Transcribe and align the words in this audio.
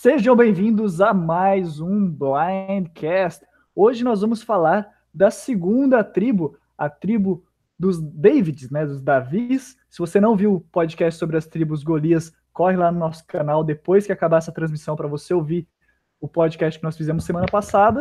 Sejam 0.00 0.36
bem-vindos 0.36 1.00
a 1.00 1.12
mais 1.12 1.80
um 1.80 2.08
Blindcast. 2.08 3.44
Hoje 3.74 4.04
nós 4.04 4.20
vamos 4.20 4.44
falar 4.44 4.88
da 5.12 5.28
segunda 5.28 6.04
tribo, 6.04 6.56
a 6.78 6.88
tribo 6.88 7.44
dos 7.76 8.00
Davids, 8.00 8.70
né, 8.70 8.86
dos 8.86 9.02
Davis. 9.02 9.76
Se 9.90 9.98
você 9.98 10.20
não 10.20 10.36
viu 10.36 10.54
o 10.54 10.60
podcast 10.60 11.18
sobre 11.18 11.36
as 11.36 11.48
tribos 11.48 11.82
Golias, 11.82 12.32
corre 12.52 12.76
lá 12.76 12.92
no 12.92 13.00
nosso 13.00 13.26
canal 13.26 13.64
depois 13.64 14.06
que 14.06 14.12
acabar 14.12 14.36
essa 14.36 14.52
transmissão 14.52 14.94
para 14.94 15.08
você 15.08 15.34
ouvir 15.34 15.66
o 16.20 16.28
podcast 16.28 16.78
que 16.78 16.84
nós 16.84 16.96
fizemos 16.96 17.24
semana 17.24 17.46
passada. 17.50 18.00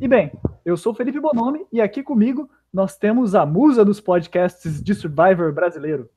E 0.00 0.06
bem, 0.06 0.30
eu 0.64 0.76
sou 0.76 0.94
Felipe 0.94 1.18
Bonomi 1.18 1.66
e 1.72 1.80
aqui 1.80 2.00
comigo 2.04 2.48
nós 2.72 2.96
temos 2.96 3.34
a 3.34 3.44
musa 3.44 3.84
dos 3.84 4.00
podcasts 4.00 4.80
de 4.80 4.94
Survivor 4.94 5.52
brasileiro. 5.52 6.08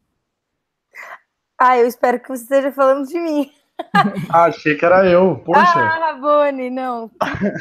Ah, 1.58 1.76
eu 1.76 1.88
espero 1.88 2.20
que 2.20 2.30
você 2.30 2.44
esteja 2.44 2.72
falando 2.72 3.08
de 3.08 3.20
mim. 3.20 3.52
Ah, 4.30 4.46
achei 4.46 4.76
que 4.76 4.86
era 4.86 5.08
eu, 5.08 5.38
poxa. 5.46 5.62
Ah, 5.62 6.12
Rabone, 6.12 6.70
não. 6.70 7.10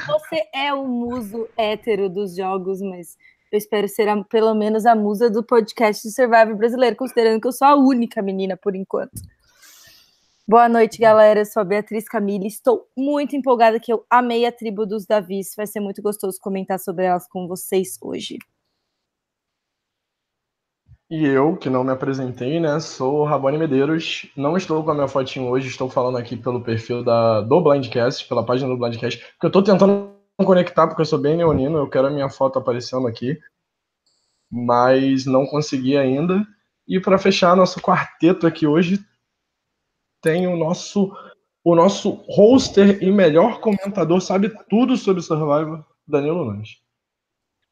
Você 0.06 0.42
é 0.54 0.72
o 0.72 0.86
muso 0.86 1.48
hétero 1.56 2.08
dos 2.08 2.34
jogos, 2.34 2.80
mas 2.80 3.16
eu 3.52 3.58
espero 3.58 3.88
ser 3.88 4.08
a, 4.08 4.24
pelo 4.24 4.54
menos 4.54 4.86
a 4.86 4.94
musa 4.94 5.30
do 5.30 5.42
podcast 5.42 6.06
de 6.06 6.14
Survivor 6.14 6.56
brasileiro, 6.56 6.96
considerando 6.96 7.40
que 7.40 7.46
eu 7.46 7.52
sou 7.52 7.68
a 7.68 7.76
única 7.76 8.20
menina 8.22 8.56
por 8.56 8.74
enquanto. 8.74 9.20
Boa 10.48 10.68
noite, 10.68 10.98
galera. 10.98 11.40
Eu 11.40 11.46
sou 11.46 11.60
a 11.60 11.64
Beatriz 11.64 12.08
Camille. 12.08 12.46
Estou 12.46 12.86
muito 12.96 13.34
empolgada 13.34 13.80
que 13.80 13.92
eu 13.92 14.04
amei 14.08 14.46
a 14.46 14.52
tribo 14.52 14.86
dos 14.86 15.04
Davis. 15.04 15.54
Vai 15.56 15.66
ser 15.66 15.80
muito 15.80 16.00
gostoso 16.00 16.38
comentar 16.40 16.78
sobre 16.78 17.04
elas 17.04 17.26
com 17.28 17.48
vocês 17.48 17.98
hoje. 18.00 18.38
E 21.08 21.24
eu, 21.24 21.56
que 21.56 21.70
não 21.70 21.84
me 21.84 21.92
apresentei, 21.92 22.58
né? 22.58 22.80
Sou 22.80 23.20
o 23.20 23.24
Rabone 23.24 23.56
Medeiros. 23.56 24.26
Não 24.36 24.56
estou 24.56 24.82
com 24.82 24.90
a 24.90 24.94
minha 24.94 25.06
fotinho 25.06 25.48
hoje, 25.48 25.68
estou 25.68 25.88
falando 25.88 26.18
aqui 26.18 26.36
pelo 26.36 26.60
perfil 26.60 27.04
da, 27.04 27.42
do 27.42 27.60
Blindcast, 27.60 28.26
pela 28.28 28.44
página 28.44 28.68
do 28.68 28.76
Blindcast, 28.76 29.20
porque 29.20 29.46
eu 29.46 29.48
estou 29.48 29.62
tentando 29.62 30.10
conectar, 30.44 30.88
porque 30.88 31.02
eu 31.02 31.06
sou 31.06 31.18
bem 31.18 31.36
neonino, 31.36 31.78
eu 31.78 31.88
quero 31.88 32.08
a 32.08 32.10
minha 32.10 32.28
foto 32.28 32.58
aparecendo 32.58 33.06
aqui, 33.06 33.38
mas 34.50 35.26
não 35.26 35.46
consegui 35.46 35.96
ainda. 35.96 36.44
E 36.88 36.98
para 36.98 37.18
fechar 37.18 37.56
nosso 37.56 37.80
quarteto 37.80 38.44
aqui 38.44 38.66
hoje, 38.66 38.98
tem 40.20 40.48
o 40.48 40.56
nosso 40.56 41.12
o 41.62 41.74
nosso 41.74 42.24
hoster 42.28 43.02
e 43.02 43.10
melhor 43.10 43.60
comentador, 43.60 44.20
sabe 44.20 44.52
tudo 44.68 44.96
sobre 44.96 45.20
Survivor, 45.20 45.84
Danilo 46.06 46.44
Nunes. 46.44 46.85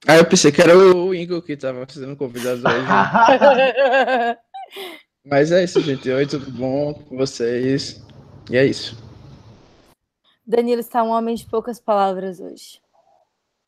Ah, 0.06 0.16
eu 0.18 0.26
pensei 0.26 0.52
que 0.52 0.60
era 0.60 0.76
o 0.76 1.14
Ingo 1.14 1.40
que 1.40 1.56
tava 1.56 1.86
fazendo 1.86 2.14
convidado 2.14 2.60
hoje. 2.60 2.86
Mas 5.24 5.50
é 5.50 5.64
isso, 5.64 5.80
gente. 5.80 6.10
Oi, 6.10 6.26
tudo 6.26 6.50
bom 6.50 6.92
com 6.92 7.16
vocês? 7.16 8.04
E 8.50 8.56
é 8.56 8.66
isso. 8.66 9.02
Danilo 10.46 10.80
está 10.80 11.02
um 11.02 11.08
homem 11.08 11.34
de 11.34 11.46
poucas 11.46 11.80
palavras 11.80 12.38
hoje. 12.38 12.82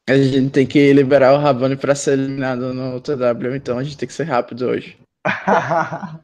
A 0.06 0.14
gente 0.14 0.50
tem 0.50 0.66
que 0.66 0.92
liberar 0.92 1.32
o 1.32 1.38
Rabone 1.38 1.74
para 1.74 1.94
ser 1.94 2.12
eliminado 2.12 2.74
no 2.74 3.00
TW, 3.00 3.56
então 3.56 3.78
a 3.78 3.82
gente 3.82 3.96
tem 3.96 4.06
que 4.06 4.12
ser 4.12 4.24
rápido 4.24 4.66
hoje. 4.66 4.98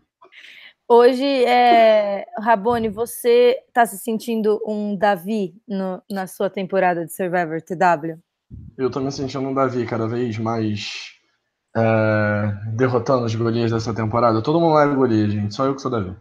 hoje, 0.87 1.25
é... 1.47 2.27
Rabone, 2.39 2.91
você 2.91 3.59
está 3.67 3.87
se 3.87 3.99
sentindo 3.99 4.61
um 4.67 4.95
Davi 4.95 5.55
no, 5.67 6.03
na 6.09 6.27
sua 6.27 6.51
temporada 6.51 7.07
de 7.07 7.13
Survivor 7.15 7.63
TW? 7.63 8.21
Eu 8.77 8.91
tô 8.91 9.01
me 9.01 9.13
sentindo 9.13 9.47
um 9.47 9.55
Davi 9.55 9.87
cada 9.87 10.07
vez 10.07 10.39
mais 10.39 11.13
é, 11.77 12.53
derrotando 12.75 13.25
os 13.25 13.35
Golias 13.35 13.71
dessa 13.71 13.95
temporada. 13.95 14.43
Todo 14.43 14.61
mundo 14.61 14.75
lá 14.75 14.85
é 14.85 14.95
Golias, 14.95 15.33
gente. 15.33 15.55
Só 15.55 15.67
eu 15.67 15.75
que 15.75 15.83
sou 15.83 15.91
Davi. 15.91 16.15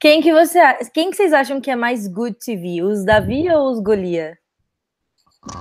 Quem 0.00 0.20
que 0.20 0.32
você 0.32 0.58
Quem 0.92 1.10
que 1.10 1.16
vocês 1.16 1.32
acham 1.32 1.60
que 1.60 1.70
é 1.70 1.76
mais 1.76 2.06
good 2.08 2.36
TV? 2.38 2.82
Os 2.82 3.04
Davi 3.04 3.50
ou 3.50 3.72
os 3.72 3.80
Golias? 3.80 4.36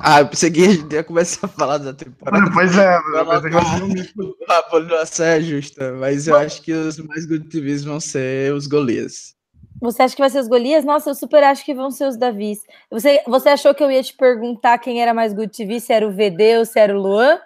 Ah, 0.02 0.22
eu 0.22 0.28
pensei 0.28 0.50
que 0.50 0.64
a 0.64 0.72
gente 0.72 0.94
ia 0.94 1.04
começar 1.04 1.46
a 1.46 1.50
falar 1.50 1.78
da 1.78 1.94
temporada. 1.94 2.50
Pois 2.54 2.78
é, 2.78 2.96
a 2.96 4.64
pontuação 4.70 5.26
é 5.26 5.42
justa, 5.42 5.94
mas 5.94 6.28
eu 6.28 6.38
acho 6.38 6.62
que 6.62 6.72
os 6.72 6.98
mais 7.00 7.26
good 7.26 7.50
TVs 7.50 7.84
vão 7.84 8.00
ser 8.00 8.54
os 8.54 8.66
Golias. 8.66 9.36
Você 9.84 10.02
acha 10.02 10.16
que 10.16 10.22
vai 10.22 10.30
ser 10.30 10.40
os 10.40 10.48
Golias? 10.48 10.86
Nossa, 10.86 11.10
eu 11.10 11.16
super 11.16 11.44
acho 11.44 11.66
que 11.66 11.74
vão 11.74 11.92
ser 11.92 12.08
os 12.08 12.16
Davis. 12.16 12.66
Você, 12.90 13.22
você 13.28 13.50
achou 13.50 13.76
que 13.76 13.84
eu 13.84 13.92
ia 13.92 14.02
te 14.02 14.14
perguntar 14.14 14.78
quem 14.78 15.02
era 15.02 15.14
mais 15.14 15.34
Good 15.34 15.50
TV, 15.50 15.78
se 15.82 15.92
era 15.92 16.08
o 16.08 16.12
VD 16.12 16.60
ou 16.60 16.66
se 16.66 16.80
era 16.80 16.98
o 16.98 17.02
Luan? 17.02 17.38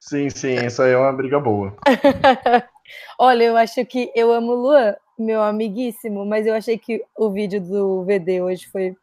Sim, 0.00 0.28
sim, 0.28 0.56
isso 0.56 0.82
aí 0.82 0.90
é 0.90 0.98
uma 0.98 1.12
briga 1.12 1.38
boa. 1.38 1.72
Olha, 3.16 3.44
eu 3.44 3.56
acho 3.56 3.86
que 3.86 4.10
eu 4.12 4.32
amo 4.32 4.50
o 4.50 4.56
Luan, 4.56 4.96
meu 5.16 5.40
amiguíssimo, 5.40 6.26
mas 6.26 6.48
eu 6.48 6.54
achei 6.54 6.76
que 6.76 7.00
o 7.16 7.30
vídeo 7.30 7.60
do 7.60 8.02
VD 8.02 8.42
hoje 8.42 8.66
foi 8.66 8.96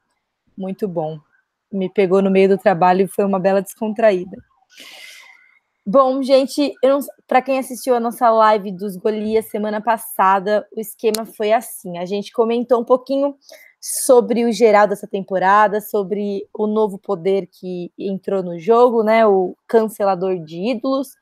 muito 0.58 0.86
bom. 0.86 1.18
Me 1.72 1.88
pegou 1.88 2.22
no 2.22 2.30
meio 2.30 2.50
do 2.50 2.58
trabalho 2.58 3.06
e 3.06 3.08
foi 3.08 3.24
uma 3.24 3.40
bela 3.40 3.62
descontraída. 3.62 4.36
Bom, 5.86 6.22
gente, 6.22 6.74
para 7.28 7.42
quem 7.42 7.58
assistiu 7.58 7.96
a 7.96 8.00
nossa 8.00 8.30
live 8.30 8.72
dos 8.72 8.96
Golias 8.96 9.50
semana 9.50 9.82
passada, 9.82 10.68
o 10.76 10.80
esquema 10.80 11.26
foi 11.26 11.52
assim: 11.52 11.98
a 11.98 12.06
gente 12.06 12.32
comentou 12.32 12.82
um 12.82 12.86
pouquinho 12.86 13.36
sobre 13.82 14.46
o 14.46 14.52
geral 14.52 14.88
dessa 14.88 15.08
temporada, 15.08 15.82
sobre 15.82 16.48
o 16.54 16.68
novo 16.68 17.00
poder 17.00 17.48
que 17.48 17.92
entrou 17.98 18.44
no 18.44 18.60
jogo, 18.60 19.04
né? 19.04 19.26
O 19.26 19.56
cancelador 19.68 20.38
de 20.44 20.58
ídolos. 20.72 21.16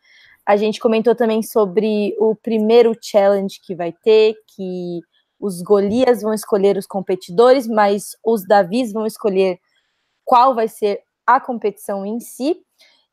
A 0.46 0.58
gente 0.58 0.80
comentou 0.80 1.14
também 1.14 1.44
sobre 1.44 2.16
o 2.20 2.36
primeiro 2.36 2.96
challenge 3.02 3.60
que 3.62 3.76
vai 3.76 3.92
ter, 3.92 4.36
que 4.56 5.02
os 5.40 5.62
Golias 5.62 6.22
vão 6.22 6.34
escolher 6.34 6.78
os 6.78 6.88
competidores, 6.88 7.68
mas 7.68 8.18
os 8.26 8.46
Davis 8.46 8.92
vão 8.92 9.06
escolher 9.06 9.60
qual 10.26 10.56
vai 10.56 10.68
ser 10.68 11.02
a 11.26 11.40
competição 11.40 12.06
em 12.06 12.20
si. 12.20 12.58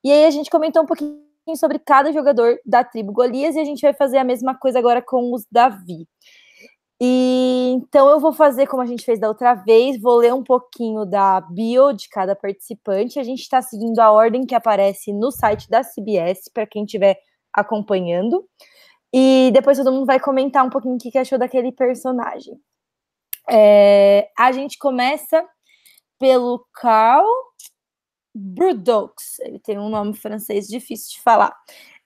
E 0.03 0.11
aí 0.11 0.25
a 0.25 0.31
gente 0.31 0.51
comentou 0.51 0.83
um 0.83 0.87
pouquinho 0.87 1.24
sobre 1.57 1.79
cada 1.79 2.13
jogador 2.13 2.59
da 2.65 2.83
tribo 2.83 3.13
Golias 3.13 3.55
e 3.55 3.61
a 3.61 3.65
gente 3.65 3.83
vai 3.83 3.93
fazer 3.93 4.19
a 4.19 4.25
mesma 4.25 4.55
coisa 4.55 4.79
agora 4.79 5.03
com 5.03 5.33
os 5.35 5.47
Davi. 5.51 6.09
E 7.01 7.73
então 7.75 8.09
eu 8.09 8.21
vou 8.21 8.33
fazer 8.33 8.67
como 8.67 8.83
a 8.83 8.87
gente 8.87 9.05
fez 9.05 9.19
da 9.19 9.29
outra 9.29 9.55
vez, 9.55 10.01
vou 10.01 10.17
ler 10.17 10.33
um 10.33 10.43
pouquinho 10.43 11.05
da 11.05 11.41
bio 11.41 11.93
de 11.93 12.09
cada 12.09 12.35
participante. 12.35 13.19
A 13.19 13.23
gente 13.23 13.41
está 13.41 13.61
seguindo 13.61 13.99
a 13.99 14.11
ordem 14.11 14.47
que 14.47 14.55
aparece 14.55 15.13
no 15.13 15.31
site 15.31 15.69
da 15.69 15.83
CBS 15.83 16.49
para 16.53 16.67
quem 16.67 16.85
estiver 16.85 17.19
acompanhando. 17.53 18.45
E 19.13 19.51
depois 19.53 19.79
todo 19.79 19.93
mundo 19.93 20.07
vai 20.07 20.19
comentar 20.19 20.65
um 20.65 20.71
pouquinho 20.71 20.95
o 20.95 20.99
que 20.99 21.17
achou 21.19 21.39
daquele 21.39 21.73
personagem. 21.73 22.55
É, 23.51 24.29
a 24.39 24.51
gente 24.53 24.79
começa 24.79 25.45
pelo 26.19 26.67
Carl. 26.73 27.27
Brudoux, 28.35 29.15
ele 29.41 29.61
tem 29.61 29.79
um 29.79 29.89
nome 29.89 30.15
francês 30.15 30.67
difícil 30.67 31.13
de 31.17 31.23
falar. 31.23 31.55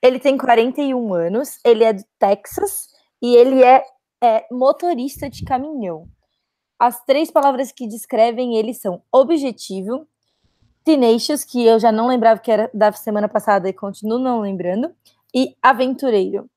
Ele 0.02 0.18
tem 0.18 0.36
41 0.36 1.14
anos, 1.14 1.58
ele 1.64 1.82
é 1.82 1.92
do 1.92 2.04
Texas 2.18 2.88
e 3.22 3.34
ele 3.34 3.64
é, 3.64 3.82
é 4.22 4.46
motorista 4.50 5.30
de 5.30 5.44
caminhão. 5.44 6.06
As 6.78 7.02
três 7.04 7.30
palavras 7.30 7.72
que 7.72 7.88
descrevem 7.88 8.56
ele 8.56 8.74
são 8.74 9.02
objetivo, 9.10 10.06
tenacious, 10.84 11.44
que 11.44 11.64
eu 11.64 11.80
já 11.80 11.90
não 11.90 12.06
lembrava 12.06 12.40
que 12.40 12.52
era 12.52 12.70
da 12.72 12.92
semana 12.92 13.28
passada 13.28 13.68
e 13.68 13.72
continuo 13.72 14.18
não 14.18 14.40
lembrando, 14.40 14.94
e 15.34 15.56
aventureiro. 15.62 16.48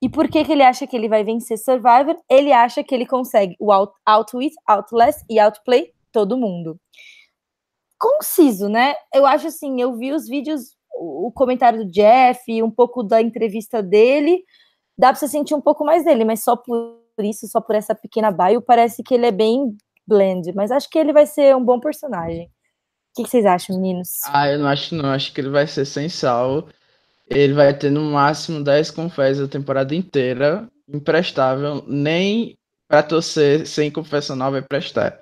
E 0.00 0.08
por 0.08 0.28
que, 0.28 0.44
que 0.44 0.52
ele 0.52 0.62
acha 0.62 0.86
que 0.86 0.96
ele 0.96 1.08
vai 1.08 1.22
vencer 1.22 1.58
Survivor? 1.58 2.16
Ele 2.28 2.52
acha 2.52 2.82
que 2.82 2.94
ele 2.94 3.06
consegue 3.06 3.56
o 3.60 3.70
out, 3.70 3.92
outwit, 4.06 4.54
outlast 4.66 5.22
e 5.28 5.38
outplay 5.38 5.92
todo 6.10 6.36
mundo 6.36 6.80
conciso, 7.98 8.68
né? 8.68 8.94
Eu 9.12 9.26
acho 9.26 9.48
assim, 9.48 9.80
eu 9.80 9.96
vi 9.96 10.12
os 10.12 10.28
vídeos, 10.28 10.76
o 10.94 11.32
comentário 11.34 11.84
do 11.84 11.90
Jeff, 11.90 12.62
um 12.62 12.70
pouco 12.70 13.02
da 13.02 13.20
entrevista 13.20 13.82
dele, 13.82 14.42
dá 14.98 15.08
para 15.08 15.16
você 15.16 15.28
sentir 15.28 15.54
um 15.54 15.60
pouco 15.60 15.84
mais 15.84 16.04
dele, 16.04 16.24
mas 16.24 16.42
só 16.42 16.56
por 16.56 16.98
isso, 17.20 17.46
só 17.48 17.60
por 17.60 17.74
essa 17.74 17.94
pequena 17.94 18.30
bio, 18.30 18.62
parece 18.62 19.02
que 19.02 19.14
ele 19.14 19.26
é 19.26 19.32
bem 19.32 19.76
blend, 20.06 20.52
mas 20.54 20.70
acho 20.70 20.88
que 20.88 20.98
ele 20.98 21.12
vai 21.12 21.26
ser 21.26 21.54
um 21.54 21.64
bom 21.64 21.78
personagem. 21.78 22.46
O 23.16 23.22
que, 23.22 23.28
vocês 23.28 23.44
acham, 23.44 23.76
meninos? 23.76 24.20
Ah, 24.26 24.48
eu 24.48 24.58
não 24.58 24.68
acho 24.68 24.94
não, 24.94 25.10
acho 25.10 25.32
que 25.32 25.40
ele 25.40 25.50
vai 25.50 25.66
ser 25.66 25.84
sem 25.84 26.08
sal. 26.08 26.68
Ele 27.28 27.52
vai 27.52 27.76
ter 27.76 27.90
no 27.90 28.00
máximo 28.12 28.62
10 28.62 28.90
confessos 28.92 29.44
a 29.44 29.48
temporada 29.48 29.94
inteira, 29.94 30.68
imprestável, 30.88 31.84
nem 31.86 32.56
para 32.88 33.02
torcer 33.02 33.66
sem 33.66 33.90
confessional 33.90 34.50
vai 34.50 34.62
prestar. 34.62 35.20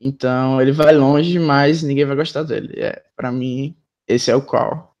Então 0.00 0.60
ele 0.60 0.72
vai 0.72 0.94
longe, 0.94 1.38
mas 1.38 1.82
ninguém 1.82 2.04
vai 2.04 2.16
gostar 2.16 2.42
dele. 2.42 2.80
É, 2.80 3.02
para 3.16 3.32
mim, 3.32 3.76
esse 4.06 4.30
é 4.30 4.36
o 4.36 4.42
qual. 4.42 4.94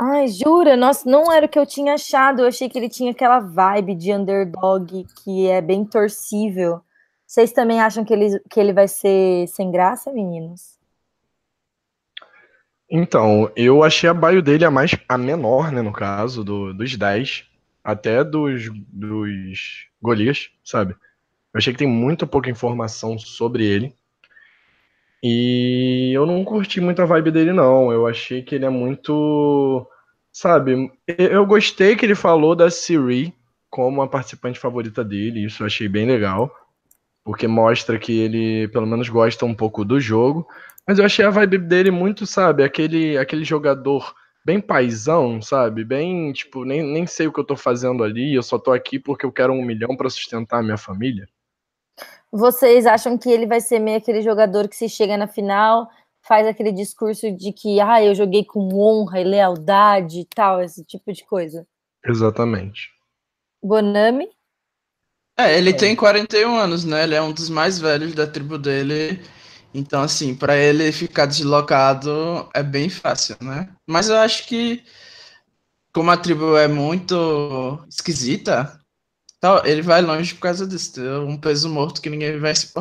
Ai, 0.00 0.28
jura? 0.28 0.76
Nossa, 0.76 1.08
não 1.08 1.30
era 1.30 1.44
o 1.44 1.48
que 1.48 1.58
eu 1.58 1.66
tinha 1.66 1.94
achado. 1.94 2.40
Eu 2.40 2.46
achei 2.46 2.68
que 2.68 2.78
ele 2.78 2.88
tinha 2.88 3.10
aquela 3.10 3.38
vibe 3.38 3.94
de 3.94 4.12
underdog 4.12 5.04
que 5.22 5.46
é 5.46 5.60
bem 5.60 5.84
torcível. 5.84 6.80
Vocês 7.26 7.52
também 7.52 7.80
acham 7.80 8.04
que 8.04 8.12
ele, 8.12 8.40
que 8.50 8.58
ele 8.58 8.72
vai 8.72 8.88
ser 8.88 9.46
sem 9.48 9.70
graça, 9.70 10.10
meninos? 10.10 10.80
Então, 12.90 13.52
eu 13.54 13.84
achei 13.84 14.08
a 14.08 14.14
bio 14.14 14.42
dele 14.42 14.64
a 14.64 14.70
mais 14.70 14.96
a 15.08 15.16
menor, 15.16 15.70
né, 15.70 15.80
no 15.80 15.92
caso, 15.92 16.42
do, 16.42 16.74
dos 16.74 16.96
10, 16.96 17.44
até 17.84 18.24
dos, 18.24 18.68
dos 18.88 19.86
Golias, 20.02 20.50
sabe? 20.64 20.96
Eu 21.52 21.58
achei 21.58 21.72
que 21.72 21.78
tem 21.78 21.88
muito 21.88 22.26
pouca 22.26 22.50
informação 22.50 23.18
sobre 23.18 23.64
ele. 23.64 23.94
E 25.22 26.12
eu 26.14 26.24
não 26.24 26.44
curti 26.44 26.80
muito 26.80 27.02
a 27.02 27.04
vibe 27.04 27.30
dele, 27.30 27.52
não. 27.52 27.92
Eu 27.92 28.06
achei 28.06 28.42
que 28.42 28.54
ele 28.54 28.64
é 28.64 28.70
muito. 28.70 29.86
Sabe, 30.32 30.90
eu 31.06 31.44
gostei 31.44 31.96
que 31.96 32.06
ele 32.06 32.14
falou 32.14 32.54
da 32.54 32.70
Siri 32.70 33.34
como 33.70 34.02
a 34.02 34.08
participante 34.08 34.58
favorita 34.58 35.04
dele, 35.04 35.44
isso 35.44 35.62
eu 35.62 35.66
achei 35.66 35.88
bem 35.88 36.06
legal, 36.06 36.52
porque 37.24 37.46
mostra 37.46 37.98
que 37.98 38.18
ele 38.18 38.68
pelo 38.68 38.86
menos 38.86 39.08
gosta 39.08 39.46
um 39.46 39.54
pouco 39.54 39.84
do 39.84 40.00
jogo, 40.00 40.46
mas 40.86 40.98
eu 40.98 41.04
achei 41.04 41.24
a 41.24 41.30
vibe 41.30 41.58
dele 41.58 41.90
muito, 41.90 42.26
sabe, 42.26 42.64
aquele, 42.64 43.16
aquele 43.16 43.44
jogador 43.44 44.14
bem 44.44 44.60
paisão, 44.60 45.40
sabe, 45.40 45.84
bem, 45.84 46.32
tipo, 46.32 46.64
nem, 46.64 46.82
nem 46.82 47.06
sei 47.06 47.28
o 47.28 47.32
que 47.32 47.38
eu 47.40 47.44
tô 47.44 47.56
fazendo 47.56 48.02
ali, 48.02 48.34
eu 48.34 48.42
só 48.42 48.58
tô 48.58 48.72
aqui 48.72 48.98
porque 48.98 49.24
eu 49.24 49.32
quero 49.32 49.52
um 49.52 49.64
milhão 49.64 49.96
para 49.96 50.10
sustentar 50.10 50.58
a 50.60 50.62
minha 50.62 50.78
família. 50.78 51.28
Vocês 52.32 52.86
acham 52.86 53.18
que 53.18 53.30
ele 53.30 53.46
vai 53.46 53.60
ser 53.60 53.78
meio 53.78 53.98
aquele 53.98 54.22
jogador 54.22 54.68
que 54.68 54.76
se 54.76 54.88
chega 54.88 55.16
na 55.16 55.26
final, 55.26 55.88
faz 56.22 56.46
aquele 56.46 56.70
discurso 56.70 57.30
de 57.32 57.52
que, 57.52 57.80
ah, 57.80 58.02
eu 58.02 58.14
joguei 58.14 58.44
com 58.44 58.68
honra 58.74 59.20
e 59.20 59.24
lealdade 59.24 60.20
e 60.20 60.24
tal, 60.24 60.62
esse 60.62 60.84
tipo 60.84 61.12
de 61.12 61.24
coisa? 61.24 61.66
Exatamente. 62.04 62.90
Bonami? 63.62 64.28
É, 65.38 65.56
ele 65.56 65.70
é. 65.70 65.72
tem 65.72 65.96
41 65.96 66.56
anos, 66.56 66.84
né? 66.84 67.02
Ele 67.02 67.14
é 67.14 67.22
um 67.22 67.32
dos 67.32 67.48
mais 67.48 67.78
velhos 67.78 68.14
da 68.14 68.26
tribo 68.26 68.58
dele. 68.58 69.20
Então, 69.72 70.02
assim, 70.02 70.34
para 70.34 70.56
ele 70.56 70.90
ficar 70.92 71.26
deslocado 71.26 72.48
é 72.54 72.62
bem 72.62 72.88
fácil, 72.88 73.36
né? 73.40 73.68
Mas 73.86 74.08
eu 74.08 74.16
acho 74.16 74.46
que, 74.46 74.82
como 75.92 76.10
a 76.10 76.16
tribo 76.16 76.56
é 76.56 76.68
muito 76.68 77.82
esquisita, 77.88 78.79
ele 79.64 79.82
vai 79.82 80.02
longe 80.02 80.34
por 80.34 80.42
causa 80.42 80.66
disso. 80.66 81.00
É 81.00 81.18
um 81.18 81.38
peso 81.38 81.68
morto 81.68 82.00
que 82.00 82.10
ninguém 82.10 82.38
vai 82.38 82.54
se. 82.54 82.72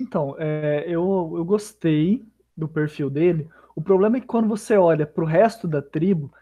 Então, 0.00 0.34
é, 0.38 0.84
eu, 0.86 1.34
eu 1.36 1.44
gostei 1.44 2.24
do 2.56 2.66
perfil 2.66 3.10
dele. 3.10 3.46
O 3.76 3.82
problema 3.82 4.16
é 4.16 4.20
que 4.20 4.26
quando 4.26 4.48
você 4.48 4.76
olha 4.76 5.06
para 5.06 5.22
o 5.22 5.26
resto 5.26 5.68
da 5.68 5.82
tribo, 5.82 6.32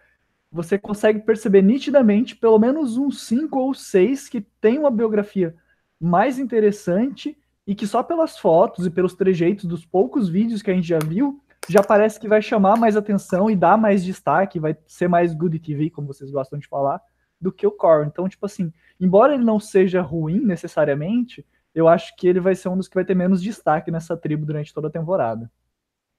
você 0.51 0.79
consegue 0.79 1.21
perceber 1.21 1.63
nitidamente 1.63 2.37
pelo 2.37 2.59
menos 2.59 2.97
uns 2.97 3.27
cinco 3.27 3.59
ou 3.59 3.75
seis 3.75 4.29
que 4.29 4.41
tem 4.61 4.79
uma 4.79 4.91
biografia 4.91 5.55
mais 6.01 6.39
interessante 6.39 7.37
e 7.67 7.75
que 7.75 7.87
só 7.87 8.03
pelas 8.03 8.39
fotos 8.39 8.87
e 8.87 8.91
pelos 8.91 9.15
trejeitos 9.15 9.67
dos 9.67 9.85
poucos 9.85 10.29
vídeos 10.29 10.63
que 10.63 10.71
a 10.71 10.75
gente 10.75 10.89
já 10.89 10.99
viu, 10.99 11.43
já 11.69 11.83
parece 11.83 12.19
que 12.19 12.29
vai 12.29 12.41
chamar 12.41 12.77
mais 12.77 12.97
atenção 12.97 13.51
e 13.51 13.57
dar 13.57 13.77
mais 13.77 14.05
destaque, 14.05 14.59
vai 14.59 14.77
ser 14.87 15.09
mais 15.09 15.35
good 15.35 15.59
TV, 15.59 15.91
como 15.91 16.07
vocês 16.07 16.31
gostam 16.31 16.59
de 16.59 16.67
falar, 16.67 17.01
do 17.41 17.53
que 17.53 17.67
o 17.67 17.71
Core. 17.71 18.07
Então, 18.07 18.29
tipo 18.29 18.47
assim, 18.47 18.73
embora 18.99 19.35
ele 19.35 19.45
não 19.45 19.61
seja 19.61 20.01
ruim 20.01 20.41
necessariamente, 20.41 21.47
eu 21.75 21.87
acho 21.87 22.17
que 22.17 22.27
ele 22.27 22.41
vai 22.41 22.55
ser 22.55 22.69
um 22.69 22.77
dos 22.77 22.89
que 22.89 22.95
vai 22.95 23.05
ter 23.05 23.15
menos 23.15 23.43
destaque 23.43 23.91
nessa 23.91 24.17
tribo 24.17 24.47
durante 24.47 24.73
toda 24.73 24.89
a 24.89 24.91
temporada. 24.91 25.51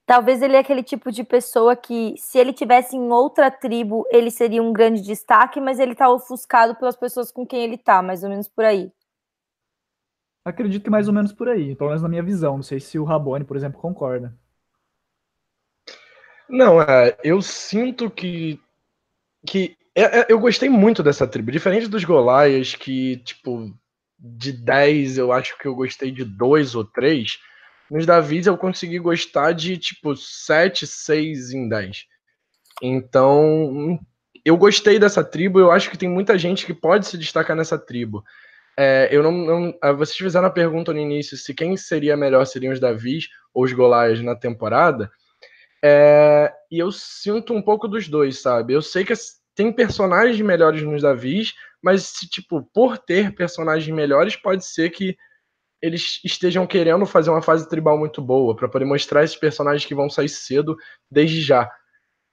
Talvez 0.06 0.42
ele 0.42 0.56
é 0.56 0.60
aquele 0.60 0.82
tipo 0.82 1.12
de 1.12 1.24
pessoa 1.24 1.76
que, 1.76 2.16
se 2.18 2.40
ele 2.40 2.52
tivesse 2.52 2.96
em 2.96 3.12
outra 3.12 3.52
tribo, 3.52 4.08
ele 4.10 4.32
seria 4.32 4.64
um 4.64 4.74
grande 4.74 5.02
destaque, 5.02 5.62
mas 5.62 5.80
ele 5.80 5.94
tá 5.94 6.10
ofuscado 6.10 6.76
pelas 6.76 6.96
pessoas 6.96 7.32
com 7.32 7.46
quem 7.46 7.62
ele 7.64 7.78
tá, 7.78 8.02
mais 8.02 8.24
ou 8.24 8.30
menos 8.30 8.48
por 8.48 8.66
aí. 8.66 8.92
Acredito 10.44 10.84
que 10.84 10.90
mais 10.90 11.08
ou 11.08 11.14
menos 11.14 11.32
por 11.32 11.48
aí, 11.48 11.76
pelo 11.76 11.90
menos 11.90 12.02
na 12.02 12.10
minha 12.10 12.24
visão. 12.24 12.56
Não 12.56 12.64
sei 12.64 12.80
se 12.80 12.98
o 12.98 13.04
Rabone, 13.04 13.46
por 13.46 13.56
exemplo, 13.56 13.80
concorda. 13.80 14.36
Não, 16.50 16.82
é, 16.82 17.16
eu 17.24 17.42
sinto 17.42 18.10
que. 18.10 18.60
que 19.46 19.78
é, 19.96 20.22
é, 20.22 20.26
eu 20.30 20.40
gostei 20.40 20.70
muito 20.70 21.04
dessa 21.04 21.28
tribo. 21.28 21.52
Diferente 21.52 21.88
dos 21.88 22.04
Golaias, 22.04 22.76
que, 22.76 23.18
tipo, 23.18 23.74
de 24.18 24.52
10 24.52 25.18
eu 25.18 25.32
acho 25.32 25.58
que 25.58 25.68
eu 25.68 25.76
gostei 25.76 26.12
de 26.12 26.26
dois 26.26 26.76
ou 26.76 26.84
três 26.84 27.40
nos 27.90 28.06
Davis 28.06 28.46
eu 28.46 28.58
consegui 28.58 29.00
gostar 29.00 29.52
de 29.52 29.78
tipo 29.78 30.16
7, 30.16 30.86
6 30.86 31.52
em 31.52 31.68
10. 31.68 32.06
Então, 32.82 34.00
eu 34.46 34.56
gostei 34.56 35.00
dessa 35.00 35.24
tribo, 35.24 35.60
eu 35.60 35.72
acho 35.72 35.90
que 35.90 35.98
tem 35.98 36.08
muita 36.08 36.38
gente 36.38 36.66
que 36.66 36.74
pode 36.74 37.08
se 37.08 37.18
destacar 37.18 37.56
nessa 37.56 37.78
tribo. 37.78 38.24
É, 38.78 39.10
eu 39.12 39.22
não, 39.24 39.32
não, 39.32 39.78
ah, 39.82 39.92
vocês 39.92 40.18
fizeram 40.18 40.48
a 40.48 40.52
pergunta 40.52 40.94
no 40.94 41.00
início 41.00 41.36
se 41.36 41.54
quem 41.54 41.76
seria 41.76 42.16
melhor 42.16 42.46
seriam 42.46 42.72
os 42.72 42.80
Davis 42.80 43.28
ou 43.54 43.66
os 43.66 43.74
Golaias 43.74 44.22
na 44.22 44.36
temporada. 44.36 45.12
É, 45.84 46.54
e 46.70 46.80
eu 46.80 46.92
sinto 46.92 47.54
um 47.54 47.62
pouco 47.62 47.88
dos 47.88 48.08
dois, 48.08 48.42
sabe? 48.42 48.74
Eu 48.74 48.82
sei 48.82 49.06
que 49.06 49.14
tem 49.56 49.72
personagens 49.72 50.40
melhores 50.42 50.82
nos 50.84 51.02
Davis, 51.02 51.54
mas 51.82 52.12
tipo 52.30 52.64
por 52.74 52.98
ter 52.98 53.34
personagens 53.36 53.94
melhores 53.94 54.36
pode 54.36 54.66
ser 54.66 54.90
que 54.90 55.18
eles 55.82 56.20
estejam 56.24 56.68
querendo 56.68 57.06
fazer 57.06 57.30
uma 57.30 57.42
fase 57.42 57.68
tribal 57.68 57.98
muito 57.98 58.22
boa, 58.22 58.56
para 58.56 58.68
poder 58.68 58.86
mostrar 58.86 59.24
esses 59.24 59.38
personagens 59.38 59.86
que 59.86 59.96
vão 59.96 60.10
sair 60.10 60.30
cedo 60.30 60.78
desde 61.10 61.42
já. 61.42 61.72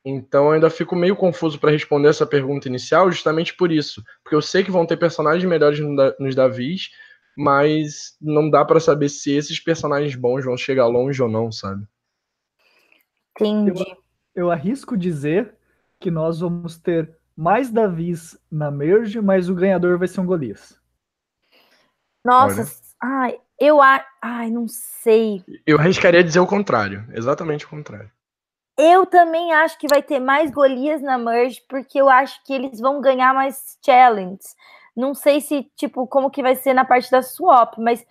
Então 0.05 0.47
eu 0.47 0.53
ainda 0.53 0.71
fico 0.71 0.95
meio 0.95 1.17
confuso 1.17 1.59
para 1.59 1.71
responder 1.71 2.09
essa 2.09 2.27
pergunta 2.27 2.69
inicial, 2.69 3.11
justamente 3.11 3.55
por 3.55 3.73
isso. 3.73 4.03
Porque 4.23 4.37
eu 4.37 4.43
sei 4.43 4.63
que 4.65 4.71
vão 4.71 4.87
ter 4.87 4.97
personagens 4.97 5.45
melhores 5.45 5.81
nos 6.19 6.35
Davis, 6.35 6.91
mas 7.37 8.17
não 8.21 8.49
dá 8.49 8.65
para 8.65 8.81
saber 8.81 9.09
se 9.09 9.33
esses 9.33 9.61
personagens 9.61 10.15
bons 10.15 10.45
vão 10.45 10.57
chegar 10.57 10.87
longe 10.87 11.21
ou 11.21 11.29
não, 11.29 11.51
sabe? 11.51 11.85
Entendi. 13.37 13.85
Eu, 14.35 14.45
eu 14.45 14.51
arrisco 14.51 14.97
dizer 14.97 15.55
que 16.01 16.11
nós 16.11 16.41
vamos 16.41 16.77
ter 16.79 17.17
mais 17.37 17.71
Davis 17.71 18.39
na 18.51 18.71
Merge, 18.71 19.21
mas 19.21 19.49
o 19.49 19.55
ganhador 19.55 19.99
vai 19.99 20.09
ser 20.09 20.21
um 20.21 20.27
Golias. 20.27 20.81
Nossa, 22.25 22.63
Olha. 22.63 22.87
Ai, 23.01 23.41
eu 23.59 23.79
ai, 24.23 24.51
não 24.51 24.67
sei. 24.67 25.45
Eu 25.67 25.79
arriscaria 25.79 26.25
dizer 26.25 26.41
o 26.41 26.47
contrário, 26.47 27.05
exatamente 27.13 27.67
o 27.67 27.69
contrário. 27.69 28.11
Eu 28.79 29.07
também 29.07 29.53
acho 29.53 29.79
que 29.79 29.89
vai 29.89 30.03
ter 30.03 30.19
mais 30.21 30.51
Golias 30.51 31.01
na 31.01 31.17
Merge, 31.17 31.63
porque 31.69 31.99
eu 32.01 32.09
acho 32.09 32.43
que 32.45 32.53
eles 32.53 32.79
vão 32.79 33.01
ganhar 33.01 33.33
mais 33.33 33.79
challenges. 33.85 34.55
Não 34.95 35.15
sei 35.15 35.41
se, 35.41 35.71
tipo, 35.77 36.07
como 36.07 36.31
que 36.31 36.43
vai 36.43 36.57
ser 36.57 36.75
na 36.75 36.85
parte 36.85 37.11
da 37.11 37.23
swap, 37.23 37.79
mas 37.79 38.05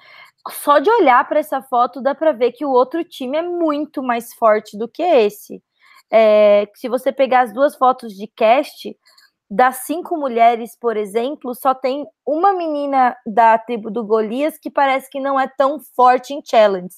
só 0.51 0.79
de 0.79 0.89
olhar 0.89 1.27
para 1.27 1.39
essa 1.39 1.61
foto 1.61 2.01
dá 2.01 2.13
para 2.13 2.31
ver 2.31 2.51
que 2.51 2.65
o 2.65 2.71
outro 2.71 3.03
time 3.03 3.37
é 3.37 3.41
muito 3.41 4.03
mais 4.03 4.33
forte 4.33 4.77
do 4.77 4.87
que 4.87 5.03
esse. 5.03 5.61
É, 6.11 6.67
se 6.75 6.87
você 6.87 7.11
pegar 7.11 7.41
as 7.41 7.53
duas 7.53 7.75
fotos 7.75 8.13
de 8.13 8.27
cast, 8.27 8.95
das 9.49 9.77
cinco 9.85 10.17
mulheres, 10.17 10.75
por 10.79 10.97
exemplo, 10.97 11.53
só 11.53 11.73
tem 11.73 12.05
uma 12.25 12.53
menina 12.53 13.15
da 13.25 13.57
tribo 13.57 13.91
do 13.91 14.03
Golias 14.03 14.57
que 14.57 14.71
parece 14.71 15.09
que 15.09 15.19
não 15.19 15.39
é 15.39 15.47
tão 15.47 15.79
forte 15.95 16.33
em 16.33 16.41
challenge. 16.43 16.95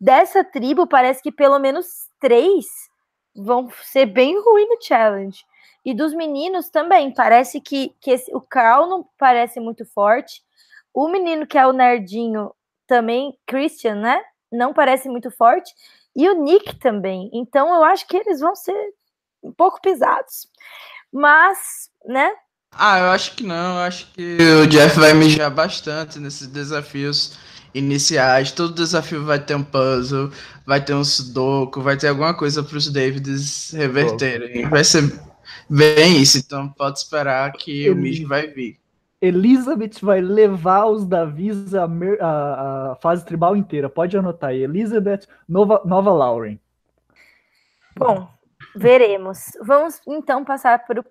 Dessa 0.00 0.44
tribo, 0.44 0.86
parece 0.86 1.22
que 1.22 1.32
pelo 1.32 1.58
menos 1.58 1.86
três 2.20 2.66
vão 3.34 3.68
ser 3.82 4.06
bem 4.06 4.40
ruins 4.40 4.68
no 4.68 4.78
challenge. 4.82 5.44
E 5.84 5.94
dos 5.94 6.14
meninos 6.14 6.68
também, 6.70 7.12
parece 7.12 7.60
que, 7.60 7.94
que 8.00 8.10
esse, 8.10 8.34
o 8.34 8.40
Carl 8.40 8.88
não 8.88 9.08
parece 9.18 9.58
muito 9.58 9.84
forte. 9.86 10.42
O 10.94 11.08
menino 11.08 11.46
que 11.46 11.58
é 11.58 11.66
o 11.66 11.72
nerdinho 11.72 12.52
também, 12.88 13.38
Christian, 13.46 13.96
né? 13.96 14.20
Não 14.50 14.72
parece 14.72 15.08
muito 15.08 15.30
forte. 15.30 15.72
E 16.16 16.28
o 16.28 16.42
Nick 16.42 16.76
também. 16.76 17.30
Então 17.32 17.72
eu 17.72 17.84
acho 17.84 18.08
que 18.08 18.16
eles 18.16 18.40
vão 18.40 18.56
ser 18.56 18.74
um 19.42 19.52
pouco 19.52 19.80
pesados. 19.80 20.48
Mas, 21.12 21.90
né? 22.04 22.32
Ah, 22.72 22.98
eu 22.98 23.06
acho 23.10 23.36
que 23.36 23.44
não. 23.44 23.76
Eu 23.76 23.82
acho 23.82 24.10
que 24.12 24.36
o 24.62 24.66
Jeff 24.66 24.98
vai 24.98 25.14
mijar 25.14 25.50
bastante 25.50 26.18
nesses 26.18 26.48
desafios 26.48 27.38
iniciais. 27.72 28.50
Todo 28.50 28.74
desafio 28.74 29.24
vai 29.24 29.38
ter 29.38 29.54
um 29.54 29.62
puzzle, 29.62 30.32
vai 30.66 30.82
ter 30.82 30.94
um 30.94 31.04
sudoku, 31.04 31.80
vai 31.80 31.96
ter 31.96 32.08
alguma 32.08 32.34
coisa 32.34 32.62
para 32.62 32.76
os 32.76 32.90
Davids 32.90 33.70
reverterem. 33.72 34.68
Vai 34.68 34.84
ser 34.84 35.02
bem 35.68 36.20
isso. 36.20 36.38
Então 36.38 36.68
pode 36.68 36.98
esperar 36.98 37.52
que 37.52 37.88
o 37.90 37.94
Mijo 37.94 38.26
vai 38.26 38.46
vir. 38.48 38.78
Elizabeth 39.20 40.00
vai 40.00 40.20
levar 40.20 40.86
os 40.86 41.04
Davis 41.06 41.74
a, 41.74 41.84
a, 41.84 42.92
a, 42.92 42.96
fase 42.96 43.24
tribal 43.24 43.56
inteira. 43.56 43.88
Pode 43.88 44.16
anotar 44.16 44.50
aí. 44.50 44.62
Elizabeth, 44.62 45.26
Nova, 45.48 45.82
Nova 45.84 46.12
Lauren. 46.12 46.58
Bom, 47.96 48.28
Veremos. 48.74 49.50
Vamos 49.60 50.00
então 50.06 50.44
passar 50.44 50.84
para 50.86 51.00
o 51.00 51.04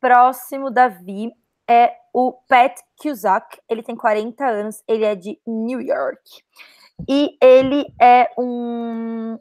próximo 0.00 0.70
Davi. 0.70 1.32
É 1.68 1.94
o 2.12 2.32
Pat 2.48 2.78
Cusack. 3.00 3.60
Ele 3.68 3.82
tem 3.82 3.96
40 3.96 4.44
anos, 4.46 4.82
ele 4.86 5.04
é 5.04 5.14
de 5.14 5.38
New 5.46 5.80
York. 5.80 6.42
E 7.08 7.36
ele 7.40 7.84
é 8.00 8.30
um. 8.38 9.38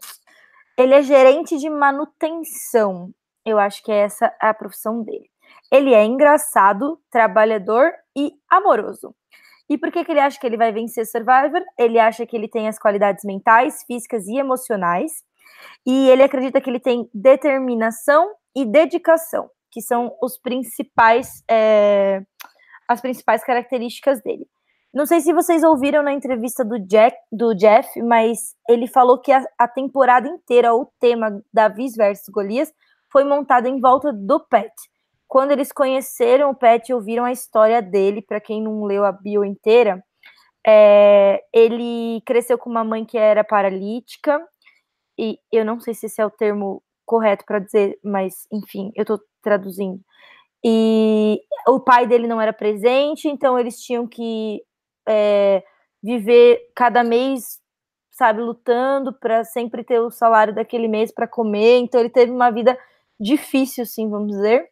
Ele 0.77 0.93
é 0.93 1.01
gerente 1.01 1.57
de 1.57 1.69
manutenção. 1.69 3.11
Eu 3.45 3.57
acho 3.57 3.83
que 3.83 3.91
é 3.91 3.99
essa 3.99 4.33
a 4.39 4.53
profissão 4.53 5.01
dele. 5.03 5.29
Ele 5.71 5.93
é 5.93 6.05
engraçado, 6.05 6.99
trabalhador 7.11 7.91
e 8.15 8.31
amoroso. 8.49 9.13
E 9.69 9.77
por 9.77 9.91
que, 9.91 10.05
que 10.05 10.11
ele 10.11 10.21
acha 10.21 10.39
que 10.39 10.47
ele 10.47 10.57
vai 10.57 10.71
vencer 10.71 11.05
Survivor? 11.05 11.61
Ele 11.77 11.99
acha 11.99 12.25
que 12.25 12.35
ele 12.35 12.47
tem 12.47 12.67
as 12.67 12.79
qualidades 12.79 13.25
mentais, 13.25 13.83
físicas 13.85 14.25
e 14.27 14.37
emocionais 14.37 15.27
e 15.85 16.09
ele 16.09 16.23
acredita 16.23 16.59
que 16.59 16.69
ele 16.69 16.79
tem 16.79 17.09
determinação 17.13 18.29
e 18.55 18.65
dedicação, 18.65 19.49
que 19.71 19.81
são 19.81 20.15
os 20.21 20.37
principais, 20.37 21.43
é, 21.49 22.21
as 22.87 23.01
principais 23.01 23.43
características 23.43 24.21
dele. 24.21 24.47
Não 24.93 25.05
sei 25.05 25.21
se 25.21 25.33
vocês 25.33 25.63
ouviram 25.63 26.01
na 26.01 26.13
entrevista 26.13 26.63
do, 26.65 26.79
Jack, 26.79 27.15
do 27.31 27.53
Jeff, 27.53 28.01
mas 28.01 28.55
ele 28.67 28.87
falou 28.87 29.19
que 29.19 29.31
a, 29.31 29.43
a 29.59 29.67
temporada 29.67 30.27
inteira, 30.27 30.73
o 30.73 30.87
tema 30.99 31.41
Davis 31.53 31.93
versus 31.95 32.27
Golias, 32.29 32.71
foi 33.11 33.23
montado 33.23 33.67
em 33.67 33.79
volta 33.79 34.11
do 34.11 34.39
Pet. 34.39 34.73
Quando 35.27 35.51
eles 35.51 35.71
conheceram 35.71 36.51
o 36.51 36.55
Pet 36.55 36.89
e 36.89 36.93
ouviram 36.93 37.25
a 37.25 37.31
história 37.31 37.81
dele, 37.81 38.21
para 38.21 38.39
quem 38.39 38.61
não 38.61 38.85
leu 38.85 39.03
a 39.05 39.11
bio 39.11 39.43
inteira, 39.43 40.03
é, 40.65 41.41
ele 41.53 42.21
cresceu 42.25 42.57
com 42.57 42.69
uma 42.69 42.83
mãe 42.83 43.05
que 43.05 43.17
era 43.17 43.43
paralítica, 43.43 44.41
e 45.17 45.39
eu 45.51 45.65
não 45.65 45.79
sei 45.79 45.93
se 45.93 46.05
esse 46.05 46.21
é 46.21 46.25
o 46.25 46.29
termo 46.29 46.83
correto 47.05 47.45
para 47.45 47.59
dizer, 47.59 47.97
mas 48.03 48.45
enfim, 48.51 48.91
eu 48.95 49.03
estou 49.03 49.19
traduzindo. 49.41 49.99
E 50.63 51.41
o 51.67 51.79
pai 51.79 52.07
dele 52.07 52.27
não 52.27 52.41
era 52.41 52.53
presente, 52.53 53.27
então 53.27 53.57
eles 53.57 53.79
tinham 53.81 54.07
que 54.07 54.61
é, 55.07 55.63
viver 56.03 56.59
cada 56.75 57.03
mês, 57.03 57.59
sabe, 58.11 58.41
lutando 58.41 59.13
para 59.13 59.43
sempre 59.43 59.83
ter 59.83 59.99
o 59.99 60.11
salário 60.11 60.53
daquele 60.53 60.87
mês 60.87 61.11
para 61.13 61.27
comer. 61.27 61.77
Então 61.79 61.99
ele 61.99 62.09
teve 62.09 62.31
uma 62.31 62.51
vida 62.51 62.77
difícil, 63.19 63.85
sim, 63.85 64.09
vamos 64.09 64.29
dizer. 64.29 64.69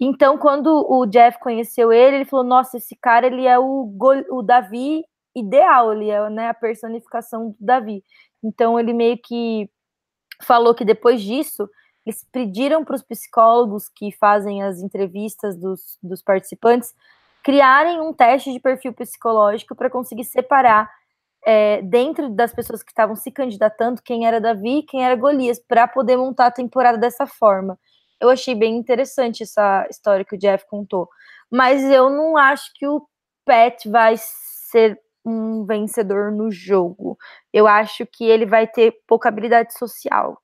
Então, 0.00 0.36
quando 0.36 0.86
o 0.90 1.06
Jeff 1.06 1.38
conheceu 1.38 1.92
ele, 1.92 2.16
ele 2.16 2.24
falou: 2.24 2.44
Nossa, 2.44 2.76
esse 2.76 2.96
cara 2.96 3.26
ele 3.26 3.46
é 3.46 3.58
o, 3.58 3.92
o 4.30 4.42
Davi 4.42 5.04
ideal, 5.34 5.92
ele 5.92 6.10
é 6.10 6.28
né, 6.30 6.48
a 6.48 6.54
personificação 6.54 7.50
do 7.50 7.56
Davi. 7.60 8.04
Então, 8.42 8.78
ele 8.78 8.92
meio 8.92 9.18
que 9.18 9.68
falou 10.42 10.74
que 10.74 10.84
depois 10.84 11.22
disso, 11.22 11.68
eles 12.04 12.26
pediram 12.30 12.84
para 12.84 12.96
os 12.96 13.02
psicólogos 13.02 13.88
que 13.88 14.12
fazem 14.12 14.62
as 14.62 14.80
entrevistas 14.80 15.56
dos, 15.56 15.98
dos 16.02 16.22
participantes 16.22 16.92
criarem 17.42 18.00
um 18.00 18.12
teste 18.12 18.52
de 18.52 18.58
perfil 18.58 18.92
psicológico 18.94 19.74
para 19.76 19.90
conseguir 19.90 20.24
separar 20.24 20.90
é, 21.46 21.82
dentro 21.82 22.30
das 22.30 22.54
pessoas 22.54 22.82
que 22.82 22.90
estavam 22.90 23.14
se 23.14 23.30
candidatando 23.30 24.02
quem 24.02 24.26
era 24.26 24.40
Davi 24.40 24.78
e 24.78 24.82
quem 24.82 25.04
era 25.04 25.14
Golias, 25.14 25.58
para 25.58 25.86
poder 25.86 26.16
montar 26.16 26.46
a 26.46 26.50
temporada 26.50 26.96
dessa 26.96 27.26
forma. 27.26 27.78
Eu 28.20 28.30
achei 28.30 28.54
bem 28.54 28.76
interessante 28.76 29.42
essa 29.42 29.86
história 29.90 30.24
que 30.24 30.36
o 30.36 30.38
Jeff 30.38 30.66
contou. 30.68 31.08
Mas 31.50 31.82
eu 31.84 32.10
não 32.10 32.36
acho 32.36 32.72
que 32.74 32.86
o 32.86 33.06
Pet 33.44 33.88
vai 33.88 34.16
ser 34.18 35.00
um 35.24 35.64
vencedor 35.64 36.32
no 36.32 36.50
jogo. 36.50 37.16
Eu 37.52 37.66
acho 37.66 38.06
que 38.06 38.24
ele 38.24 38.46
vai 38.46 38.66
ter 38.66 38.94
pouca 39.06 39.28
habilidade 39.28 39.76
social. 39.78 40.38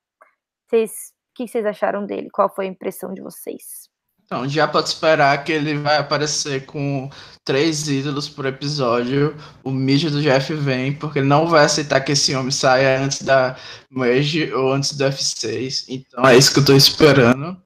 Vocês, 0.69 0.91
o 1.31 1.35
que 1.35 1.49
vocês 1.49 1.67
acharam 1.67 2.07
dele? 2.07 2.31
Qual 2.33 2.49
foi 2.49 2.67
a 2.67 2.69
impressão 2.69 3.13
de 3.13 3.21
vocês? 3.23 3.90
Então, 4.33 4.49
já 4.49 4.69
pode 4.69 4.89
esperar 4.89 5.43
que 5.43 5.51
ele 5.51 5.77
vai 5.77 5.97
aparecer 5.97 6.65
com 6.65 7.11
três 7.45 7.89
ídolos 7.89 8.29
por 8.29 8.47
episódio. 8.47 9.37
O 9.65 9.73
mídia 9.73 10.09
do 10.09 10.23
Jeff 10.23 10.55
vem, 10.55 10.93
porque 10.93 11.19
ele 11.19 11.27
não 11.27 11.49
vai 11.49 11.65
aceitar 11.65 12.01
que 12.01 12.13
esse 12.13 12.33
homem 12.37 12.53
saia 12.53 13.01
antes 13.01 13.23
da 13.23 13.57
Merge 13.91 14.53
ou 14.53 14.73
antes 14.73 14.97
do 14.97 15.03
F6. 15.03 15.87
Então 15.89 16.25
é 16.25 16.37
isso 16.37 16.53
que 16.53 16.61
eu 16.61 16.65
tô 16.65 16.77
esperando. 16.77 17.61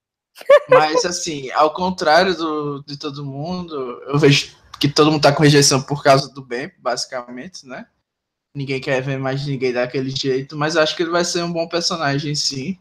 Mas, 0.67 1.05
assim, 1.05 1.51
ao 1.51 1.75
contrário 1.75 2.35
do, 2.35 2.83
de 2.87 2.97
todo 2.97 3.27
mundo, 3.27 4.03
eu 4.07 4.19
vejo 4.19 4.57
que 4.81 4.89
todo 4.89 5.13
mundo 5.13 5.21
tá 5.21 5.33
com 5.33 5.43
rejeição 5.43 5.83
por 5.83 6.03
causa 6.03 6.33
do 6.33 6.43
bem, 6.43 6.73
basicamente, 6.79 7.67
né? 7.67 7.85
Ninguém 8.57 8.81
quer 8.81 9.03
ver 9.03 9.19
mais 9.19 9.47
ninguém 9.47 9.75
daquele 9.75 10.09
jeito, 10.09 10.57
mas 10.57 10.79
acho 10.79 10.97
que 10.97 11.03
ele 11.03 11.11
vai 11.11 11.27
ser 11.27 11.43
um 11.43 11.53
bom 11.53 11.69
personagem, 11.69 12.35
sim. 12.35 12.79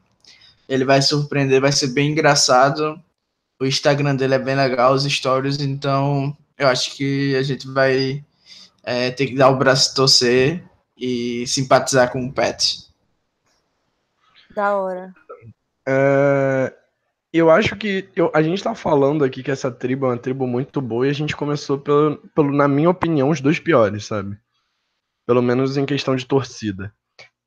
Ele 0.69 0.85
vai 0.85 1.01
surpreender, 1.01 1.59
vai 1.59 1.73
ser 1.73 1.87
bem 1.87 2.11
engraçado 2.11 2.97
o 3.59 3.65
Instagram 3.65 4.15
dele 4.15 4.35
é 4.35 4.39
bem 4.39 4.55
legal, 4.55 4.93
os 4.93 5.03
stories, 5.03 5.59
então 5.59 6.35
eu 6.57 6.67
acho 6.67 6.95
que 6.95 7.35
a 7.35 7.43
gente 7.43 7.67
vai 7.67 8.23
é, 8.83 9.11
ter 9.11 9.27
que 9.27 9.35
dar 9.35 9.49
o 9.49 9.57
braço 9.57 9.95
torcer 9.95 10.63
e 10.97 11.45
simpatizar 11.47 12.11
com 12.11 12.25
o 12.25 12.33
Pet. 12.33 12.87
Da 14.55 14.75
hora. 14.75 15.13
É, 15.87 16.73
eu 17.31 17.49
acho 17.49 17.75
que 17.75 18.09
eu, 18.15 18.31
a 18.33 18.41
gente 18.41 18.63
tá 18.63 18.75
falando 18.75 19.23
aqui 19.23 19.41
que 19.41 19.49
essa 19.49 19.71
tribo 19.71 20.05
é 20.05 20.09
uma 20.09 20.17
tribo 20.17 20.45
muito 20.45 20.79
boa 20.79 21.07
e 21.07 21.09
a 21.09 21.13
gente 21.13 21.35
começou 21.35 21.79
pelo, 21.79 22.17
pelo, 22.35 22.51
na 22.51 22.67
minha 22.67 22.89
opinião, 22.89 23.29
os 23.29 23.41
dois 23.41 23.59
piores, 23.59 24.05
sabe? 24.05 24.37
Pelo 25.25 25.41
menos 25.41 25.75
em 25.75 25.85
questão 25.85 26.15
de 26.15 26.25
torcida. 26.25 26.93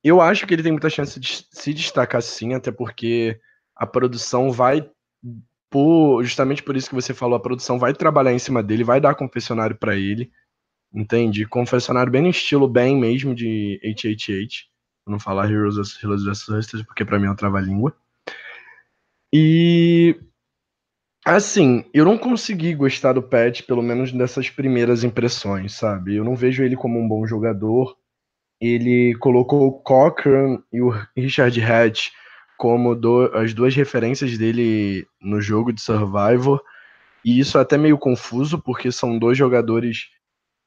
Eu 0.03 0.21
acho 0.21 0.47
que 0.47 0.55
ele 0.55 0.63
tem 0.63 0.73
muita 0.73 0.91
chance 0.91 1.19
de 1.21 1.47
se 1.51 1.73
destacar 1.73 2.23
sim, 2.23 2.55
até 2.55 2.73
porque 2.73 3.41
a 3.77 3.87
produção 3.87 4.51
vai 4.51 4.89
por 5.71 6.23
justamente 6.23 6.63
por 6.63 6.77
isso 6.77 6.89
que 6.89 6.95
você 6.95 7.13
falou, 7.13 7.37
a 7.37 7.41
produção 7.41 7.79
vai 7.79 7.93
trabalhar 7.93 8.33
em 8.33 8.39
cima 8.39 8.63
dele, 8.63 8.85
vai 8.85 9.01
dar 9.01 9.15
confessionário 9.15 9.77
para 9.77 9.97
ele, 9.97 10.31
entende? 10.93 11.47
Confessionário 11.47 12.11
bem 12.11 12.23
no 12.23 12.31
estilo 12.31 12.69
bem 12.69 12.97
mesmo 12.97 13.35
de 13.35 13.81
HHH, 13.85 14.67
não 15.07 15.19
falar 15.19 15.51
Heroes 15.51 15.77
Heroes 16.03 16.25
vs 16.25 16.83
porque 16.83 17.05
para 17.05 17.19
mim 17.19 17.27
é 17.27 17.29
uma 17.29 17.37
trava-língua. 17.37 17.97
E 19.33 20.19
assim, 21.25 21.85
eu 21.93 22.05
não 22.05 22.17
consegui 22.17 22.75
gostar 22.75 23.13
do 23.13 23.23
Pet, 23.23 23.65
pelo 23.65 23.83
menos 23.83 24.13
dessas 24.13 24.49
primeiras 24.49 25.05
impressões, 25.05 25.75
sabe? 25.75 26.17
Eu 26.17 26.25
não 26.25 26.37
vejo 26.37 26.63
ele 26.63 26.77
como 26.77 26.99
um 26.99 27.09
bom 27.09 27.27
jogador. 27.27 27.97
Ele 28.61 29.15
colocou 29.17 29.67
o 29.67 29.73
Cochran 29.73 30.63
e 30.73 30.81
o 30.81 30.91
Richard 31.15 31.61
Hatch 31.61 32.11
como 32.57 32.95
do, 32.95 33.31
as 33.35 33.53
duas 33.55 33.75
referências 33.75 34.37
dele 34.37 35.07
no 35.21 35.41
jogo 35.41 35.73
de 35.73 35.81
Survivor. 35.81 36.61
E 37.25 37.39
isso 37.39 37.59
é 37.59 37.61
até 37.61 37.77
meio 37.77 37.99
confuso, 37.99 38.59
porque 38.59 38.93
são 38.93 39.19
dois 39.19 39.37
jogadores 39.37 40.09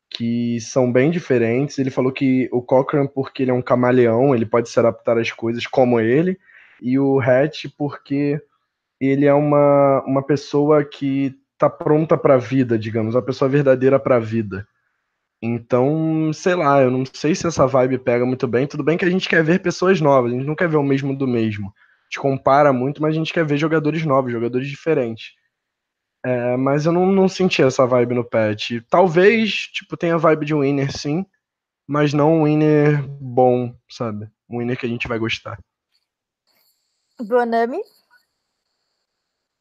que 0.09 0.59
são 0.59 0.91
bem 0.91 1.11
diferentes. 1.11 1.77
Ele 1.77 1.89
falou 1.89 2.11
que 2.11 2.49
o 2.51 2.61
Cochran, 2.61 3.07
porque 3.07 3.43
ele 3.43 3.51
é 3.51 3.53
um 3.53 3.61
camaleão, 3.61 4.35
ele 4.35 4.45
pode 4.45 4.69
se 4.69 4.79
adaptar 4.79 5.17
às 5.17 5.31
coisas 5.31 5.65
como 5.67 5.99
ele, 5.99 6.37
e 6.81 6.97
o 6.97 7.19
Hatch, 7.19 7.65
porque 7.77 8.41
ele 8.99 9.25
é 9.25 9.33
uma, 9.33 10.03
uma 10.05 10.23
pessoa 10.23 10.83
que 10.83 11.35
tá 11.57 11.69
pronta 11.69 12.17
para 12.17 12.35
a 12.35 12.37
vida, 12.37 12.77
digamos, 12.77 13.15
uma 13.15 13.21
pessoa 13.21 13.49
verdadeira 13.49 13.99
para 13.99 14.15
a 14.15 14.19
vida. 14.19 14.67
Então, 15.41 16.31
sei 16.33 16.55
lá, 16.55 16.81
eu 16.81 16.91
não 16.91 17.03
sei 17.05 17.33
se 17.33 17.47
essa 17.47 17.65
vibe 17.65 17.99
pega 17.99 18.25
muito 18.25 18.47
bem. 18.47 18.67
Tudo 18.67 18.83
bem 18.83 18.97
que 18.97 19.05
a 19.05 19.09
gente 19.09 19.29
quer 19.29 19.43
ver 19.43 19.61
pessoas 19.61 20.01
novas, 20.01 20.31
a 20.31 20.35
gente 20.35 20.45
não 20.45 20.55
quer 20.55 20.67
ver 20.67 20.77
o 20.77 20.83
mesmo 20.83 21.15
do 21.15 21.27
mesmo. 21.27 21.67
A 21.67 22.03
gente 22.09 22.19
compara 22.19 22.73
muito, 22.73 23.01
mas 23.01 23.15
a 23.15 23.17
gente 23.17 23.33
quer 23.33 23.45
ver 23.45 23.57
jogadores 23.57 24.03
novos, 24.05 24.31
jogadores 24.31 24.67
diferentes. 24.67 25.33
É, 26.25 26.57
mas 26.57 26.85
eu 26.85 26.91
não, 26.91 27.05
não 27.05 27.29
senti 27.29 27.61
essa 27.61 27.85
vibe 27.85 28.15
no 28.15 28.25
pet. 28.25 28.81
Talvez, 28.89 29.67
tipo, 29.67 29.95
tenha 29.95 30.17
vibe 30.17 30.45
de 30.45 30.53
winner, 30.53 30.91
sim, 30.91 31.25
mas 31.87 32.13
não 32.13 32.39
um 32.39 32.43
winner 32.43 33.07
bom, 33.07 33.73
sabe? 33.89 34.29
Um 34.49 34.57
winner 34.57 34.77
que 34.77 34.85
a 34.85 34.89
gente 34.89 35.07
vai 35.07 35.17
gostar. 35.17 35.57
Bonami? 37.21 37.79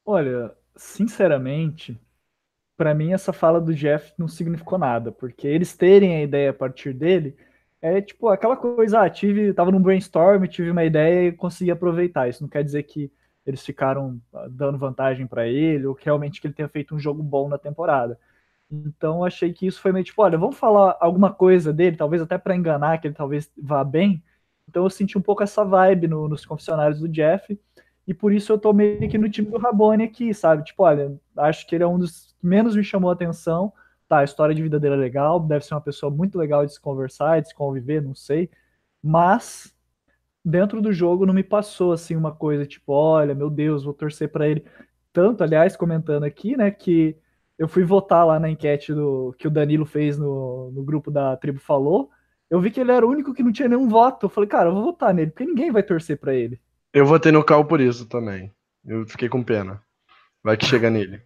Olha, 0.05 0.55
sinceramente, 0.75 1.99
para 2.79 2.95
mim 2.95 3.11
essa 3.11 3.33
fala 3.33 3.59
do 3.59 3.73
Jeff 3.75 4.13
não 4.17 4.29
significou 4.29 4.77
nada, 4.79 5.11
porque 5.11 5.45
eles 5.45 5.75
terem 5.75 6.15
a 6.15 6.23
ideia 6.23 6.51
a 6.51 6.53
partir 6.53 6.93
dele 6.93 7.35
é 7.81 8.01
tipo 8.01 8.29
aquela 8.29 8.55
coisa, 8.55 9.01
ah, 9.01 9.09
tive, 9.09 9.53
tava 9.53 9.69
num 9.69 9.81
brainstorm, 9.81 10.45
tive 10.47 10.71
uma 10.71 10.85
ideia 10.85 11.27
e 11.27 11.31
consegui 11.33 11.71
aproveitar. 11.71 12.29
Isso 12.29 12.41
não 12.41 12.49
quer 12.49 12.63
dizer 12.63 12.83
que 12.83 13.11
eles 13.45 13.65
ficaram 13.65 14.21
ah, 14.33 14.47
dando 14.49 14.77
vantagem 14.77 15.27
para 15.27 15.45
ele 15.45 15.85
ou 15.87 15.93
que 15.93 16.05
realmente 16.05 16.39
que 16.39 16.47
ele 16.47 16.53
tenha 16.53 16.69
feito 16.69 16.95
um 16.95 16.99
jogo 16.99 17.21
bom 17.21 17.49
na 17.49 17.57
temporada. 17.57 18.17
Então 18.71 19.25
achei 19.25 19.51
que 19.51 19.67
isso 19.67 19.81
foi 19.81 19.91
meio 19.91 20.05
tipo, 20.05 20.21
olha, 20.21 20.37
vamos 20.37 20.57
falar 20.57 20.95
alguma 21.01 21.33
coisa 21.33 21.73
dele, 21.73 21.97
talvez 21.97 22.21
até 22.21 22.37
para 22.37 22.55
enganar 22.55 22.99
que 22.99 23.07
ele 23.07 23.15
talvez 23.15 23.51
vá 23.61 23.83
bem. 23.83 24.23
Então 24.69 24.83
eu 24.83 24.89
senti 24.89 25.17
um 25.17 25.21
pouco 25.21 25.43
essa 25.43 25.65
vibe 25.65 26.07
no, 26.07 26.29
nos 26.29 26.45
confessionários 26.45 27.01
do 27.01 27.09
Jeff 27.09 27.59
e 28.09 28.13
por 28.15 28.33
isso 28.33 28.51
eu 28.51 28.57
tô 28.57 28.73
meio 28.73 29.07
que 29.07 29.19
no 29.19 29.29
time 29.29 29.51
do 29.51 29.59
Rabone 29.59 30.03
aqui, 30.03 30.33
sabe? 30.33 30.63
Tipo, 30.63 30.81
olha, 30.81 31.15
acho 31.37 31.67
que 31.67 31.75
ele 31.75 31.83
é 31.83 31.87
um 31.87 31.99
dos 31.99 32.35
que 32.39 32.47
menos 32.47 32.75
me 32.75 32.83
chamou 32.83 33.11
a 33.11 33.13
atenção. 33.13 33.71
Tá, 34.07 34.19
a 34.19 34.23
história 34.23 34.55
de 34.55 34.63
vida 34.63 34.79
dele 34.79 34.95
é 34.95 34.97
legal, 34.97 35.39
deve 35.39 35.63
ser 35.63 35.75
uma 35.75 35.81
pessoa 35.81 36.11
muito 36.11 36.35
legal 36.35 36.65
de 36.65 36.73
se 36.73 36.81
conversar, 36.81 37.39
de 37.39 37.49
se 37.49 37.53
conviver, 37.53 38.01
não 38.01 38.15
sei. 38.15 38.49
Mas 38.99 39.75
dentro 40.43 40.81
do 40.81 40.91
jogo 40.91 41.23
não 41.23 41.35
me 41.35 41.43
passou 41.43 41.91
assim 41.93 42.15
uma 42.15 42.33
coisa 42.33 42.65
tipo, 42.65 42.93
olha, 42.93 43.35
meu 43.35 43.47
Deus, 43.47 43.83
vou 43.83 43.93
torcer 43.93 44.31
para 44.31 44.47
ele. 44.47 44.65
Tanto, 45.13 45.43
aliás, 45.43 45.77
comentando 45.77 46.23
aqui, 46.23 46.57
né, 46.57 46.71
que 46.71 47.15
eu 47.59 47.67
fui 47.67 47.83
votar 47.83 48.25
lá 48.25 48.39
na 48.39 48.49
enquete 48.49 48.91
do, 48.91 49.35
que 49.37 49.47
o 49.47 49.51
Danilo 49.51 49.85
fez 49.85 50.17
no, 50.17 50.71
no 50.71 50.83
grupo 50.83 51.11
da 51.11 51.37
Tribo 51.37 51.59
Falou. 51.59 52.09
Eu 52.49 52.59
vi 52.59 52.71
que 52.71 52.79
ele 52.79 52.91
era 52.91 53.05
o 53.05 53.09
único 53.11 53.35
que 53.35 53.43
não 53.43 53.51
tinha 53.51 53.69
nenhum 53.69 53.87
voto. 53.87 54.25
Eu 54.25 54.29
falei, 54.31 54.49
cara, 54.49 54.69
eu 54.69 54.73
vou 54.73 54.83
votar 54.83 55.13
nele, 55.13 55.29
porque 55.29 55.45
ninguém 55.45 55.71
vai 55.71 55.83
torcer 55.83 56.19
para 56.19 56.33
ele. 56.33 56.59
Eu 56.93 57.05
votei 57.05 57.31
no 57.31 57.43
Cal 57.43 57.65
por 57.65 57.79
isso 57.79 58.05
também. 58.05 58.51
Eu 58.85 59.05
fiquei 59.07 59.29
com 59.29 59.43
pena. 59.43 59.81
Vai 60.43 60.57
que 60.57 60.65
chega 60.65 60.89
nele. 60.89 61.21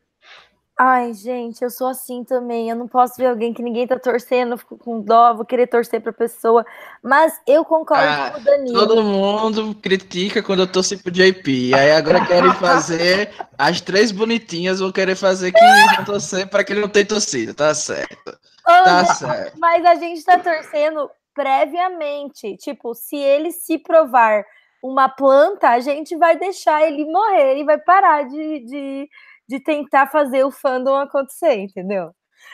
Ai, 0.77 1.13
gente, 1.13 1.61
eu 1.61 1.69
sou 1.69 1.87
assim 1.87 2.23
também. 2.23 2.69
Eu 2.69 2.75
não 2.75 2.87
posso 2.87 3.15
ver 3.17 3.27
alguém 3.27 3.53
que 3.53 3.61
ninguém 3.61 3.85
tá 3.85 3.99
torcendo, 3.99 4.57
fico 4.57 4.75
com 4.75 4.99
dó, 4.99 5.33
vou 5.33 5.45
querer 5.45 5.67
torcer 5.67 6.01
pra 6.01 6.11
pessoa. 6.11 6.65
Mas 7.01 7.39
eu 7.47 7.63
concordo 7.63 8.03
ah, 8.03 8.31
com 8.31 8.41
o 8.41 8.43
Danilo. 8.43 8.79
Todo 8.79 9.03
mundo 9.03 9.75
critica 9.75 10.41
quando 10.41 10.61
eu 10.61 10.67
torço 10.67 10.97
pro 10.97 11.11
JP. 11.11 11.75
Aí 11.75 11.91
agora 11.91 12.25
querem 12.25 12.51
fazer 12.55 13.31
as 13.55 13.81
três 13.81 14.11
bonitinhas, 14.11 14.79
vou 14.79 14.91
querer 14.91 15.15
fazer 15.15 15.51
que 15.51 15.59
vão 15.95 16.05
torcer 16.05 16.47
pra 16.47 16.63
que 16.63 16.73
ele 16.73 16.81
não 16.81 16.89
tenha 16.89 17.05
torcida, 17.05 17.53
tá 17.53 17.73
certo. 17.75 18.37
Tá 18.65 19.05
certo. 19.05 19.59
Mas 19.59 19.85
a 19.85 19.93
gente 19.95 20.23
tá 20.23 20.39
torcendo 20.39 21.09
previamente. 21.35 22.57
Tipo, 22.57 22.95
se 22.95 23.15
ele 23.15 23.51
se 23.51 23.77
provar 23.77 24.43
uma 24.83 25.07
planta, 25.07 25.69
a 25.69 25.79
gente 25.79 26.17
vai 26.17 26.37
deixar 26.37 26.83
ele 26.85 27.05
morrer 27.05 27.57
e 27.57 27.63
vai 27.63 27.79
parar 27.79 28.23
de, 28.27 28.59
de, 28.65 29.09
de 29.47 29.59
tentar 29.63 30.07
fazer 30.07 30.43
o 30.43 30.51
fandom 30.51 30.97
acontecer, 30.97 31.55
entendeu? 31.55 32.11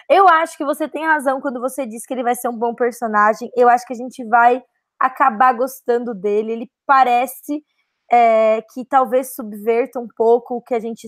Eu 0.08 0.28
acho 0.28 0.56
que 0.56 0.64
você 0.64 0.88
tem 0.88 1.04
razão 1.04 1.42
quando 1.42 1.60
você 1.60 1.88
diz 1.88 2.06
que 2.06 2.14
ele 2.14 2.22
vai 2.22 2.36
ser 2.36 2.48
um 2.48 2.56
bom 2.56 2.76
personagem. 2.76 3.50
Eu 3.58 3.68
acho 3.68 3.84
que 3.88 3.94
a 3.94 3.96
gente 3.96 4.24
vai 4.26 4.62
acabar 5.00 5.54
gostando 5.54 6.14
dele. 6.14 6.52
Ele 6.52 6.72
parece 6.86 7.64
é, 8.12 8.62
que 8.74 8.86
talvez 8.86 9.34
subverta 9.34 10.00
um 10.00 10.08
pouco 10.16 10.58
o 10.58 10.62
que 10.62 10.76
a 10.76 10.80
gente 10.80 11.08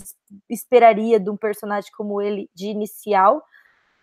esperaria 0.50 1.20
de 1.20 1.30
um 1.30 1.38
personagem 1.38 1.92
como 1.96 2.20
ele 2.20 2.50
de 2.56 2.68
inicial. 2.70 3.44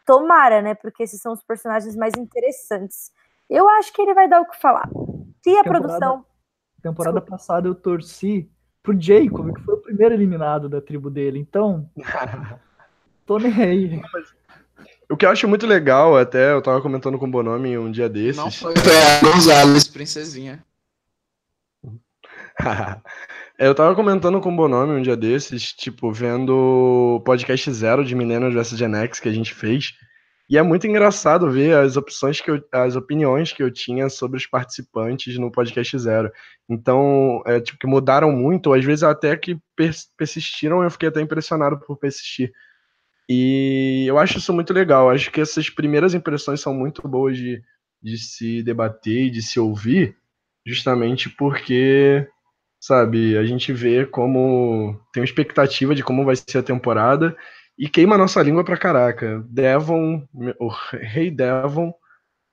Tomara, 0.07 0.63
né? 0.63 0.77
Porque 0.77 1.03
esses 1.03 1.21
são 1.21 1.33
os 1.33 1.43
personagens 1.43 1.97
mais 1.97 2.13
interessantes. 2.17 3.11
Eu 3.51 3.69
acho 3.69 3.93
que 3.93 4.01
ele 4.03 4.15
vai 4.15 4.29
dar 4.29 4.41
o 4.41 4.47
que 4.49 4.57
falar. 4.61 4.89
Se 5.43 5.51
a 5.51 5.65
Temporada- 5.65 5.87
produção. 5.89 6.25
Temporada 6.83 7.21
passada 7.21 7.69
eu 7.69 7.75
torci 7.75 8.49
pro 8.83 8.99
Jacob, 8.99 9.55
que 9.55 9.63
foi 9.63 9.75
o 9.75 9.83
primeiro 9.83 10.15
eliminado 10.15 10.69
da 10.69 10.81
tribo 10.81 11.11
dele. 11.11 11.39
Então, 11.39 11.89
tô 13.27 13.39
nem 13.39 13.63
aí. 13.63 14.03
O 15.11 15.17
que 15.17 15.27
eu 15.27 15.31
acho 15.31 15.49
muito 15.49 15.67
legal, 15.67 16.17
até 16.17 16.53
eu 16.53 16.63
tava 16.63 16.81
comentando 16.81 17.19
com 17.19 17.27
o 17.27 17.31
Bonomi 17.31 17.77
um 17.79 17.91
dia 17.91 18.09
desses. 18.09 18.37
Não 18.37 18.51
foi 18.51 18.75
a 18.77 19.21
Gonzalez, 19.21 19.89
princesinha. 19.89 20.65
eu 23.59 23.75
tava 23.75 23.95
comentando 23.95 24.41
com 24.41 24.53
o 24.53 24.57
Bonomi 24.57 24.93
um 24.93 25.03
dia 25.03 25.17
desses, 25.17 25.73
tipo, 25.73 26.13
vendo 26.13 27.17
o 27.17 27.21
podcast 27.21 27.73
zero 27.73 28.05
de 28.05 28.15
Millennials 28.15 28.55
vs 28.55 28.79
Gen 28.79 28.95
X 28.97 29.21
que 29.21 29.29
a 29.29 29.33
gente 29.33 29.55
fez. 29.55 29.93
E 30.51 30.57
é 30.57 30.63
muito 30.63 30.87
engraçado 30.87 31.51
ver 31.51 31.77
as 31.77 31.97
opções 31.97 32.41
que 32.41 32.51
eu, 32.51 32.65
as 32.73 32.97
opiniões 32.97 33.53
que 33.53 33.63
eu 33.63 33.71
tinha 33.71 34.09
sobre 34.09 34.39
os 34.39 34.47
participantes 34.47 35.39
no 35.39 35.53
podcast 35.53 35.99
zero. 35.99 36.33
Então, 36.69 37.43
é, 37.47 37.61
tipo, 37.61 37.79
que 37.79 37.87
mudaram 37.87 38.33
muito, 38.33 38.73
às 38.73 38.83
vezes 38.83 39.03
até 39.03 39.37
que 39.37 39.59
pers- 39.77 40.11
persistiram, 40.17 40.83
eu 40.83 40.91
fiquei 40.91 41.09
até 41.11 41.21
impressionado 41.21 41.79
por 41.79 41.99
persistir. 41.99 42.51
E 43.29 44.07
eu 44.09 44.19
acho 44.19 44.39
isso 44.39 44.53
muito 44.55 44.73
legal. 44.73 45.11
Acho 45.11 45.31
que 45.31 45.41
essas 45.41 45.69
primeiras 45.69 46.15
impressões 46.15 46.61
são 46.63 46.73
muito 46.73 47.07
boas 47.07 47.37
de, 47.37 47.63
de 48.03 48.17
se 48.17 48.63
debater 48.63 49.27
e 49.27 49.31
de 49.31 49.43
se 49.43 49.61
ouvir, 49.61 50.17
justamente 50.67 51.29
porque, 51.29 52.27
sabe, 52.81 53.37
a 53.37 53.45
gente 53.45 53.71
vê 53.71 54.07
como 54.07 54.99
tem 55.13 55.21
uma 55.21 55.27
expectativa 55.27 55.95
de 55.95 56.03
como 56.03 56.25
vai 56.25 56.37
ser 56.37 56.59
a 56.59 56.63
temporada 56.63 57.37
e 57.79 57.89
queima 57.89 58.17
a 58.17 58.19
nossa 58.19 58.43
língua 58.43 58.65
pra 58.65 58.77
caraca. 58.77 59.45
Devon, 59.49 60.27
o 60.59 60.69
Rei 60.69 61.31
Devon, 61.31 61.95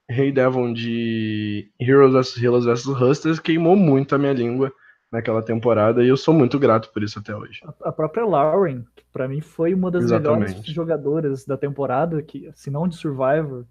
Rei 0.08 0.32
Devon 0.32 0.72
de 0.72 1.72
Heroes 1.80 2.14
vs 2.14 2.44
Heroes 2.44 2.66
vs 2.66 2.86
Hustlers 2.86 3.40
queimou 3.40 3.76
muito 3.76 4.14
a 4.14 4.18
minha 4.18 4.34
língua 4.34 4.72
naquela 5.12 5.42
temporada 5.42 6.04
e 6.04 6.08
eu 6.08 6.18
sou 6.18 6.34
muito 6.34 6.60
grato 6.60 6.92
por 6.92 7.02
isso 7.02 7.18
até 7.20 7.36
hoje. 7.36 7.62
A- 7.84 7.92
própria 7.92 8.26
Lauren, 8.26 8.84
que 8.96 9.04
pra 9.12 9.28
mim 9.28 9.42
foi 9.42 9.74
uma 9.74 9.90
das 9.90 10.04
melhores 10.06 10.44
Exatamente. 10.52 10.74
jogadoras 10.74 11.46
da 11.46 11.58
temporada, 11.58 12.22
que, 12.22 12.52
se 12.54 12.70
não 12.70 12.88
de 12.88 12.96
Survivor. 12.96 13.66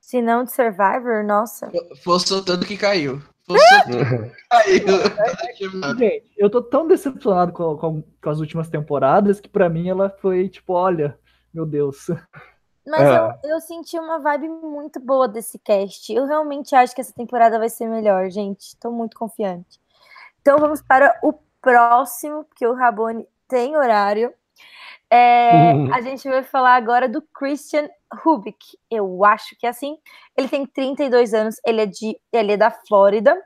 Se 0.00 0.22
não 0.22 0.42
de 0.42 0.52
Survivor, 0.52 1.22
nossa. 1.24 1.70
Forçou 2.02 2.42
tanto 2.42 2.66
que 2.66 2.78
caiu. 2.78 3.20
Tanto 3.48 5.46
que 5.56 5.68
caiu. 5.80 5.98
Gente, 5.98 6.30
eu 6.36 6.50
tô 6.50 6.62
tão 6.62 6.86
decepcionado 6.86 7.52
com, 7.52 7.76
com- 7.76 8.02
com 8.22 8.30
as 8.30 8.38
últimas 8.40 8.68
temporadas 8.68 9.40
que 9.40 9.48
pra 9.48 9.68
mim 9.68 9.88
ela 9.88 10.10
foi 10.10 10.48
tipo, 10.48 10.72
olha, 10.74 11.18
meu 11.52 11.64
Deus. 11.66 12.06
Mas 12.86 13.02
É. 13.02 13.18
eu, 13.44 13.50
eu 13.56 13.60
senti 13.60 13.98
uma 13.98 14.18
vibe 14.18 14.48
muito 14.48 14.98
boa 15.00 15.28
desse 15.28 15.58
cast. 15.58 16.12
Eu 16.12 16.26
realmente 16.26 16.74
acho 16.74 16.94
que 16.94 17.00
essa 17.00 17.12
temporada 17.12 17.58
vai 17.58 17.68
ser 17.68 17.86
melhor, 17.86 18.30
gente. 18.30 18.76
Tô 18.78 18.90
muito 18.90 19.16
confiante. 19.18 19.78
Então 20.40 20.58
vamos 20.58 20.80
para 20.80 21.18
o 21.22 21.34
próximo, 21.60 22.44
porque 22.44 22.66
o 22.66 22.72
Rabone 22.74 23.26
tem 23.46 23.76
horário. 23.76 24.32
É, 25.10 25.72
Uhum. 25.72 25.94
a 25.94 26.00
gente 26.02 26.28
vai 26.28 26.42
falar 26.42 26.74
agora 26.76 27.08
do 27.08 27.22
Christian 27.34 27.88
Rubik. 28.22 28.58
Eu 28.90 29.24
acho 29.24 29.56
que 29.58 29.66
é 29.66 29.70
assim. 29.70 29.96
Ele 30.36 30.48
tem 30.48 30.66
32 30.66 31.32
anos, 31.32 31.56
ele 31.66 31.82
é, 31.82 31.86
de, 31.86 32.18
ele 32.32 32.52
é 32.52 32.56
da 32.56 32.70
Flórida 32.70 33.36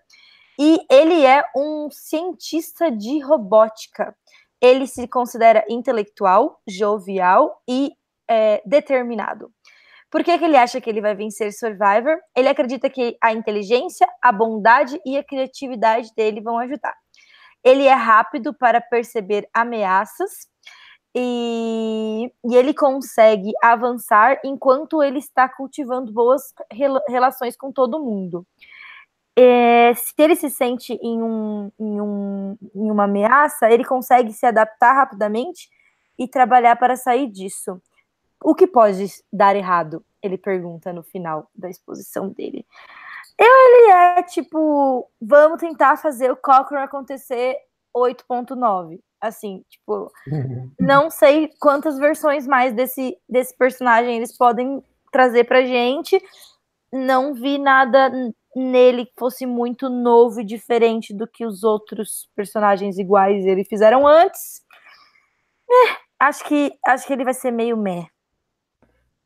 e 0.58 0.80
ele 0.90 1.24
é 1.24 1.44
um 1.56 1.88
cientista 1.90 2.90
de 2.90 3.20
robótica. 3.20 4.14
Ele 4.60 4.86
se 4.86 5.06
considera 5.08 5.64
intelectual, 5.68 6.60
jovial 6.68 7.60
e 7.68 7.92
é, 8.28 8.62
determinado. 8.64 9.50
Por 10.10 10.22
que, 10.22 10.36
que 10.38 10.44
ele 10.44 10.56
acha 10.56 10.80
que 10.80 10.90
ele 10.90 11.00
vai 11.00 11.14
vencer 11.14 11.52
Survivor? 11.52 12.18
Ele 12.36 12.48
acredita 12.48 12.90
que 12.90 13.16
a 13.22 13.32
inteligência, 13.32 14.06
a 14.20 14.30
bondade 14.30 15.00
e 15.06 15.16
a 15.16 15.24
criatividade 15.24 16.10
dele 16.14 16.40
vão 16.40 16.58
ajudar. 16.58 16.94
Ele 17.64 17.86
é 17.86 17.94
rápido 17.94 18.52
para 18.52 18.80
perceber 18.80 19.48
ameaças 19.54 20.51
e, 21.14 22.32
e 22.44 22.56
ele 22.56 22.72
consegue 22.72 23.52
avançar 23.62 24.40
enquanto 24.44 25.02
ele 25.02 25.18
está 25.18 25.48
cultivando 25.48 26.12
boas 26.12 26.54
rela- 26.70 27.02
relações 27.08 27.56
com 27.56 27.70
todo 27.70 28.02
mundo. 28.02 28.46
É, 29.36 29.94
se 29.94 30.12
ele 30.18 30.36
se 30.36 30.50
sente 30.50 30.92
em, 30.94 31.22
um, 31.22 31.70
em, 31.78 32.00
um, 32.00 32.58
em 32.74 32.90
uma 32.90 33.04
ameaça, 33.04 33.70
ele 33.70 33.84
consegue 33.84 34.32
se 34.32 34.44
adaptar 34.44 34.92
rapidamente 34.92 35.70
e 36.18 36.28
trabalhar 36.28 36.76
para 36.76 36.96
sair 36.96 37.28
disso. 37.28 37.80
O 38.42 38.54
que 38.54 38.66
pode 38.66 39.06
dar 39.32 39.56
errado? 39.56 40.04
Ele 40.22 40.36
pergunta 40.36 40.92
no 40.92 41.02
final 41.02 41.50
da 41.54 41.68
exposição 41.68 42.28
dele. 42.28 42.66
Eu, 43.38 43.46
ele 43.46 43.92
é 43.92 44.22
tipo, 44.22 45.10
vamos 45.20 45.60
tentar 45.60 45.96
fazer 45.96 46.30
o 46.30 46.36
Cochrane 46.36 46.84
acontecer 46.84 47.56
8.9. 47.94 49.00
Assim, 49.22 49.64
tipo, 49.70 50.10
não 50.80 51.08
sei 51.08 51.48
quantas 51.60 51.96
versões 51.96 52.44
mais 52.44 52.74
desse, 52.74 53.16
desse 53.28 53.56
personagem 53.56 54.16
eles 54.16 54.36
podem 54.36 54.82
trazer 55.12 55.44
pra 55.44 55.64
gente. 55.64 56.20
Não 56.92 57.32
vi 57.32 57.56
nada 57.56 58.10
nele 58.54 59.06
que 59.06 59.12
fosse 59.16 59.46
muito 59.46 59.88
novo 59.88 60.40
e 60.40 60.44
diferente 60.44 61.14
do 61.14 61.26
que 61.26 61.46
os 61.46 61.62
outros 61.62 62.28
personagens 62.34 62.98
iguais 62.98 63.46
ele 63.46 63.64
fizeram 63.64 64.06
antes. 64.06 64.60
É, 65.70 65.96
acho 66.18 66.44
que 66.44 66.72
acho 66.86 67.06
que 67.06 67.12
ele 67.12 67.24
vai 67.24 67.32
ser 67.32 67.52
meio 67.52 67.76
meh. 67.76 68.06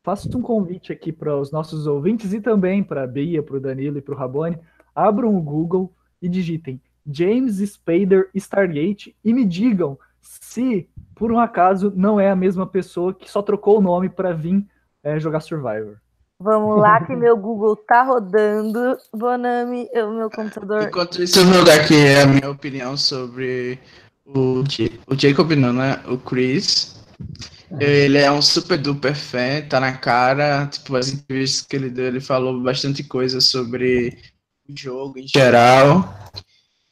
Faço 0.03 0.29
um 0.37 0.41
convite 0.41 0.93
aqui 0.93 1.11
para 1.11 1.35
os 1.35 1.51
nossos 1.51 1.87
ouvintes 1.87 2.31
e 2.31 2.39
também 2.39 2.81
para 2.83 3.03
a 3.03 3.07
Bia, 3.07 3.43
para 3.43 3.57
o 3.57 3.59
Danilo 3.59 3.97
e 3.97 4.01
para 4.01 4.13
o 4.13 4.17
Rabone. 4.17 4.59
Abram 4.95 5.35
o 5.35 5.41
Google 5.41 5.93
e 6.21 6.29
digitem 6.29 6.81
James 7.09 7.57
Spader 7.57 8.29
Stargate 8.35 9.15
e 9.23 9.33
me 9.33 9.45
digam 9.45 9.97
se, 10.21 10.89
por 11.15 11.31
um 11.31 11.39
acaso, 11.39 11.91
não 11.95 12.19
é 12.19 12.29
a 12.29 12.35
mesma 12.35 12.67
pessoa 12.67 13.13
que 13.13 13.29
só 13.29 13.41
trocou 13.41 13.77
o 13.77 13.81
nome 13.81 14.09
para 14.09 14.33
vir 14.33 14.65
é, 15.03 15.19
jogar 15.19 15.39
Survivor. 15.39 15.97
Vamos 16.39 16.79
lá 16.79 17.03
que 17.03 17.15
meu 17.15 17.35
Google 17.35 17.75
tá 17.75 18.03
rodando. 18.03 18.95
Bonami, 19.11 19.89
o 19.95 20.13
meu 20.13 20.29
computador. 20.29 20.83
Enquanto 20.83 21.23
isso, 21.23 21.39
eu 21.39 21.45
vou 21.45 21.63
dar 21.63 21.81
aqui 21.81 21.95
a 22.13 22.27
minha 22.27 22.51
opinião 22.51 22.95
sobre 22.95 23.79
o, 24.23 24.63
o 25.07 25.15
Jacob, 25.17 25.51
não, 25.53 25.73
né? 25.73 25.99
O 26.07 26.17
Chris. 26.17 26.95
Ele 27.79 28.19
é 28.19 28.31
um 28.31 28.41
super 28.41 28.77
duper 28.77 29.15
fã, 29.15 29.61
tá 29.67 29.79
na 29.79 29.93
cara. 29.93 30.67
Tipo, 30.67 30.95
as 30.95 31.09
entrevistas 31.09 31.65
que 31.65 31.75
ele 31.75 31.89
deu, 31.89 32.05
ele 32.05 32.21
falou 32.21 32.61
bastante 32.61 33.03
coisa 33.03 33.41
sobre 33.41 34.17
o 34.69 34.77
jogo 34.77 35.17
em 35.17 35.27
geral. 35.27 36.13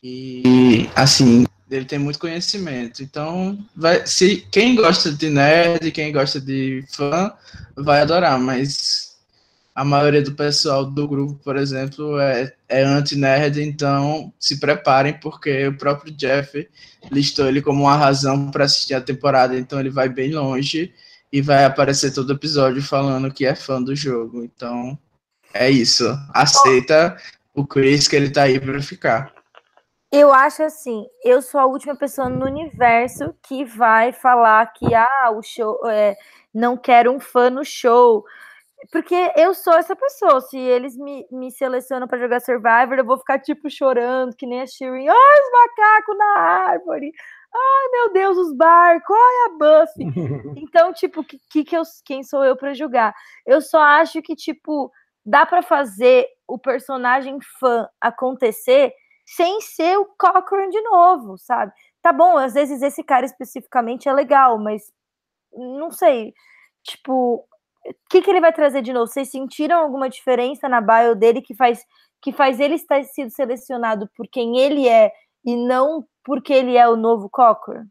E, 0.07 0.87
assim, 0.95 1.47
ele 1.69 1.83
tem 1.83 1.97
muito 1.97 2.19
conhecimento. 2.19 3.01
Então, 3.01 3.57
vai, 3.75 4.05
se 4.05 4.45
quem 4.51 4.75
gosta 4.75 5.11
de 5.11 5.31
nerd, 5.31 5.91
quem 5.91 6.11
gosta 6.11 6.39
de 6.39 6.85
fã, 6.89 7.33
vai 7.75 8.01
adorar, 8.01 8.39
mas 8.39 9.15
a 9.73 9.83
maioria 9.83 10.21
do 10.21 10.33
pessoal 10.33 10.85
do 10.85 11.07
grupo, 11.07 11.33
por 11.43 11.57
exemplo, 11.57 12.19
é, 12.19 12.53
é 12.69 12.83
anti-nerd, 12.83 13.63
então 13.63 14.31
se 14.39 14.59
preparem, 14.59 15.19
porque 15.19 15.67
o 15.69 15.75
próprio 15.75 16.13
Jeff 16.13 16.69
listou 17.11 17.47
ele 17.47 17.63
como 17.63 17.81
uma 17.85 17.97
razão 17.97 18.51
para 18.51 18.65
assistir 18.65 18.93
a 18.93 19.01
temporada, 19.01 19.57
então 19.57 19.79
ele 19.79 19.89
vai 19.89 20.07
bem 20.07 20.31
longe 20.31 20.93
e 21.33 21.41
vai 21.41 21.65
aparecer 21.65 22.13
todo 22.13 22.31
episódio 22.31 22.79
falando 22.79 23.33
que 23.33 23.43
é 23.43 23.55
fã 23.55 23.81
do 23.81 23.95
jogo. 23.95 24.43
Então 24.43 24.95
é 25.51 25.67
isso. 25.67 26.05
Aceita 26.31 27.17
o 27.55 27.65
Chris 27.65 28.07
que 28.07 28.15
ele 28.15 28.29
tá 28.29 28.43
aí 28.43 28.59
para 28.59 28.79
ficar. 28.83 29.34
Eu 30.11 30.33
acho 30.33 30.63
assim, 30.63 31.05
eu 31.23 31.41
sou 31.41 31.59
a 31.59 31.65
última 31.65 31.95
pessoa 31.95 32.29
no 32.29 32.45
universo 32.45 33.35
que 33.43 33.65
vai 33.65 34.11
falar 34.11 34.71
que 34.73 34.93
ah, 34.93 35.31
o 35.35 35.41
show 35.41 35.79
é, 35.89 36.15
não 36.53 36.77
quero 36.77 37.11
um 37.11 37.19
fã 37.19 37.49
no 37.49 37.65
show. 37.65 38.23
Porque 38.91 39.15
eu 39.35 39.53
sou 39.53 39.73
essa 39.73 39.95
pessoa. 39.95 40.41
Se 40.41 40.57
eles 40.57 40.95
me, 40.95 41.25
me 41.31 41.51
selecionam 41.51 42.07
para 42.07 42.19
jogar 42.19 42.39
Survivor, 42.39 42.97
eu 42.97 43.05
vou 43.05 43.17
ficar 43.17 43.39
tipo 43.39 43.69
chorando, 43.69 44.35
que 44.35 44.45
nem 44.45 44.61
a 44.61 44.67
Shirin. 44.67 45.07
Ai, 45.07 45.39
os 45.41 45.51
macacos 45.51 46.17
na 46.17 46.39
árvore. 46.39 47.11
Ai, 47.53 47.89
meu 47.91 48.13
Deus, 48.13 48.37
os 48.37 48.53
barcos, 48.55 49.15
ai, 49.15 49.45
a 49.45 49.49
Buffy. 49.57 50.05
então, 50.61 50.93
tipo, 50.93 51.23
que, 51.23 51.63
que 51.63 51.75
eu, 51.75 51.83
quem 52.05 52.21
sou 52.23 52.43
eu 52.43 52.55
para 52.55 52.73
julgar? 52.73 53.13
Eu 53.45 53.61
só 53.61 53.79
acho 53.79 54.21
que, 54.21 54.35
tipo, 54.35 54.91
dá 55.25 55.45
para 55.45 55.61
fazer 55.61 56.27
o 56.47 56.59
personagem 56.59 57.39
fã 57.59 57.87
acontecer 57.99 58.93
sem 59.25 59.59
ser 59.61 59.97
o 59.97 60.05
Cochrane 60.05 60.71
de 60.71 60.81
novo, 60.81 61.38
sabe? 61.38 61.71
Tá 62.01 62.13
bom, 62.13 62.38
às 62.38 62.53
vezes 62.53 62.81
esse 62.81 63.03
cara 63.03 63.25
especificamente 63.25 64.07
é 64.07 64.13
legal, 64.13 64.59
mas 64.59 64.91
não 65.53 65.91
sei. 65.91 66.33
Tipo, 66.83 67.45
o 67.85 67.93
que, 68.09 68.21
que 68.21 68.29
ele 68.29 68.41
vai 68.41 68.53
trazer 68.53 68.81
de 68.81 68.93
novo? 68.93 69.07
Vocês 69.07 69.29
sentiram 69.29 69.77
alguma 69.79 70.09
diferença 70.09 70.69
na 70.69 70.81
bio 70.81 71.15
dele 71.15 71.41
que 71.41 71.55
faz 71.55 71.83
que 72.21 72.31
faz 72.31 72.59
ele 72.59 72.73
estar 72.73 73.03
sido 73.03 73.29
selecionado 73.29 74.09
por 74.15 74.27
quem 74.27 74.57
ele 74.57 74.88
é 74.88 75.11
e 75.45 75.55
não 75.55 76.03
porque 76.23 76.51
ele 76.53 76.75
é 76.75 76.88
o 76.89 76.95
novo 76.95 77.29
Cochrane? 77.29 77.88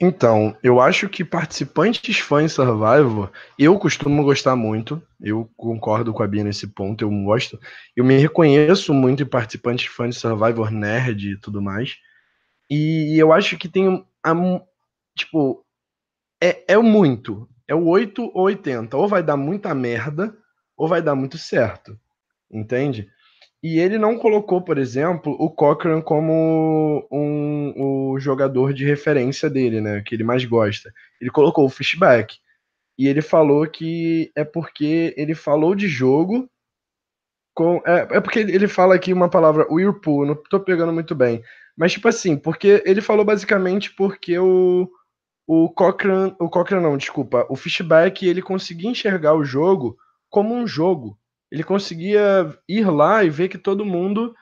Então, 0.00 0.54
eu 0.62 0.78
acho 0.78 1.08
que 1.08 1.24
participantes 1.24 2.18
fãs 2.18 2.52
Survivor, 2.52 3.30
eu 3.58 3.78
costumo 3.78 4.22
gostar 4.22 4.54
muito, 4.54 5.02
eu 5.18 5.50
concordo 5.56 6.12
com 6.12 6.22
a 6.22 6.26
Bia 6.26 6.44
nesse 6.44 6.66
ponto, 6.66 7.02
eu 7.02 7.10
gosto, 7.24 7.58
eu 7.96 8.04
me 8.04 8.18
reconheço 8.18 8.92
muito 8.92 9.22
em 9.22 9.26
participantes 9.26 9.86
fãs 9.86 10.14
de 10.14 10.20
Survivor 10.20 10.70
Nerd 10.70 11.30
e 11.32 11.40
tudo 11.40 11.62
mais, 11.62 11.96
e 12.70 13.16
eu 13.18 13.32
acho 13.32 13.56
que 13.58 13.68
tem, 13.68 14.04
a, 14.22 14.34
tipo, 15.16 15.64
é, 16.42 16.74
é 16.74 16.78
muito, 16.78 17.48
é 17.68 17.74
o 17.74 17.86
8 17.86 18.30
ou 18.34 18.44
80, 18.44 18.96
ou 18.96 19.08
vai 19.08 19.22
dar 19.22 19.36
muita 19.36 19.74
merda, 19.74 20.36
ou 20.76 20.88
vai 20.88 21.02
dar 21.02 21.14
muito 21.14 21.38
certo, 21.38 21.98
entende? 22.50 23.10
E 23.68 23.80
ele 23.80 23.98
não 23.98 24.16
colocou, 24.16 24.62
por 24.62 24.78
exemplo, 24.78 25.34
o 25.40 25.50
Cochran 25.50 26.00
como 26.00 27.04
um, 27.10 28.12
o 28.12 28.16
jogador 28.16 28.72
de 28.72 28.84
referência 28.84 29.50
dele, 29.50 29.80
né? 29.80 30.04
Que 30.06 30.14
ele 30.14 30.22
mais 30.22 30.44
gosta. 30.44 30.92
Ele 31.20 31.32
colocou 31.32 31.66
o 31.66 31.68
Fishback. 31.68 32.38
E 32.96 33.08
ele 33.08 33.20
falou 33.20 33.66
que 33.66 34.30
é 34.36 34.44
porque 34.44 35.12
ele 35.16 35.34
falou 35.34 35.74
de 35.74 35.88
jogo. 35.88 36.48
Com, 37.52 37.82
é, 37.84 38.06
é 38.18 38.20
porque 38.20 38.38
ele 38.38 38.68
fala 38.68 38.94
aqui 38.94 39.12
uma 39.12 39.28
palavra 39.28 39.66
Whirlpool, 39.68 40.26
não 40.26 40.36
tô 40.36 40.60
pegando 40.60 40.92
muito 40.92 41.16
bem. 41.16 41.42
Mas, 41.76 41.90
tipo 41.90 42.06
assim, 42.06 42.36
porque 42.36 42.84
ele 42.86 43.00
falou 43.00 43.24
basicamente 43.24 43.92
porque 43.96 44.38
o, 44.38 44.88
o 45.44 45.68
Cochran. 45.70 46.36
O 46.38 46.48
Cochran 46.48 46.82
não, 46.82 46.96
desculpa. 46.96 47.44
O 47.50 47.56
Fishback 47.56 48.24
ele 48.24 48.42
conseguia 48.42 48.90
enxergar 48.90 49.34
o 49.34 49.44
jogo 49.44 49.98
como 50.30 50.54
um 50.54 50.68
jogo 50.68 51.18
ele 51.50 51.62
conseguia 51.62 52.52
ir 52.68 52.88
lá 52.90 53.24
e 53.24 53.30
ver 53.30 53.48
que 53.48 53.58
todo 53.58 53.84
mundo 53.84 54.34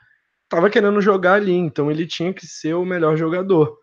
estava 0.45 0.71
querendo 0.71 1.01
jogar 1.01 1.35
ali, 1.35 1.53
então 1.53 1.91
ele 1.91 2.07
tinha 2.07 2.33
que 2.33 2.47
ser 2.47 2.75
o 2.75 2.85
melhor 2.85 3.17
jogador. 3.17 3.77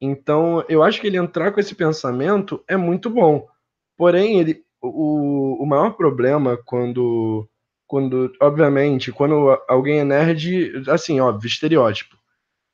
Então, 0.00 0.64
eu 0.68 0.82
acho 0.82 1.00
que 1.00 1.06
ele 1.06 1.16
entrar 1.16 1.52
com 1.52 1.60
esse 1.60 1.74
pensamento 1.74 2.62
é 2.68 2.76
muito 2.76 3.08
bom. 3.08 3.46
Porém, 3.96 4.40
ele, 4.40 4.62
o, 4.82 5.62
o 5.62 5.66
maior 5.66 5.90
problema 5.96 6.58
quando, 6.64 7.48
quando, 7.86 8.32
obviamente, 8.40 9.12
quando 9.12 9.58
alguém 9.68 10.00
é 10.00 10.04
nerd, 10.04 10.82
assim, 10.88 11.20
óbvio, 11.20 11.46
estereótipo. 11.46 12.16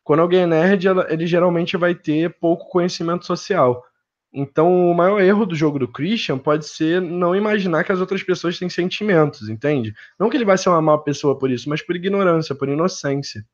Quando 0.03 0.21
alguém 0.21 0.41
é 0.41 0.47
nerd, 0.47 0.87
ele 1.09 1.27
geralmente 1.27 1.77
vai 1.77 1.95
ter 1.95 2.37
pouco 2.41 2.69
conhecimento 2.69 3.27
social. 3.27 3.85
Então, 4.33 4.91
o 4.91 4.95
maior 4.95 5.21
erro 5.21 5.45
do 5.45 5.57
jogo 5.57 5.79
do 5.79 5.89
Christian 5.89 6.39
pode 6.39 6.67
ser 6.67 7.01
não 7.01 7.35
imaginar 7.35 7.83
que 7.83 7.91
as 7.91 7.99
outras 7.99 8.23
pessoas 8.23 8.59
têm 8.59 8.69
sentimentos, 8.69 9.49
entende? 9.49 9.93
Não 10.19 10.31
que 10.31 10.37
ele 10.37 10.45
vai 10.45 10.57
ser 10.57 10.69
uma 10.69 10.81
má 10.81 10.97
pessoa 10.97 11.37
por 11.37 11.51
isso, 11.51 11.69
mas 11.69 11.83
por 11.83 11.97
ignorância, 11.97 12.55
por 12.55 12.69
inocência. 12.69 13.45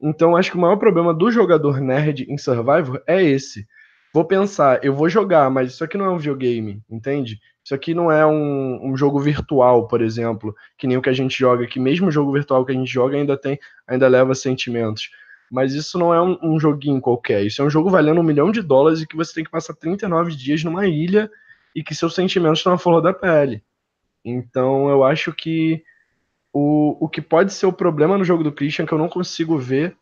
Então, 0.00 0.34
acho 0.34 0.50
que 0.50 0.56
o 0.56 0.60
maior 0.60 0.76
problema 0.76 1.14
do 1.14 1.30
jogador 1.30 1.80
nerd 1.80 2.26
em 2.28 2.36
Survivor 2.36 3.02
é 3.06 3.22
esse. 3.22 3.66
Vou 4.12 4.24
pensar, 4.24 4.84
eu 4.84 4.92
vou 4.92 5.08
jogar, 5.08 5.48
mas 5.48 5.72
isso 5.72 5.84
aqui 5.84 5.96
não 5.96 6.06
é 6.06 6.10
um 6.10 6.18
videogame, 6.18 6.82
entende? 6.90 7.38
Isso 7.64 7.74
aqui 7.74 7.94
não 7.94 8.10
é 8.10 8.26
um, 8.26 8.90
um 8.90 8.96
jogo 8.96 9.20
virtual, 9.20 9.86
por 9.86 10.00
exemplo, 10.00 10.52
que 10.76 10.88
nem 10.88 10.96
o 10.96 11.02
que 11.02 11.10
a 11.10 11.12
gente 11.12 11.38
joga, 11.38 11.66
que 11.68 11.78
mesmo 11.78 12.08
o 12.08 12.10
jogo 12.10 12.32
virtual 12.32 12.64
que 12.64 12.72
a 12.72 12.74
gente 12.74 12.90
joga 12.90 13.16
ainda 13.16 13.36
tem, 13.36 13.60
ainda 13.86 14.08
leva 14.08 14.34
sentimentos. 14.34 15.10
Mas 15.50 15.74
isso 15.74 15.98
não 15.98 16.14
é 16.14 16.22
um, 16.22 16.38
um, 16.42 16.60
joguinho 16.60 17.00
qualquer. 17.00 17.44
Isso 17.44 17.60
é 17.60 17.64
um 17.64 17.70
jogo 17.70 17.90
valendo 17.90 18.20
um 18.20 18.24
milhão 18.24 18.52
de 18.52 18.62
dólares 18.62 19.00
e 19.00 19.06
que 19.06 19.16
você 19.16 19.34
tem 19.34 19.44
que 19.44 19.50
passar 19.50 19.74
39 19.74 20.34
dias 20.36 20.62
numa 20.62 20.86
ilha 20.86 21.30
e 21.74 21.82
que 21.82 21.94
seus 21.94 22.14
sentimentos 22.14 22.60
estão 22.60 22.72
na 22.72 22.78
flor 22.78 23.02
da 23.02 23.12
pele. 23.12 23.62
Então 24.24 24.88
eu 24.88 25.02
acho 25.02 25.32
que 25.32 25.82
o, 26.52 27.04
o 27.04 27.08
que 27.08 27.20
pode 27.20 27.52
ser 27.52 27.66
o 27.66 27.72
problema 27.72 28.16
no 28.16 28.24
jogo 28.24 28.44
do 28.44 28.52
Christian, 28.52 28.86
que 28.86 28.92
eu 28.92 28.98
não 28.98 29.08
consigo 29.08 29.58
ver 29.58 29.96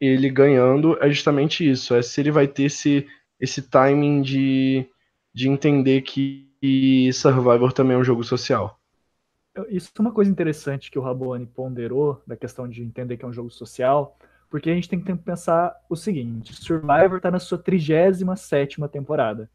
ele 0.00 0.30
ganhando, 0.30 0.96
é 1.02 1.08
justamente 1.10 1.68
isso. 1.68 1.94
É 1.94 2.02
se 2.02 2.20
ele 2.20 2.30
vai 2.30 2.46
ter 2.46 2.64
esse, 2.64 3.06
esse 3.38 3.62
timing 3.62 4.22
de, 4.22 4.86
de 5.34 5.48
entender 5.48 6.02
que 6.02 6.48
Survivor 7.12 7.72
também 7.72 7.94
é 7.94 7.98
um 7.98 8.04
jogo 8.04 8.24
social. 8.24 8.80
Isso 9.68 9.90
é 9.96 10.00
uma 10.00 10.12
coisa 10.12 10.30
interessante 10.30 10.90
que 10.90 10.98
o 10.98 11.02
Rabone 11.02 11.46
ponderou, 11.46 12.20
da 12.26 12.36
questão 12.36 12.68
de 12.68 12.82
entender 12.82 13.16
que 13.16 13.24
é 13.24 13.28
um 13.28 13.32
jogo 13.32 13.50
social, 13.50 14.18
porque 14.54 14.70
a 14.70 14.74
gente 14.76 14.88
tem 14.88 15.00
que 15.00 15.12
pensar 15.16 15.74
o 15.90 15.96
seguinte: 15.96 16.54
Survivor 16.54 17.16
está 17.16 17.28
na 17.28 17.40
sua 17.40 17.58
37 17.58 18.76
temporada. 18.88 19.50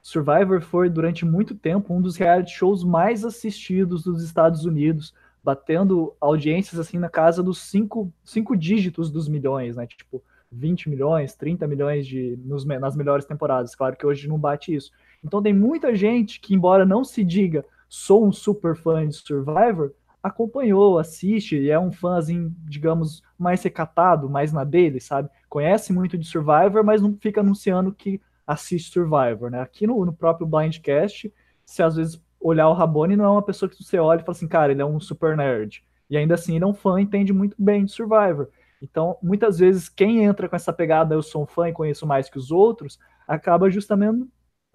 Survivor 0.00 0.62
foi, 0.62 0.88
durante 0.88 1.22
muito 1.26 1.54
tempo, 1.54 1.92
um 1.92 2.00
dos 2.00 2.16
reality 2.16 2.52
shows 2.52 2.82
mais 2.82 3.26
assistidos 3.26 4.02
dos 4.02 4.24
Estados 4.24 4.64
Unidos, 4.64 5.12
batendo 5.44 6.16
audiências 6.18 6.80
assim 6.80 6.98
na 6.98 7.10
casa 7.10 7.42
dos 7.42 7.58
cinco, 7.58 8.10
cinco 8.24 8.56
dígitos 8.56 9.10
dos 9.10 9.28
milhões, 9.28 9.76
né? 9.76 9.86
Tipo, 9.86 10.22
20 10.50 10.88
milhões, 10.88 11.34
30 11.34 11.66
milhões 11.66 12.06
de, 12.06 12.38
nos, 12.42 12.64
nas 12.64 12.96
melhores 12.96 13.26
temporadas. 13.26 13.74
Claro 13.74 13.96
que 13.96 14.06
hoje 14.06 14.26
não 14.28 14.38
bate 14.38 14.74
isso. 14.74 14.90
Então 15.22 15.42
tem 15.42 15.52
muita 15.52 15.94
gente 15.94 16.40
que, 16.40 16.54
embora 16.54 16.86
não 16.86 17.04
se 17.04 17.22
diga 17.22 17.66
sou 17.86 18.26
um 18.26 18.32
super 18.32 18.74
fã 18.74 19.06
de 19.06 19.14
Survivor, 19.14 19.92
acompanhou, 20.28 20.98
assiste 20.98 21.56
e 21.56 21.70
é 21.70 21.78
um 21.78 21.92
fãzinho, 21.92 22.54
digamos, 22.64 23.22
mais 23.38 23.62
recatado, 23.62 24.28
mais 24.28 24.52
na 24.52 24.64
dele, 24.64 25.00
sabe? 25.00 25.28
Conhece 25.48 25.92
muito 25.92 26.16
de 26.16 26.26
Survivor, 26.26 26.84
mas 26.84 27.02
não 27.02 27.16
fica 27.20 27.40
anunciando 27.40 27.92
que 27.92 28.20
assiste 28.46 28.92
Survivor, 28.92 29.50
né? 29.50 29.60
Aqui 29.60 29.86
no, 29.86 30.04
no 30.04 30.12
próprio 30.12 30.46
Blindcast, 30.46 31.32
se 31.64 31.82
às 31.82 31.96
vezes 31.96 32.22
olhar 32.40 32.68
o 32.68 32.72
Rabone, 32.72 33.16
não 33.16 33.24
é 33.24 33.28
uma 33.28 33.42
pessoa 33.42 33.68
que 33.68 33.82
você 33.82 33.98
olha 33.98 34.20
e 34.20 34.24
fala 34.24 34.32
assim, 34.32 34.48
cara, 34.48 34.72
ele 34.72 34.80
é 34.82 34.86
um 34.86 35.00
super 35.00 35.36
nerd. 35.36 35.84
E 36.08 36.16
ainda 36.16 36.34
assim, 36.34 36.54
ele 36.54 36.64
é 36.64 36.66
um 36.66 36.74
fã, 36.74 37.00
entende 37.00 37.32
muito 37.32 37.54
bem 37.58 37.84
de 37.84 37.92
Survivor. 37.92 38.48
Então, 38.80 39.18
muitas 39.22 39.58
vezes, 39.58 39.88
quem 39.88 40.24
entra 40.24 40.48
com 40.48 40.56
essa 40.56 40.72
pegada, 40.72 41.14
eu 41.14 41.22
sou 41.22 41.42
um 41.42 41.46
fã 41.46 41.68
e 41.68 41.72
conheço 41.72 42.06
mais 42.06 42.30
que 42.30 42.38
os 42.38 42.50
outros, 42.50 42.98
acaba 43.26 43.68
justamente, 43.68 44.26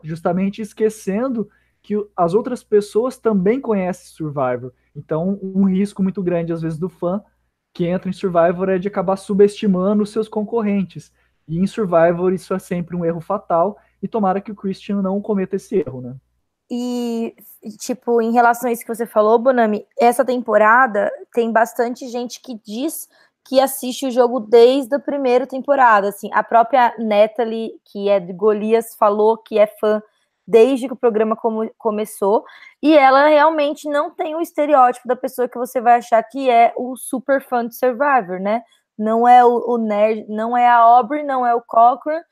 justamente 0.03 0.61
esquecendo 0.61 1.49
que 1.83 1.95
as 2.15 2.33
outras 2.33 2.63
pessoas 2.63 3.17
também 3.17 3.59
conhecem 3.59 4.07
Survivor. 4.07 4.71
Então, 4.95 5.37
um 5.43 5.65
risco 5.65 6.01
muito 6.01 6.23
grande, 6.23 6.53
às 6.53 6.61
vezes, 6.61 6.79
do 6.79 6.89
fã 6.89 7.21
que 7.73 7.85
entra 7.85 8.09
em 8.09 8.13
Survivor 8.13 8.69
é 8.69 8.77
de 8.77 8.87
acabar 8.87 9.17
subestimando 9.17 10.03
os 10.03 10.11
seus 10.11 10.27
concorrentes. 10.29 11.11
E 11.47 11.59
em 11.59 11.67
Survivor 11.67 12.31
isso 12.31 12.53
é 12.53 12.59
sempre 12.59 12.95
um 12.95 13.03
erro 13.03 13.19
fatal, 13.19 13.77
e 14.01 14.07
tomara 14.07 14.39
que 14.39 14.51
o 14.51 14.55
Christian 14.55 15.01
não 15.01 15.21
cometa 15.21 15.55
esse 15.55 15.75
erro, 15.75 16.01
né? 16.01 16.15
E, 16.71 17.35
tipo, 17.79 18.21
em 18.21 18.31
relação 18.31 18.69
a 18.69 18.73
isso 18.73 18.83
que 18.83 18.93
você 18.93 19.05
falou, 19.05 19.37
Bonami, 19.37 19.85
essa 19.99 20.23
temporada 20.23 21.11
tem 21.33 21.51
bastante 21.51 22.07
gente 22.07 22.41
que 22.41 22.59
diz 22.65 23.07
que 23.45 23.59
assiste 23.59 24.05
o 24.07 24.11
jogo 24.11 24.39
desde 24.39 24.95
a 24.95 24.99
primeira 24.99 25.45
temporada. 25.45 26.09
Assim, 26.09 26.29
a 26.33 26.41
própria 26.41 26.95
Natalie, 26.97 27.73
que 27.85 28.07
é 28.07 28.19
de 28.19 28.31
Golias, 28.31 28.95
falou 28.95 29.37
que 29.37 29.59
é 29.59 29.67
fã 29.67 30.01
desde 30.45 30.87
que 30.87 30.93
o 30.93 30.97
programa 30.97 31.37
começou, 31.77 32.43
e 32.81 32.95
ela 32.95 33.27
realmente 33.27 33.87
não 33.87 34.11
tem 34.11 34.35
o 34.35 34.41
estereótipo 34.41 35.07
da 35.07 35.15
pessoa 35.15 35.47
que 35.47 35.57
você 35.57 35.79
vai 35.79 35.95
achar 35.95 36.21
que 36.23 36.49
é 36.49 36.73
o 36.77 36.95
super 36.97 37.41
fã 37.41 37.65
de 37.65 37.75
Survivor, 37.75 38.39
né? 38.39 38.61
Não 38.97 39.27
é 39.27 39.43
o, 39.43 39.73
o 39.73 39.77
nerd, 39.77 40.25
não 40.27 40.55
é 40.55 40.67
a 40.67 40.75
Aubrey, 40.75 41.23
não 41.23 41.45
é 41.45 41.55
o 41.55 41.61
Cochrane, 41.61 42.23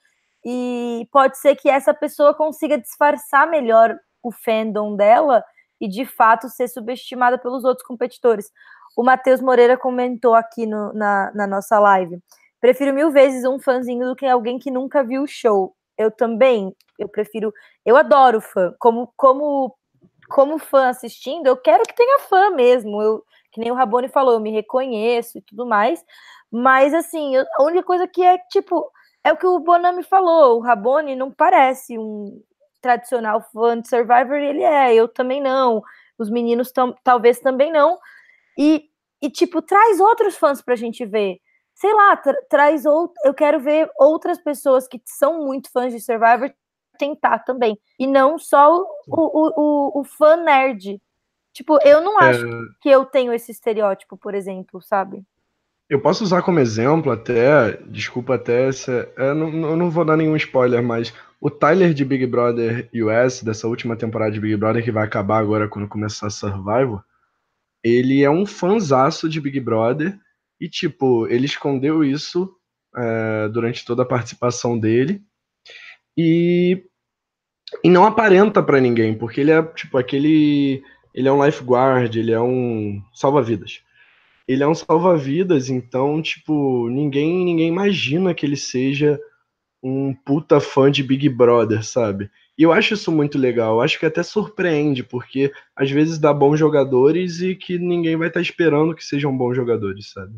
e 0.45 1.07
pode 1.11 1.37
ser 1.37 1.55
que 1.55 1.69
essa 1.69 1.93
pessoa 1.93 2.33
consiga 2.33 2.77
disfarçar 2.77 3.49
melhor 3.49 3.95
o 4.21 4.31
fandom 4.31 4.95
dela 4.95 5.43
e 5.79 5.87
de 5.87 6.05
fato 6.05 6.49
ser 6.49 6.67
subestimada 6.67 7.37
pelos 7.37 7.63
outros 7.63 7.85
competidores. 7.87 8.51
O 8.97 9.03
Matheus 9.03 9.41
Moreira 9.41 9.77
comentou 9.77 10.35
aqui 10.35 10.65
no, 10.65 10.93
na, 10.93 11.31
na 11.33 11.47
nossa 11.47 11.79
live. 11.79 12.19
Prefiro 12.59 12.93
mil 12.93 13.09
vezes 13.09 13.45
um 13.45 13.59
fãzinho 13.59 14.05
do 14.05 14.15
que 14.15 14.25
alguém 14.25 14.59
que 14.59 14.69
nunca 14.69 15.03
viu 15.03 15.23
o 15.23 15.27
show 15.27 15.73
eu 16.01 16.11
também, 16.11 16.75
eu 16.99 17.07
prefiro, 17.07 17.53
eu 17.85 17.97
adoro 17.97 18.41
fã, 18.41 18.73
como 18.79 19.11
como 19.15 19.75
como 20.29 20.57
fã 20.57 20.87
assistindo, 20.89 21.47
eu 21.47 21.57
quero 21.57 21.83
que 21.83 21.95
tenha 21.95 22.19
fã 22.19 22.49
mesmo, 22.51 23.01
eu 23.01 23.23
que 23.51 23.59
nem 23.59 23.69
o 23.69 23.75
Rabone 23.75 24.07
falou, 24.07 24.35
eu 24.35 24.39
me 24.39 24.51
reconheço 24.51 25.37
e 25.37 25.41
tudo 25.41 25.65
mais, 25.65 26.03
mas 26.49 26.93
assim, 26.93 27.35
eu, 27.35 27.45
a 27.57 27.63
única 27.63 27.83
coisa 27.83 28.07
que 28.07 28.23
é 28.23 28.37
tipo, 28.49 28.89
é 29.23 29.33
o 29.33 29.37
que 29.37 29.45
o 29.45 29.59
Bonami 29.59 30.03
falou, 30.03 30.57
o 30.57 30.61
Rabone 30.61 31.15
não 31.15 31.31
parece 31.31 31.97
um 31.97 32.41
tradicional 32.81 33.41
fã 33.53 33.79
de 33.79 33.89
Survivor, 33.89 34.37
ele 34.37 34.63
é, 34.63 34.93
eu 34.95 35.07
também 35.07 35.41
não, 35.41 35.83
os 36.17 36.29
meninos 36.29 36.71
talvez 37.03 37.39
também 37.39 37.71
não, 37.71 37.99
e, 38.57 38.85
e 39.21 39.29
tipo, 39.29 39.61
traz 39.61 39.99
outros 39.99 40.37
fãs 40.37 40.61
pra 40.61 40.75
gente 40.75 41.05
ver, 41.05 41.39
sei 41.81 41.93
lá, 41.95 42.15
tra 42.15 42.35
traz 42.47 42.85
ou 42.85 43.11
eu 43.25 43.33
quero 43.33 43.59
ver 43.59 43.89
outras 43.97 44.39
pessoas 44.39 44.87
que 44.87 45.01
são 45.03 45.43
muito 45.43 45.71
fãs 45.71 45.91
de 45.91 45.99
Survivor 45.99 46.53
tentar 46.99 47.39
também. 47.39 47.75
E 47.97 48.05
não 48.05 48.37
só 48.37 48.77
o, 48.77 48.85
o, 49.07 49.51
o, 49.57 50.01
o 50.01 50.03
fã 50.03 50.35
nerd. 50.35 51.01
Tipo, 51.51 51.79
eu 51.83 51.99
não 52.01 52.21
é. 52.21 52.29
acho 52.29 52.45
é... 52.45 52.61
que 52.79 52.89
eu 52.89 53.03
tenho 53.03 53.33
esse 53.33 53.51
estereótipo, 53.51 54.15
por 54.15 54.35
exemplo, 54.35 54.79
sabe? 54.79 55.23
Eu 55.89 55.99
posso 55.99 56.23
usar 56.23 56.43
como 56.43 56.59
exemplo 56.59 57.11
até, 57.11 57.77
desculpa 57.87 58.35
até, 58.35 58.71
se, 58.71 58.91
eu, 59.17 59.35
não, 59.35 59.71
eu 59.71 59.75
não 59.75 59.89
vou 59.89 60.05
dar 60.05 60.15
nenhum 60.15 60.37
spoiler, 60.37 60.81
mas 60.81 61.13
o 61.41 61.49
Tyler 61.49 61.93
de 61.93 62.05
Big 62.05 62.25
Brother 62.27 62.89
US, 62.93 63.41
dessa 63.41 63.67
última 63.67 63.97
temporada 63.97 64.31
de 64.31 64.39
Big 64.39 64.55
Brother, 64.55 64.83
que 64.83 64.91
vai 64.91 65.03
acabar 65.03 65.39
agora 65.39 65.67
quando 65.67 65.89
começar 65.89 66.29
Survival, 66.29 67.03
ele 67.83 68.23
é 68.23 68.29
um 68.29 68.45
fanzaço 68.45 69.27
de 69.27 69.41
Big 69.41 69.59
Brother 69.59 70.17
e, 70.61 70.69
tipo, 70.69 71.27
ele 71.27 71.45
escondeu 71.45 72.03
isso 72.03 72.55
é, 72.95 73.49
durante 73.49 73.83
toda 73.83 74.03
a 74.03 74.05
participação 74.05 74.79
dele 74.79 75.21
e, 76.17 76.85
e 77.83 77.89
não 77.89 78.05
aparenta 78.05 78.63
para 78.63 78.79
ninguém, 78.79 79.17
porque 79.17 79.41
ele 79.41 79.51
é, 79.51 79.61
tipo, 79.63 79.97
aquele... 79.97 80.83
Ele 81.13 81.27
é 81.27 81.31
um 81.31 81.43
lifeguard, 81.43 82.15
ele 82.17 82.31
é 82.31 82.39
um 82.39 83.01
salva-vidas 83.13 83.81
ele 84.47 84.63
é 84.63 84.67
um 84.67 84.75
salva-vidas, 84.75 85.69
então, 85.69 86.21
tipo, 86.21 86.89
ninguém, 86.89 87.45
ninguém 87.45 87.67
imagina 87.67 88.33
que 88.33 88.45
ele 88.45 88.57
seja 88.57 89.19
um 89.81 90.13
puta 90.13 90.59
fã 90.59 90.91
de 90.91 91.01
Big 91.01 91.27
Brother, 91.29 91.83
sabe? 91.83 92.29
E 92.57 92.63
eu 92.63 92.71
acho 92.71 92.93
isso 92.93 93.11
muito 93.11 93.37
legal. 93.37 93.75
Eu 93.75 93.81
acho 93.81 93.97
que 93.97 94.05
até 94.05 94.21
surpreende, 94.21 95.03
porque 95.03 95.51
às 95.75 95.89
vezes 95.89 96.19
dá 96.19 96.33
bons 96.33 96.57
jogadores 96.59 97.41
e 97.41 97.55
que 97.55 97.79
ninguém 97.79 98.17
vai 98.17 98.27
estar 98.27 98.39
tá 98.39 98.43
esperando 98.43 98.93
que 98.93 99.03
sejam 99.03 99.35
bons 99.35 99.55
jogadores, 99.55 100.11
sabe? 100.11 100.37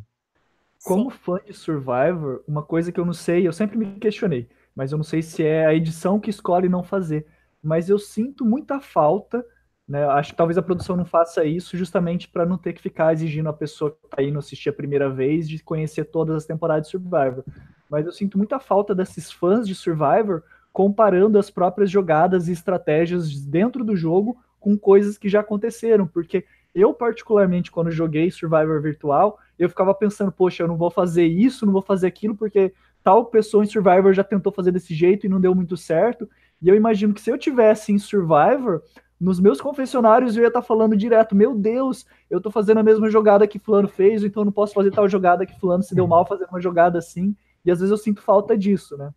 Como 0.83 1.09
fã 1.09 1.39
de 1.45 1.53
Survivor, 1.53 2.43
uma 2.47 2.61
coisa 2.61 2.91
que 2.91 2.99
eu 2.99 3.05
não 3.05 3.13
sei, 3.13 3.47
eu 3.47 3.53
sempre 3.53 3.77
me 3.77 3.99
questionei, 3.99 4.49
mas 4.75 4.91
eu 4.91 4.97
não 4.97 5.03
sei 5.03 5.21
se 5.21 5.43
é 5.43 5.65
a 5.65 5.73
edição 5.73 6.19
que 6.19 6.29
escolhe 6.29 6.67
não 6.67 6.83
fazer. 6.83 7.25
Mas 7.61 7.89
eu 7.89 7.97
sinto 7.97 8.45
muita 8.45 8.81
falta 8.81 9.45
né? 9.87 10.05
Acho 10.05 10.31
que 10.31 10.37
talvez 10.37 10.57
a 10.57 10.61
produção 10.61 10.95
não 10.95 11.05
faça 11.05 11.43
isso 11.43 11.75
justamente 11.75 12.27
para 12.29 12.45
não 12.45 12.57
ter 12.57 12.73
que 12.73 12.81
ficar 12.81 13.11
exigindo 13.13 13.49
a 13.49 13.53
pessoa 13.53 13.91
que 13.91 14.05
está 14.05 14.23
indo 14.23 14.39
assistir 14.39 14.69
a 14.69 14.73
primeira 14.73 15.09
vez 15.09 15.47
de 15.47 15.61
conhecer 15.61 16.05
todas 16.05 16.35
as 16.35 16.45
temporadas 16.45 16.85
de 16.85 16.91
Survivor. 16.91 17.43
Mas 17.89 18.05
eu 18.05 18.11
sinto 18.11 18.37
muita 18.37 18.59
falta 18.59 18.95
desses 18.95 19.31
fãs 19.31 19.67
de 19.67 19.75
Survivor 19.75 20.41
comparando 20.71 21.37
as 21.37 21.49
próprias 21.49 21.91
jogadas 21.91 22.47
e 22.47 22.53
estratégias 22.53 23.45
dentro 23.45 23.83
do 23.83 23.95
jogo 23.95 24.37
com 24.59 24.77
coisas 24.77 25.17
que 25.17 25.29
já 25.29 25.41
aconteceram, 25.41 26.07
porque 26.07 26.45
eu 26.73 26.93
particularmente 26.93 27.69
quando 27.69 27.91
joguei 27.91 28.31
Survivor 28.31 28.81
virtual, 28.81 29.37
eu 29.63 29.69
ficava 29.69 29.93
pensando, 29.93 30.31
poxa, 30.31 30.63
eu 30.63 30.67
não 30.67 30.77
vou 30.77 30.89
fazer 30.89 31.25
isso, 31.25 31.65
não 31.65 31.73
vou 31.73 31.81
fazer 31.81 32.07
aquilo 32.07 32.35
porque 32.35 32.73
tal 33.03 33.25
pessoa 33.25 33.63
em 33.63 33.67
Survivor 33.67 34.13
já 34.13 34.23
tentou 34.23 34.51
fazer 34.51 34.71
desse 34.71 34.93
jeito 34.93 35.25
e 35.25 35.29
não 35.29 35.39
deu 35.39 35.53
muito 35.53 35.75
certo. 35.75 36.29
E 36.61 36.69
eu 36.69 36.75
imagino 36.75 37.13
que 37.13 37.21
se 37.21 37.29
eu 37.29 37.37
tivesse 37.37 37.91
em 37.91 37.99
Survivor, 37.99 38.81
nos 39.19 39.39
meus 39.39 39.61
confessionários 39.61 40.35
eu 40.35 40.43
ia 40.43 40.47
estar 40.47 40.61
tá 40.61 40.67
falando 40.67 40.97
direto, 40.97 41.35
meu 41.35 41.55
Deus, 41.55 42.05
eu 42.29 42.37
estou 42.37 42.51
fazendo 42.51 42.79
a 42.79 42.83
mesma 42.83 43.09
jogada 43.09 43.47
que 43.47 43.59
fulano 43.59 43.87
fez, 43.87 44.23
então 44.23 44.43
não 44.43 44.51
posso 44.51 44.73
fazer 44.73 44.91
tal 44.91 45.07
jogada 45.07 45.45
que 45.45 45.59
fulano 45.59 45.83
se 45.83 45.95
deu 45.95 46.07
mal 46.07 46.25
fazendo 46.25 46.49
uma 46.49 46.61
jogada 46.61 46.99
assim, 46.99 47.35
e 47.63 47.71
às 47.71 47.79
vezes 47.79 47.91
eu 47.91 47.97
sinto 47.97 48.21
falta 48.21 48.57
disso, 48.57 48.97
né? 48.97 49.11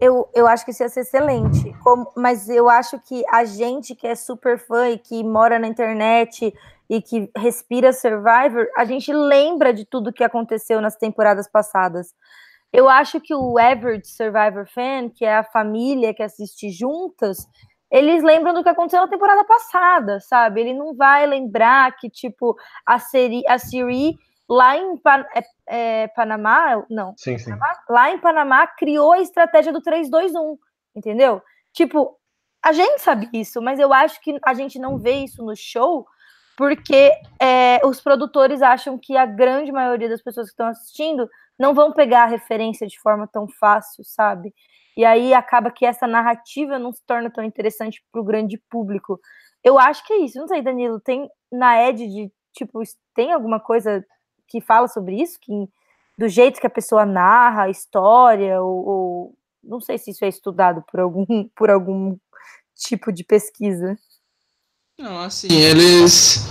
Eu, 0.00 0.28
eu 0.32 0.46
acho 0.46 0.64
que 0.64 0.70
isso 0.70 0.84
ia 0.84 0.88
ser 0.88 1.00
excelente, 1.00 1.74
como, 1.82 2.12
mas 2.16 2.48
eu 2.48 2.68
acho 2.68 3.00
que 3.00 3.24
a 3.28 3.44
gente 3.44 3.96
que 3.96 4.06
é 4.06 4.14
super 4.14 4.56
fã 4.56 4.88
e 4.88 4.96
que 4.96 5.24
mora 5.24 5.58
na 5.58 5.66
internet 5.66 6.54
e 6.88 7.02
que 7.02 7.30
respira 7.36 7.92
Survivor, 7.92 8.66
a 8.76 8.84
gente 8.84 9.12
lembra 9.12 9.72
de 9.72 9.84
tudo 9.84 10.12
que 10.12 10.24
aconteceu 10.24 10.80
nas 10.80 10.96
temporadas 10.96 11.48
passadas. 11.48 12.14
Eu 12.72 12.88
acho 12.88 13.20
que 13.20 13.34
o 13.34 13.58
average 13.58 14.06
Survivor 14.08 14.66
fan, 14.66 15.10
que 15.10 15.24
é 15.24 15.36
a 15.36 15.44
família 15.44 16.14
que 16.14 16.22
assiste 16.22 16.70
juntas, 16.70 17.46
eles 17.90 18.22
lembram 18.22 18.52
do 18.52 18.62
que 18.62 18.68
aconteceu 18.68 19.00
na 19.00 19.08
temporada 19.08 19.44
passada, 19.44 20.20
sabe? 20.20 20.60
Ele 20.60 20.74
não 20.74 20.94
vai 20.94 21.26
lembrar 21.26 21.94
que, 21.96 22.10
tipo, 22.10 22.54
a, 22.84 22.98
Siri, 22.98 23.42
a 23.46 23.58
Siri 23.58 24.18
lá 24.48 24.76
em 24.76 24.96
Pan, 24.98 25.24
é, 25.34 26.02
é, 26.02 26.08
Panamá, 26.08 26.84
não, 26.88 27.14
sim, 27.16 27.36
sim. 27.36 27.52
lá 27.88 28.10
em 28.10 28.18
Panamá 28.18 28.66
criou 28.66 29.12
a 29.12 29.20
estratégia 29.20 29.72
do 29.72 29.82
3-2-1, 29.82 30.56
entendeu? 30.94 31.42
Tipo, 31.72 32.18
a 32.62 32.72
gente 32.72 33.00
sabe 33.00 33.28
isso, 33.32 33.60
mas 33.62 33.78
eu 33.78 33.92
acho 33.92 34.20
que 34.20 34.38
a 34.44 34.54
gente 34.54 34.78
não 34.78 34.98
vê 34.98 35.12
isso 35.24 35.44
no 35.44 35.54
show 35.54 36.06
porque 36.58 37.12
é, 37.40 37.80
os 37.86 38.00
produtores 38.00 38.60
acham 38.62 38.98
que 38.98 39.16
a 39.16 39.24
grande 39.24 39.70
maioria 39.70 40.08
das 40.08 40.20
pessoas 40.20 40.48
que 40.48 40.54
estão 40.54 40.66
assistindo 40.66 41.30
não 41.56 41.72
vão 41.72 41.92
pegar 41.92 42.24
a 42.24 42.26
referência 42.26 42.84
de 42.84 42.98
forma 43.00 43.28
tão 43.28 43.46
fácil, 43.46 44.02
sabe? 44.04 44.52
E 44.96 45.04
aí 45.04 45.32
acaba 45.32 45.70
que 45.70 45.86
essa 45.86 46.04
narrativa 46.04 46.76
não 46.76 46.92
se 46.92 47.00
torna 47.06 47.30
tão 47.30 47.44
interessante 47.44 48.04
para 48.10 48.20
o 48.20 48.24
grande 48.24 48.60
público. 48.68 49.20
Eu 49.62 49.78
acho 49.78 50.04
que 50.04 50.12
é 50.12 50.16
isso. 50.16 50.36
Não 50.36 50.48
sei, 50.48 50.60
Danilo, 50.60 50.98
tem 50.98 51.30
na 51.50 51.80
Ed 51.88 52.04
de 52.08 52.32
tipo, 52.52 52.82
tem 53.14 53.32
alguma 53.32 53.60
coisa 53.60 54.04
que 54.48 54.60
fala 54.60 54.88
sobre 54.88 55.14
isso? 55.14 55.38
Que 55.40 55.52
do 56.18 56.26
jeito 56.26 56.60
que 56.60 56.66
a 56.66 56.70
pessoa 56.70 57.06
narra 57.06 57.64
a 57.64 57.70
história, 57.70 58.60
ou, 58.60 58.88
ou 58.88 59.34
não 59.62 59.80
sei 59.80 59.96
se 59.96 60.10
isso 60.10 60.24
é 60.24 60.28
estudado 60.28 60.82
por 60.90 60.98
algum, 60.98 61.24
por 61.54 61.70
algum 61.70 62.16
tipo 62.74 63.12
de 63.12 63.22
pesquisa. 63.22 63.96
Não, 64.98 65.20
assim, 65.20 65.48
eles 65.52 66.48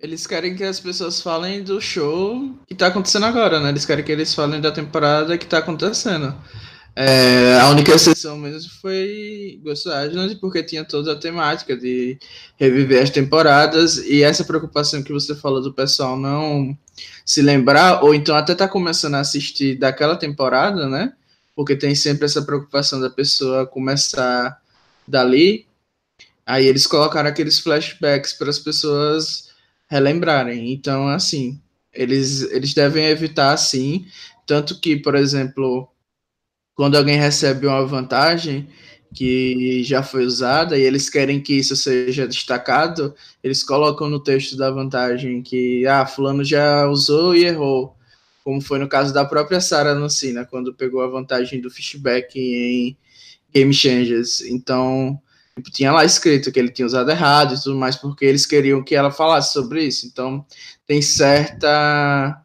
eles 0.00 0.26
querem 0.26 0.54
que 0.54 0.62
as 0.62 0.78
pessoas 0.78 1.20
falem 1.20 1.62
do 1.62 1.80
show 1.80 2.54
que 2.68 2.74
tá 2.74 2.86
acontecendo 2.86 3.26
agora, 3.26 3.58
né? 3.58 3.70
Eles 3.70 3.84
querem 3.84 4.04
que 4.04 4.12
eles 4.12 4.32
falem 4.32 4.60
da 4.60 4.70
temporada 4.70 5.36
que 5.36 5.46
tá 5.46 5.58
acontecendo. 5.58 6.32
É, 6.94 7.58
a 7.60 7.68
única 7.70 7.92
exceção 7.92 8.36
mesmo 8.36 8.70
foi 8.80 9.60
Ghost 9.62 9.88
Island, 9.88 10.34
porque 10.40 10.64
tinha 10.64 10.84
toda 10.84 11.12
a 11.12 11.16
temática 11.16 11.76
de 11.76 12.18
reviver 12.56 13.02
as 13.02 13.10
temporadas 13.10 13.98
e 13.98 14.24
essa 14.24 14.44
preocupação 14.44 15.00
que 15.02 15.12
você 15.12 15.34
falou 15.34 15.62
do 15.62 15.72
pessoal 15.72 16.16
não 16.16 16.76
se 17.24 17.40
lembrar, 17.40 18.02
ou 18.02 18.12
então 18.14 18.34
até 18.34 18.52
tá 18.52 18.66
começando 18.66 19.14
a 19.14 19.20
assistir 19.20 19.76
daquela 19.76 20.16
temporada, 20.16 20.88
né? 20.88 21.12
Porque 21.54 21.76
tem 21.76 21.94
sempre 21.94 22.24
essa 22.24 22.42
preocupação 22.42 23.00
da 23.00 23.10
pessoa 23.10 23.64
começar 23.64 24.60
dali. 25.06 25.67
Aí 26.48 26.64
eles 26.64 26.86
colocaram 26.86 27.28
aqueles 27.28 27.58
flashbacks 27.58 28.32
para 28.32 28.48
as 28.48 28.58
pessoas 28.58 29.50
relembrarem. 29.86 30.72
Então, 30.72 31.06
assim, 31.06 31.60
eles, 31.92 32.40
eles 32.50 32.72
devem 32.72 33.04
evitar, 33.04 33.52
assim. 33.52 34.06
Tanto 34.46 34.80
que, 34.80 34.96
por 34.96 35.14
exemplo, 35.14 35.86
quando 36.74 36.96
alguém 36.96 37.18
recebe 37.18 37.66
uma 37.66 37.84
vantagem 37.84 38.66
que 39.14 39.82
já 39.84 40.02
foi 40.02 40.24
usada 40.24 40.78
e 40.78 40.80
eles 40.80 41.10
querem 41.10 41.38
que 41.38 41.52
isso 41.52 41.76
seja 41.76 42.26
destacado, 42.26 43.14
eles 43.44 43.62
colocam 43.62 44.08
no 44.08 44.18
texto 44.18 44.56
da 44.56 44.70
vantagem 44.70 45.42
que 45.42 45.86
ah, 45.86 46.06
fulano 46.06 46.42
já 46.42 46.86
usou 46.88 47.36
e 47.36 47.44
errou, 47.44 47.94
como 48.42 48.62
foi 48.62 48.78
no 48.78 48.88
caso 48.88 49.12
da 49.12 49.22
própria 49.22 49.60
Sarah 49.60 49.94
Nancina, 49.94 50.46
quando 50.46 50.72
pegou 50.72 51.02
a 51.02 51.08
vantagem 51.08 51.60
do 51.60 51.70
fishback 51.70 52.38
em 52.38 52.96
Game 53.52 53.74
Changers. 53.74 54.40
Então, 54.40 55.20
tinha 55.62 55.92
lá 55.92 56.04
escrito 56.04 56.50
que 56.52 56.58
ele 56.58 56.70
tinha 56.70 56.86
usado 56.86 57.10
errado 57.10 57.54
e 57.54 57.62
tudo 57.62 57.76
mais, 57.76 57.96
porque 57.96 58.24
eles 58.24 58.46
queriam 58.46 58.82
que 58.82 58.94
ela 58.94 59.10
falasse 59.10 59.52
sobre 59.52 59.84
isso. 59.84 60.06
Então, 60.06 60.44
tem 60.86 61.02
certa 61.02 62.42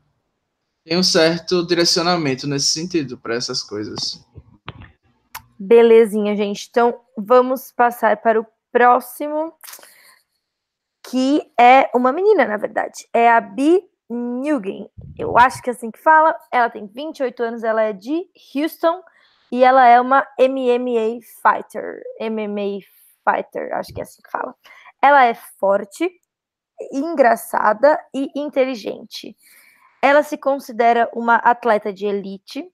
tem 0.86 0.98
um 0.98 1.04
certo 1.04 1.66
direcionamento 1.66 2.46
nesse 2.46 2.68
sentido 2.68 3.18
para 3.18 3.36
essas 3.36 3.64
coisas. 3.64 4.22
Belezinha, 5.58 6.36
gente. 6.36 6.68
Então, 6.70 7.00
vamos 7.18 7.72
passar 7.72 8.18
para 8.18 8.42
o 8.42 8.46
próximo, 8.70 9.54
que 11.10 11.42
é 11.58 11.90
uma 11.96 12.12
menina, 12.12 12.46
na 12.46 12.58
verdade. 12.58 13.08
É 13.14 13.32
a 13.32 13.40
Bi 13.40 13.82
Nugent. 14.10 14.90
Eu 15.18 15.38
acho 15.38 15.62
que 15.62 15.70
é 15.70 15.74
assim 15.74 15.90
que 15.90 16.00
fala. 16.00 16.36
Ela 16.52 16.70
tem 16.70 16.86
28 16.86 17.44
anos, 17.44 17.64
ela 17.64 17.82
é 17.82 17.94
de 17.94 18.28
Houston 18.54 19.02
e 19.52 19.64
ela 19.64 19.88
é 19.88 20.02
uma 20.02 20.28
MMA 20.38 21.20
fighter. 21.42 22.02
MMA 22.20 22.80
fighter, 23.24 23.74
acho 23.74 23.94
que 23.94 24.02
é 24.02 24.04
assim 24.04 24.22
que 24.22 24.32
fala. 24.32 24.56
Ela 25.02 25.26
é 25.26 25.34
forte, 25.34 26.10
engraçada 26.92 28.00
e 28.14 28.30
inteligente. 28.36 29.36
Ela 30.02 30.24
se 30.24 30.38
considera 30.38 31.10
uma 31.14 31.36
atleta 31.36 31.94
de 31.94 32.06
elite. 32.06 32.68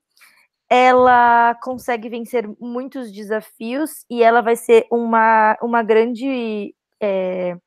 Ela 0.69 1.55
consegue 1.63 2.09
vencer 2.09 2.47
muitos 2.59 3.11
desafios 3.11 4.05
e 4.09 4.23
ela 4.23 4.41
vai 4.41 4.55
ser 4.55 4.87
uma, 4.91 5.57
uma 5.61 5.83
grande. 5.83 6.75
É, 7.01 7.57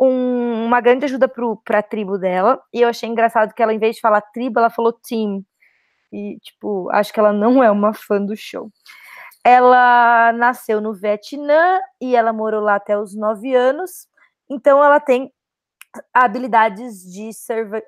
um, 0.00 0.64
uma 0.64 0.80
grande 0.80 1.04
ajuda 1.04 1.28
para 1.28 1.78
a 1.78 1.82
tribo 1.82 2.18
dela. 2.18 2.60
E 2.72 2.80
eu 2.80 2.88
achei 2.88 3.08
engraçado 3.08 3.54
que 3.54 3.62
ela, 3.62 3.74
em 3.74 3.78
vez 3.78 3.96
de 3.96 4.00
falar 4.00 4.20
tribo, 4.22 4.58
ela 4.58 4.70
falou 4.70 4.92
team. 4.92 5.44
E, 6.12 6.38
tipo, 6.40 6.90
acho 6.90 7.12
que 7.12 7.20
ela 7.20 7.32
não 7.32 7.62
é 7.62 7.70
uma 7.70 7.92
fã 7.92 8.24
do 8.24 8.36
show. 8.36 8.70
Ela 9.44 10.32
nasceu 10.32 10.80
no 10.80 10.92
Vietnã 10.92 11.80
e 12.00 12.14
ela 12.14 12.32
morou 12.32 12.60
lá 12.60 12.74
até 12.76 12.98
os 12.98 13.14
nove 13.14 13.54
anos. 13.54 14.06
Então, 14.48 14.82
ela 14.84 15.00
tem 15.00 15.32
habilidades 16.14 17.02
de 17.02 17.30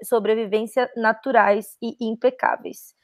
sobrevivência 0.04 0.90
naturais 0.96 1.76
e 1.80 1.96
impecáveis. 2.00 2.94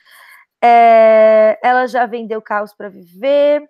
É, 0.62 1.58
ela 1.62 1.86
já 1.86 2.06
vendeu 2.06 2.42
carros 2.42 2.74
para 2.74 2.88
viver, 2.88 3.62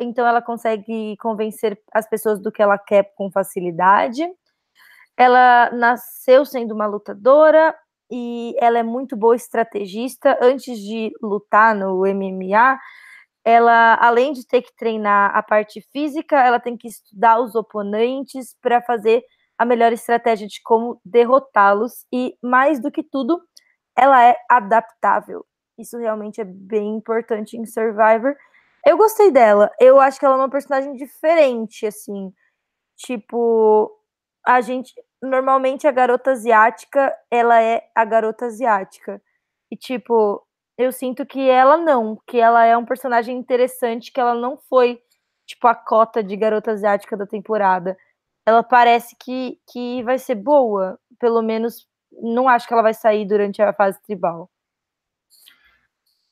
então 0.00 0.26
ela 0.26 0.40
consegue 0.40 1.16
convencer 1.18 1.78
as 1.92 2.08
pessoas 2.08 2.40
do 2.40 2.52
que 2.52 2.62
ela 2.62 2.78
quer 2.78 3.12
com 3.16 3.30
facilidade. 3.30 4.26
Ela 5.16 5.70
nasceu 5.72 6.44
sendo 6.44 6.74
uma 6.74 6.86
lutadora 6.86 7.74
e 8.10 8.54
ela 8.58 8.78
é 8.78 8.82
muito 8.82 9.16
boa 9.16 9.36
estrategista. 9.36 10.38
Antes 10.40 10.78
de 10.78 11.12
lutar 11.22 11.74
no 11.74 12.06
MMA, 12.06 12.78
ela, 13.44 13.96
além 14.00 14.32
de 14.32 14.46
ter 14.46 14.62
que 14.62 14.74
treinar 14.76 15.36
a 15.36 15.42
parte 15.42 15.80
física, 15.92 16.36
ela 16.42 16.58
tem 16.58 16.76
que 16.76 16.88
estudar 16.88 17.40
os 17.40 17.54
oponentes 17.54 18.56
para 18.62 18.80
fazer 18.82 19.22
a 19.58 19.64
melhor 19.64 19.92
estratégia 19.92 20.46
de 20.48 20.60
como 20.62 21.00
derrotá-los. 21.04 22.06
E 22.12 22.36
mais 22.42 22.80
do 22.80 22.90
que 22.90 23.02
tudo, 23.02 23.40
ela 23.96 24.22
é 24.24 24.36
adaptável. 24.50 25.44
Isso 25.78 25.98
realmente 25.98 26.40
é 26.40 26.44
bem 26.44 26.96
importante 26.96 27.56
em 27.56 27.66
Survivor. 27.66 28.36
Eu 28.86 28.96
gostei 28.96 29.30
dela. 29.30 29.70
Eu 29.80 30.00
acho 30.00 30.18
que 30.18 30.24
ela 30.26 30.36
é 30.36 30.38
uma 30.38 30.50
personagem 30.50 30.94
diferente, 30.94 31.86
assim. 31.86 32.32
Tipo, 32.96 33.90
a 34.46 34.60
gente. 34.60 34.92
Normalmente 35.22 35.86
a 35.86 35.92
garota 35.92 36.32
asiática, 36.32 37.14
ela 37.30 37.60
é 37.62 37.82
a 37.94 38.04
garota 38.04 38.46
asiática. 38.46 39.22
E, 39.70 39.76
tipo, 39.76 40.43
eu 40.76 40.92
sinto 40.92 41.24
que 41.24 41.48
ela 41.48 41.76
não, 41.76 42.18
que 42.26 42.38
ela 42.38 42.64
é 42.64 42.76
um 42.76 42.84
personagem 42.84 43.36
interessante, 43.36 44.12
que 44.12 44.20
ela 44.20 44.34
não 44.34 44.56
foi, 44.56 45.00
tipo, 45.46 45.66
a 45.68 45.74
cota 45.74 46.22
de 46.22 46.36
garota 46.36 46.72
asiática 46.72 47.16
da 47.16 47.26
temporada. 47.26 47.96
Ela 48.46 48.62
parece 48.62 49.16
que, 49.18 49.58
que 49.70 50.02
vai 50.02 50.18
ser 50.18 50.34
boa. 50.34 50.98
Pelo 51.18 51.42
menos, 51.42 51.86
não 52.20 52.48
acho 52.48 52.66
que 52.66 52.72
ela 52.74 52.82
vai 52.82 52.94
sair 52.94 53.24
durante 53.24 53.62
a 53.62 53.72
fase 53.72 54.00
tribal. 54.02 54.50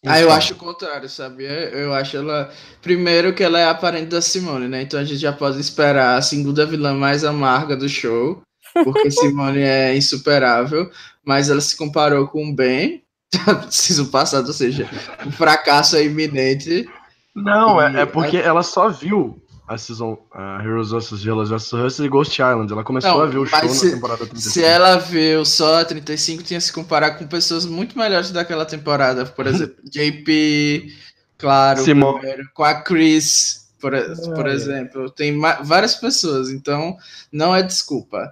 Ah, 0.04 0.18
eu 0.20 0.32
acho 0.32 0.54
o 0.54 0.56
contrário, 0.56 1.08
sabe? 1.08 1.44
Eu 1.44 1.94
acho 1.94 2.16
ela. 2.16 2.52
Primeiro 2.80 3.32
que 3.32 3.42
ela 3.42 3.60
é 3.60 3.66
aparente 3.66 4.06
da 4.06 4.20
Simone, 4.20 4.66
né? 4.66 4.82
Então 4.82 4.98
a 4.98 5.04
gente 5.04 5.20
já 5.20 5.32
pode 5.32 5.60
esperar 5.60 6.18
a 6.18 6.22
segunda 6.22 6.66
vilã 6.66 6.92
mais 6.92 7.24
amarga 7.24 7.76
do 7.76 7.88
show. 7.88 8.42
Porque 8.82 9.10
Simone 9.12 9.60
é 9.60 9.96
insuperável. 9.96 10.90
Mas 11.24 11.48
ela 11.48 11.60
se 11.60 11.76
comparou 11.76 12.26
com 12.26 12.48
o 12.48 12.54
Ben. 12.54 13.01
Preciso 13.66 14.06
passar, 14.06 14.44
ou 14.44 14.52
seja, 14.52 14.88
um 15.26 15.32
fracasso 15.32 15.96
é 15.96 16.04
iminente. 16.04 16.88
Não, 17.34 17.80
é, 17.80 18.02
é 18.02 18.06
porque 18.06 18.36
ela 18.36 18.62
só 18.62 18.88
viu 18.88 19.42
a 19.66 19.78
season 19.78 20.12
uh, 20.34 20.60
Heroes 20.60 20.90
vs 20.90 21.22
Villains 21.22 21.48
vs 21.48 21.72
Hustle 21.72 22.06
e 22.06 22.08
Ghost 22.08 22.34
Island. 22.34 22.72
Ela 22.72 22.84
começou 22.84 23.10
não, 23.10 23.20
a 23.20 23.26
ver 23.26 23.38
o 23.38 23.46
show 23.46 23.68
se, 23.68 23.86
na 23.86 23.94
temporada 23.94 24.26
35. 24.26 24.52
Se 24.52 24.64
ela 24.64 24.96
viu 24.98 25.44
só 25.44 25.80
a 25.80 25.84
35, 25.84 26.42
tinha 26.42 26.60
que 26.60 26.66
se 26.66 26.72
comparar 26.72 27.12
com 27.12 27.26
pessoas 27.26 27.64
muito 27.64 27.98
melhores 27.98 28.30
daquela 28.30 28.66
temporada. 28.66 29.24
Por 29.24 29.46
exemplo, 29.46 29.76
JP, 29.88 30.92
claro, 31.38 31.82
primeiro, 31.82 32.50
com 32.52 32.64
a 32.64 32.74
Chris, 32.82 33.72
por, 33.80 33.92
por 34.34 34.46
exemplo. 34.46 35.10
Tem 35.10 35.38
várias 35.62 35.94
pessoas, 35.94 36.50
então 36.50 36.96
não 37.32 37.54
é 37.54 37.62
desculpa. 37.62 38.30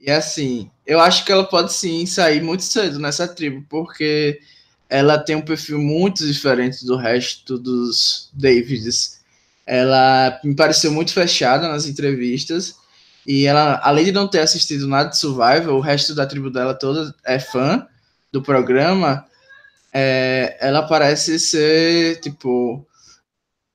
E 0.00 0.10
assim, 0.10 0.70
eu 0.86 1.00
acho 1.00 1.24
que 1.24 1.32
ela 1.32 1.44
pode 1.44 1.72
sim 1.72 2.06
sair 2.06 2.42
muito 2.42 2.62
cedo 2.64 2.98
nessa 2.98 3.28
tribo, 3.28 3.64
porque 3.68 4.40
ela 4.88 5.18
tem 5.18 5.36
um 5.36 5.42
perfil 5.42 5.78
muito 5.78 6.26
diferente 6.26 6.84
do 6.84 6.96
resto 6.96 7.58
dos 7.58 8.30
Davids 8.32 9.22
ela 9.66 10.40
me 10.42 10.54
pareceu 10.54 10.90
muito 10.90 11.12
fechada 11.12 11.68
nas 11.68 11.86
entrevistas. 11.86 12.76
E 13.26 13.46
ela, 13.46 13.80
além 13.82 14.06
de 14.06 14.12
não 14.12 14.26
ter 14.26 14.40
assistido 14.40 14.88
nada 14.88 15.10
de 15.10 15.18
Survival, 15.18 15.76
o 15.76 15.80
resto 15.80 16.14
da 16.14 16.26
tribo 16.26 16.50
dela 16.50 16.74
toda 16.74 17.14
é 17.24 17.38
fã 17.38 17.86
do 18.32 18.42
programa. 18.42 19.24
É, 19.92 20.56
ela 20.60 20.82
parece 20.82 21.38
ser, 21.38 22.20
tipo, 22.20 22.84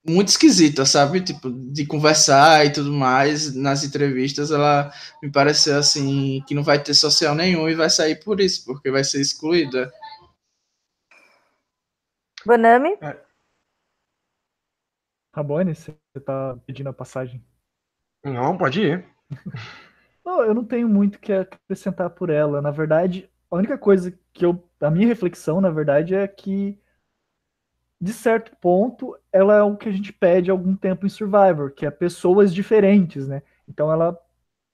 muito 0.07 0.29
esquisita, 0.29 0.85
sabe? 0.85 1.21
Tipo, 1.21 1.49
de 1.51 1.85
conversar 1.85 2.65
e 2.65 2.71
tudo 2.71 2.91
mais 2.91 3.53
nas 3.55 3.83
entrevistas. 3.83 4.51
Ela 4.51 4.91
me 5.21 5.31
pareceu 5.31 5.77
assim 5.77 6.41
que 6.47 6.55
não 6.55 6.63
vai 6.63 6.81
ter 6.81 6.93
social 6.93 7.35
nenhum 7.35 7.67
e 7.69 7.75
vai 7.75 7.89
sair 7.89 8.23
por 8.23 8.39
isso, 8.39 8.65
porque 8.65 8.89
vai 8.89 9.03
ser 9.03 9.21
excluída. 9.21 9.91
Bonami? 12.45 12.97
É, 13.01 13.27
Rabone, 15.37 15.75
você 15.75 15.93
tá 16.25 16.57
pedindo 16.65 16.89
a 16.89 16.93
passagem? 16.93 17.45
Não, 18.25 18.57
pode 18.57 18.81
ir. 18.81 19.05
não, 20.25 20.43
eu 20.43 20.51
não 20.51 20.65
tenho 20.65 20.89
muito 20.89 21.17
o 21.17 21.19
que 21.19 21.31
acrescentar 21.31 22.09
por 22.09 22.31
ela. 22.31 22.59
Na 22.59 22.71
verdade, 22.71 23.29
a 23.51 23.55
única 23.55 23.77
coisa 23.77 24.11
que 24.33 24.43
eu. 24.43 24.67
A 24.81 24.89
minha 24.89 25.05
reflexão, 25.05 25.61
na 25.61 25.69
verdade, 25.69 26.15
é 26.15 26.27
que, 26.27 26.79
de 27.99 28.13
certo 28.13 28.55
ponto, 28.57 29.17
ela 29.31 29.55
é 29.57 29.63
o 29.63 29.75
que 29.75 29.89
a 29.89 29.91
gente 29.91 30.13
pede 30.13 30.51
algum 30.51 30.75
tempo 30.75 31.05
em 31.05 31.09
Survivor, 31.09 31.71
que 31.71 31.85
é 31.85 31.91
pessoas 31.91 32.53
diferentes, 32.53 33.27
né? 33.27 33.41
Então 33.67 33.91
ela 33.91 34.17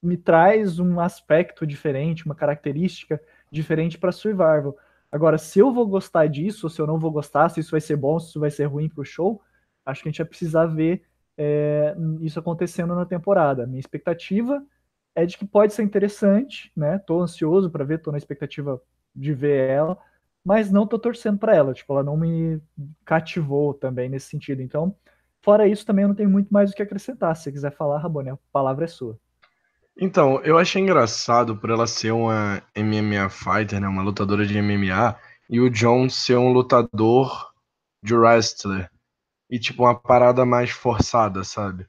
me 0.02 0.18
traz 0.18 0.80
um 0.80 1.00
aspecto 1.00 1.66
diferente, 1.66 2.26
uma 2.26 2.36
característica 2.36 3.22
diferente 3.50 3.98
para 3.98 4.12
Survivor. 4.12 4.76
Agora, 5.10 5.38
se 5.38 5.60
eu 5.60 5.72
vou 5.72 5.88
gostar 5.88 6.28
disso, 6.28 6.66
ou 6.66 6.70
se 6.70 6.82
eu 6.82 6.88
não 6.88 7.00
vou 7.00 7.12
gostar, 7.12 7.48
se 7.50 7.62
isso 7.62 7.72
vai 7.72 7.80
ser 7.80 7.96
bom, 7.96 8.20
se 8.20 8.30
isso 8.30 8.40
vai 8.40 8.52
ser 8.52 8.66
ruim 8.66 8.90
pro 8.90 9.06
show, 9.06 9.42
acho 9.86 10.02
que 10.02 10.10
a 10.10 10.12
gente 10.12 10.18
vai 10.18 10.28
precisar 10.28 10.66
ver 10.66 11.04
é, 11.38 11.96
isso 12.20 12.40
acontecendo 12.40 12.94
na 12.96 13.06
temporada. 13.06 13.66
Minha 13.66 13.80
expectativa 13.80 14.62
é 15.16 15.26
de 15.26 15.38
que 15.38 15.46
pode 15.46 15.74
ser 15.74 15.84
interessante, 15.84 16.72
né? 16.76 17.00
Tô 17.00 17.22
ansioso 17.22 17.70
para 17.70 17.86
ver, 17.86 18.00
tô 18.00 18.12
na 18.12 18.18
expectativa 18.18 18.82
de 19.16 19.34
ver 19.34 19.70
ela, 19.70 19.98
mas 20.44 20.72
não 20.72 20.86
tô 20.86 21.00
torcendo 21.00 21.38
para 21.38 21.56
ela, 21.56 21.74
tipo, 21.74 21.94
ela 21.94 22.04
não 22.04 22.18
me 22.18 22.62
cativou 23.06 23.74
também 23.74 24.10
nesse 24.10 24.28
sentido. 24.28 24.62
Então, 24.62 24.96
fora 25.42 25.68
isso, 25.68 25.86
também 25.86 26.04
eu 26.04 26.10
não 26.10 26.16
tenho 26.16 26.30
muito 26.30 26.50
mais 26.54 26.72
o 26.72 26.76
que 26.76 26.82
acrescentar. 26.82 27.36
Se 27.36 27.44
você 27.44 27.52
quiser 27.52 27.72
falar, 27.72 28.00
Rabone, 28.00 28.32
a 28.32 28.38
palavra 28.52 28.86
é 28.86 28.88
sua. 28.88 29.18
Então, 29.96 30.42
eu 30.44 30.58
achei 30.58 30.82
engraçado 30.82 31.56
por 31.56 31.70
ela 31.70 31.86
ser 31.86 32.12
uma 32.12 32.62
MMA 32.76 33.30
fighter, 33.30 33.80
né, 33.80 33.88
uma 33.88 34.02
lutadora 34.02 34.46
de 34.46 34.58
MMA, 34.58 35.16
e 35.50 35.60
o 35.60 35.70
John 35.70 36.10
ser 36.10 36.38
um 36.38 36.52
lutador 36.52 37.54
de 38.02 38.16
wrestler 38.16 38.90
e 39.50 39.60
tipo 39.60 39.84
uma 39.84 39.94
parada 39.94 40.46
mais 40.46 40.72
forçada, 40.72 41.44
sabe? 41.44 41.86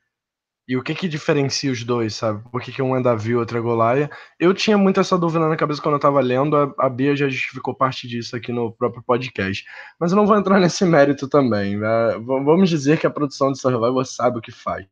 E 0.67 0.77
o 0.79 0.83
que 0.83 0.95
que 0.95 1.07
diferencia 1.07 1.71
os 1.71 1.85
dois, 1.85 2.15
sabe? 2.15 2.43
Por 2.51 2.63
que, 2.63 2.73
que 2.73 2.81
um 2.81 2.97
é 2.97 3.03
Davi 3.03 3.33
e 3.33 3.37
outro 3.37 3.59
é 3.59 3.61
Golaia? 3.61 4.11
Eu 4.41 4.55
tinha 4.55 4.79
muito 4.79 4.99
essa 4.99 5.19
dúvida 5.19 5.47
na 5.47 5.57
cabeça 5.57 5.83
quando 5.83 5.97
eu 5.97 6.01
tava 6.01 6.21
lendo, 6.21 6.57
a, 6.57 6.73
a 6.79 6.89
Bia 6.89 7.15
já 7.15 7.29
justificou 7.29 7.75
parte 7.75 8.09
disso 8.09 8.35
aqui 8.35 8.51
no 8.51 8.73
próprio 8.73 9.03
podcast. 9.03 9.63
Mas 10.01 10.13
eu 10.13 10.17
não 10.17 10.27
vou 10.27 10.37
entrar 10.39 10.59
nesse 10.61 10.85
mérito 10.87 11.29
também. 11.29 11.77
Né? 11.77 11.87
Vamos 12.25 12.71
dizer 12.71 12.99
que 12.99 13.07
a 13.07 13.11
produção 13.11 13.53
de 13.53 13.61
Survivor 13.61 14.05
sabe 14.07 14.39
o 14.39 14.43
que 14.43 14.53
faz. 14.53 14.87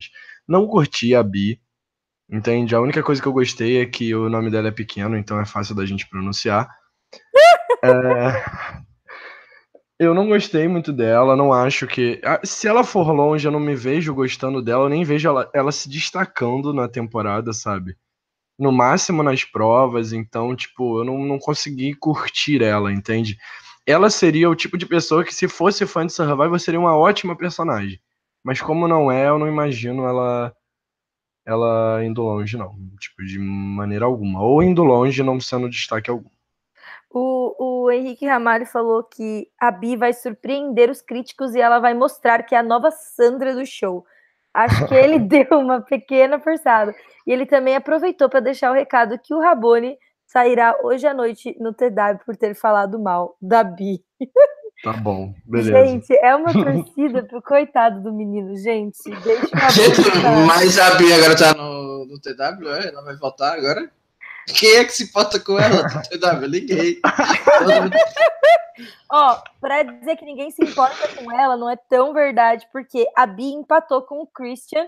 Não 0.47 0.67
curti 0.67 1.15
a 1.15 1.23
Bi, 1.23 1.59
entende? 2.31 2.75
A 2.75 2.81
única 2.81 3.03
coisa 3.03 3.23
que 3.23 3.29
eu 3.29 3.33
gostei 3.33 3.81
é 3.81 3.87
que 3.87 4.15
o 4.15 4.29
nome 4.29 4.51
dela 4.51 4.69
é 4.69 4.73
pequeno, 4.73 5.17
então 5.17 5.41
é 5.41 5.47
fácil 5.47 5.75
da 5.75 5.87
gente 5.87 6.07
pronunciar. 6.07 6.69
é... 7.83 8.92
Eu 10.03 10.15
não 10.15 10.27
gostei 10.27 10.67
muito 10.67 10.93
dela, 10.93 11.37
não 11.37 11.53
acho 11.53 11.87
que. 11.87 12.21
Ah, 12.25 12.41
se 12.45 12.67
ela 12.67 12.83
for 12.83 13.13
longe, 13.13 13.47
eu 13.47 13.53
não 13.53 13.61
me 13.61 13.77
vejo 13.77 14.13
gostando 14.13 14.61
dela, 14.61 14.89
nem 14.89 15.05
vejo 15.05 15.29
ela, 15.29 15.49
ela 15.55 15.71
se 15.71 15.89
destacando 15.89 16.73
na 16.73 16.89
temporada, 16.89 17.53
sabe? 17.53 17.97
No 18.59 18.73
máximo 18.73 19.23
nas 19.23 19.45
provas, 19.45 20.13
então, 20.13 20.57
tipo, 20.57 21.01
eu 21.01 21.05
não, 21.05 21.19
não 21.25 21.39
consegui 21.39 21.95
curtir 21.95 22.63
ela, 22.63 22.93
entende? 22.93 23.39
Ela 23.87 24.11
seria 24.11 24.51
o 24.51 24.57
tipo 24.57 24.77
de 24.79 24.87
pessoa 24.87 25.25
que, 25.25 25.35
se 25.35 25.49
fosse 25.49 25.87
fã 25.87 26.07
de 26.07 26.13
Survivor, 26.13 26.59
seria 26.59 26.81
uma 26.81 26.97
ótima 26.97 27.37
personagem. 27.37 28.01
Mas 28.45 28.61
como 28.61 28.89
não 28.89 29.11
é, 29.13 29.29
eu 29.29 29.39
não 29.39 29.49
imagino 29.49 30.05
ela 30.07 30.53
ela 31.47 32.05
indo 32.05 32.23
longe, 32.23 32.57
não. 32.57 32.77
Tipo, 32.99 33.25
de 33.25 33.39
maneira 33.39 34.05
alguma. 34.07 34.43
Ou 34.43 34.63
indo 34.63 34.83
longe, 34.85 35.23
não 35.23 35.41
sendo 35.41 35.71
destaque 35.71 36.11
algum. 36.11 36.31
O, 37.15 37.85
o 37.85 37.91
Henrique 37.91 38.27
Ramalho 38.27 38.65
falou 38.65 39.03
que 39.05 39.47
a 39.61 39.71
Bi 39.71 39.97
vai 39.97 40.15
surpreender 40.15 40.89
os 40.89 41.03
críticos 41.03 41.55
e 41.55 41.61
ela 41.61 41.79
vai 41.79 41.93
mostrar 41.93 42.43
que 42.43 42.55
é 42.55 42.59
a 42.59 42.63
nova 42.63 42.91
Sandra 42.91 43.55
do 43.55 43.67
show. 43.67 44.05
Acho 44.55 44.87
que 44.87 44.95
ele 44.95 45.19
deu 45.21 45.47
uma 45.53 45.83
pequena 45.83 46.41
forçada. 46.41 46.95
E 47.27 47.33
ele 47.33 47.45
também 47.45 47.77
aproveitou 47.77 48.29
para 48.31 48.41
deixar 48.41 48.71
o 48.71 48.75
recado 48.75 49.19
que 49.19 49.35
o 49.35 49.41
Rabone 49.41 49.99
sairá 50.27 50.75
hoje 50.83 51.07
à 51.07 51.13
noite 51.13 51.55
no 51.61 51.75
TW 51.75 52.25
por 52.25 52.35
ter 52.37 52.55
falado 52.55 52.99
mal 52.99 53.37
da 53.41 53.63
Bi. 53.63 54.03
Tá 54.83 54.95
bom, 54.95 55.33
beleza. 55.45 55.87
Gente, 55.87 56.13
é 56.17 56.35
uma 56.35 56.53
torcida 56.53 57.23
pro 57.23 57.41
coitado 57.41 58.03
do 58.03 58.13
menino, 58.13 58.57
gente. 58.57 58.99
Deixa 59.23 59.47
o 59.47 60.47
Mas 60.49 60.79
a 60.79 60.97
Bi 60.97 61.13
agora 61.13 61.37
tá 61.37 61.55
no, 61.55 62.07
no 62.07 62.19
TW, 62.19 62.69
é? 62.69 62.89
ela 62.89 63.03
vai 63.05 63.17
voltar 63.17 63.53
agora? 63.53 63.89
Quem 64.47 64.77
é 64.77 64.85
que 64.85 64.93
se 64.93 65.05
importa 65.05 65.39
com 65.39 65.59
ela? 65.59 65.89
TW, 66.09 66.47
liguei. 66.47 67.01
Ó, 69.11 69.43
pra 69.61 69.83
dizer 69.83 70.17
que 70.17 70.25
ninguém 70.25 70.51
se 70.51 70.65
importa 70.65 71.09
com 71.17 71.31
ela, 71.31 71.57
não 71.57 71.69
é 71.69 71.77
tão 71.89 72.13
verdade, 72.13 72.67
porque 72.73 73.07
a 73.17 73.27
Bi 73.27 73.53
empatou 73.53 74.03
com 74.03 74.23
o 74.23 74.27
Christian 74.27 74.87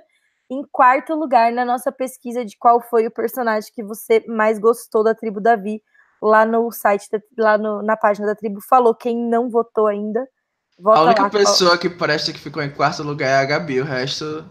em 0.50 0.62
quarto 0.70 1.14
lugar 1.14 1.52
na 1.52 1.64
nossa 1.64 1.92
pesquisa 1.92 2.44
de 2.44 2.56
qual 2.56 2.80
foi 2.80 3.06
o 3.06 3.10
personagem 3.10 3.70
que 3.74 3.82
você 3.82 4.24
mais 4.26 4.58
gostou 4.58 5.02
da 5.02 5.14
tribo 5.14 5.40
Davi, 5.40 5.82
lá 6.22 6.44
no 6.44 6.70
site, 6.70 7.08
lá 7.38 7.58
no, 7.58 7.82
na 7.82 7.96
página 7.96 8.26
da 8.26 8.34
tribo, 8.34 8.60
falou. 8.60 8.94
Quem 8.94 9.16
não 9.16 9.50
votou 9.50 9.86
ainda, 9.86 10.26
vota 10.78 11.00
A 11.00 11.04
única 11.04 11.22
lá, 11.22 11.30
pessoa 11.30 11.70
qual... 11.72 11.78
que 11.78 11.90
presta 11.90 12.32
que 12.32 12.38
ficou 12.38 12.62
em 12.62 12.70
quarto 12.70 13.02
lugar 13.02 13.28
é 13.28 13.36
a 13.36 13.44
Gabi, 13.44 13.80
o 13.80 13.84
resto. 13.84 14.44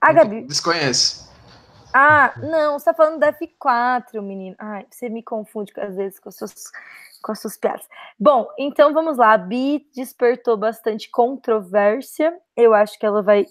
A 0.00 0.12
Gabi. 0.12 0.42
Desconhece. 0.42 1.24
Ah, 1.96 2.34
não, 2.38 2.76
você 2.76 2.86
tá 2.86 2.94
falando 2.94 3.20
da 3.20 3.32
F4, 3.32 4.20
menino. 4.20 4.56
Ai, 4.58 4.84
você 4.90 5.08
me 5.08 5.22
confunde 5.22 5.72
às 5.76 5.94
vezes 5.94 6.18
com 6.18 6.28
as 6.28 6.36
suas, 6.36 6.72
com 7.22 7.30
as 7.30 7.40
suas 7.40 7.56
piadas. 7.56 7.88
Bom, 8.18 8.48
então 8.58 8.92
vamos 8.92 9.16
lá. 9.16 9.32
A 9.32 9.38
Bi 9.38 9.88
despertou 9.94 10.56
bastante 10.56 11.08
controvérsia. 11.08 12.36
Eu 12.56 12.74
acho 12.74 12.98
que 12.98 13.06
ela 13.06 13.22
vai 13.22 13.46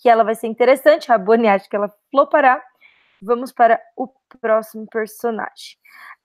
que 0.00 0.08
ela 0.08 0.22
vai 0.22 0.34
ser 0.34 0.46
interessante. 0.46 1.10
A 1.10 1.18
Bonnie 1.18 1.48
acha 1.48 1.68
que 1.68 1.74
ela 1.74 1.92
flopará. 2.10 2.62
Vamos 3.22 3.52
para 3.52 3.80
o 3.96 4.08
próximo 4.40 4.86
personagem. 4.86 5.76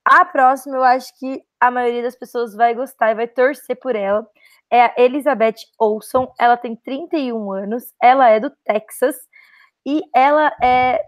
A 0.05 0.25
próxima, 0.25 0.75
eu 0.75 0.83
acho 0.83 1.17
que 1.17 1.43
a 1.59 1.71
maioria 1.71 2.03
das 2.03 2.15
pessoas 2.15 2.53
vai 2.53 2.75
gostar 2.75 3.11
e 3.11 3.15
vai 3.15 3.27
torcer 3.27 3.79
por 3.79 3.95
ela. 3.95 4.27
É 4.69 4.81
a 4.81 4.93
Elizabeth 4.97 5.55
Olson. 5.79 6.31
Ela 6.37 6.57
tem 6.57 6.75
31 6.75 7.51
anos. 7.51 7.93
Ela 8.01 8.29
é 8.29 8.39
do 8.39 8.51
Texas. 8.65 9.15
E 9.85 10.03
ela 10.13 10.51
é. 10.61 11.01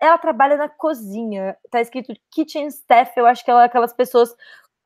Ela 0.00 0.18
trabalha 0.18 0.56
na 0.56 0.68
cozinha. 0.68 1.56
Tá 1.70 1.80
escrito 1.80 2.14
kitchen 2.30 2.66
staff. 2.66 3.12
Eu 3.16 3.26
acho 3.26 3.44
que 3.44 3.50
ela 3.50 3.62
é 3.62 3.66
aquelas 3.66 3.92
pessoas 3.92 4.34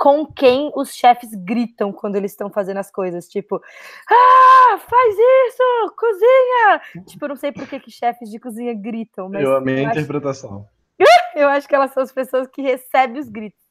com 0.03 0.27
quem 0.27 0.73
os 0.75 0.93
chefes 0.93 1.31
gritam 1.33 1.93
quando 1.93 2.17
eles 2.17 2.33
estão 2.33 2.51
fazendo 2.51 2.79
as 2.79 2.91
coisas, 2.91 3.29
tipo, 3.29 3.63
ah, 4.11 4.79
faz 4.79 5.17
isso, 5.17 5.95
cozinha! 5.97 7.05
Tipo, 7.07 7.25
eu 7.25 7.29
não 7.29 7.37
sei 7.37 7.53
por 7.53 7.69
que, 7.69 7.79
que 7.79 7.91
chefes 7.91 8.29
de 8.29 8.41
cozinha 8.41 8.75
gritam, 8.75 9.29
mas. 9.29 9.45
Eu 9.45 9.55
amei 9.55 9.85
a 9.85 9.91
interpretação. 9.91 10.67
eu 11.37 11.49
acho 11.49 11.69
que 11.69 11.75
elas 11.77 11.93
são 11.93 12.03
as 12.03 12.11
pessoas 12.11 12.49
que 12.49 12.61
recebem 12.61 13.21
os 13.21 13.29
gritos. 13.29 13.63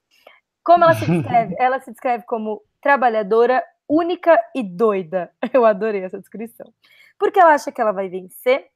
Como 0.64 0.86
ela 0.86 0.94
se 0.94 1.06
descreve? 1.06 1.56
ela 1.60 1.82
se 1.82 1.92
descreve 1.92 2.24
como 2.26 2.62
trabalhadora, 2.82 3.62
única 3.90 4.40
e 4.56 4.64
doida. 4.64 5.32
Eu 5.52 5.66
adorei 5.66 6.04
essa 6.04 6.20
descrição. 6.20 6.72
Porque 7.20 7.40
ela 7.40 7.54
acha 7.54 7.72
que 7.72 7.82
ela 7.82 7.92
vai 7.92 8.08
vencer, 8.08 8.68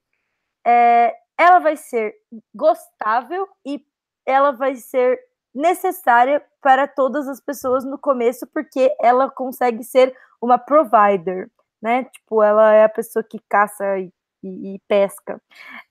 é, 0.65 1.13
ela 1.37 1.59
vai 1.59 1.75
ser 1.75 2.15
gostável 2.53 3.47
e 3.65 3.83
ela 4.25 4.51
vai 4.51 4.75
ser 4.75 5.19
necessária 5.53 6.43
para 6.61 6.87
todas 6.87 7.27
as 7.27 7.39
pessoas 7.39 7.85
no 7.85 7.97
começo, 7.97 8.45
porque 8.47 8.93
ela 9.01 9.29
consegue 9.29 9.83
ser 9.83 10.15
uma 10.41 10.57
provider, 10.57 11.49
né? 11.81 12.03
Tipo, 12.05 12.43
ela 12.43 12.73
é 12.73 12.83
a 12.83 12.89
pessoa 12.89 13.23
que 13.23 13.39
caça 13.49 13.97
e, 13.97 14.11
e, 14.43 14.75
e 14.75 14.79
pesca. 14.87 15.41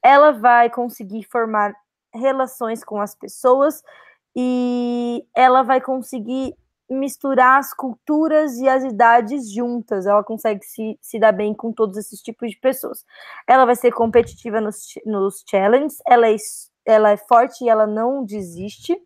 Ela 0.03 0.33
vai 0.33 0.69
conseguir 0.69 1.25
formar 1.25 1.75
relações 2.13 2.85
com 2.85 3.01
as 3.01 3.15
pessoas 3.15 3.83
e 4.37 5.25
ela 5.35 5.63
vai 5.63 5.81
conseguir 5.81 6.55
misturar 6.91 7.59
as 7.59 7.73
culturas 7.73 8.59
e 8.59 8.69
as 8.69 8.85
idades 8.85 9.51
juntas. 9.53 10.07
Ela 10.07 10.23
consegue 10.23 10.65
se, 10.65 10.99
se 11.01 11.19
dar 11.19 11.33
bem 11.33 11.55
com 11.55 11.73
todos 11.73 11.97
esses 11.97 12.21
tipos 12.21 12.51
de 12.51 12.59
pessoas. 12.59 13.05
Ela 13.47 13.65
vai 13.65 13.77
ser 13.77 13.93
competitiva 13.93 14.61
nos, 14.61 14.95
nos 15.07 15.43
challenges, 15.49 15.99
ela 16.07 16.29
é, 16.29 16.37
ela 16.87 17.11
é 17.11 17.17
forte 17.17 17.65
e 17.65 17.69
ela 17.69 17.87
não 17.87 18.25
desiste 18.25 19.01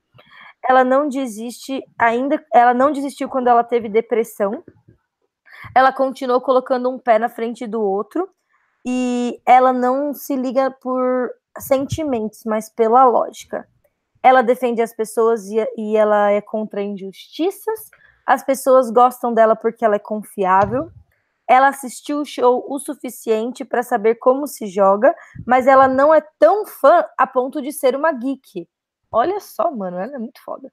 ela 0.66 0.85
não 0.85 1.09
desiste 1.09 1.83
ainda, 1.99 2.45
ela 2.53 2.74
não 2.74 2.93
desistiu 2.93 3.29
quando 3.29 3.49
ela 3.49 3.64
teve 3.64 3.89
depressão. 3.89 4.62
Ela 5.74 5.93
continuou 5.93 6.41
colocando 6.41 6.91
um 6.91 6.99
pé 6.99 7.18
na 7.18 7.29
frente 7.29 7.66
do 7.66 7.81
outro 7.81 8.29
e 8.87 9.41
ela 9.47 9.72
não 9.72 10.12
se 10.12 10.37
liga 10.37 10.70
por 10.70 11.31
sentimentos, 11.59 12.43
mas 12.45 12.68
pela 12.68 13.05
lógica. 13.05 13.66
Ela 14.23 14.43
defende 14.43 14.83
as 14.83 14.93
pessoas 14.95 15.47
e, 15.47 15.57
e 15.77 15.97
ela 15.97 16.31
é 16.31 16.41
contra 16.41 16.83
injustiças. 16.83 17.91
As 18.27 18.43
pessoas 18.43 18.91
gostam 18.91 19.33
dela 19.33 19.57
porque 19.57 19.85
ela 19.85 19.97
é 19.97 20.01
confiável. 20.01 20.91
Ela 21.49 21.69
assistiu 21.69 22.21
o 22.21 22.25
show 22.25 22.64
o 22.69 22.79
suficiente 22.79 23.64
para 23.64 23.83
saber 23.83 24.16
como 24.16 24.47
se 24.47 24.66
joga, 24.66 25.14
mas 25.47 25.66
ela 25.66 25.89
não 25.89 26.12
é 26.12 26.21
tão 26.39 26.66
fã 26.66 27.05
a 27.16 27.27
ponto 27.27 27.62
de 27.62 27.73
ser 27.73 27.97
uma 27.97 28.12
geek. 28.12 28.69
Olha 29.11 29.41
só, 29.41 29.71
mano, 29.71 29.99
ela 29.99 30.14
é 30.14 30.19
muito 30.19 30.43
foda. 30.45 30.71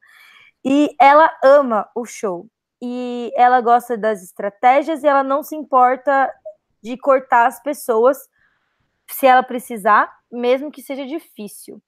E 0.64 0.94
ela 1.00 1.32
ama 1.44 1.90
o 1.96 2.06
show. 2.06 2.48
E 2.82 3.32
ela 3.36 3.62
gosta 3.62 3.98
das 3.98 4.22
estratégias 4.22 5.04
e 5.04 5.08
ela 5.08 5.24
não 5.24 5.42
se 5.42 5.56
importa 5.56 6.30
de 6.84 6.98
cortar 6.98 7.48
as 7.48 7.62
pessoas 7.62 8.18
se 9.08 9.26
ela 9.26 9.44
precisar, 9.44 10.12
mesmo 10.32 10.72
que 10.72 10.82
seja 10.82 11.06
difícil. 11.06 11.82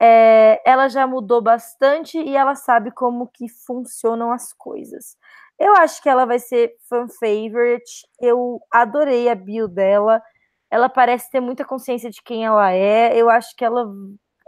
É, 0.00 0.60
ela 0.64 0.88
já 0.88 1.06
mudou 1.06 1.40
bastante 1.42 2.18
e 2.18 2.36
ela 2.36 2.54
sabe 2.54 2.90
como 2.90 3.26
que 3.28 3.48
funcionam 3.48 4.30
as 4.32 4.52
coisas. 4.52 5.16
Eu 5.58 5.74
acho 5.76 6.00
que 6.02 6.08
ela 6.08 6.24
vai 6.24 6.38
ser 6.38 6.76
fan 6.88 7.08
favorite. 7.08 8.06
Eu 8.20 8.60
adorei 8.72 9.28
a 9.28 9.34
bio 9.34 9.66
dela. 9.66 10.22
Ela 10.70 10.88
parece 10.88 11.30
ter 11.30 11.40
muita 11.40 11.64
consciência 11.64 12.10
de 12.10 12.22
quem 12.22 12.44
ela 12.44 12.72
é. 12.72 13.16
Eu 13.16 13.28
acho 13.28 13.56
que 13.56 13.64
ela 13.64 13.86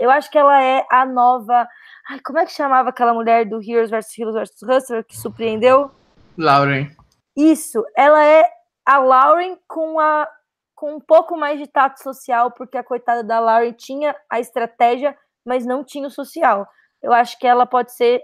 eu 0.01 0.11
acho 0.11 0.31
que 0.31 0.39
ela 0.39 0.63
é 0.63 0.87
a 0.91 1.05
nova. 1.05 1.69
Ai, 2.09 2.19
como 2.25 2.39
é 2.39 2.47
que 2.47 2.53
chamava 2.53 2.89
aquela 2.89 3.13
mulher 3.13 3.45
do 3.45 3.61
Heroes 3.63 3.91
vs 3.91 4.19
Heroes 4.19 4.35
vs 4.35 4.63
Hustler 4.63 5.05
que 5.05 5.17
surpreendeu? 5.17 5.91
Lauren. 6.39 6.91
Isso, 7.37 7.85
ela 7.95 8.25
é 8.25 8.45
a 8.87 8.99
Lauren 8.99 9.57
com 9.69 10.01
a 10.01 10.27
com 10.75 10.95
um 10.95 11.01
pouco 11.01 11.37
mais 11.37 11.59
de 11.59 11.67
tato 11.67 12.03
social, 12.03 12.51
porque 12.53 12.79
a 12.79 12.83
coitada 12.83 13.23
da 13.23 13.39
Lauren 13.39 13.75
tinha 13.75 14.17
a 14.31 14.41
estratégia, 14.41 15.15
mas 15.45 15.67
não 15.67 15.85
tinha 15.85 16.07
o 16.07 16.11
social. 16.11 16.67
Eu 17.03 17.13
acho 17.13 17.39
que 17.39 17.47
ela 17.47 17.67
pode 17.67 17.95
ser 17.95 18.23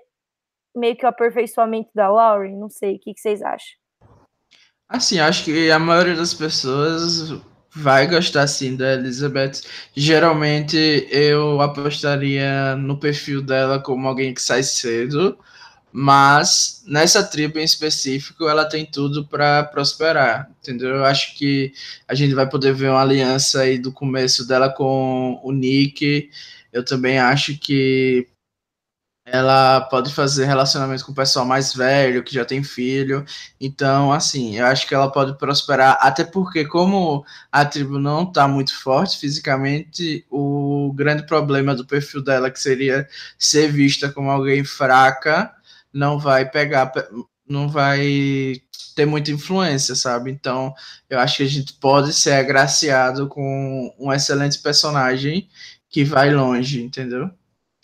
meio 0.74 0.96
que 0.96 1.06
o 1.06 1.08
aperfeiçoamento 1.08 1.90
da 1.94 2.08
Lauren, 2.08 2.56
não 2.56 2.68
sei, 2.68 2.96
o 2.96 2.98
que, 3.00 3.14
que 3.14 3.20
vocês 3.20 3.42
acham? 3.42 3.76
Assim, 4.88 5.18
acho 5.18 5.44
que 5.44 5.70
a 5.70 5.78
maioria 5.78 6.14
das 6.14 6.34
pessoas 6.34 7.40
vai 7.74 8.06
gostar 8.06 8.46
sim 8.46 8.76
da 8.76 8.94
Elizabeth. 8.94 9.62
Geralmente 9.94 11.06
eu 11.10 11.60
apostaria 11.60 12.76
no 12.76 12.98
perfil 12.98 13.42
dela 13.42 13.78
como 13.80 14.06
alguém 14.06 14.32
que 14.32 14.40
sai 14.40 14.62
cedo, 14.62 15.36
mas 15.92 16.82
nessa 16.86 17.22
tribo 17.22 17.58
em 17.58 17.64
específico 17.64 18.48
ela 18.48 18.64
tem 18.64 18.86
tudo 18.86 19.26
para 19.26 19.64
prosperar, 19.64 20.50
entendeu? 20.60 20.96
Eu 20.96 21.04
acho 21.04 21.34
que 21.36 21.72
a 22.06 22.14
gente 22.14 22.34
vai 22.34 22.48
poder 22.48 22.72
ver 22.72 22.90
uma 22.90 23.02
aliança 23.02 23.60
aí 23.60 23.78
do 23.78 23.92
começo 23.92 24.46
dela 24.46 24.70
com 24.70 25.40
o 25.42 25.52
Nick. 25.52 26.30
Eu 26.76 26.84
também 26.84 27.18
acho 27.18 27.58
que 27.58 28.28
ela 29.24 29.80
pode 29.80 30.12
fazer 30.12 30.44
relacionamento 30.44 31.06
com 31.06 31.12
o 31.12 31.14
pessoal 31.14 31.46
mais 31.46 31.72
velho, 31.74 32.22
que 32.22 32.34
já 32.34 32.44
tem 32.44 32.62
filho. 32.62 33.24
Então, 33.58 34.12
assim, 34.12 34.58
eu 34.58 34.66
acho 34.66 34.86
que 34.86 34.94
ela 34.94 35.10
pode 35.10 35.38
prosperar, 35.38 35.96
até 36.02 36.22
porque, 36.22 36.66
como 36.66 37.24
a 37.50 37.64
tribo 37.64 37.98
não 37.98 38.24
está 38.24 38.46
muito 38.46 38.78
forte 38.78 39.18
fisicamente, 39.18 40.26
o 40.30 40.92
grande 40.94 41.26
problema 41.26 41.74
do 41.74 41.86
perfil 41.86 42.22
dela, 42.22 42.50
que 42.50 42.60
seria 42.60 43.08
ser 43.38 43.72
vista 43.72 44.12
como 44.12 44.30
alguém 44.30 44.62
fraca, 44.62 45.50
não 45.90 46.18
vai 46.18 46.48
pegar, 46.48 46.92
não 47.48 47.70
vai 47.70 48.60
ter 48.94 49.06
muita 49.06 49.30
influência, 49.30 49.94
sabe? 49.94 50.30
Então, 50.30 50.74
eu 51.08 51.18
acho 51.18 51.38
que 51.38 51.42
a 51.42 51.48
gente 51.48 51.72
pode 51.74 52.12
ser 52.12 52.32
agraciado 52.32 53.28
com 53.28 53.94
um 53.98 54.12
excelente 54.12 54.58
personagem 54.58 55.48
que 55.96 56.04
vai 56.04 56.30
longe, 56.30 56.82
entendeu? 56.82 57.30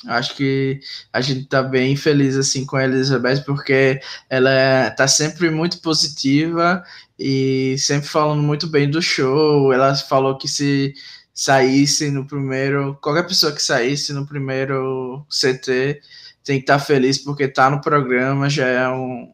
Acho 0.06 0.36
que 0.36 0.80
a 1.10 1.22
gente 1.22 1.46
tá 1.46 1.62
bem 1.62 1.96
feliz 1.96 2.36
assim 2.36 2.66
com 2.66 2.76
a 2.76 2.84
Elizabeth 2.84 3.42
porque 3.46 4.02
ela 4.28 4.90
tá 4.90 5.08
sempre 5.08 5.48
muito 5.48 5.80
positiva 5.80 6.84
e 7.18 7.74
sempre 7.78 8.06
falando 8.06 8.42
muito 8.42 8.66
bem 8.66 8.90
do 8.90 9.00
show. 9.00 9.72
Ela 9.72 9.94
falou 9.94 10.36
que 10.36 10.46
se 10.46 10.92
saísse 11.32 12.10
no 12.10 12.26
primeiro, 12.26 12.98
qualquer 13.00 13.26
pessoa 13.26 13.50
que 13.50 13.62
saísse 13.62 14.12
no 14.12 14.26
primeiro 14.26 15.26
CT 15.30 16.02
tem 16.44 16.58
que 16.58 16.64
estar 16.64 16.80
tá 16.80 16.84
feliz 16.84 17.16
porque 17.16 17.48
tá 17.48 17.70
no 17.70 17.80
programa, 17.80 18.50
já 18.50 18.66
é 18.66 18.86
um 18.90 19.32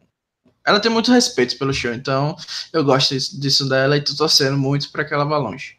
ela 0.65 0.79
tem 0.79 0.91
muito 0.91 1.11
respeito 1.11 1.57
pelo 1.57 1.73
show, 1.73 1.93
então 1.93 2.37
eu 2.71 2.83
gosto 2.85 3.13
disso 3.39 3.67
dela 3.67 3.97
e 3.97 4.01
tô 4.01 4.15
torcendo 4.15 4.57
muito 4.57 4.89
para 4.89 5.03
que 5.03 5.13
ela 5.13 5.25
vá 5.25 5.37
longe. 5.37 5.78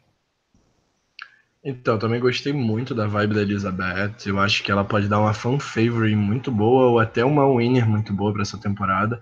Então, 1.62 1.98
também 1.98 2.18
gostei 2.18 2.52
muito 2.54 2.94
da 2.94 3.06
vibe 3.06 3.34
da 3.34 3.42
Elizabeth. 3.42 4.16
Eu 4.26 4.38
acho 4.38 4.62
que 4.62 4.72
ela 4.72 4.84
pode 4.84 5.08
dar 5.08 5.20
uma 5.20 5.34
fan 5.34 5.58
favorite 5.58 6.16
muito 6.16 6.50
boa 6.50 6.86
ou 6.86 6.98
até 6.98 7.22
uma 7.24 7.46
winner 7.54 7.86
muito 7.86 8.14
boa 8.14 8.32
para 8.32 8.42
essa 8.42 8.58
temporada. 8.58 9.20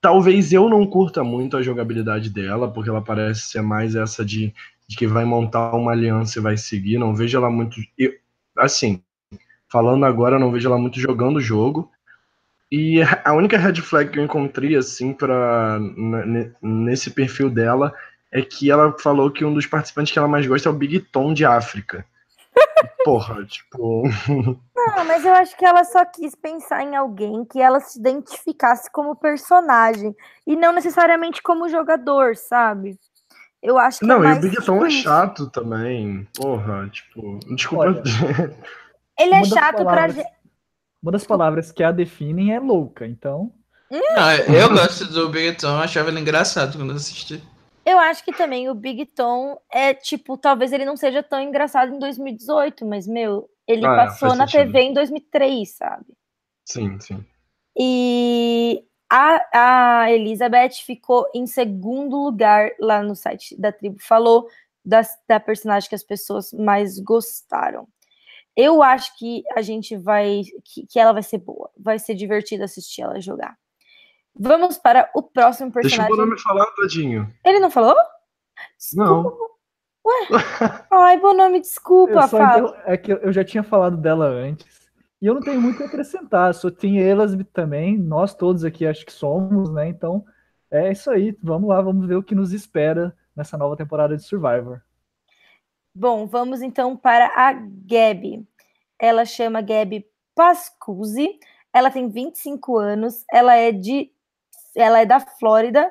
Talvez 0.00 0.52
eu 0.52 0.68
não 0.68 0.84
curta 0.86 1.22
muito 1.22 1.56
a 1.56 1.62
jogabilidade 1.62 2.28
dela, 2.30 2.72
porque 2.72 2.90
ela 2.90 3.02
parece 3.02 3.42
ser 3.42 3.62
mais 3.62 3.94
essa 3.94 4.24
de, 4.24 4.52
de 4.88 4.96
que 4.96 5.06
vai 5.06 5.24
montar 5.24 5.72
uma 5.72 5.92
aliança 5.92 6.38
e 6.38 6.42
vai 6.42 6.56
seguir. 6.56 6.98
Não 6.98 7.14
vejo 7.14 7.38
ela 7.38 7.50
muito. 7.50 7.80
Eu, 7.96 8.12
assim, 8.58 9.00
falando 9.68 10.04
agora, 10.04 10.38
não 10.40 10.50
vejo 10.50 10.66
ela 10.68 10.78
muito 10.78 10.98
jogando 10.98 11.36
o 11.36 11.40
jogo. 11.40 11.90
E 12.72 13.00
a 13.24 13.32
única 13.32 13.58
red 13.58 13.74
flag 13.80 14.10
que 14.10 14.18
eu 14.18 14.24
encontrei, 14.24 14.76
assim, 14.76 15.12
pra, 15.12 15.78
nesse 16.62 17.10
perfil 17.10 17.48
dela 17.50 17.92
é 18.32 18.42
que 18.42 18.70
ela 18.70 18.96
falou 18.98 19.30
que 19.30 19.44
um 19.44 19.52
dos 19.54 19.66
participantes 19.66 20.12
que 20.12 20.18
ela 20.18 20.28
mais 20.28 20.46
gosta 20.46 20.68
é 20.68 20.72
o 20.72 20.74
Big 20.74 21.00
Tom 21.00 21.32
de 21.34 21.44
África. 21.44 22.04
Porra, 23.04 23.44
tipo. 23.44 24.02
Não, 24.76 25.04
mas 25.04 25.24
eu 25.24 25.32
acho 25.34 25.56
que 25.56 25.64
ela 25.64 25.84
só 25.84 26.04
quis 26.04 26.34
pensar 26.34 26.82
em 26.82 26.96
alguém 26.96 27.44
que 27.44 27.60
ela 27.60 27.80
se 27.80 27.98
identificasse 27.98 28.90
como 28.90 29.14
personagem 29.16 30.14
e 30.46 30.56
não 30.56 30.72
necessariamente 30.72 31.42
como 31.42 31.68
jogador, 31.68 32.34
sabe? 32.36 32.98
Eu 33.62 33.76
acho 33.78 33.98
que 33.98 34.04
é 34.06 34.08
Não, 34.08 34.24
é 34.24 34.34
e 34.34 34.38
o 34.38 34.40
Big 34.40 34.56
Tom 34.64 34.84
é 34.86 34.90
chato 34.90 35.50
também. 35.50 36.26
Porra, 36.34 36.88
tipo. 36.88 37.38
Desculpa. 37.54 37.84
Olha, 37.84 38.02
Ele 39.18 39.34
é 39.34 39.44
chato 39.44 39.76
pra 39.76 39.84
palavras- 39.84 40.14
gente. 40.16 40.28
Uma 41.02 41.12
das 41.12 41.24
palavras 41.24 41.72
que 41.72 41.82
a 41.82 41.92
definem 41.92 42.54
é 42.54 42.60
louca, 42.60 43.06
então. 43.06 43.52
Não, 43.90 44.30
eu 44.54 44.68
gosto 44.70 45.04
do 45.06 45.28
Big 45.30 45.56
Tom, 45.58 45.68
eu 45.68 45.78
achava 45.80 46.08
ele 46.10 46.20
engraçado 46.20 46.78
quando 46.78 46.90
eu 46.90 46.96
assisti. 46.96 47.42
Eu 47.90 47.98
acho 47.98 48.24
que 48.24 48.32
também 48.32 48.68
o 48.68 48.74
Big 48.74 49.04
Tom 49.06 49.60
é 49.70 49.92
tipo, 49.92 50.38
talvez 50.38 50.72
ele 50.72 50.84
não 50.84 50.96
seja 50.96 51.22
tão 51.22 51.40
engraçado 51.40 51.92
em 51.94 51.98
2018, 51.98 52.86
mas 52.86 53.06
meu, 53.06 53.50
ele 53.66 53.84
Ah, 53.84 53.96
passou 53.96 54.34
na 54.36 54.46
sentido. 54.46 54.72
TV 54.72 54.80
em 54.82 54.92
2003, 54.94 55.68
sabe? 55.76 56.06
sim, 56.64 57.00
sim. 57.00 57.24
E 57.76 58.84
a, 59.10 60.02
a 60.02 60.12
Elizabeth 60.12 60.74
ficou 60.84 61.26
em 61.34 61.46
segundo 61.46 62.16
lugar 62.16 62.70
lá 62.78 63.02
no 63.02 63.16
site 63.16 63.58
da 63.60 63.72
tribo. 63.72 63.96
Falou 64.00 64.48
das, 64.84 65.16
da 65.26 65.40
personagem 65.40 65.88
que 65.88 65.94
as 65.94 66.04
pessoas 66.04 66.52
mais 66.52 66.98
gostaram. 67.00 67.88
Eu 68.56 68.82
acho 68.82 69.16
que 69.16 69.42
a 69.56 69.62
gente 69.62 69.96
vai. 69.96 70.42
Que, 70.64 70.86
que 70.86 70.98
ela 70.98 71.12
vai 71.12 71.22
ser 71.22 71.38
boa. 71.38 71.70
Vai 71.76 71.98
ser 71.98 72.14
divertido 72.14 72.62
assistir 72.64 73.02
ela 73.02 73.20
jogar. 73.20 73.56
Vamos 74.38 74.78
para 74.78 75.10
o 75.14 75.22
próximo 75.22 75.70
Deixa 75.70 75.88
o 75.88 75.90
personagem. 75.90 76.16
Bonami 76.16 76.40
falar, 76.40 76.66
tadinho. 76.76 77.32
Ele 77.44 77.60
não 77.60 77.70
falou? 77.70 77.96
Não. 78.94 79.22
Desculpa. 79.22 79.50
Ué? 80.06 80.86
Ai, 80.90 81.18
Bonami, 81.18 81.60
desculpa, 81.60 82.26
Fábio. 82.26 82.74
é 82.84 82.96
que 82.96 83.12
eu 83.12 83.32
já 83.32 83.44
tinha 83.44 83.62
falado 83.62 83.96
dela 83.96 84.26
antes. 84.26 84.80
E 85.20 85.26
eu 85.26 85.34
não 85.34 85.42
tenho 85.42 85.60
muito 85.60 85.82
a 85.82 85.86
acrescentar. 85.86 86.54
Só 86.54 86.70
tem 86.70 86.98
Elasby 86.98 87.44
também. 87.44 87.98
Nós 87.98 88.34
todos 88.34 88.64
aqui 88.64 88.86
acho 88.86 89.04
que 89.04 89.12
somos, 89.12 89.70
né? 89.70 89.88
Então 89.88 90.24
é 90.70 90.90
isso 90.90 91.10
aí. 91.10 91.36
Vamos 91.42 91.68
lá, 91.68 91.80
vamos 91.82 92.06
ver 92.06 92.16
o 92.16 92.22
que 92.22 92.34
nos 92.34 92.52
espera 92.52 93.14
nessa 93.36 93.58
nova 93.58 93.76
temporada 93.76 94.16
de 94.16 94.24
Survivor. 94.24 94.80
Bom, 95.94 96.26
vamos 96.26 96.62
então 96.62 96.96
para 96.96 97.26
a 97.36 97.52
Gabi. 97.52 98.46
Ela 98.98 99.24
chama 99.24 99.60
Gabi 99.60 100.06
Pascuzzi. 100.34 101.38
Ela 101.72 101.90
tem 101.90 102.08
25 102.08 102.78
anos. 102.78 103.24
Ela 103.30 103.56
é 103.56 103.72
de 103.72 104.10
ela 104.76 105.00
é 105.00 105.06
da 105.06 105.20
Flórida 105.20 105.90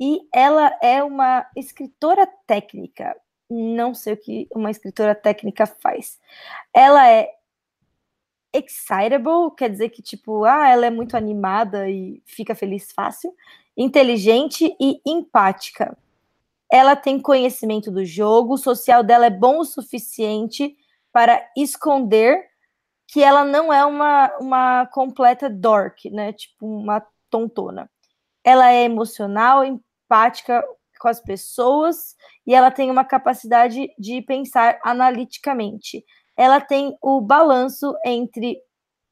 e 0.00 0.20
ela 0.32 0.76
é 0.82 1.02
uma 1.02 1.46
escritora 1.56 2.26
técnica. 2.46 3.16
Não 3.50 3.94
sei 3.94 4.14
o 4.14 4.16
que 4.16 4.48
uma 4.54 4.70
escritora 4.70 5.14
técnica 5.14 5.66
faz. 5.66 6.18
Ela 6.72 7.08
é 7.08 7.30
excitable, 8.52 9.54
quer 9.56 9.68
dizer 9.70 9.90
que 9.90 10.02
tipo, 10.02 10.44
ah, 10.44 10.68
ela 10.68 10.86
é 10.86 10.90
muito 10.90 11.16
animada 11.16 11.88
e 11.90 12.22
fica 12.24 12.54
feliz 12.54 12.92
fácil, 12.92 13.34
inteligente 13.76 14.76
e 14.80 15.00
empática 15.04 15.96
ela 16.74 16.96
tem 16.96 17.20
conhecimento 17.20 17.88
do 17.88 18.04
jogo, 18.04 18.54
o 18.54 18.58
social 18.58 19.04
dela 19.04 19.26
é 19.26 19.30
bom 19.30 19.60
o 19.60 19.64
suficiente 19.64 20.76
para 21.12 21.40
esconder 21.56 22.48
que 23.06 23.22
ela 23.22 23.44
não 23.44 23.72
é 23.72 23.84
uma, 23.84 24.36
uma 24.40 24.86
completa 24.86 25.48
dork, 25.48 26.10
né? 26.10 26.32
Tipo, 26.32 26.66
uma 26.66 27.00
tontona. 27.30 27.88
Ela 28.44 28.70
é 28.70 28.84
emocional, 28.84 29.64
empática 29.64 30.62
com 31.00 31.08
as 31.08 31.20
pessoas 31.20 32.14
e 32.46 32.54
ela 32.54 32.70
tem 32.70 32.90
uma 32.90 33.04
capacidade 33.04 33.90
de 33.98 34.22
pensar 34.22 34.78
analiticamente. 34.84 36.04
Ela 36.36 36.60
tem 36.60 36.96
o 37.02 37.20
balanço 37.20 37.94
entre 38.04 38.58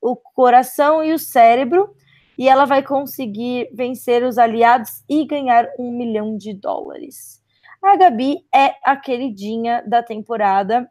o 0.01 0.16
coração 0.16 1.03
e 1.03 1.12
o 1.12 1.18
cérebro 1.18 1.95
e 2.37 2.49
ela 2.49 2.64
vai 2.64 2.83
conseguir 2.83 3.68
vencer 3.72 4.24
os 4.24 4.39
aliados 4.39 5.05
e 5.09 5.24
ganhar 5.24 5.68
um 5.78 5.91
milhão 5.93 6.37
de 6.37 6.53
dólares. 6.53 7.43
A 7.83 7.97
Gabi 7.97 8.47
é 8.55 8.74
a 8.85 8.97
queridinha 8.97 9.83
da 9.87 10.03
temporada, 10.03 10.91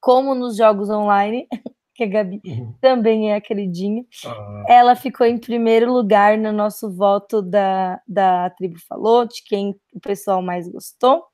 como 0.00 0.34
nos 0.34 0.56
jogos 0.56 0.90
online, 0.90 1.46
que 2.00 2.04
a 2.04 2.06
Gabi 2.06 2.40
Uhum. 2.46 2.74
também 2.80 3.30
é 3.30 3.36
a 3.36 3.40
queridinha. 3.40 4.02
Ah, 4.24 4.64
Ela 4.68 4.96
ficou 4.96 5.26
em 5.26 5.36
primeiro 5.38 5.92
lugar 5.92 6.38
no 6.38 6.50
nosso 6.50 6.90
voto 6.90 7.42
da, 7.42 8.00
da 8.08 8.48
tribo 8.50 8.78
falou, 8.88 9.26
de 9.26 9.42
quem 9.44 9.74
o 9.92 10.00
pessoal 10.00 10.40
mais 10.40 10.66
gostou. 10.66 11.24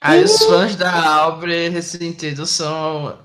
Aí 0.00 0.22
os 0.22 0.38
fãs 0.44 0.76
da 0.76 0.92
Aubrey 1.22 1.70
ressentidos 1.70 2.50
são. 2.50 3.18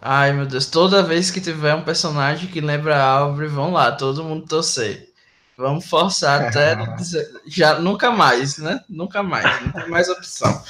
Ai 0.00 0.32
meu 0.32 0.46
Deus, 0.46 0.66
toda 0.66 1.02
vez 1.02 1.30
que 1.30 1.40
tiver 1.40 1.74
um 1.74 1.82
personagem 1.82 2.50
que 2.50 2.60
lembra 2.60 2.96
a 2.96 3.10
Aubrey, 3.20 3.48
vão 3.48 3.72
lá, 3.72 3.90
todo 3.92 4.22
mundo 4.22 4.46
torcer. 4.46 5.08
Vamos 5.56 5.86
forçar 5.86 6.42
até 6.48 6.76
já 7.48 7.78
nunca 7.80 8.10
mais, 8.10 8.58
né? 8.58 8.84
Nunca 8.88 9.22
mais, 9.22 9.44
não 9.62 9.72
tem 9.72 9.88
mais 9.88 10.08
opção. 10.10 10.62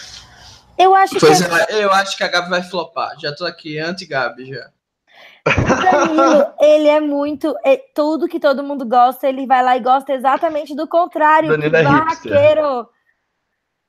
Eu 0.79 0.95
acho 0.95 1.19
Pois 1.19 1.45
que 1.45 1.73
é, 1.73 1.85
eu 1.85 1.93
acho 1.93 2.17
que 2.17 2.23
a 2.23 2.29
Gabi 2.29 2.49
vai 2.49 2.63
flopar. 2.63 3.19
Já 3.19 3.35
tô 3.35 3.45
aqui 3.45 3.79
anti-Gabi 3.81 4.47
já. 4.47 4.71
O 5.49 6.07
Danilo, 6.07 6.47
ele 6.61 6.89
é 6.89 7.01
muito. 7.01 7.55
é 7.65 7.77
tudo 7.95 8.29
que 8.29 8.41
todo 8.41 8.63
mundo 8.63 8.87
gosta, 8.87 9.29
ele 9.29 9.47
vai 9.47 9.63
lá 9.63 9.77
e 9.77 9.81
gosta 9.81 10.13
exatamente 10.13 10.75
do 10.75 10.87
contrário. 10.87 11.49
Danilo 11.49 11.71
que 11.71 11.77
é 11.77 11.81
hipster. 11.81 12.33
barraqueiro! 12.33 12.89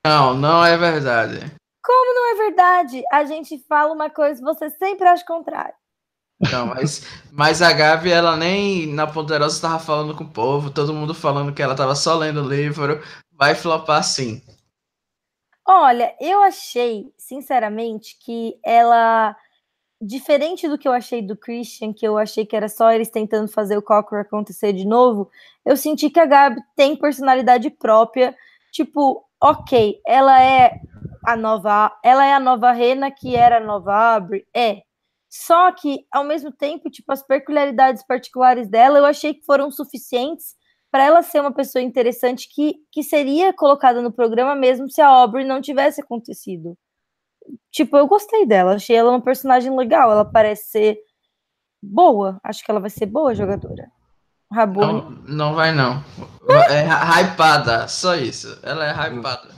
Não, 0.06 0.34
não 0.34 0.64
é 0.64 0.76
verdade. 0.76 1.38
Como 1.84 2.14
não 2.14 2.32
é 2.32 2.34
verdade? 2.48 3.02
A 3.12 3.24
gente 3.24 3.58
fala 3.68 3.92
uma 3.92 4.10
coisa, 4.10 4.42
você 4.42 4.70
sempre 4.70 5.06
acha 5.06 5.22
o 5.22 5.26
contrário. 5.26 5.74
Não, 6.50 6.66
mas, 6.66 7.06
mas 7.30 7.60
a 7.60 7.70
Gabi, 7.72 8.10
ela 8.10 8.34
nem 8.34 8.86
na 8.86 9.06
Ponderosa 9.06 9.60
tava 9.60 9.78
falando 9.78 10.16
com 10.16 10.24
o 10.24 10.30
povo, 10.30 10.70
todo 10.70 10.94
mundo 10.94 11.12
falando 11.12 11.52
que 11.52 11.60
ela 11.60 11.74
tava 11.74 11.94
só 11.94 12.16
lendo 12.16 12.42
o 12.42 12.48
livro. 12.48 13.02
Vai 13.32 13.54
flopar 13.54 14.02
sim. 14.02 14.42
Olha, 15.66 16.14
eu 16.18 16.42
achei, 16.42 17.12
sinceramente, 17.18 18.16
que 18.18 18.58
ela. 18.64 19.36
Diferente 20.02 20.66
do 20.66 20.78
que 20.78 20.88
eu 20.88 20.92
achei 20.92 21.20
do 21.20 21.36
Christian, 21.36 21.92
que 21.92 22.06
eu 22.06 22.16
achei 22.16 22.46
que 22.46 22.56
era 22.56 22.68
só 22.68 22.90
eles 22.90 23.10
tentando 23.10 23.48
fazer 23.48 23.76
o 23.76 23.82
Cocker 23.82 24.20
acontecer 24.20 24.72
de 24.72 24.86
novo, 24.86 25.30
eu 25.64 25.76
senti 25.76 26.08
que 26.08 26.18
a 26.18 26.24
Gabi 26.24 26.60
tem 26.74 26.96
personalidade 26.96 27.68
própria. 27.68 28.34
Tipo, 28.72 29.22
ok, 29.42 30.00
ela 30.06 30.42
é 30.42 30.80
a 31.24 31.36
nova. 31.36 31.92
Ela 32.02 32.24
é 32.24 32.32
a 32.32 32.40
nova 32.40 32.72
Rena 32.72 33.10
que 33.10 33.36
era 33.36 33.58
a 33.58 33.60
nova 33.60 33.92
Abre. 34.14 34.46
É. 34.56 34.82
Só 35.28 35.70
que, 35.72 36.06
ao 36.10 36.24
mesmo 36.24 36.50
tempo, 36.50 36.90
tipo, 36.90 37.12
as 37.12 37.22
peculiaridades 37.22 38.02
particulares 38.04 38.68
dela 38.68 38.98
eu 38.98 39.04
achei 39.04 39.34
que 39.34 39.44
foram 39.44 39.70
suficientes 39.70 40.56
para 40.90 41.04
ela 41.04 41.22
ser 41.22 41.40
uma 41.40 41.52
pessoa 41.52 41.82
interessante 41.82 42.48
que, 42.52 42.76
que 42.90 43.02
seria 43.02 43.52
colocada 43.52 44.02
no 44.02 44.12
programa 44.12 44.54
mesmo 44.56 44.90
se 44.90 45.00
a 45.00 45.06
Aubrey 45.06 45.44
não 45.44 45.60
tivesse 45.60 46.00
acontecido. 46.00 46.76
Tipo, 47.70 47.96
eu 47.96 48.06
gostei 48.06 48.46
dela, 48.46 48.74
achei 48.74 48.96
ela 48.96 49.10
uma 49.10 49.20
personagem 49.20 49.74
legal, 49.76 50.10
ela 50.10 50.24
parece 50.24 50.70
ser 50.70 50.98
boa, 51.82 52.38
acho 52.44 52.64
que 52.64 52.70
ela 52.70 52.80
vai 52.80 52.90
ser 52.90 53.06
boa 53.06 53.34
jogadora. 53.34 53.90
Rabone. 54.52 54.92
Não, 54.92 55.10
não 55.28 55.54
vai 55.54 55.72
não. 55.72 56.04
É 56.68 56.82
hy- 56.82 57.22
hypada, 57.22 57.86
só 57.86 58.16
isso. 58.16 58.58
Ela 58.62 58.86
é 58.86 58.90
hypada. 58.90 59.48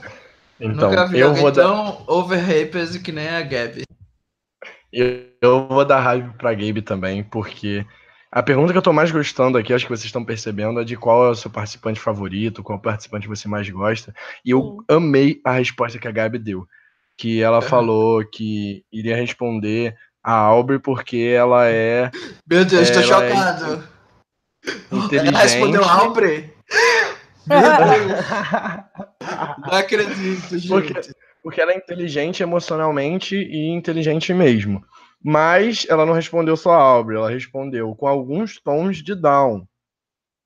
então, 0.59 0.89
Nunca 0.89 1.07
vi 1.07 1.19
eu 1.19 1.33
vou, 1.33 1.51
dar, 1.51 1.63
tão 1.63 2.03
overhyped 2.07 2.99
que 2.99 3.11
nem 3.11 3.27
a 3.27 3.41
Gabi. 3.41 3.83
eu, 4.91 5.25
eu 5.41 5.67
vou 5.67 5.83
dar 5.83 5.99
raiva 5.99 6.33
pra 6.37 6.53
Gabe 6.53 6.83
também, 6.83 7.23
porque 7.23 7.83
a 8.31 8.43
pergunta 8.43 8.71
que 8.71 8.77
eu 8.77 8.83
tô 8.83 8.93
mais 8.93 9.09
gostando 9.11 9.57
aqui, 9.57 9.73
acho 9.73 9.85
que 9.85 9.91
vocês 9.91 10.05
estão 10.05 10.23
percebendo, 10.23 10.79
é 10.79 10.83
de 10.83 10.95
qual 10.95 11.25
é 11.25 11.29
o 11.29 11.35
seu 11.35 11.49
participante 11.49 11.99
favorito, 11.99 12.61
qual 12.63 12.79
participante 12.79 13.27
você 13.27 13.47
mais 13.47 13.67
gosta. 13.69 14.13
E 14.45 14.51
eu 14.51 14.77
Sim. 14.89 14.95
amei 14.95 15.41
a 15.43 15.53
resposta 15.53 15.97
que 15.97 16.07
a 16.07 16.11
Gabi 16.11 16.37
deu. 16.37 16.67
Que 17.17 17.41
ela 17.41 17.57
Aham. 17.57 17.67
falou 17.67 18.25
que 18.25 18.83
iria 18.91 19.15
responder 19.15 19.95
a 20.23 20.33
Aubrey 20.33 20.79
porque 20.79 21.17
ela 21.35 21.67
é 21.67 22.09
Meu 22.49 22.65
Deus, 22.65 22.89
tô 22.89 22.99
Ela 22.99 23.25
é 23.25 23.29
chocado. 23.35 23.87
inteligente. 24.91 25.27
Ela 25.35 25.39
respondeu 25.43 25.83
Aubrey. 25.83 26.53
Meu 27.45 27.59
Deus, 27.59 28.25
não 29.67 29.77
acredito, 29.77 30.57
gente. 30.57 30.67
Porque- 30.69 30.93
Porque 31.43 31.59
ela 31.59 31.73
é 31.73 31.77
inteligente 31.77 32.41
emocionalmente 32.41 33.35
e 33.35 33.67
inteligente 33.69 34.33
mesmo. 34.33 34.81
Mas 35.21 35.85
ela 35.89 36.05
não 36.05 36.13
respondeu 36.13 36.55
só 36.55 36.71
a 36.71 36.81
Aubrey, 36.81 37.17
ela 37.17 37.29
respondeu 37.29 37.93
com 37.95 38.07
alguns 38.07 38.61
tons 38.61 39.03
de 39.03 39.13
down. 39.13 39.67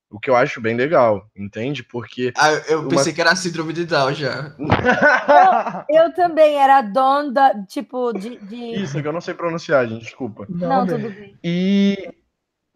O 0.09 0.19
que 0.19 0.29
eu 0.29 0.35
acho 0.35 0.61
bem 0.61 0.75
legal, 0.75 1.29
entende? 1.35 1.83
Porque. 1.83 2.31
Ah, 2.37 2.51
eu 2.69 2.79
Uma- 2.79 2.89
pensei 2.89 3.11
que 3.11 3.19
era 3.19 3.31
a 3.31 3.35
síndrome 3.35 3.73
de 3.73 3.85
Down 3.85 4.13
já. 4.13 4.55
Eu 5.89 6.13
também 6.13 6.55
era 6.55 6.81
dona, 6.81 7.31
da, 7.31 7.65
tipo, 7.65 8.13
de. 8.13 8.37
de... 8.37 8.81
Isso, 8.81 8.97
é 8.97 9.01
que 9.01 9.07
eu 9.07 9.11
não 9.11 9.19
sei 9.19 9.33
pronunciar, 9.33 9.85
gente, 9.87 10.03
desculpa. 10.03 10.45
Não, 10.47 10.85
né? 10.85 10.93
tudo 10.93 11.09
bem. 11.09 11.37
E, 11.43 12.09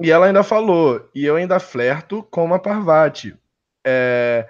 e 0.01 0.11
ela 0.11 0.25
ainda 0.25 0.43
falou, 0.43 1.09
e 1.15 1.25
eu 1.25 1.37
ainda 1.37 1.57
flerto 1.59 2.21
com 2.23 2.43
uma 2.43 2.59
Parvati. 2.59 3.33
É, 3.85 4.45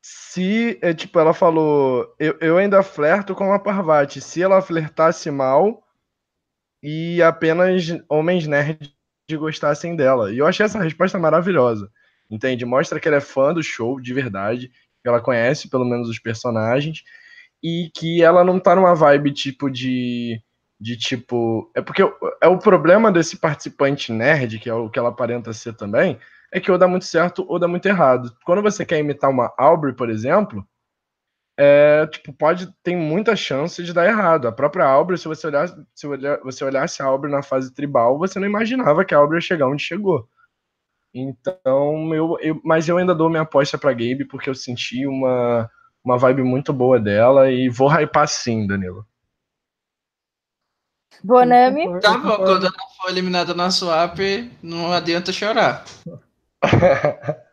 se, 0.00 0.78
é, 0.80 0.94
tipo, 0.94 1.18
ela 1.18 1.34
falou, 1.34 2.14
eu, 2.18 2.36
eu 2.40 2.56
ainda 2.56 2.82
flerto 2.82 3.34
com 3.34 3.52
a 3.52 3.58
Parvati. 3.58 4.22
Se 4.22 4.42
ela 4.42 4.62
flertasse 4.62 5.30
mal 5.30 5.82
e 6.82 7.22
apenas 7.22 7.88
homens 8.08 8.46
nerds 8.46 8.90
gostassem 9.30 9.94
dela. 9.94 10.32
E 10.32 10.38
eu 10.38 10.46
achei 10.46 10.64
essa 10.64 10.82
resposta 10.82 11.18
maravilhosa. 11.18 11.90
Entende? 12.32 12.64
Mostra 12.64 12.98
que 12.98 13.06
ela 13.06 13.18
é 13.18 13.20
fã 13.20 13.52
do 13.52 13.62
show 13.62 14.00
de 14.00 14.14
verdade, 14.14 14.68
que 15.02 15.08
ela 15.08 15.20
conhece 15.20 15.68
pelo 15.68 15.84
menos 15.84 16.08
os 16.08 16.18
personagens 16.18 17.04
e 17.62 17.90
que 17.94 18.22
ela 18.22 18.42
não 18.42 18.58
tá 18.58 18.74
numa 18.74 18.94
vibe 18.94 19.32
tipo 19.32 19.70
de 19.70 20.42
de 20.80 20.96
tipo, 20.96 21.70
é 21.76 21.80
porque 21.80 22.02
é 22.42 22.48
o 22.48 22.58
problema 22.58 23.12
desse 23.12 23.36
participante 23.38 24.10
nerd, 24.10 24.58
que 24.58 24.68
é 24.68 24.74
o 24.74 24.90
que 24.90 24.98
ela 24.98 25.10
aparenta 25.10 25.52
ser 25.52 25.74
também, 25.74 26.18
é 26.52 26.58
que 26.58 26.72
ou 26.72 26.78
dá 26.78 26.88
muito 26.88 27.04
certo 27.04 27.46
ou 27.48 27.56
dá 27.56 27.68
muito 27.68 27.86
errado. 27.86 28.36
Quando 28.44 28.62
você 28.62 28.84
quer 28.84 28.98
imitar 28.98 29.30
uma 29.30 29.54
Aubrey, 29.56 29.94
por 29.94 30.10
exemplo, 30.10 30.66
é, 31.56 32.06
tipo, 32.08 32.32
pode 32.32 32.68
tem 32.82 32.96
muita 32.96 33.36
chance 33.36 33.82
de 33.84 33.92
dar 33.92 34.06
errado. 34.06 34.48
A 34.48 34.52
própria 34.52 34.84
Aubrey, 34.84 35.18
se 35.18 35.28
você 35.28 35.46
olhar, 35.46 35.68
se 35.94 36.06
você 36.42 36.64
olhasse 36.64 37.00
a 37.02 37.06
Aubrey 37.06 37.30
na 37.30 37.42
fase 37.42 37.72
tribal, 37.72 38.18
você 38.18 38.40
não 38.40 38.48
imaginava 38.48 39.04
que 39.04 39.14
a 39.14 39.18
Aubrey 39.18 39.38
ia 39.38 39.40
chegar 39.46 39.68
onde 39.68 39.84
chegou. 39.84 40.28
Então, 41.14 42.14
eu, 42.14 42.38
eu 42.40 42.60
mas 42.64 42.88
eu 42.88 42.96
ainda 42.96 43.14
dou 43.14 43.28
minha 43.28 43.42
aposta 43.42 43.76
para 43.76 43.92
Gabe 43.92 44.24
porque 44.24 44.48
eu 44.48 44.54
senti 44.54 45.06
uma 45.06 45.70
uma 46.04 46.18
vibe 46.18 46.42
muito 46.42 46.72
boa 46.72 46.98
dela 46.98 47.50
e 47.50 47.68
vou 47.68 47.88
hypar 47.88 48.26
sim, 48.26 48.66
Danilo. 48.66 49.06
Bonami. 51.22 52.00
Tá 52.00 52.18
bom, 52.18 52.36
quando 52.36 52.66
ela 52.66 52.88
for 52.96 53.10
eliminada 53.10 53.54
na 53.54 53.70
swap, 53.70 54.18
não 54.62 54.92
adianta 54.92 55.32
chorar. 55.32 55.84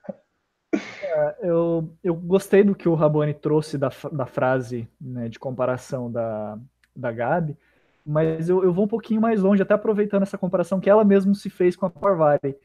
É, 1.01 1.37
eu, 1.41 1.91
eu 2.03 2.13
gostei 2.13 2.63
do 2.63 2.75
que 2.75 2.87
o 2.87 2.93
Raboni 2.93 3.33
trouxe 3.33 3.77
da, 3.77 3.89
da 4.11 4.27
frase 4.27 4.87
né, 5.01 5.27
de 5.27 5.39
comparação 5.39 6.11
da, 6.11 6.57
da 6.95 7.11
Gabi, 7.11 7.57
mas 8.05 8.47
eu, 8.47 8.63
eu 8.63 8.71
vou 8.71 8.85
um 8.85 8.87
pouquinho 8.87 9.19
mais 9.19 9.41
longe, 9.41 9.61
até 9.61 9.73
aproveitando 9.73 10.21
essa 10.21 10.37
comparação 10.37 10.79
que 10.79 10.89
ela 10.89 11.03
mesma 11.03 11.33
se 11.33 11.49
fez 11.49 11.75
com 11.75 11.87
a 11.87 11.89
Parvati, 11.89 12.55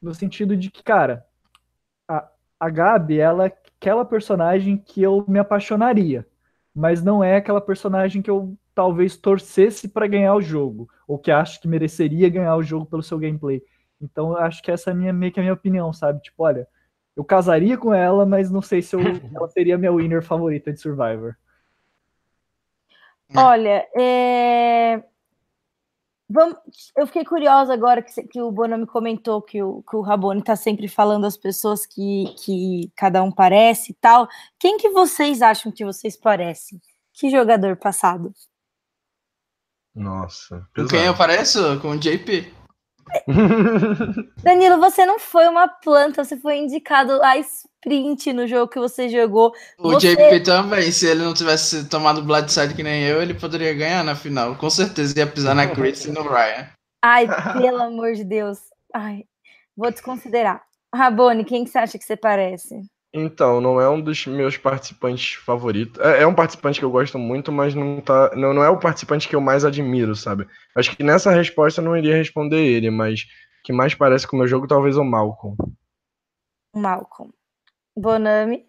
no 0.00 0.14
sentido 0.14 0.56
de 0.56 0.70
que, 0.70 0.82
cara, 0.82 1.26
a, 2.08 2.28
a 2.58 2.70
Gabi, 2.70 3.18
ela 3.18 3.46
é 3.46 3.52
aquela 3.78 4.04
personagem 4.04 4.76
que 4.76 5.02
eu 5.02 5.24
me 5.26 5.38
apaixonaria, 5.38 6.26
mas 6.74 7.02
não 7.02 7.22
é 7.24 7.36
aquela 7.36 7.60
personagem 7.60 8.22
que 8.22 8.30
eu 8.30 8.56
talvez 8.74 9.16
torcesse 9.16 9.88
para 9.88 10.06
ganhar 10.06 10.34
o 10.34 10.40
jogo, 10.42 10.88
ou 11.06 11.18
que 11.18 11.30
acho 11.30 11.60
que 11.60 11.68
mereceria 11.68 12.28
ganhar 12.28 12.56
o 12.56 12.62
jogo 12.62 12.86
pelo 12.86 13.02
seu 13.02 13.18
gameplay. 13.18 13.62
Então, 14.00 14.32
eu 14.32 14.38
acho 14.38 14.62
que 14.62 14.70
essa 14.70 14.90
é 14.90 14.94
minha, 14.94 15.12
meio 15.12 15.32
que 15.32 15.40
a 15.40 15.42
minha 15.42 15.52
opinião, 15.52 15.92
sabe? 15.92 16.22
Tipo, 16.22 16.44
olha, 16.44 16.66
eu 17.16 17.24
casaria 17.24 17.76
com 17.76 17.92
ela, 17.92 18.24
mas 18.24 18.50
não 18.50 18.62
sei 18.62 18.80
se 18.80 18.96
eu, 18.96 19.00
ela 19.34 19.48
seria 19.48 19.76
minha 19.76 19.92
winner 19.92 20.22
favorita 20.22 20.72
de 20.72 20.80
Survivor. 20.80 21.36
Olha, 23.34 23.86
é... 23.96 25.02
Vamos... 26.32 26.56
eu 26.96 27.06
fiquei 27.08 27.24
curiosa 27.24 27.74
agora 27.74 28.00
que, 28.00 28.22
que 28.22 28.40
o 28.40 28.52
Bono 28.52 28.78
me 28.78 28.86
comentou 28.86 29.42
que 29.42 29.60
o, 29.60 29.82
que 29.82 29.96
o 29.96 30.00
Rabone 30.00 30.38
está 30.40 30.54
sempre 30.54 30.86
falando 30.86 31.26
às 31.26 31.36
pessoas 31.36 31.84
que, 31.84 32.32
que 32.44 32.92
cada 32.96 33.20
um 33.22 33.32
parece 33.32 33.90
e 33.90 33.94
tal. 33.94 34.28
Quem 34.58 34.78
que 34.78 34.90
vocês 34.90 35.42
acham 35.42 35.72
que 35.72 35.84
vocês 35.84 36.16
parecem? 36.16 36.80
Que 37.12 37.28
jogador 37.28 37.76
passado? 37.76 38.32
Nossa. 39.92 40.64
Com 40.74 40.86
quem 40.86 41.04
eu 41.04 41.16
pareço? 41.16 41.80
Com 41.80 41.90
o 41.90 41.98
JP. 41.98 42.59
Danilo, 44.42 44.78
você 44.78 45.04
não 45.06 45.18
foi 45.18 45.48
uma 45.48 45.68
planta, 45.68 46.24
você 46.24 46.36
foi 46.36 46.58
indicado 46.58 47.22
a 47.22 47.36
sprint 47.38 48.32
no 48.32 48.46
jogo 48.46 48.70
que 48.70 48.78
você 48.78 49.08
jogou. 49.08 49.52
O 49.78 49.90
você... 49.92 50.14
JP 50.14 50.40
também, 50.40 50.90
se 50.92 51.06
ele 51.06 51.22
não 51.22 51.34
tivesse 51.34 51.88
tomado 51.88 52.22
Blindside 52.22 52.74
que 52.74 52.82
nem 52.82 53.02
eu, 53.04 53.22
ele 53.22 53.34
poderia 53.34 53.74
ganhar 53.74 54.04
na 54.04 54.14
final. 54.14 54.56
Com 54.56 54.70
certeza 54.70 55.18
ia 55.18 55.26
pisar 55.26 55.54
na 55.54 55.68
Chris 55.68 56.04
e 56.04 56.12
no 56.12 56.22
Ryan. 56.22 56.68
Ai, 57.02 57.26
pelo 57.60 57.82
amor 57.82 58.12
de 58.14 58.24
Deus. 58.24 58.58
Ai, 58.94 59.24
vou 59.76 59.90
desconsiderar. 59.90 60.62
Rabone, 60.94 61.44
quem 61.44 61.64
que 61.64 61.70
você 61.70 61.78
acha 61.78 61.98
que 61.98 62.04
você 62.04 62.16
parece? 62.16 62.82
Então, 63.12 63.60
não 63.60 63.80
é 63.80 63.88
um 63.88 64.00
dos 64.00 64.24
meus 64.26 64.56
participantes 64.56 65.34
favoritos. 65.34 66.00
É, 66.00 66.22
é, 66.22 66.26
um 66.26 66.34
participante 66.34 66.78
que 66.78 66.84
eu 66.84 66.90
gosto 66.90 67.18
muito, 67.18 67.50
mas 67.50 67.74
não, 67.74 68.00
tá, 68.00 68.30
não, 68.36 68.54
não 68.54 68.62
é 68.62 68.70
o 68.70 68.78
participante 68.78 69.28
que 69.28 69.34
eu 69.34 69.40
mais 69.40 69.64
admiro, 69.64 70.14
sabe? 70.14 70.46
Acho 70.76 70.96
que 70.96 71.02
nessa 71.02 71.32
resposta 71.32 71.80
eu 71.80 71.84
não 71.84 71.96
iria 71.96 72.16
responder 72.16 72.64
ele, 72.64 72.88
mas 72.88 73.26
que 73.64 73.72
mais 73.72 73.94
parece 73.94 74.26
com 74.28 74.36
o 74.36 74.38
meu 74.38 74.46
jogo, 74.46 74.68
talvez 74.68 74.96
o 74.96 75.04
Malcolm. 75.04 75.56
Malcolm. 76.74 77.32
Bonami. 77.96 78.64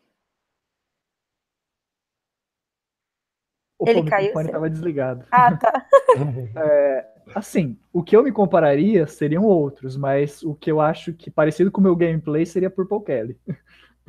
O 3.77 3.87
ele 3.87 4.03
caiu. 4.03 4.35
O 4.35 4.41
estava 4.41 4.69
desligado. 4.69 5.25
Ah, 5.31 5.55
tá. 5.55 5.85
é, 6.57 7.07
assim, 7.35 7.77
o 7.93 8.03
que 8.03 8.15
eu 8.15 8.23
me 8.23 8.31
compararia 8.31 9.05
seriam 9.05 9.43
outros, 9.43 9.95
mas 9.95 10.41
o 10.41 10.55
que 10.55 10.71
eu 10.71 10.81
acho 10.81 11.13
que 11.13 11.29
parecido 11.29 11.71
com 11.71 11.79
o 11.79 11.83
meu 11.83 11.95
gameplay 11.95 12.43
seria 12.43 12.71
Purple 12.71 13.03
Kelly. 13.03 13.39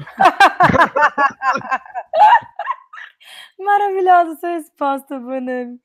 Maravilhosa 3.59 4.36
sua 4.36 4.50
resposta, 4.50 5.18
Bonami. 5.18 5.80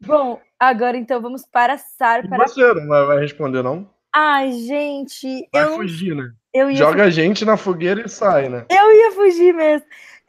Bom, 0.00 0.40
agora 0.58 0.96
então 0.96 1.20
vamos 1.20 1.44
para 1.44 1.76
Sar. 1.76 2.26
Para... 2.28 2.48
Você 2.48 2.74
não 2.74 3.06
vai 3.06 3.20
responder, 3.20 3.62
não? 3.62 3.88
Ai, 4.12 4.52
gente. 4.52 5.48
Vai 5.52 5.64
eu... 5.64 5.76
fugir, 5.76 6.16
né? 6.16 6.32
Eu 6.52 6.74
Joga 6.74 7.04
a 7.04 7.10
gente 7.10 7.44
na 7.44 7.56
fogueira 7.56 8.04
e 8.04 8.08
sai, 8.08 8.48
né? 8.48 8.66
Eu 8.68 8.92
ia 8.92 9.12
fugir 9.12 9.54
mesmo. 9.54 9.86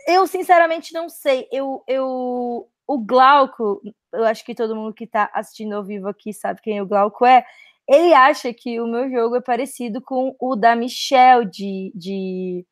Eu, 0.07 0.27
sinceramente, 0.27 0.93
não 0.93 1.09
sei. 1.09 1.47
Eu, 1.51 1.83
eu... 1.87 2.67
O 2.87 2.97
Glauco, 2.99 3.81
eu 4.13 4.25
acho 4.25 4.43
que 4.43 4.53
todo 4.53 4.75
mundo 4.75 4.93
que 4.93 5.05
está 5.05 5.31
assistindo 5.33 5.73
ao 5.73 5.83
vivo 5.83 6.09
aqui 6.09 6.33
sabe 6.33 6.61
quem 6.61 6.81
o 6.81 6.85
Glauco 6.85 7.25
é. 7.25 7.45
Ele 7.87 8.13
acha 8.13 8.53
que 8.53 8.79
o 8.79 8.87
meu 8.87 9.09
jogo 9.09 9.37
é 9.37 9.41
parecido 9.41 10.01
com 10.01 10.35
o 10.39 10.55
da 10.55 10.75
Michelle 10.75 11.45
de, 11.45 11.91
de 11.95 12.65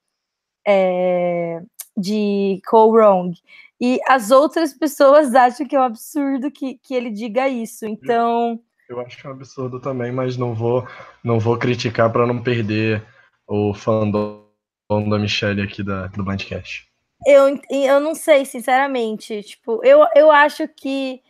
é, 0.67 1.61
de 1.97 2.61
Cole 2.67 2.97
Wrong. 2.97 3.37
E 3.81 3.99
as 4.07 4.31
outras 4.31 4.73
pessoas 4.73 5.33
acham 5.33 5.67
que 5.67 5.75
é 5.75 5.79
um 5.79 5.83
absurdo 5.83 6.51
que, 6.51 6.77
que 6.83 6.93
ele 6.93 7.09
diga 7.09 7.47
isso. 7.47 7.85
Então. 7.85 8.59
Eu 8.89 8.99
acho 8.99 9.27
um 9.27 9.31
absurdo 9.31 9.79
também, 9.79 10.11
mas 10.11 10.35
não 10.35 10.53
vou, 10.53 10.85
não 11.23 11.39
vou 11.39 11.57
criticar 11.57 12.11
para 12.11 12.25
não 12.25 12.41
perder 12.41 13.05
o 13.47 13.73
fandom 13.73 14.43
da 14.89 15.19
Michelle 15.19 15.61
aqui 15.61 15.83
da, 15.83 16.07
do 16.07 16.23
Blindcast. 16.23 16.89
Eu, 17.25 17.59
eu 17.69 17.99
não 17.99 18.15
sei, 18.15 18.45
sinceramente. 18.45 19.43
Tipo, 19.43 19.83
eu, 19.83 20.05
eu 20.15 20.31
acho 20.31 20.67
que 20.67 21.21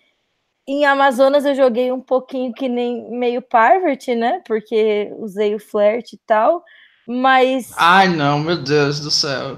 em 0.68 0.86
Amazonas 0.86 1.46
eu 1.46 1.56
joguei 1.56 1.92
um 1.92 2.00
pouquinho 2.00 2.54
que 2.54 2.70
nem 2.70 3.10
meio 3.12 3.42
Parvert, 3.42 4.08
né? 4.16 4.42
Porque 4.46 5.12
usei 5.18 5.56
o 5.56 5.60
Flirt 5.60 6.14
e 6.14 6.18
tal. 6.26 6.64
Mas. 7.12 7.74
Ai, 7.76 8.08
não, 8.08 8.38
meu 8.38 8.56
Deus 8.56 9.00
do 9.00 9.10
céu. 9.10 9.58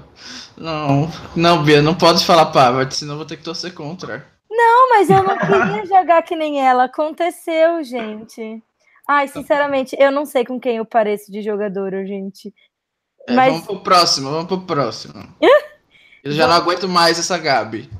Não, 0.56 1.06
não, 1.36 1.62
Bia, 1.62 1.82
não 1.82 1.94
pode 1.94 2.24
falar 2.24 2.46
Pavard, 2.46 2.94
senão 2.94 3.16
vou 3.18 3.26
ter 3.26 3.36
que 3.36 3.42
torcer 3.42 3.74
contra. 3.74 4.26
Não, 4.50 4.88
mas 4.88 5.10
eu 5.10 5.22
não 5.22 5.36
queria 5.36 5.84
jogar 6.00 6.22
que 6.22 6.34
nem 6.34 6.66
ela. 6.66 6.84
Aconteceu, 6.84 7.84
gente. 7.84 8.62
Ai, 9.06 9.28
sinceramente, 9.28 9.94
eu 9.98 10.10
não 10.10 10.24
sei 10.24 10.46
com 10.46 10.58
quem 10.58 10.78
eu 10.78 10.86
pareço 10.86 11.30
de 11.30 11.42
jogador, 11.42 11.90
gente. 12.06 12.54
É, 13.28 13.34
mas... 13.34 13.52
Vamos 13.52 13.66
pro 13.66 13.80
próximo, 13.80 14.30
vamos 14.30 14.46
pro 14.46 14.62
próximo. 14.62 15.22
eu 16.24 16.32
já 16.32 16.46
não 16.46 16.54
aguento 16.54 16.88
mais 16.88 17.18
essa 17.18 17.36
Gabi. 17.36 17.90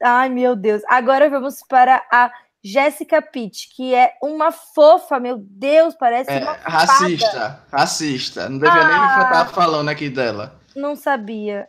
Ai, 0.00 0.28
meu 0.28 0.54
Deus. 0.54 0.80
Agora 0.86 1.28
vamos 1.28 1.56
para 1.68 2.04
a 2.12 2.30
Jéssica 2.64 3.20
Pitt, 3.20 3.70
que 3.74 3.92
é 3.92 4.14
uma 4.22 4.52
fofa, 4.52 5.18
meu 5.18 5.36
Deus, 5.38 5.94
parece 5.94 6.30
é, 6.30 6.42
uma 6.42 6.52
racista, 6.52 7.30
fada. 7.30 7.66
racista. 7.72 8.48
Não 8.48 8.58
devia 8.58 8.72
ah, 8.72 8.88
nem 8.88 9.24
estar 9.24 9.46
falando 9.52 9.88
aqui 9.88 10.08
dela. 10.08 10.60
Não 10.76 10.94
sabia. 10.94 11.68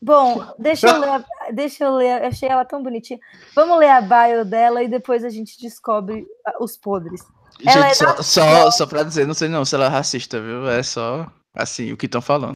Bom, 0.00 0.54
deixa 0.58 0.88
eu 0.88 0.96
ler, 1.00 1.24
deixa 1.52 1.84
eu 1.84 1.94
ler, 1.94 2.24
achei 2.24 2.48
ela 2.48 2.64
tão 2.64 2.82
bonitinha. 2.82 3.20
Vamos 3.54 3.78
ler 3.78 3.90
a 3.90 4.00
bio 4.00 4.44
dela 4.44 4.82
e 4.82 4.88
depois 4.88 5.24
a 5.24 5.28
gente 5.28 5.60
descobre 5.60 6.26
os 6.58 6.76
podres. 6.76 7.20
Gente, 7.60 7.78
é 7.78 7.94
só, 7.94 8.06
da... 8.06 8.22
só, 8.22 8.70
só 8.70 8.86
pra 8.86 9.02
dizer, 9.02 9.26
não 9.26 9.34
sei 9.34 9.48
não 9.48 9.64
se 9.64 9.74
ela 9.74 9.86
é 9.86 9.88
racista, 9.88 10.40
viu? 10.40 10.68
É 10.70 10.82
só 10.82 11.30
assim 11.54 11.92
o 11.92 11.96
que 11.98 12.06
estão 12.06 12.22
falando. 12.22 12.54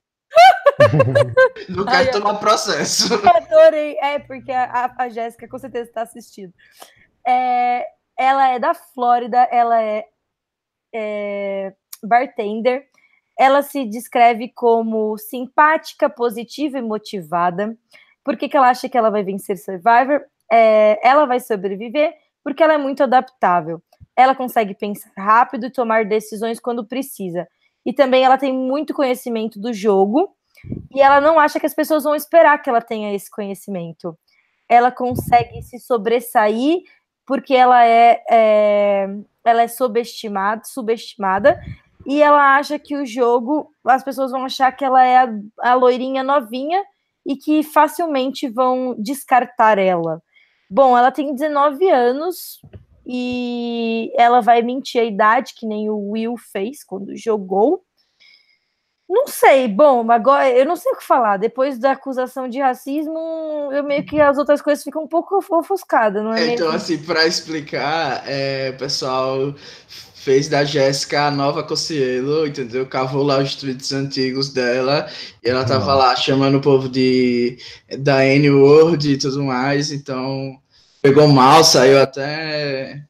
não 1.68 1.84
quero 1.84 2.12
tomar 2.12 2.34
processo. 2.34 3.12
Adorei, 3.14 3.98
é, 3.98 4.18
porque 4.18 4.50
a, 4.50 4.94
a 4.98 5.08
Jéssica 5.10 5.46
com 5.46 5.58
certeza 5.58 5.88
está 5.88 6.02
assistindo. 6.02 6.52
É, 7.26 7.86
ela 8.18 8.48
é 8.48 8.58
da 8.58 8.74
Flórida, 8.74 9.38
ela 9.50 9.82
é, 9.82 10.06
é 10.94 11.74
bartender. 12.02 12.86
Ela 13.38 13.62
se 13.62 13.84
descreve 13.84 14.48
como 14.48 15.18
simpática, 15.18 16.08
positiva 16.08 16.78
e 16.78 16.82
motivada. 16.82 17.76
Por 18.22 18.36
que, 18.36 18.48
que 18.48 18.56
ela 18.56 18.70
acha 18.70 18.88
que 18.88 18.96
ela 18.96 19.10
vai 19.10 19.24
vencer 19.24 19.58
Survivor? 19.58 20.24
É, 20.50 20.98
ela 21.06 21.26
vai 21.26 21.40
sobreviver 21.40 22.14
porque 22.44 22.62
ela 22.62 22.74
é 22.74 22.78
muito 22.78 23.02
adaptável. 23.02 23.82
Ela 24.14 24.34
consegue 24.34 24.74
pensar 24.74 25.10
rápido 25.16 25.66
e 25.66 25.70
tomar 25.70 26.04
decisões 26.04 26.60
quando 26.60 26.86
precisa. 26.86 27.48
E 27.84 27.92
também 27.92 28.22
ela 28.22 28.38
tem 28.38 28.52
muito 28.52 28.94
conhecimento 28.94 29.58
do 29.58 29.72
jogo. 29.72 30.34
e 30.94 31.00
ela 31.00 31.20
não 31.20 31.38
acha 31.38 31.60
que 31.60 31.66
as 31.66 31.74
pessoas 31.74 32.04
vão 32.04 32.14
esperar 32.14 32.58
que 32.62 32.70
ela 32.70 32.80
tenha 32.80 33.14
esse 33.14 33.30
conhecimento. 33.30 34.16
Ela 34.68 34.90
consegue 34.90 35.62
se 35.62 35.78
sobressair 35.78 36.82
porque 37.26 37.54
ela 37.54 37.84
é, 37.84 38.22
é 38.30 39.08
ela 39.44 39.62
é 39.62 39.68
subestimada, 39.68 40.62
subestimada 40.64 41.60
e 42.06 42.22
ela 42.22 42.56
acha 42.56 42.78
que 42.78 42.96
o 42.96 43.06
jogo, 43.06 43.70
as 43.84 44.02
pessoas 44.02 44.30
vão 44.30 44.44
achar 44.44 44.72
que 44.72 44.84
ela 44.84 45.04
é 45.04 45.18
a, 45.18 45.28
a 45.60 45.74
loirinha 45.74 46.22
novinha 46.22 46.82
e 47.26 47.36
que 47.36 47.62
facilmente 47.62 48.48
vão 48.48 48.94
descartar 48.98 49.78
ela. 49.78 50.22
Bom, 50.70 50.96
ela 50.96 51.10
tem 51.10 51.34
19 51.34 51.88
anos 51.90 52.60
e 53.06 54.10
ela 54.16 54.40
vai 54.40 54.62
mentir 54.62 55.00
a 55.00 55.04
idade, 55.04 55.54
que 55.56 55.66
nem 55.66 55.88
o 55.88 56.10
Will 56.10 56.36
fez 56.52 56.82
quando 56.84 57.16
jogou. 57.16 57.82
Não 59.14 59.28
sei, 59.28 59.68
bom, 59.68 60.10
agora 60.10 60.50
eu 60.50 60.66
não 60.66 60.74
sei 60.74 60.90
o 60.90 60.96
que 60.96 61.04
falar. 61.04 61.36
Depois 61.36 61.78
da 61.78 61.92
acusação 61.92 62.48
de 62.48 62.58
racismo, 62.58 63.16
eu 63.72 63.84
meio 63.84 64.04
que 64.04 64.20
as 64.20 64.38
outras 64.38 64.60
coisas 64.60 64.82
ficam 64.82 65.04
um 65.04 65.06
pouco 65.06 65.36
ofuscadas, 65.52 66.20
não 66.20 66.34
é? 66.34 66.54
Então, 66.54 66.66
mesmo? 66.66 66.76
assim, 66.76 66.98
para 66.98 67.24
explicar, 67.24 68.24
é, 68.26 68.72
pessoal 68.72 69.54
fez 70.16 70.48
da 70.48 70.64
Jéssica 70.64 71.26
a 71.26 71.30
nova 71.30 71.62
Cocielo, 71.62 72.44
entendeu? 72.44 72.86
Cavou 72.86 73.22
lá 73.22 73.38
os 73.38 73.54
tweets 73.54 73.92
antigos 73.92 74.52
dela 74.52 75.06
e 75.44 75.48
ela 75.48 75.64
tava 75.64 75.92
Não. 75.92 75.98
lá 75.98 76.16
chamando 76.16 76.56
o 76.56 76.60
povo 76.60 76.88
de 76.88 77.56
da 77.98 78.24
N-word 78.26 79.12
e 79.12 79.18
tudo 79.18 79.44
mais, 79.44 79.92
então 79.92 80.58
pegou 81.00 81.28
mal, 81.28 81.62
saiu 81.62 82.00
até. 82.02 83.00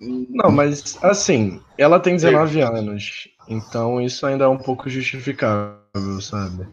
Não, 0.00 0.50
mas 0.50 0.98
assim, 1.00 1.60
ela 1.78 2.00
tem 2.00 2.16
19 2.16 2.60
anos, 2.60 3.28
então 3.48 4.00
isso 4.00 4.26
ainda 4.26 4.44
é 4.44 4.48
um 4.48 4.58
pouco 4.58 4.88
justificável, 4.88 6.20
sabe? 6.20 6.66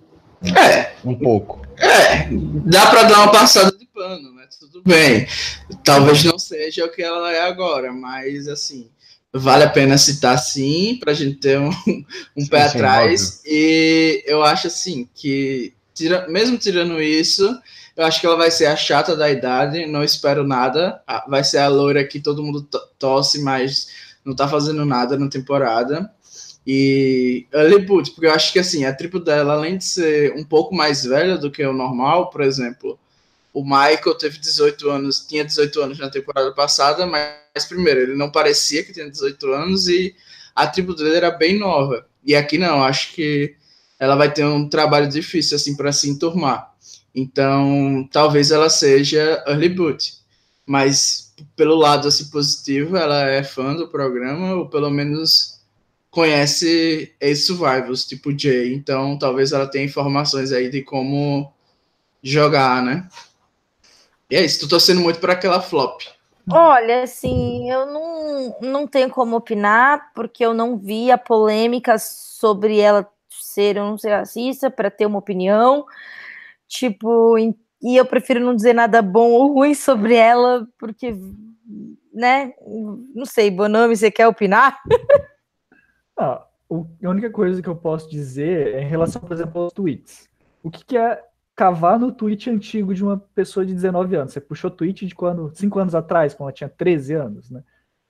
É. 0.57 0.93
Um 1.05 1.15
pouco. 1.15 1.61
É, 1.77 2.27
dá 2.65 2.87
pra 2.87 3.03
dar 3.03 3.19
uma 3.19 3.31
passada 3.31 3.71
de 3.77 3.85
pano, 3.85 4.33
né? 4.33 4.47
Tudo 4.59 4.81
bem. 4.83 5.27
Talvez 5.83 6.23
não 6.23 6.39
seja 6.39 6.85
o 6.85 6.91
que 6.91 7.01
ela 7.01 7.31
é 7.31 7.41
agora, 7.41 7.91
mas 7.91 8.47
assim 8.47 8.89
vale 9.33 9.63
a 9.63 9.69
pena 9.69 9.97
citar 9.97 10.37
sim, 10.37 10.97
para 10.99 11.11
a 11.11 11.15
gente 11.15 11.37
ter 11.37 11.59
um, 11.59 11.69
um 12.35 12.41
sim, 12.41 12.47
pé 12.49 12.67
sim, 12.67 12.77
atrás. 12.77 13.39
Óbvio. 13.39 13.51
E 13.53 14.23
eu 14.25 14.43
acho 14.43 14.67
assim 14.67 15.07
que, 15.13 15.73
tira, 15.93 16.27
mesmo 16.27 16.57
tirando 16.57 17.01
isso, 17.01 17.57
eu 17.95 18.05
acho 18.05 18.19
que 18.19 18.25
ela 18.25 18.35
vai 18.35 18.51
ser 18.51 18.65
a 18.65 18.75
chata 18.75 19.15
da 19.15 19.29
idade, 19.29 19.85
não 19.85 20.03
espero 20.03 20.45
nada. 20.45 21.01
Vai 21.27 21.43
ser 21.43 21.59
a 21.59 21.67
loira 21.67 22.05
que 22.05 22.19
todo 22.19 22.43
mundo 22.43 22.67
tosse, 22.99 23.41
mas 23.41 23.87
não 24.23 24.35
tá 24.35 24.47
fazendo 24.47 24.85
nada 24.85 25.17
na 25.17 25.29
temporada. 25.29 26.11
E 26.65 27.47
early 27.53 27.79
boot, 27.79 28.11
porque 28.11 28.27
eu 28.27 28.33
acho 28.33 28.53
que 28.53 28.59
assim, 28.59 28.85
a 28.85 28.93
tribo 28.93 29.19
dela, 29.19 29.53
além 29.53 29.77
de 29.77 29.85
ser 29.85 30.33
um 30.35 30.43
pouco 30.43 30.75
mais 30.75 31.03
velha 31.03 31.37
do 31.37 31.49
que 31.49 31.65
o 31.65 31.73
normal, 31.73 32.29
por 32.29 32.41
exemplo, 32.41 32.99
o 33.53 33.63
Michael 33.63 34.15
teve 34.15 34.37
18 34.37 34.89
anos, 34.89 35.25
tinha 35.27 35.43
18 35.43 35.81
anos 35.81 35.99
na 35.99 36.09
temporada 36.09 36.51
passada, 36.53 37.05
mas 37.05 37.65
primeiro, 37.67 38.01
ele 38.01 38.15
não 38.15 38.31
parecia 38.31 38.83
que 38.83 38.93
tinha 38.93 39.09
18 39.09 39.51
anos 39.51 39.87
e 39.87 40.15
a 40.55 40.67
tribo 40.67 40.93
dele 40.95 41.15
era 41.15 41.31
bem 41.31 41.57
nova. 41.57 42.05
E 42.23 42.35
aqui 42.35 42.57
não, 42.57 42.83
acho 42.83 43.13
que 43.13 43.55
ela 43.99 44.15
vai 44.15 44.31
ter 44.31 44.45
um 44.45 44.69
trabalho 44.69 45.09
difícil 45.09 45.55
assim 45.55 45.75
para 45.75 45.91
se 45.91 46.09
enturmar. 46.09 46.71
Então, 47.13 48.07
talvez 48.11 48.51
ela 48.51 48.69
seja 48.69 49.43
early 49.47 49.69
boot. 49.69 50.13
Mas 50.65 51.33
pelo 51.55 51.75
lado 51.75 52.07
assim 52.07 52.25
positivo, 52.29 52.95
ela 52.95 53.27
é 53.27 53.43
fã 53.43 53.75
do 53.75 53.87
programa 53.87 54.55
ou 54.55 54.69
pelo 54.69 54.89
menos 54.89 55.60
conhece 56.11 57.15
ex-survivors, 57.19 58.05
tipo 58.05 58.37
Jay. 58.37 58.73
Então, 58.73 59.17
talvez 59.17 59.53
ela 59.53 59.65
tenha 59.65 59.85
informações 59.85 60.51
aí 60.51 60.69
de 60.69 60.83
como 60.83 61.51
jogar, 62.21 62.83
né? 62.83 63.07
E 64.29 64.35
é 64.35 64.45
isso, 64.45 64.59
tô 64.59 64.67
torcendo 64.67 65.01
muito 65.01 65.19
para 65.19 65.33
aquela 65.33 65.61
flop. 65.61 66.01
Olha, 66.49 67.03
assim, 67.03 67.71
eu 67.71 67.85
não, 67.85 68.57
não 68.61 68.87
tenho 68.87 69.09
como 69.09 69.37
opinar, 69.37 70.11
porque 70.13 70.45
eu 70.45 70.53
não 70.53 70.77
vi 70.77 71.09
a 71.09 71.17
polêmica 71.17 71.97
sobre 71.97 72.79
ela 72.79 73.09
ser 73.29 73.77
ou 73.77 73.85
não 73.85 73.97
ser 73.97 74.09
racista 74.09 74.69
para 74.69 74.91
ter 74.91 75.05
uma 75.05 75.19
opinião. 75.19 75.85
Tipo, 76.67 77.37
e 77.37 77.55
eu 77.95 78.05
prefiro 78.05 78.39
não 78.39 78.55
dizer 78.55 78.73
nada 78.73 79.01
bom 79.01 79.31
ou 79.31 79.53
ruim 79.53 79.73
sobre 79.73 80.15
ela, 80.15 80.67
porque, 80.77 81.15
né? 82.13 82.53
Não 83.15 83.25
sei, 83.25 83.49
Bonome, 83.49 83.95
você 83.95 84.11
quer 84.11 84.27
opinar? 84.27 84.77
Ah, 86.21 86.47
a 86.69 87.09
única 87.09 87.29
coisa 87.29 87.61
que 87.61 87.67
eu 87.67 87.75
posso 87.75 88.09
dizer 88.09 88.75
é 88.75 88.81
em 88.81 88.87
relação, 88.87 89.21
por 89.21 89.33
exemplo, 89.33 89.63
aos 89.63 89.73
tweets. 89.73 90.29
O 90.63 90.69
que, 90.69 90.85
que 90.85 90.97
é 90.97 91.21
cavar 91.55 91.99
no 91.99 92.11
tweet 92.11 92.49
antigo 92.49 92.93
de 92.93 93.03
uma 93.03 93.17
pessoa 93.17 93.65
de 93.65 93.73
19 93.73 94.15
anos. 94.15 94.33
Você 94.33 94.41
puxou 94.41 94.71
tweet 94.71 95.05
de 95.05 95.13
quando, 95.13 95.51
5 95.53 95.79
anos 95.79 95.93
atrás, 95.93 96.33
quando 96.33 96.49
ela 96.49 96.53
tinha 96.53 96.69
13 96.69 97.13
anos, 97.13 97.51
né? 97.51 97.63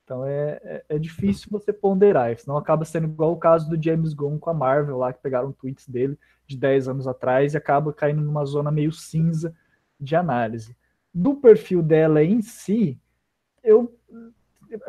Então 0.04 0.24
é, 0.26 0.60
é, 0.62 0.84
é, 0.88 0.98
difícil 0.98 1.48
você 1.50 1.72
ponderar, 1.72 2.36
senão 2.36 2.56
acaba 2.56 2.84
sendo 2.84 3.06
igual 3.06 3.32
o 3.32 3.36
caso 3.36 3.68
do 3.68 3.80
James 3.80 4.12
Gunn 4.14 4.38
com 4.38 4.50
a 4.50 4.54
Marvel 4.54 4.98
lá, 4.98 5.12
que 5.12 5.22
pegaram 5.22 5.52
tweets 5.52 5.88
dele 5.88 6.18
de 6.46 6.56
10 6.56 6.88
anos 6.88 7.06
atrás 7.06 7.54
e 7.54 7.56
acaba 7.56 7.92
caindo 7.92 8.20
numa 8.20 8.44
zona 8.44 8.70
meio 8.70 8.90
cinza 8.90 9.54
de 10.00 10.16
análise. 10.16 10.76
Do 11.14 11.36
perfil 11.36 11.82
dela 11.82 12.22
em 12.22 12.42
si, 12.42 12.98
eu 13.62 13.94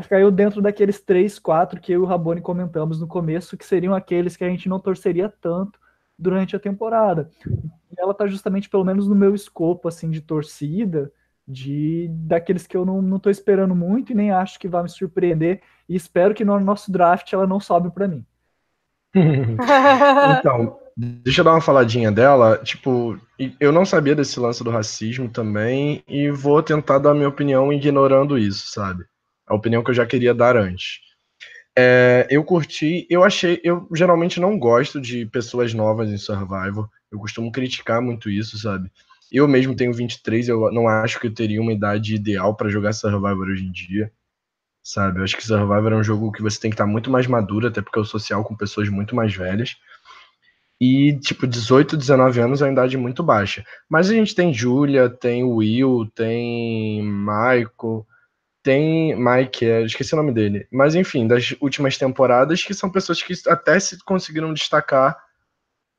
caiu 0.10 0.32
dentro 0.32 0.62
daqueles 0.62 1.00
três, 1.00 1.40
quatro 1.40 1.80
que 1.80 1.92
eu 1.92 2.02
e 2.02 2.04
o 2.04 2.08
Rabone 2.08 2.42
comentamos 2.42 3.00
no 3.00 3.08
começo, 3.08 3.58
que 3.58 3.66
seriam 3.66 3.94
aqueles 3.94 4.36
que 4.36 4.44
a 4.44 4.50
gente 4.50 4.70
não 4.70 4.80
torceria 4.80 5.28
tanto 5.42 5.80
durante 6.18 6.56
a 6.56 6.60
temporada 6.60 7.30
ela 7.98 8.14
tá 8.14 8.28
justamente, 8.28 8.70
pelo 8.70 8.84
menos 8.84 9.08
no 9.08 9.16
meu 9.16 9.34
escopo, 9.34 9.88
assim, 9.88 10.10
de 10.10 10.22
torcida, 10.22 11.12
de 11.48 12.08
daqueles 12.12 12.68
que 12.68 12.76
eu 12.76 12.86
não, 12.86 13.02
não 13.02 13.20
tô 13.20 13.30
esperando 13.30 13.76
muito 13.76 14.12
e 14.12 14.16
nem 14.16 14.32
acho 14.32 14.60
que 14.60 14.68
vai 14.68 14.84
me 14.84 14.90
surpreender, 14.90 15.62
e 15.88 15.96
espero 15.96 16.34
que 16.34 16.46
no 16.46 16.60
nosso 16.60 16.92
draft 16.92 17.32
ela 17.34 17.48
não 17.48 17.60
sobe 17.60 17.92
para 17.92 18.08
mim. 18.08 18.26
então, 20.40 20.80
deixa 20.96 21.42
eu 21.42 21.46
dar 21.46 21.52
uma 21.52 21.62
faladinha 21.62 22.12
dela. 22.12 22.58
Tipo, 22.58 23.20
eu 23.60 23.72
não 23.72 23.86
sabia 23.86 24.16
desse 24.16 24.40
lance 24.40 24.64
do 24.64 24.72
racismo 24.72 25.30
também, 25.30 26.04
e 26.08 26.30
vou 26.32 26.62
tentar 26.64 27.00
dar 27.00 27.14
minha 27.14 27.30
opinião 27.30 27.72
ignorando 27.72 28.38
isso, 28.38 28.72
sabe? 28.72 29.06
A 29.48 29.56
opinião 29.56 29.84
que 29.84 29.92
eu 29.92 29.96
já 29.96 30.06
queria 30.06 30.34
dar 30.34 30.56
antes. 30.56 31.00
É, 31.76 32.28
eu 32.30 32.44
curti, 32.44 33.08
eu 33.10 33.24
achei, 33.24 33.60
eu 33.64 33.88
geralmente 33.94 34.40
não 34.40 34.60
gosto 34.60 35.02
de 35.02 35.26
pessoas 35.26 35.74
novas 35.74 36.10
em 36.10 36.18
Survival. 36.18 36.90
Eu 37.12 37.20
costumo 37.20 37.52
criticar 37.52 38.02
muito 38.02 38.30
isso, 38.30 38.58
sabe? 38.60 38.92
Eu 39.32 39.48
mesmo 39.48 39.76
tenho 39.76 39.92
23, 39.92 40.48
eu 40.50 40.72
não 40.72 40.88
acho 40.88 41.20
que 41.20 41.28
eu 41.28 41.34
teria 41.34 41.62
uma 41.62 41.74
idade 41.74 42.14
ideal 42.14 42.56
para 42.56 42.70
jogar 42.70 42.94
Survivor 42.94 43.48
hoje 43.48 43.66
em 43.66 43.72
dia, 43.72 44.12
sabe? 44.84 45.20
Eu 45.20 45.24
acho 45.24 45.36
que 45.36 45.44
Survivor 45.46 45.92
é 45.92 45.96
um 45.96 46.04
jogo 46.04 46.32
que 46.32 46.42
você 46.42 46.60
tem 46.60 46.70
que 46.70 46.76
estar 46.76 46.86
muito 46.86 47.10
mais 47.10 47.26
maduro, 47.26 47.68
até 47.68 47.82
porque 47.82 47.98
é 47.98 48.02
o 48.02 48.06
social 48.06 48.44
com 48.44 48.56
pessoas 48.56 48.90
muito 48.90 49.16
mais 49.16 49.34
velhas. 49.36 49.76
E, 50.80 51.18
tipo, 51.20 51.48
18, 51.48 51.98
19 51.98 52.42
anos 52.42 52.62
é 52.62 52.66
uma 52.66 52.72
idade 52.74 52.98
muito 52.98 53.24
baixa. 53.24 53.66
Mas 53.90 54.10
a 54.10 54.14
gente 54.14 54.36
tem 54.36 54.54
Julia, 54.54 55.10
tem 55.10 55.44
Will, 55.44 56.06
tem 56.14 57.02
Michael, 57.02 58.06
tem 58.64 59.14
Mike, 59.16 59.66
é, 59.66 59.82
esqueci 59.84 60.14
o 60.14 60.18
nome 60.18 60.32
dele. 60.32 60.66
Mas, 60.72 60.96
enfim, 60.96 61.28
das 61.28 61.54
últimas 61.60 61.98
temporadas, 61.98 62.64
que 62.64 62.74
são 62.74 62.90
pessoas 62.90 63.22
que 63.22 63.34
até 63.48 63.80
se 63.80 64.04
conseguiram 64.04 64.54
destacar 64.54 65.18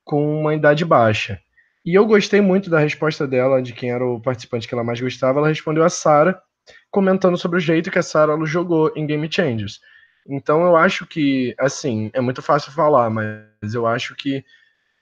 com 0.02 0.40
uma 0.40 0.54
idade 0.54 0.84
baixa. 0.84 1.38
E 1.84 1.94
eu 1.94 2.06
gostei 2.06 2.40
muito 2.40 2.70
da 2.70 2.78
resposta 2.78 3.26
dela, 3.26 3.62
de 3.62 3.74
quem 3.74 3.90
era 3.90 4.04
o 4.04 4.20
participante 4.20 4.66
que 4.66 4.74
ela 4.74 4.82
mais 4.82 5.00
gostava. 5.00 5.38
Ela 5.38 5.48
respondeu 5.48 5.84
a 5.84 5.90
Sarah, 5.90 6.40
comentando 6.90 7.36
sobre 7.36 7.58
o 7.58 7.60
jeito 7.60 7.90
que 7.90 7.98
a 7.98 8.02
Sarah 8.02 8.42
jogou 8.46 8.90
em 8.96 9.06
Game 9.06 9.30
Changers. 9.30 9.80
Então 10.26 10.64
eu 10.64 10.74
acho 10.74 11.06
que, 11.06 11.54
assim, 11.58 12.10
é 12.14 12.20
muito 12.20 12.40
fácil 12.40 12.72
falar, 12.72 13.10
mas 13.10 13.74
eu 13.74 13.86
acho 13.86 14.14
que 14.16 14.42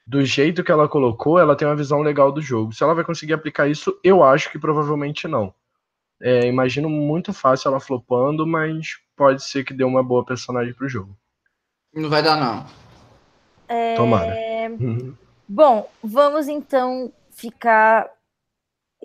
do 0.04 0.24
jeito 0.24 0.64
que 0.64 0.72
ela 0.72 0.88
colocou, 0.88 1.38
ela 1.38 1.54
tem 1.54 1.66
uma 1.66 1.76
visão 1.76 2.02
legal 2.02 2.32
do 2.32 2.42
jogo. 2.42 2.72
Se 2.72 2.82
ela 2.82 2.94
vai 2.94 3.04
conseguir 3.04 3.34
aplicar 3.34 3.68
isso, 3.68 3.96
eu 4.02 4.24
acho 4.24 4.50
que 4.50 4.58
provavelmente 4.58 5.28
não. 5.28 5.54
É, 6.22 6.46
imagino 6.46 6.88
muito 6.88 7.32
fácil 7.32 7.68
ela 7.68 7.80
flopando, 7.80 8.46
mas 8.46 8.98
pode 9.16 9.42
ser 9.42 9.64
que 9.64 9.74
dê 9.74 9.82
uma 9.82 10.04
boa 10.04 10.24
personagem 10.24 10.72
pro 10.72 10.88
jogo. 10.88 11.16
Não 11.92 12.08
vai 12.08 12.22
dar, 12.22 12.36
não. 12.36 12.64
É... 13.68 13.96
Tomara. 13.96 14.34
Uhum. 14.80 15.14
Bom, 15.48 15.90
vamos 16.02 16.46
então 16.46 17.12
ficar 17.32 18.08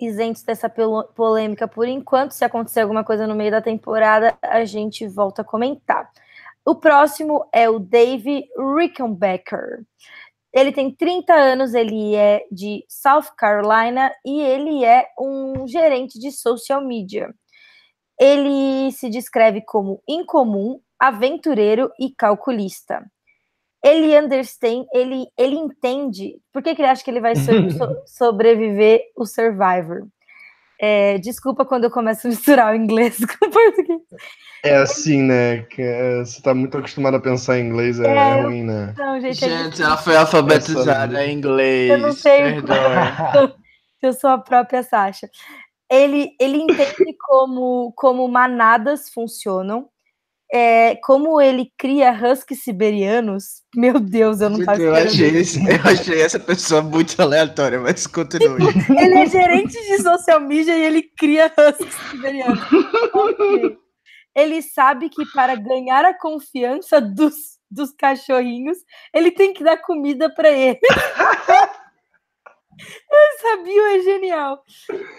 isentos 0.00 0.42
dessa 0.42 0.68
polêmica 0.68 1.66
por 1.66 1.88
enquanto. 1.88 2.32
Se 2.32 2.44
acontecer 2.44 2.80
alguma 2.80 3.02
coisa 3.02 3.26
no 3.26 3.34
meio 3.34 3.50
da 3.50 3.60
temporada, 3.60 4.38
a 4.40 4.64
gente 4.64 5.06
volta 5.08 5.42
a 5.42 5.44
comentar. 5.44 6.10
O 6.64 6.74
próximo 6.74 7.48
é 7.52 7.68
o 7.68 7.78
Dave 7.78 8.44
Rickenbacker. 8.76 9.82
Ele 10.52 10.72
tem 10.72 10.94
30 10.94 11.34
anos, 11.34 11.74
ele 11.74 12.14
é 12.14 12.42
de 12.50 12.84
South 12.88 13.34
Carolina 13.36 14.12
e 14.24 14.40
ele 14.40 14.84
é 14.84 15.06
um 15.18 15.66
gerente 15.68 16.18
de 16.18 16.32
social 16.32 16.80
media. 16.80 17.28
Ele 18.18 18.90
se 18.92 19.08
descreve 19.10 19.60
como 19.62 20.02
incomum, 20.08 20.80
aventureiro 20.98 21.90
e 22.00 22.10
calculista. 22.10 23.04
ele 23.84 24.18
understand, 24.18 24.86
ele, 24.92 25.26
ele 25.38 25.56
entende. 25.56 26.40
Por 26.52 26.62
que, 26.62 26.74
que 26.74 26.82
ele 26.82 26.88
acha 26.90 27.04
que 27.04 27.10
ele 27.10 27.20
vai 27.20 27.36
so, 27.36 27.52
so, 27.70 28.02
sobreviver 28.06 29.02
o 29.16 29.24
Survivor? 29.24 30.08
É, 30.80 31.18
desculpa 31.18 31.64
quando 31.64 31.84
eu 31.84 31.90
começo 31.90 32.26
a 32.26 32.30
misturar 32.30 32.72
o 32.72 32.76
inglês 32.76 33.18
com 33.26 33.46
o 33.46 33.50
português. 33.50 34.00
É 34.64 34.76
assim, 34.76 35.22
né? 35.22 35.62
Que, 35.62 35.82
é, 35.82 36.18
você 36.18 36.40
tá 36.40 36.54
muito 36.54 36.78
acostumado 36.78 37.16
a 37.16 37.20
pensar 37.20 37.58
em 37.58 37.66
inglês, 37.66 37.98
é, 38.00 38.14
é, 38.14 38.42
ruim, 38.42 38.64
né? 38.64 38.94
Não, 38.96 39.20
gente, 39.20 39.38
gente 39.38 39.82
ela 39.82 39.96
foi 39.96 40.16
alfabetizada 40.16 41.24
em 41.26 41.34
inglês. 41.36 41.90
Eu 41.90 41.98
não 41.98 42.12
sei. 42.12 42.42
eu 44.02 44.12
sou 44.12 44.30
a 44.30 44.38
própria 44.38 44.82
Sasha. 44.82 45.28
Ele, 45.90 46.30
ele 46.40 46.58
entende 46.58 47.16
como, 47.26 47.92
como 47.96 48.28
manadas 48.28 49.08
funcionam 49.08 49.88
é, 50.52 50.96
como 50.96 51.40
ele 51.40 51.70
cria 51.76 52.12
huskies 52.12 52.62
siberianos, 52.62 53.62
meu 53.74 54.00
Deus, 54.00 54.40
eu 54.40 54.50
não 54.50 54.64
faço 54.64 54.80
eu 54.80 54.94
achei, 54.94 55.40
eu 55.40 55.90
achei 55.90 56.22
essa 56.22 56.40
pessoa 56.40 56.82
muito 56.82 57.20
aleatória, 57.20 57.78
mas 57.78 58.06
continue. 58.06 58.62
ele 58.98 59.14
é 59.14 59.26
gerente 59.26 59.72
de 59.72 60.02
social 60.02 60.40
media 60.40 60.76
e 60.76 60.84
ele 60.84 61.02
cria 61.02 61.52
huskies 61.58 61.94
siberianos. 62.10 62.60
ele 64.34 64.62
sabe 64.62 65.08
que 65.08 65.24
para 65.32 65.54
ganhar 65.54 66.04
a 66.04 66.18
confiança 66.18 67.00
dos, 67.00 67.34
dos 67.70 67.92
cachorrinhos, 67.92 68.78
ele 69.12 69.30
tem 69.30 69.52
que 69.52 69.62
dar 69.62 69.76
comida 69.78 70.32
para 70.32 70.50
eles. 70.50 70.80
Essa 73.38 73.62
bio 73.62 73.86
é 73.86 74.00
genial. 74.00 74.64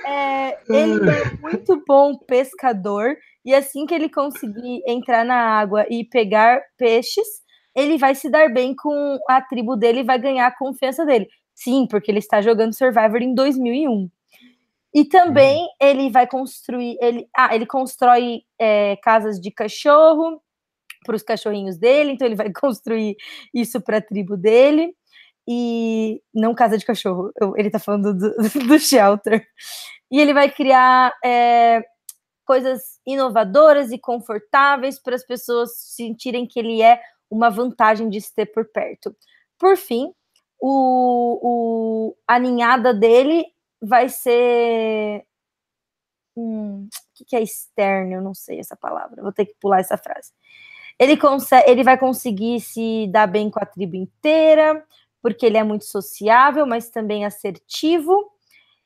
É, 0.06 0.60
ele 0.70 1.10
é 1.10 1.32
muito 1.42 1.82
bom 1.88 2.18
pescador 2.18 3.16
e 3.46 3.56
assim 3.56 3.86
que 3.86 3.94
ele 3.94 4.10
conseguir 4.10 4.84
entrar 4.86 5.24
na 5.24 5.38
água 5.38 5.86
e 5.90 6.04
pegar 6.04 6.62
peixes, 6.78 7.26
ele 7.74 7.98
vai 7.98 8.14
se 8.14 8.30
dar 8.30 8.54
bem 8.54 8.76
com 8.76 9.18
a 9.30 9.42
tribo 9.42 9.78
dele 9.78 10.02
e 10.02 10.04
vai 10.04 10.20
ganhar 10.20 10.48
a 10.48 10.56
confiança 10.56 11.06
dele. 11.06 11.30
Sim, 11.56 11.88
porque 11.90 12.12
ele 12.12 12.20
está 12.20 12.42
jogando 12.42 12.76
Survivor 12.76 13.22
em 13.22 13.34
2001. 13.34 14.10
E 14.94 15.06
também 15.06 15.62
uhum. 15.62 15.70
ele 15.80 16.10
vai 16.10 16.28
construir, 16.28 16.98
ele, 17.00 17.26
ah, 17.34 17.56
ele 17.56 17.66
constrói 17.66 18.42
é, 18.60 18.98
casas 18.98 19.40
de 19.40 19.50
cachorro 19.50 20.42
para 21.06 21.16
os 21.16 21.24
cachorrinhos 21.24 21.78
dele, 21.78 22.12
então 22.12 22.28
ele 22.28 22.36
vai 22.36 22.52
construir 22.54 23.16
isso 23.54 23.80
para 23.80 23.98
a 23.98 24.02
tribo 24.02 24.36
dele 24.36 24.94
e 25.52 26.22
não 26.32 26.54
casa 26.54 26.78
de 26.78 26.86
cachorro. 26.86 27.32
Ele 27.56 27.70
está 27.70 27.80
falando 27.80 28.14
do, 28.14 28.36
do, 28.68 28.78
shelter. 28.80 29.48
E 30.12 30.22
ele 30.22 30.32
vai 30.32 30.52
criar 30.52 31.12
é, 31.26 31.84
coisas 32.46 33.00
inovadoras 33.04 33.92
e 33.92 33.98
confortáveis 33.98 35.00
para 35.02 35.16
as 35.16 35.26
pessoas 35.26 35.72
sentirem 35.76 36.46
que 36.46 36.60
ele 36.60 36.84
é 36.84 37.02
uma 37.32 37.50
vantagem 37.50 38.10
de 38.10 38.22
se 38.22 38.32
ter 38.32 38.46
por 38.46 38.66
perto. 38.66 39.16
Por 39.58 39.76
fim, 39.76 40.14
o, 40.62 41.40
o, 41.42 42.18
a 42.28 42.38
ninhada 42.38 42.94
dele 42.94 43.44
vai 43.82 44.08
ser. 44.08 45.26
O 46.36 46.88
que, 47.16 47.26
que 47.26 47.36
é 47.36 47.42
externo? 47.42 48.14
Eu 48.14 48.22
não 48.22 48.36
sei 48.36 48.60
essa 48.60 48.76
palavra, 48.76 49.24
vou 49.24 49.34
ter 49.34 49.48
que 49.48 49.56
pular 49.60 49.80
essa 49.80 49.98
frase. 49.98 50.32
Ele, 51.00 51.18
consegue, 51.18 51.70
ele 51.72 51.84
vai 51.84 51.98
conseguir 51.98 52.60
se 52.60 53.08
dar 53.08 53.26
bem 53.26 53.50
com 53.50 53.60
a 53.60 53.66
tribo 53.66 53.96
inteira, 53.96 54.86
porque 55.22 55.46
ele 55.46 55.58
é 55.58 55.64
muito 55.64 55.86
sociável, 55.86 56.66
mas 56.66 56.90
também 56.90 57.26
assertivo 57.26 58.32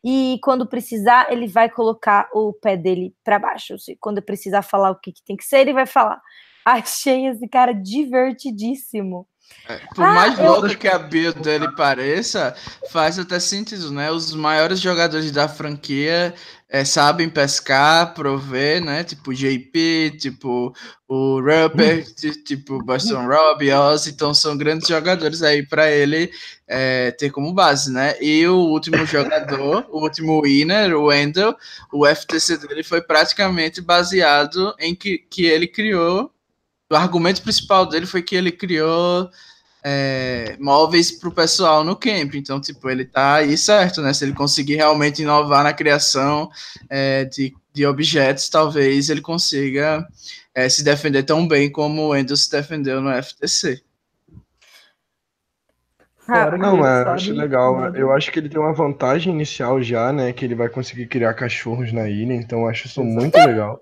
e 0.03 0.37
quando 0.43 0.67
precisar, 0.67 1.31
ele 1.31 1.47
vai 1.47 1.69
colocar 1.69 2.29
o 2.33 2.51
pé 2.51 2.75
dele 2.75 3.15
para 3.23 3.39
baixo. 3.39 3.75
Quando 4.01 4.21
precisar 4.21 4.61
falar 4.61 4.91
o 4.91 4.99
que, 4.99 5.13
que, 5.13 5.23
tem 5.23 5.37
que 5.37 5.45
ser, 5.45 5.59
ele 5.59 5.73
vai 5.73 5.85
falar. 5.85 6.21
Achei 6.65 7.27
esse 7.27 7.47
cara 7.47 7.71
divertidíssimo. 7.73 9.25
É, 9.67 9.77
por 9.95 10.03
ah, 10.03 10.13
mais 10.13 10.37
louca 10.37 10.71
eu... 10.71 10.77
que 10.77 10.87
a 10.87 10.99
build 10.99 11.39
dele 11.39 11.71
pareça, 11.71 12.53
faz 12.91 13.17
até 13.17 13.39
sentido, 13.39 13.91
né? 13.91 14.11
Os 14.11 14.35
maiores 14.35 14.79
jogadores 14.79 15.31
da 15.31 15.47
franquia 15.47 16.33
é, 16.73 16.83
sabem 16.83 17.29
pescar, 17.29 18.15
prover, 18.15 18.83
né? 18.83 19.03
Tipo 19.03 19.31
JP, 19.31 20.17
tipo 20.19 20.75
o 21.07 21.39
Rupert, 21.39 22.07
hum. 22.25 22.43
tipo 22.43 22.83
Boston 22.83 23.27
Rob, 23.27 23.71
Oz, 23.71 24.07
então 24.07 24.33
são 24.33 24.57
grandes 24.57 24.87
jogadores 24.87 25.43
aí 25.43 25.63
para 25.63 25.91
ele 25.91 26.31
é, 26.67 27.11
ter 27.11 27.29
como 27.29 27.53
base, 27.53 27.91
né? 27.91 28.15
E 28.19 28.47
o 28.47 28.55
último 28.55 29.05
jogador, 29.07 29.85
o 29.91 30.01
último 30.01 30.41
winner, 30.41 30.95
o 30.97 31.05
Wendell, 31.05 31.55
o 31.91 32.07
FTC 32.07 32.57
dele 32.57 32.83
foi 32.83 33.01
praticamente 33.01 33.79
baseado 33.79 34.73
em 34.79 34.95
que, 34.95 35.19
que 35.29 35.45
ele 35.45 35.67
criou. 35.67 36.32
O 36.91 36.95
argumento 36.95 37.41
principal 37.41 37.85
dele 37.85 38.05
foi 38.05 38.21
que 38.21 38.35
ele 38.35 38.51
criou 38.51 39.29
é, 39.83 40.55
móveis 40.59 41.11
para 41.11 41.29
o 41.29 41.33
pessoal 41.33 41.83
no 41.83 41.95
camp. 41.95 42.35
Então, 42.35 42.61
tipo, 42.61 42.89
ele 42.89 43.05
tá 43.05 43.35
aí 43.35 43.57
certo, 43.57 44.01
né? 44.01 44.13
Se 44.13 44.23
ele 44.23 44.33
conseguir 44.33 44.75
realmente 44.75 45.21
inovar 45.21 45.63
na 45.63 45.73
criação 45.73 46.49
é, 46.89 47.25
de, 47.25 47.53
de 47.73 47.85
objetos, 47.85 48.49
talvez 48.49 49.09
ele 49.09 49.21
consiga 49.21 50.07
é, 50.55 50.69
se 50.69 50.83
defender 50.83 51.23
tão 51.23 51.47
bem 51.47 51.69
como 51.69 52.07
o 52.07 52.15
Endo 52.15 52.35
se 52.37 52.49
defendeu 52.49 53.01
no 53.01 53.11
FTC. 53.21 53.81
Ah, 56.25 56.57
não, 56.57 56.85
é, 56.85 57.03
acho 57.09 57.33
legal. 57.33 57.93
Eu 57.95 58.13
acho 58.13 58.31
que 58.31 58.39
ele 58.39 58.47
tem 58.47 58.59
uma 58.59 58.71
vantagem 58.71 59.33
inicial 59.33 59.81
já, 59.81 60.13
né? 60.13 60.31
Que 60.31 60.45
ele 60.45 60.55
vai 60.55 60.69
conseguir 60.69 61.07
criar 61.07 61.33
cachorros 61.33 61.91
na 61.91 62.07
ilha, 62.07 62.33
então 62.33 62.65
acho 62.65 62.87
isso 62.87 63.03
muito 63.03 63.35
legal. 63.35 63.81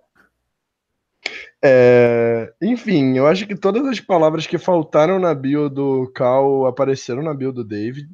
É, 1.64 2.52
enfim, 2.62 3.16
eu 3.16 3.28
acho 3.28 3.46
que 3.46 3.56
todas 3.56 3.86
as 3.86 4.00
palavras 4.00 4.48
que 4.48 4.58
faltaram 4.58 5.20
na 5.20 5.34
bio 5.34 5.70
do 5.70 6.12
Cal 6.14 6.66
apareceram 6.66 7.22
na 7.22 7.34
bio 7.34 7.52
do 7.52 7.64
David. 7.64 8.10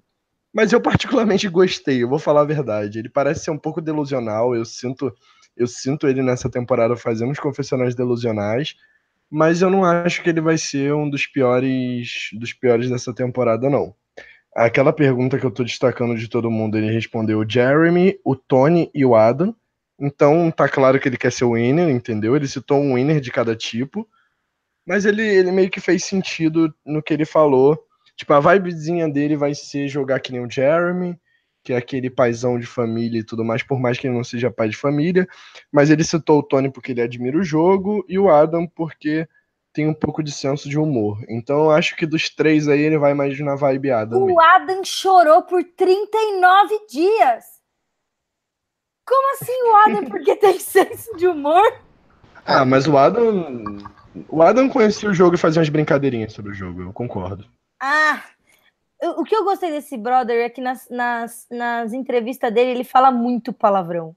Mas 0.54 0.74
eu 0.74 0.82
particularmente 0.82 1.48
gostei, 1.48 2.04
eu 2.04 2.10
vou 2.10 2.20
falar 2.20 2.42
a 2.42 2.46
verdade. 2.46 3.00
Ele 3.00 3.10
parece 3.10 3.46
ser 3.46 3.52
um 3.52 3.58
pouco 3.58 3.82
delusional, 3.82 4.56
eu 4.56 4.66
sinto, 4.66 5.14
eu 5.56 5.68
sinto 5.68 6.08
ele 6.08 6.22
nessa 6.22 6.50
temporada 6.50 6.96
fazendo 6.96 7.32
os 7.32 7.40
confessionais 7.40 7.96
delusionais, 7.96 8.76
mas 9.30 9.62
eu 9.62 9.70
não 9.70 9.86
acho 9.86 10.24
que 10.24 10.30
ele 10.30 10.42
vai 10.42 10.58
ser 10.58 10.94
um 10.94 11.10
dos 11.10 11.26
piores 11.28 12.30
dos 12.34 12.54
piores 12.54 12.90
dessa 12.90 13.14
temporada 13.14 13.70
não. 13.70 13.94
Aquela 14.56 14.92
pergunta 14.92 15.38
que 15.38 15.46
eu 15.46 15.52
tô 15.52 15.64
destacando 15.64 16.16
de 16.16 16.28
todo 16.28 16.50
mundo, 16.50 16.78
ele 16.78 16.92
respondeu 16.92 17.40
o 17.40 17.48
Jeremy, 17.48 18.20
o 18.26 18.36
Tony 18.36 18.90
e 18.94 19.06
o 19.06 19.16
Adam. 19.16 19.56
Então 20.00 20.52
tá 20.52 20.70
claro 20.70 21.00
que 21.00 21.08
ele 21.08 21.18
quer 21.18 21.32
ser 21.32 21.46
o 21.46 21.54
winner, 21.54 21.90
entendeu? 21.90 22.36
Ele 22.36 22.48
citou 22.48 22.80
um 22.80 22.96
winner 22.96 23.20
de 23.20 23.32
cada 23.32 23.56
tipo, 23.56 24.08
mas 24.86 25.06
ele, 25.06 25.24
ele 25.24 25.52
meio 25.52 25.70
que 25.70 25.82
fez 25.82 26.04
sentido 26.04 26.74
no 26.86 27.02
que 27.02 27.14
ele 27.14 27.26
falou. 27.26 27.78
Tipo, 28.16 28.34
a 28.34 28.40
vibezinha 28.40 29.10
dele 29.10 29.36
vai 29.36 29.54
ser 29.54 29.88
jogar 29.88 30.20
que 30.20 30.32
nem 30.32 30.44
o 30.44 30.50
Jeremy, 30.50 31.20
que 31.64 31.74
é 31.74 31.78
aquele 31.78 32.10
paizão 32.10 32.58
de 32.58 32.66
família 32.66 33.20
e 33.20 33.24
tudo 33.24 33.44
mais, 33.44 33.62
por 33.62 33.80
mais 33.80 34.00
que 34.00 34.08
ele 34.08 34.16
não 34.16 34.24
seja 34.24 34.50
pai 34.50 34.70
de 34.70 34.78
família. 34.78 35.28
Mas 35.72 35.90
ele 35.90 36.04
citou 36.04 36.40
o 36.40 36.44
Tony 36.44 36.72
porque 36.72 36.94
ele 36.94 37.02
admira 37.02 37.38
o 37.38 37.44
jogo 37.44 38.06
e 38.08 38.18
o 38.18 38.30
Adam 38.30 38.66
porque 38.68 39.28
tem 39.74 39.88
um 39.88 39.94
pouco 39.94 40.24
de 40.24 40.32
senso 40.32 40.70
de 40.70 40.80
humor. 40.80 41.24
Então 41.28 41.66
eu 41.66 41.72
acho 41.72 41.96
que 41.96 42.06
dos 42.06 42.30
três 42.30 42.68
aí 42.68 42.82
ele 42.82 42.98
vai 42.98 43.14
mais 43.14 43.40
na 43.40 43.56
vibe 43.56 43.92
Adam. 43.92 44.24
O 44.24 44.26
mesmo. 44.26 44.42
Adam 44.42 44.84
chorou 44.84 45.44
por 45.44 45.64
39 45.64 46.86
dias. 46.90 47.57
Como 49.08 49.34
assim 49.36 49.64
o 49.64 49.76
Adam? 49.76 50.10
Porque 50.10 50.36
tem 50.36 50.60
senso 50.60 51.16
de 51.16 51.28
humor? 51.28 51.80
Ah, 52.46 52.66
mas 52.66 52.88
o 52.88 52.98
Adam. 52.98 53.78
O 54.28 54.42
Adam 54.42 54.68
conhecia 54.68 55.10
o 55.10 55.14
jogo 55.14 55.36
e 55.36 55.38
fazia 55.38 55.60
umas 55.60 55.70
brincadeirinhas 55.70 56.34
sobre 56.34 56.52
o 56.52 56.56
jogo, 56.56 56.82
eu 56.82 56.94
concordo. 56.94 57.46
Ah! 57.80 58.22
O 59.18 59.24
que 59.24 59.36
eu 59.36 59.44
gostei 59.44 59.70
desse 59.70 59.96
brother 59.96 60.44
é 60.44 60.50
que 60.50 60.60
nas, 60.60 60.88
nas, 60.90 61.46
nas 61.52 61.94
entrevistas 61.94 62.52
dele 62.52 62.72
ele 62.72 62.84
fala 62.84 63.12
muito 63.12 63.54
palavrão. 63.54 64.16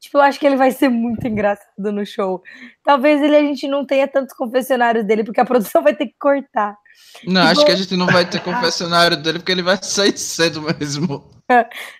Tipo, 0.00 0.18
eu 0.18 0.22
acho 0.22 0.40
que 0.40 0.46
ele 0.46 0.56
vai 0.56 0.70
ser 0.70 0.88
muito 0.88 1.26
engraçado 1.26 1.92
no 1.92 2.04
show. 2.06 2.42
Talvez 2.82 3.22
ele 3.22 3.36
a 3.36 3.40
gente 3.40 3.68
não 3.68 3.84
tenha 3.84 4.08
tantos 4.08 4.34
confessionários 4.34 5.04
dele, 5.04 5.24
porque 5.24 5.40
a 5.40 5.44
produção 5.44 5.82
vai 5.82 5.94
ter 5.94 6.06
que 6.06 6.14
cortar. 6.18 6.76
Não, 7.26 7.42
acho 7.42 7.64
que 7.64 7.72
a 7.72 7.76
gente 7.76 7.96
não 7.96 8.06
vai 8.06 8.28
ter 8.28 8.40
confessionário 8.44 9.16
dele, 9.16 9.38
porque 9.38 9.52
ele 9.52 9.62
vai 9.62 9.78
sair 9.82 10.16
cedo 10.16 10.62
mesmo. 10.62 11.33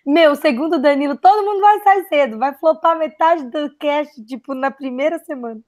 Meu, 0.07 0.35
segundo 0.35 0.77
o 0.77 0.83
Danilo, 0.83 1.17
todo 1.17 1.45
mundo 1.45 1.61
vai 1.61 1.81
sair 1.81 2.05
cedo. 2.09 2.39
Vai 2.39 2.55
flopar 2.55 2.99
metade 2.99 3.45
do 3.51 3.75
cast, 3.77 4.25
tipo, 4.25 4.55
na 4.55 4.71
primeira 4.71 5.19
semana. 5.19 5.61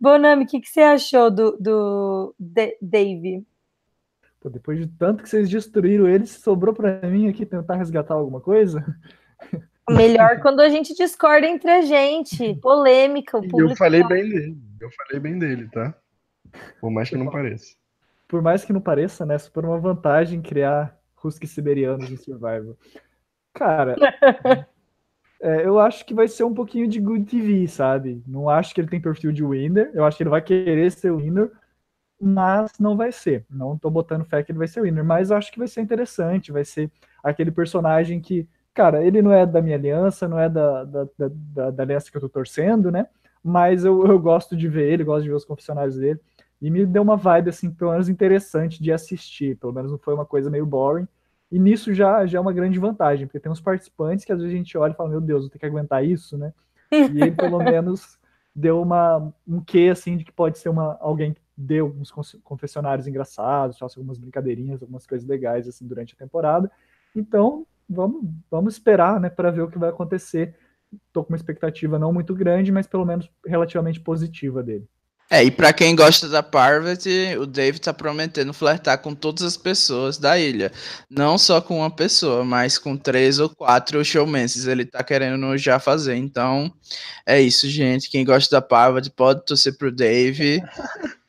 Bonami, 0.00 0.44
o 0.44 0.46
que, 0.46 0.60
que 0.60 0.68
você 0.68 0.80
achou 0.80 1.30
do, 1.30 1.56
do 1.58 2.34
Dave? 2.80 3.46
Pô, 4.40 4.50
depois 4.50 4.78
de 4.78 4.86
tanto 4.86 5.22
que 5.22 5.28
vocês 5.28 5.48
destruíram 5.48 6.06
ele, 6.06 6.26
sobrou 6.26 6.74
para 6.74 7.00
mim 7.08 7.28
aqui 7.28 7.46
tentar 7.46 7.76
resgatar 7.76 8.14
alguma 8.14 8.40
coisa? 8.40 8.84
Melhor 9.88 10.40
quando 10.40 10.60
a 10.60 10.68
gente 10.68 10.94
discorda 10.94 11.46
entre 11.46 11.70
a 11.70 11.82
gente. 11.82 12.54
Polêmica. 12.56 13.38
eu 13.58 13.76
falei 13.76 14.02
bem 14.02 14.28
dele. 14.28 14.58
Eu 14.80 14.90
falei 14.90 15.20
bem 15.20 15.38
dele, 15.38 15.68
tá? 15.70 15.94
Por 16.80 16.90
mais 16.90 17.08
que 17.08 17.16
não 17.16 17.30
pareça. 17.30 17.74
Por 18.26 18.42
mais 18.42 18.64
que 18.64 18.72
não 18.72 18.80
pareça, 18.80 19.24
né? 19.24 19.38
Super 19.38 19.64
uma 19.64 19.78
vantagem 19.78 20.40
criar 20.42 20.98
Husky 21.24 21.46
siberianos 21.46 22.10
em 22.10 22.16
Survival. 22.16 22.76
Cara, 23.54 23.96
é, 25.40 25.66
eu 25.66 25.78
acho 25.78 26.04
que 26.06 26.14
vai 26.14 26.28
ser 26.28 26.44
um 26.44 26.54
pouquinho 26.54 26.88
de 26.88 27.00
Good 27.00 27.26
TV, 27.26 27.66
sabe? 27.68 28.22
Não 28.26 28.48
acho 28.48 28.74
que 28.74 28.80
ele 28.80 28.88
tem 28.88 29.00
perfil 29.00 29.32
de 29.32 29.44
winner. 29.44 29.90
Eu 29.94 30.04
acho 30.04 30.16
que 30.16 30.22
ele 30.22 30.30
vai 30.30 30.42
querer 30.42 30.90
ser 30.92 31.12
winner. 31.12 31.50
mas 32.20 32.72
não 32.78 32.96
vai 32.96 33.12
ser. 33.12 33.46
Não 33.50 33.78
tô 33.78 33.90
botando 33.90 34.24
fé 34.24 34.42
que 34.42 34.52
ele 34.52 34.58
vai 34.58 34.68
ser 34.68 34.80
o 34.80 34.84
winner, 34.84 35.04
mas 35.04 35.30
acho 35.32 35.52
que 35.52 35.58
vai 35.58 35.68
ser 35.68 35.80
interessante, 35.82 36.52
vai 36.52 36.64
ser 36.64 36.90
aquele 37.22 37.50
personagem 37.50 38.20
que, 38.20 38.48
cara, 38.74 39.04
ele 39.04 39.22
não 39.22 39.32
é 39.32 39.46
da 39.46 39.62
minha 39.62 39.76
aliança, 39.76 40.28
não 40.28 40.38
é 40.38 40.48
da, 40.48 40.84
da, 40.84 41.08
da, 41.18 41.70
da 41.70 41.82
aliança 41.82 42.10
que 42.10 42.16
eu 42.16 42.20
tô 42.22 42.28
torcendo, 42.28 42.90
né? 42.90 43.06
Mas 43.42 43.84
eu, 43.84 44.06
eu 44.06 44.18
gosto 44.18 44.56
de 44.56 44.68
ver 44.68 44.92
ele, 44.92 45.04
gosto 45.04 45.24
de 45.24 45.28
ver 45.30 45.36
os 45.36 45.44
confessionários 45.44 45.96
dele, 45.98 46.20
e 46.64 46.70
me 46.70 46.86
deu 46.86 47.02
uma 47.02 47.14
vibe, 47.14 47.50
assim, 47.50 47.70
pelo 47.70 47.90
menos 47.90 48.08
interessante 48.08 48.82
de 48.82 48.90
assistir, 48.90 49.54
pelo 49.58 49.70
menos 49.70 49.90
não 49.90 49.98
foi 49.98 50.14
uma 50.14 50.24
coisa 50.24 50.48
meio 50.48 50.64
boring, 50.64 51.06
e 51.52 51.58
nisso 51.58 51.92
já, 51.92 52.24
já 52.24 52.38
é 52.38 52.40
uma 52.40 52.54
grande 52.54 52.78
vantagem, 52.78 53.26
porque 53.26 53.38
tem 53.38 53.52
uns 53.52 53.60
participantes 53.60 54.24
que 54.24 54.32
às 54.32 54.38
vezes 54.38 54.54
a 54.54 54.56
gente 54.56 54.78
olha 54.78 54.92
e 54.92 54.96
fala, 54.96 55.10
meu 55.10 55.20
Deus, 55.20 55.42
vou 55.42 55.50
ter 55.50 55.58
que 55.58 55.66
aguentar 55.66 56.02
isso, 56.02 56.38
né? 56.38 56.54
E 56.90 57.20
ele, 57.20 57.32
pelo 57.32 57.58
menos, 57.62 58.18
deu 58.56 58.80
uma, 58.80 59.30
um 59.46 59.60
quê, 59.60 59.90
assim, 59.92 60.16
de 60.16 60.24
que 60.24 60.32
pode 60.32 60.58
ser 60.58 60.70
uma, 60.70 60.96
alguém 61.02 61.34
que 61.34 61.42
deu 61.54 61.94
uns 62.00 62.10
confessionários 62.42 63.06
engraçados, 63.06 63.76
faça 63.78 64.00
algumas 64.00 64.16
brincadeirinhas, 64.16 64.80
algumas 64.80 65.06
coisas 65.06 65.28
legais, 65.28 65.68
assim, 65.68 65.86
durante 65.86 66.14
a 66.14 66.16
temporada. 66.16 66.72
Então, 67.14 67.66
vamos, 67.86 68.24
vamos 68.50 68.72
esperar, 68.72 69.20
né, 69.20 69.28
para 69.28 69.50
ver 69.50 69.60
o 69.60 69.68
que 69.68 69.78
vai 69.78 69.90
acontecer. 69.90 70.56
Estou 71.08 71.22
com 71.22 71.34
uma 71.34 71.36
expectativa 71.36 71.98
não 71.98 72.10
muito 72.10 72.34
grande, 72.34 72.72
mas 72.72 72.86
pelo 72.86 73.04
menos 73.04 73.30
relativamente 73.46 74.00
positiva 74.00 74.62
dele. 74.62 74.88
É, 75.34 75.42
e 75.42 75.50
para 75.50 75.72
quem 75.72 75.96
gosta 75.96 76.28
da 76.28 76.44
Parvati, 76.44 77.36
o 77.40 77.44
Dave 77.44 77.80
tá 77.80 77.92
prometendo 77.92 78.54
flertar 78.54 78.98
com 78.98 79.16
todas 79.16 79.42
as 79.42 79.56
pessoas 79.56 80.16
da 80.16 80.38
ilha. 80.38 80.70
Não 81.10 81.36
só 81.36 81.60
com 81.60 81.78
uma 81.78 81.90
pessoa, 81.90 82.44
mas 82.44 82.78
com 82.78 82.96
três 82.96 83.40
ou 83.40 83.48
quatro 83.48 84.04
showmances. 84.04 84.68
Ele 84.68 84.84
tá 84.84 85.02
querendo 85.02 85.58
já 85.58 85.80
fazer. 85.80 86.14
Então, 86.14 86.72
é 87.26 87.40
isso, 87.40 87.68
gente. 87.68 88.08
Quem 88.08 88.24
gosta 88.24 88.54
da 88.54 88.62
Parvati 88.62 89.10
pode 89.10 89.44
torcer 89.44 89.76
pro 89.76 89.90
Dave 89.90 90.62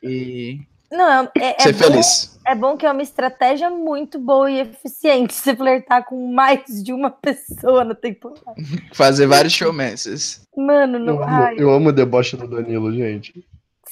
e 0.00 0.60
Não, 0.88 1.24
é, 1.36 1.56
é 1.58 1.62
ser 1.62 1.72
bom, 1.72 1.78
feliz. 1.78 2.38
é 2.46 2.54
bom 2.54 2.76
que 2.76 2.86
é 2.86 2.92
uma 2.92 3.02
estratégia 3.02 3.70
muito 3.70 4.20
boa 4.20 4.48
e 4.48 4.60
eficiente 4.60 5.34
você 5.34 5.56
flertar 5.56 6.04
com 6.04 6.32
mais 6.32 6.62
de 6.80 6.92
uma 6.92 7.10
pessoa 7.10 7.82
na 7.82 7.96
temporada. 7.96 8.54
Fazer 8.94 9.26
vários 9.26 9.52
showmances. 9.52 10.42
Mano, 10.56 10.96
não. 10.96 11.14
Eu 11.14 11.22
amo, 11.24 11.42
Ai, 11.42 11.54
eu 11.58 11.70
amo 11.72 11.88
o 11.88 11.92
deboche 11.92 12.36
do 12.36 12.46
Danilo, 12.46 12.92
gente. 12.92 13.44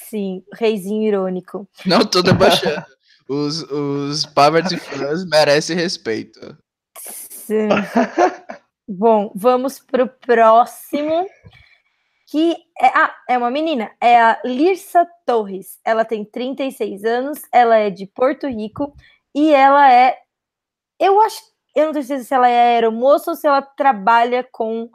Sim, 0.08 0.42
reizinho 0.52 1.02
irônico. 1.02 1.68
Não 1.86 2.04
tô 2.04 2.22
debochando. 2.22 2.84
Os, 3.28 3.62
os 3.70 4.26
Parvati 4.26 4.76
fãs 4.76 5.24
merecem 5.24 5.76
respeito. 5.76 6.56
Sim. 6.98 7.68
Bom, 8.86 9.32
vamos 9.34 9.78
pro 9.78 10.08
próximo. 10.08 11.26
Que 12.26 12.56
é, 12.80 12.86
ah, 12.88 13.14
é 13.28 13.38
uma 13.38 13.50
menina, 13.50 13.92
é 14.00 14.20
a 14.20 14.40
Lirsa 14.44 15.06
Torres. 15.24 15.78
Ela 15.84 16.04
tem 16.04 16.24
36 16.24 17.04
anos, 17.04 17.38
ela 17.52 17.76
é 17.76 17.90
de 17.90 18.06
Porto 18.06 18.46
Rico 18.46 18.94
e 19.34 19.52
ela 19.52 19.92
é. 19.92 20.18
Eu 20.98 21.20
acho. 21.20 21.40
Eu 21.76 21.86
não 21.86 21.92
tenho 21.92 22.04
certeza 22.04 22.28
se 22.28 22.34
ela 22.34 22.48
é 22.48 22.74
aeromoça 22.74 23.30
ou 23.30 23.36
se 23.36 23.46
ela 23.46 23.62
trabalha 23.62 24.46
com 24.50 24.90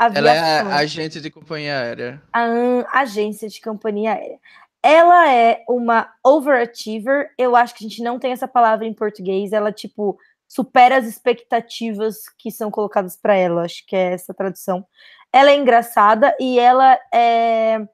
Ela 0.00 0.32
é 0.34 0.38
a- 0.60 0.76
agente 0.76 1.20
de 1.20 1.30
companhia 1.30 1.78
aérea. 1.80 2.22
a 2.32 3.00
agência 3.00 3.48
de 3.48 3.60
companhia 3.60 4.14
aérea. 4.14 4.38
Ela 4.82 5.32
é 5.32 5.64
uma 5.68 6.12
overachiever. 6.24 7.32
Eu 7.36 7.56
acho 7.56 7.74
que 7.74 7.84
a 7.84 7.88
gente 7.88 8.02
não 8.02 8.18
tem 8.18 8.32
essa 8.32 8.46
palavra 8.46 8.86
em 8.86 8.94
português. 8.94 9.52
Ela, 9.52 9.72
tipo, 9.72 10.18
supera 10.46 10.96
as 10.96 11.04
expectativas 11.06 12.28
que 12.38 12.50
são 12.50 12.70
colocadas 12.70 13.16
para 13.16 13.34
ela. 13.36 13.64
Acho 13.64 13.84
que 13.86 13.96
é 13.96 14.12
essa 14.12 14.32
a 14.32 14.34
tradução. 14.34 14.86
Ela 15.32 15.50
é 15.50 15.56
engraçada 15.56 16.34
e 16.40 16.58
ela 16.58 16.98
é, 17.12 17.86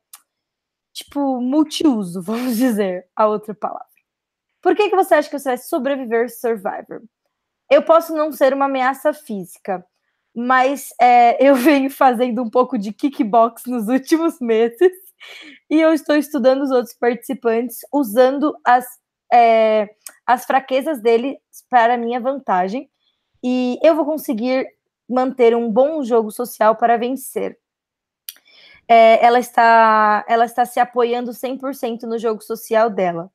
tipo, 0.92 1.40
multiuso, 1.40 2.20
vamos 2.22 2.56
dizer 2.56 3.06
a 3.16 3.26
outra 3.26 3.54
palavra. 3.54 3.86
Por 4.62 4.74
que, 4.76 4.88
que 4.88 4.96
você 4.96 5.14
acha 5.14 5.28
que 5.28 5.38
você 5.38 5.50
vai 5.50 5.58
sobreviver 5.58 6.30
Survivor? 6.30 7.02
Eu 7.70 7.82
posso 7.82 8.14
não 8.14 8.30
ser 8.30 8.52
uma 8.54 8.66
ameaça 8.66 9.12
física, 9.12 9.84
mas 10.34 10.88
é, 11.00 11.36
eu 11.46 11.54
venho 11.54 11.90
fazendo 11.90 12.42
um 12.42 12.50
pouco 12.50 12.76
de 12.76 12.92
kickbox 12.92 13.62
nos 13.66 13.88
últimos 13.88 14.40
meses 14.40 14.92
e 15.70 15.80
eu 15.80 15.92
estou 15.92 16.16
estudando 16.16 16.62
os 16.62 16.70
outros 16.70 16.94
participantes 16.94 17.78
usando 17.92 18.54
as, 18.64 18.84
é, 19.32 19.88
as 20.26 20.44
fraquezas 20.44 21.00
dele 21.00 21.38
para 21.70 21.96
minha 21.96 22.20
vantagem 22.20 22.90
e 23.42 23.78
eu 23.82 23.94
vou 23.94 24.04
conseguir 24.04 24.66
manter 25.08 25.54
um 25.54 25.70
bom 25.70 26.02
jogo 26.02 26.30
social 26.30 26.76
para 26.76 26.96
vencer. 26.96 27.58
É, 28.86 29.24
ela, 29.24 29.38
está, 29.38 30.24
ela 30.28 30.44
está 30.44 30.64
se 30.64 30.78
apoiando 30.78 31.30
100% 31.30 32.02
no 32.02 32.18
jogo 32.18 32.42
social 32.42 32.90
dela. 32.90 33.30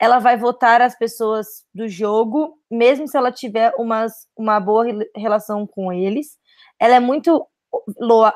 Ela 0.00 0.18
vai 0.18 0.36
votar 0.36 0.82
as 0.82 0.96
pessoas 0.98 1.64
do 1.74 1.88
jogo, 1.88 2.58
mesmo 2.70 3.08
se 3.08 3.16
ela 3.16 3.32
tiver 3.32 3.72
umas, 3.78 4.12
uma 4.36 4.60
boa 4.60 4.84
rela- 4.84 5.06
relação 5.16 5.66
com 5.66 5.92
eles. 5.92 6.38
Ela 6.78 6.96
é 6.96 7.00
muito 7.00 7.46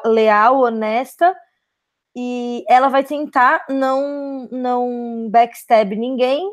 leal, 0.05 0.61
honesta, 0.61 1.35
e 2.17 2.65
ela 2.69 2.89
vai 2.89 3.05
tentar 3.05 3.65
não, 3.71 4.49
não 4.51 5.29
backstab 5.31 5.95
ninguém, 5.97 6.53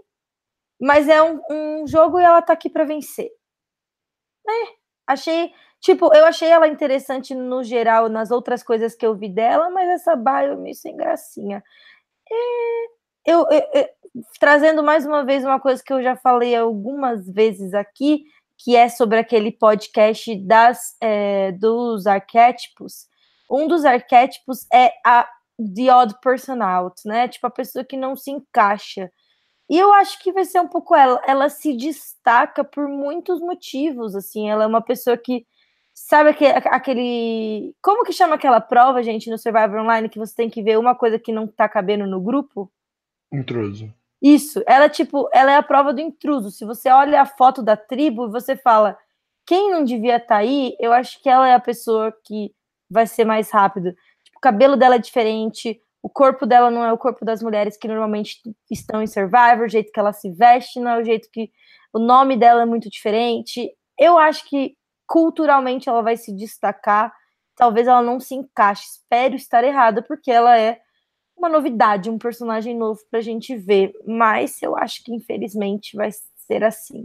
mas 0.81 1.09
é 1.09 1.21
um, 1.21 1.41
um 1.51 1.87
jogo 1.87 2.19
e 2.19 2.23
ela 2.23 2.41
tá 2.41 2.53
aqui 2.53 2.69
para 2.69 2.85
vencer. 2.85 3.29
É, 4.47 4.75
achei, 5.07 5.51
tipo, 5.81 6.13
eu 6.15 6.25
achei 6.25 6.49
ela 6.49 6.67
interessante 6.67 7.35
no 7.35 7.63
geral 7.63 8.09
nas 8.09 8.31
outras 8.31 8.63
coisas 8.63 8.95
que 8.95 9.05
eu 9.05 9.15
vi 9.15 9.29
dela, 9.29 9.69
mas 9.69 9.89
essa 9.89 10.15
bio 10.15 10.57
meio 10.57 10.75
sem 10.75 10.95
gracinha. 10.95 11.63
É, 12.31 12.89
eu, 13.27 13.45
eu- 13.73 13.87
trazendo 14.39 14.81
mais 14.83 15.05
uma 15.05 15.23
vez 15.25 15.43
uma 15.45 15.59
coisa 15.59 15.83
que 15.85 15.93
eu 15.93 16.01
já 16.01 16.15
falei 16.15 16.55
algumas 16.55 17.27
vezes 17.29 17.73
aqui, 17.73 18.23
que 18.57 18.75
é 18.75 18.89
sobre 18.89 19.19
aquele 19.19 19.51
podcast 19.51 20.35
das, 20.45 20.95
é, 21.01 21.51
dos 21.51 22.07
arquétipos. 22.07 23.07
Um 23.51 23.67
dos 23.67 23.85
arquétipos 23.85 24.65
é 24.73 24.91
a 25.05 25.27
The 25.75 25.93
Odd 25.93 26.15
Person 26.21 26.61
Out, 26.63 27.01
né? 27.05 27.27
Tipo, 27.27 27.47
a 27.47 27.51
pessoa 27.51 27.85
que 27.85 27.95
não 27.97 28.15
se 28.15 28.31
encaixa. 28.31 29.11
E 29.69 29.77
eu 29.77 29.93
acho 29.93 30.19
que 30.23 30.31
vai 30.31 30.45
ser 30.45 30.59
um 30.61 30.67
pouco 30.67 30.95
ela. 30.95 31.21
Ela 31.27 31.49
se 31.49 31.75
destaca 31.75 32.63
por 32.63 32.87
muitos 32.87 33.39
motivos, 33.39 34.15
assim. 34.15 34.49
Ela 34.49 34.63
é 34.63 34.67
uma 34.67 34.81
pessoa 34.81 35.17
que 35.17 35.45
sabe 35.93 36.29
aque- 36.31 36.45
aquele. 36.69 37.75
Como 37.81 38.03
que 38.05 38.13
chama 38.13 38.35
aquela 38.35 38.61
prova, 38.61 39.03
gente, 39.03 39.29
no 39.29 39.37
Survivor 39.37 39.81
Online 39.81 40.09
que 40.09 40.19
você 40.19 40.33
tem 40.35 40.49
que 40.49 40.63
ver 40.63 40.79
uma 40.79 40.95
coisa 40.95 41.19
que 41.19 41.31
não 41.33 41.47
tá 41.47 41.67
cabendo 41.69 42.07
no 42.07 42.21
grupo? 42.21 42.71
Intruso. 43.31 43.93
Isso, 44.21 44.63
ela 44.65 44.89
tipo, 44.89 45.29
ela 45.33 45.51
é 45.51 45.55
a 45.55 45.63
prova 45.63 45.93
do 45.93 46.01
intruso. 46.01 46.49
Se 46.49 46.65
você 46.65 46.89
olha 46.89 47.21
a 47.21 47.25
foto 47.25 47.61
da 47.61 47.77
tribo 47.77 48.25
e 48.25 48.31
você 48.31 48.55
fala, 48.55 48.97
quem 49.45 49.71
não 49.71 49.83
devia 49.83 50.17
estar 50.17 50.37
aí, 50.37 50.75
eu 50.79 50.91
acho 50.91 51.21
que 51.21 51.29
ela 51.29 51.47
é 51.47 51.53
a 51.53 51.59
pessoa 51.59 52.13
que 52.25 52.51
vai 52.89 53.05
ser 53.05 53.25
mais 53.25 53.51
rápido. 53.51 53.91
Tipo, 54.23 54.37
o 54.37 54.41
cabelo 54.41 54.75
dela 54.75 54.95
é 54.95 54.99
diferente, 54.99 55.79
o 56.01 56.09
corpo 56.09 56.45
dela 56.45 56.71
não 56.71 56.83
é 56.83 56.91
o 56.91 56.97
corpo 56.97 57.23
das 57.23 57.41
mulheres 57.43 57.77
que 57.77 57.87
normalmente 57.87 58.41
estão 58.71 59.01
em 59.01 59.07
Survivor, 59.07 59.65
o 59.65 59.69
jeito 59.69 59.91
que 59.91 59.99
ela 59.99 60.13
se 60.13 60.31
veste 60.31 60.79
não 60.79 60.91
é 60.91 61.01
o 61.01 61.03
jeito 61.03 61.29
que 61.31 61.51
o 61.93 61.99
nome 61.99 62.37
dela 62.37 62.61
é 62.63 62.65
muito 62.65 62.89
diferente. 62.89 63.71
Eu 63.97 64.17
acho 64.17 64.47
que 64.49 64.75
culturalmente 65.07 65.89
ela 65.89 66.01
vai 66.01 66.17
se 66.17 66.35
destacar. 66.35 67.13
Talvez 67.55 67.87
ela 67.87 68.01
não 68.01 68.19
se 68.19 68.35
encaixe. 68.35 68.83
Espero 68.83 69.35
estar 69.35 69.63
errada, 69.63 70.01
porque 70.01 70.31
ela 70.31 70.57
é 70.59 70.79
uma 71.37 71.49
novidade, 71.49 72.09
um 72.09 72.17
personagem 72.17 72.75
novo 72.75 72.99
pra 73.09 73.21
gente 73.21 73.55
ver. 73.55 73.93
Mas 74.05 74.61
eu 74.61 74.75
acho 74.75 75.03
que 75.03 75.13
infelizmente 75.13 75.95
vai 75.95 76.09
ser 76.47 76.63
assim. 76.63 77.03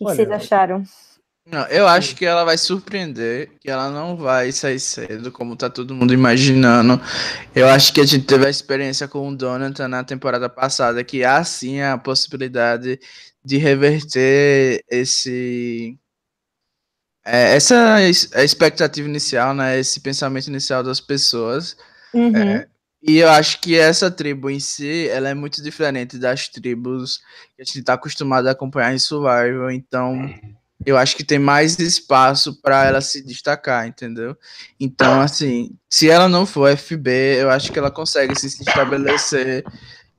O 0.00 0.04
que 0.04 0.04
Olha, 0.04 0.16
vocês 0.16 0.30
acharam? 0.30 0.82
Não, 1.50 1.66
eu 1.68 1.88
acho 1.88 2.14
que 2.14 2.26
ela 2.26 2.44
vai 2.44 2.58
surpreender, 2.58 3.50
que 3.58 3.70
ela 3.70 3.90
não 3.90 4.16
vai 4.16 4.52
sair 4.52 4.78
cedo, 4.78 5.32
como 5.32 5.56
tá 5.56 5.70
todo 5.70 5.94
mundo 5.94 6.12
imaginando. 6.12 7.00
Eu 7.54 7.66
acho 7.68 7.92
que 7.92 8.02
a 8.02 8.04
gente 8.04 8.26
teve 8.26 8.46
a 8.46 8.50
experiência 8.50 9.08
com 9.08 9.26
o 9.26 9.34
Donatan 9.34 9.88
na 9.88 10.04
temporada 10.04 10.48
passada, 10.48 11.02
que 11.02 11.24
há 11.24 11.42
sim 11.42 11.80
a 11.80 11.96
possibilidade 11.96 13.00
de 13.42 13.56
reverter 13.56 14.84
esse 14.90 15.98
é, 17.24 17.56
essa 17.56 18.00
expectativa 18.42 19.08
inicial, 19.08 19.54
né, 19.54 19.78
esse 19.78 20.00
pensamento 20.00 20.48
inicial 20.48 20.82
das 20.82 21.00
pessoas. 21.00 21.76
Uhum. 22.12 22.36
É, 22.36 22.68
e 23.08 23.18
eu 23.18 23.28
acho 23.30 23.60
que 23.60 23.74
essa 23.74 24.10
tribo 24.10 24.50
em 24.50 24.60
si, 24.60 25.08
ela 25.08 25.30
é 25.30 25.34
muito 25.34 25.62
diferente 25.62 26.18
das 26.18 26.46
tribos 26.48 27.18
que 27.56 27.62
a 27.62 27.64
gente 27.64 27.78
está 27.78 27.94
acostumado 27.94 28.46
a 28.46 28.50
acompanhar 28.50 28.94
em 28.94 28.98
Survival, 28.98 29.70
então 29.70 30.32
eu 30.84 30.96
acho 30.96 31.16
que 31.16 31.24
tem 31.24 31.38
mais 31.38 31.78
espaço 31.78 32.60
para 32.60 32.84
ela 32.84 33.00
se 33.00 33.24
destacar, 33.24 33.86
entendeu? 33.86 34.36
Então, 34.78 35.20
assim, 35.20 35.70
se 35.88 36.10
ela 36.10 36.28
não 36.28 36.44
for 36.44 36.76
FB, 36.76 37.10
eu 37.40 37.50
acho 37.50 37.72
que 37.72 37.78
ela 37.78 37.90
consegue 37.90 38.38
se 38.38 38.46
estabelecer 38.46 39.64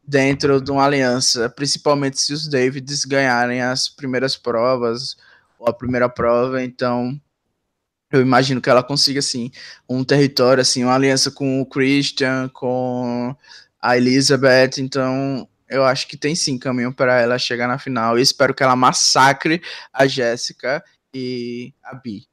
dentro 0.06 0.60
de 0.60 0.72
uma 0.72 0.84
aliança, 0.84 1.48
principalmente 1.48 2.20
se 2.20 2.34
os 2.34 2.48
Davids 2.48 3.06
ganharem 3.06 3.62
as 3.62 3.88
primeiras 3.88 4.36
provas, 4.36 5.16
ou 5.60 5.70
a 5.70 5.74
primeira 5.74 6.10
prova, 6.10 6.64
então 6.64 7.20
eu 8.12 8.22
imagino 8.22 8.62
que 8.62 8.70
ela 8.70 8.84
consiga, 8.84 9.20
assim, 9.20 9.52
um 9.88 10.04
território, 10.04 10.62
assim, 10.62 10.84
uma 10.84 10.96
aliança 10.96 11.30
com 11.30 11.62
o 11.62 11.66
Christian, 11.66 12.50
com 12.50 13.36
a 13.82 13.98
Elizabeth, 13.98 14.80
então 14.80 15.48
eu 15.70 15.84
acho 15.86 16.08
que 16.08 16.18
tem 16.18 16.36
sim 16.36 16.58
caminho 16.58 16.94
para 16.94 17.22
ela 17.22 17.38
chegar 17.38 17.68
na 17.68 17.78
final. 17.78 18.18
E 18.18 18.22
espero 18.22 18.54
que 18.54 18.64
ela 18.64 18.76
massacre 18.76 19.62
a 19.94 20.08
Jéssica 20.08 20.84
e 21.14 21.74
a 21.84 21.94
Bi. 21.94 22.28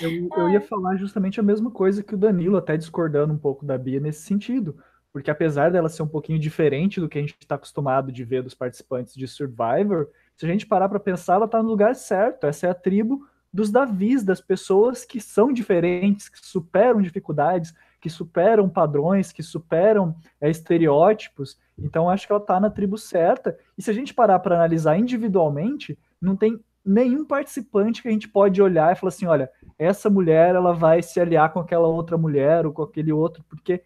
Eu, 0.00 0.28
eu, 0.36 0.48
ia 0.48 0.60
falar 0.60 0.96
justamente 0.96 1.38
a 1.38 1.42
mesma 1.42 1.70
coisa 1.70 2.02
que 2.02 2.14
o 2.14 2.18
Danilo, 2.18 2.56
até 2.56 2.76
discordando 2.76 3.34
um 3.34 3.38
pouco 3.38 3.66
da 3.66 3.76
Bia 3.76 4.00
nesse 4.00 4.22
sentido. 4.22 4.78
Porque 5.12 5.30
apesar 5.30 5.70
dela 5.70 5.88
ser 5.88 6.02
um 6.02 6.08
pouquinho 6.08 6.38
diferente 6.38 7.00
do 7.00 7.08
que 7.08 7.18
a 7.18 7.20
gente 7.20 7.36
está 7.38 7.56
acostumado 7.56 8.12
de 8.12 8.24
ver 8.24 8.42
dos 8.42 8.54
participantes 8.54 9.12
de 9.14 9.26
Survivor, 9.26 10.08
se 10.36 10.46
a 10.46 10.48
gente 10.48 10.66
parar 10.66 10.88
para 10.88 11.00
pensar, 11.00 11.34
ela 11.34 11.46
está 11.46 11.62
no 11.62 11.68
lugar 11.68 11.94
certo. 11.96 12.46
Essa 12.46 12.68
é 12.68 12.70
a 12.70 12.74
tribo 12.74 13.26
dos 13.52 13.70
Davis, 13.70 14.22
das 14.22 14.40
pessoas 14.40 15.04
que 15.04 15.20
são 15.20 15.52
diferentes, 15.52 16.28
que 16.28 16.38
superam 16.46 17.02
dificuldades, 17.02 17.74
que 18.00 18.08
superam 18.08 18.68
padrões, 18.68 19.32
que 19.32 19.42
superam 19.42 20.14
é, 20.40 20.48
estereótipos. 20.48 21.58
Então 21.78 22.08
acho 22.08 22.26
que 22.26 22.32
ela 22.32 22.40
está 22.40 22.58
na 22.60 22.70
tribo 22.70 22.96
certa. 22.96 23.58
E 23.76 23.82
se 23.82 23.90
a 23.90 23.94
gente 23.94 24.14
parar 24.14 24.38
para 24.38 24.54
analisar 24.54 24.98
individualmente, 24.98 25.98
não 26.20 26.36
tem 26.36 26.58
nenhum 26.84 27.24
participante 27.24 28.00
que 28.00 28.08
a 28.08 28.12
gente 28.12 28.28
pode 28.28 28.62
olhar 28.62 28.92
e 28.92 28.96
falar 28.96 29.08
assim, 29.08 29.26
olha, 29.26 29.50
essa 29.78 30.08
mulher 30.08 30.54
ela 30.54 30.72
vai 30.72 31.02
se 31.02 31.20
aliar 31.20 31.52
com 31.52 31.60
aquela 31.60 31.88
outra 31.88 32.16
mulher 32.16 32.64
ou 32.64 32.72
com 32.72 32.82
aquele 32.82 33.12
outro, 33.12 33.44
porque 33.48 33.82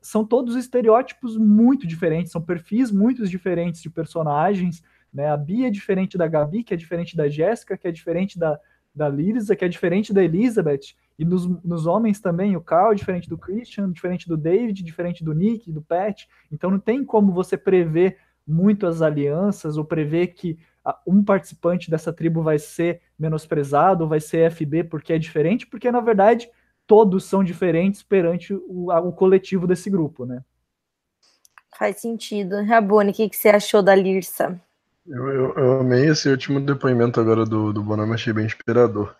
são 0.00 0.24
todos 0.24 0.56
estereótipos 0.56 1.36
muito 1.36 1.86
diferentes, 1.86 2.32
são 2.32 2.42
perfis 2.42 2.90
muito 2.90 3.26
diferentes 3.26 3.80
de 3.80 3.90
personagens, 3.90 4.82
né? 5.12 5.30
A 5.30 5.36
Bia 5.36 5.68
é 5.68 5.70
diferente 5.70 6.18
da 6.18 6.26
Gabi, 6.26 6.62
que 6.62 6.74
é 6.74 6.76
diferente 6.76 7.16
da 7.16 7.28
Jéssica, 7.28 7.76
que 7.76 7.86
é 7.86 7.92
diferente 7.92 8.38
da, 8.38 8.58
da 8.96 9.08
Lisa, 9.08 9.54
que 9.54 9.64
é 9.64 9.68
diferente 9.68 10.12
da 10.12 10.24
Elizabeth, 10.24 10.94
e 11.18 11.24
nos, 11.24 11.46
nos 11.62 11.86
homens 11.86 12.20
também, 12.20 12.56
o 12.56 12.60
Carl 12.60 12.92
é 12.92 12.94
diferente 12.94 13.28
do 13.28 13.38
Christian, 13.38 13.92
diferente 13.92 14.28
do 14.28 14.36
David, 14.36 14.82
diferente 14.82 15.22
do 15.22 15.34
Nick, 15.34 15.70
do 15.70 15.82
Pat. 15.82 16.24
Então 16.50 16.70
não 16.70 16.78
tem 16.78 17.04
como 17.04 17.32
você 17.32 17.56
prever 17.56 18.18
muito 18.46 18.86
as 18.86 19.02
alianças 19.02 19.76
ou 19.76 19.84
prever 19.84 20.28
que 20.28 20.58
um 21.06 21.22
participante 21.22 21.90
dessa 21.90 22.12
tribo 22.12 22.42
vai 22.42 22.58
ser 22.58 23.00
menosprezado, 23.18 24.06
vai 24.06 24.20
ser 24.20 24.50
FB 24.50 24.84
porque 24.84 25.12
é 25.12 25.18
diferente, 25.18 25.66
porque 25.66 25.90
na 25.90 26.00
verdade 26.00 26.48
todos 26.86 27.24
são 27.24 27.42
diferentes 27.42 28.02
perante 28.02 28.54
o, 28.54 28.92
o 28.92 29.12
coletivo 29.12 29.66
desse 29.66 29.90
grupo, 29.90 30.24
né? 30.24 30.44
Faz 31.76 32.00
sentido. 32.00 32.62
Rabone, 32.62 33.10
o 33.10 33.14
que, 33.14 33.28
que 33.28 33.36
você 33.36 33.48
achou 33.48 33.82
da 33.82 33.94
Lirsa? 33.94 34.60
Eu, 35.08 35.28
eu, 35.28 35.54
eu, 35.54 35.80
amei 35.80 36.08
esse 36.08 36.28
último 36.28 36.60
depoimento 36.60 37.20
agora 37.20 37.44
do, 37.44 37.72
do 37.72 37.82
Bonami, 37.82 38.14
achei 38.14 38.32
bem 38.32 38.44
inspirador. 38.44 39.14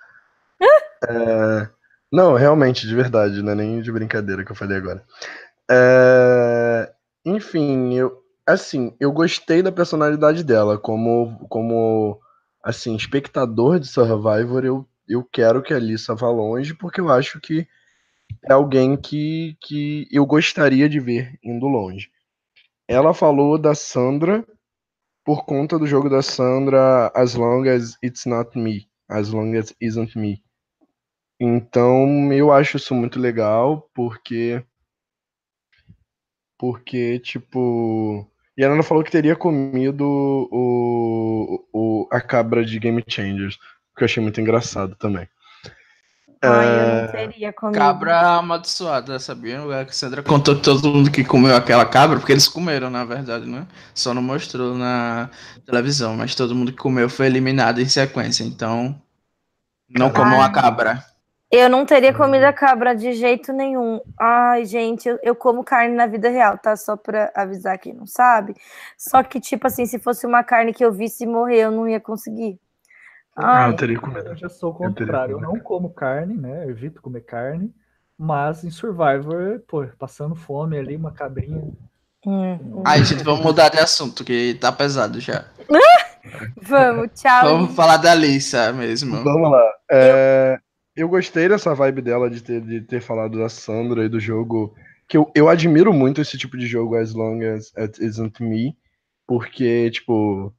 é, 1.08 1.68
não, 2.12 2.34
realmente, 2.34 2.88
de 2.88 2.94
verdade, 2.94 3.40
não 3.40 3.52
é 3.52 3.54
nem 3.54 3.80
de 3.80 3.92
brincadeira 3.92 4.44
que 4.44 4.50
eu 4.50 4.56
falei 4.56 4.78
agora. 4.78 5.04
É, 5.70 6.92
enfim, 7.24 7.94
eu, 7.94 8.20
assim, 8.44 8.96
eu 8.98 9.12
gostei 9.12 9.62
da 9.62 9.70
personalidade 9.70 10.42
dela. 10.42 10.76
Como, 10.76 11.46
como 11.48 12.20
assim, 12.62 12.96
espectador 12.96 13.78
de 13.78 13.86
Survivor, 13.86 14.64
eu, 14.64 14.88
eu 15.08 15.22
quero 15.22 15.62
que 15.62 15.72
a 15.72 15.76
Alissa 15.76 16.16
vá 16.16 16.28
longe, 16.28 16.74
porque 16.74 17.00
eu 17.00 17.08
acho 17.10 17.40
que 17.40 17.66
é 18.44 18.52
alguém 18.52 18.96
que, 18.96 19.56
que 19.60 20.08
eu 20.10 20.26
gostaria 20.26 20.88
de 20.88 20.98
ver 20.98 21.38
indo 21.44 21.66
longe. 21.66 22.10
Ela 22.88 23.14
falou 23.14 23.56
da 23.56 23.74
Sandra 23.74 24.44
por 25.26 25.44
conta 25.44 25.76
do 25.76 25.88
jogo 25.88 26.08
da 26.08 26.22
Sandra 26.22 27.10
As 27.12 27.34
Long 27.34 27.68
as 27.68 27.98
It's 28.00 28.24
Not 28.26 28.56
Me. 28.56 28.88
As 29.08 29.30
Long 29.30 29.56
as 29.56 29.74
Isn't 29.80 30.16
Me. 30.16 30.40
Então, 31.40 32.32
eu 32.32 32.52
acho 32.52 32.76
isso 32.76 32.94
muito 32.94 33.18
legal, 33.18 33.90
porque. 33.92 34.64
Porque, 36.56 37.18
tipo. 37.18 38.24
E 38.56 38.64
a 38.64 38.70
Ana 38.70 38.82
falou 38.84 39.02
que 39.02 39.10
teria 39.10 39.36
comido 39.36 40.04
o, 40.50 41.66
o, 41.72 42.08
a 42.10 42.20
cabra 42.20 42.64
de 42.64 42.78
Game 42.78 43.04
Changers, 43.06 43.58
que 43.96 44.02
eu 44.02 44.06
achei 44.06 44.22
muito 44.22 44.40
engraçado 44.40 44.94
também. 44.94 45.28
Ai, 46.42 46.66
eu 46.66 46.86
não 46.86 47.04
é, 47.04 47.06
teria 47.08 47.52
comido. 47.52 47.78
Cabra 47.78 48.36
amaldiçoada, 48.36 49.18
sabia? 49.18 49.60
A 49.80 49.84
Cassandra 49.84 50.22
contou 50.22 50.56
que 50.56 50.62
todo 50.62 50.88
mundo 50.88 51.10
que 51.10 51.24
comeu 51.24 51.56
aquela 51.56 51.86
cabra, 51.86 52.18
porque 52.18 52.32
eles 52.32 52.46
comeram, 52.46 52.90
na 52.90 53.04
verdade, 53.04 53.46
né? 53.46 53.66
Só 53.94 54.12
não 54.12 54.22
mostrou 54.22 54.74
na 54.74 55.30
televisão, 55.64 56.16
mas 56.16 56.34
todo 56.34 56.54
mundo 56.54 56.72
que 56.72 56.78
comeu 56.78 57.08
foi 57.08 57.26
eliminado 57.26 57.80
em 57.80 57.88
sequência, 57.88 58.44
então 58.44 59.00
não 59.88 60.10
comam 60.10 60.40
a 60.42 60.50
cabra. 60.50 61.02
Eu 61.50 61.70
não 61.70 61.86
teria 61.86 62.12
comido 62.12 62.42
a 62.42 62.52
cabra 62.52 62.94
de 62.94 63.12
jeito 63.12 63.52
nenhum. 63.52 64.00
Ai, 64.18 64.64
gente, 64.64 65.08
eu, 65.08 65.18
eu, 65.22 65.34
como 65.34 65.62
carne 65.62 65.94
na 65.94 66.06
vida 66.06 66.28
real, 66.28 66.58
tá? 66.58 66.76
Só 66.76 66.96
pra 66.96 67.30
avisar 67.36 67.78
quem 67.78 67.94
não 67.94 68.06
sabe. 68.06 68.54
Só 68.98 69.22
que, 69.22 69.40
tipo 69.40 69.66
assim, 69.66 69.86
se 69.86 69.98
fosse 69.98 70.26
uma 70.26 70.42
carne 70.42 70.74
que 70.74 70.84
eu 70.84 70.92
visse 70.92 71.24
morrer, 71.24 71.60
eu 71.60 71.70
não 71.70 71.88
ia 71.88 72.00
conseguir. 72.00 72.58
Ai. 73.36 73.64
Ah, 73.64 73.68
eu 73.68 73.76
teria 73.76 73.98
comido. 73.98 74.28
Eu 74.28 74.36
já 74.36 74.48
sou 74.48 74.70
o 74.70 74.74
contrário. 74.74 75.32
Eu, 75.32 75.38
eu 75.38 75.42
não 75.42 75.60
como 75.60 75.90
carne, 75.90 76.34
né? 76.34 76.64
Eu 76.64 76.70
evito 76.70 77.02
comer 77.02 77.20
carne. 77.20 77.72
Mas 78.18 78.64
em 78.64 78.70
Survivor, 78.70 79.60
pô, 79.68 79.86
passando 79.98 80.34
fome 80.34 80.78
ali, 80.78 80.96
uma 80.96 81.12
cabrinha. 81.12 81.70
Hum, 82.26 82.82
Ai, 82.84 83.04
gente, 83.04 83.22
vamos 83.22 83.44
mudar 83.44 83.68
de 83.68 83.78
assunto, 83.78 84.24
que 84.24 84.54
tá 84.54 84.72
pesado 84.72 85.20
já. 85.20 85.44
vamos, 86.62 87.10
tchau. 87.14 87.44
Vamos 87.44 87.76
falar 87.76 87.98
da 87.98 88.14
Lisa 88.14 88.72
mesmo. 88.72 89.22
Vamos 89.22 89.50
lá. 89.50 89.72
É, 89.92 90.58
eu 90.96 91.08
gostei 91.08 91.48
dessa 91.48 91.74
vibe 91.74 92.00
dela 92.00 92.30
de 92.30 92.42
ter, 92.42 92.60
de 92.62 92.80
ter 92.80 93.02
falado 93.02 93.38
da 93.38 93.50
Sandra 93.50 94.04
e 94.04 94.08
do 94.08 94.18
jogo. 94.18 94.74
Que 95.06 95.18
eu, 95.18 95.30
eu 95.34 95.48
admiro 95.48 95.92
muito 95.92 96.20
esse 96.20 96.38
tipo 96.38 96.56
de 96.56 96.66
jogo, 96.66 96.96
As 96.96 97.12
Long 97.12 97.42
as 97.42 97.70
It 97.76 98.02
Isn't 98.02 98.42
Me. 98.42 98.76
Porque, 99.26 99.90
tipo, 99.90 100.52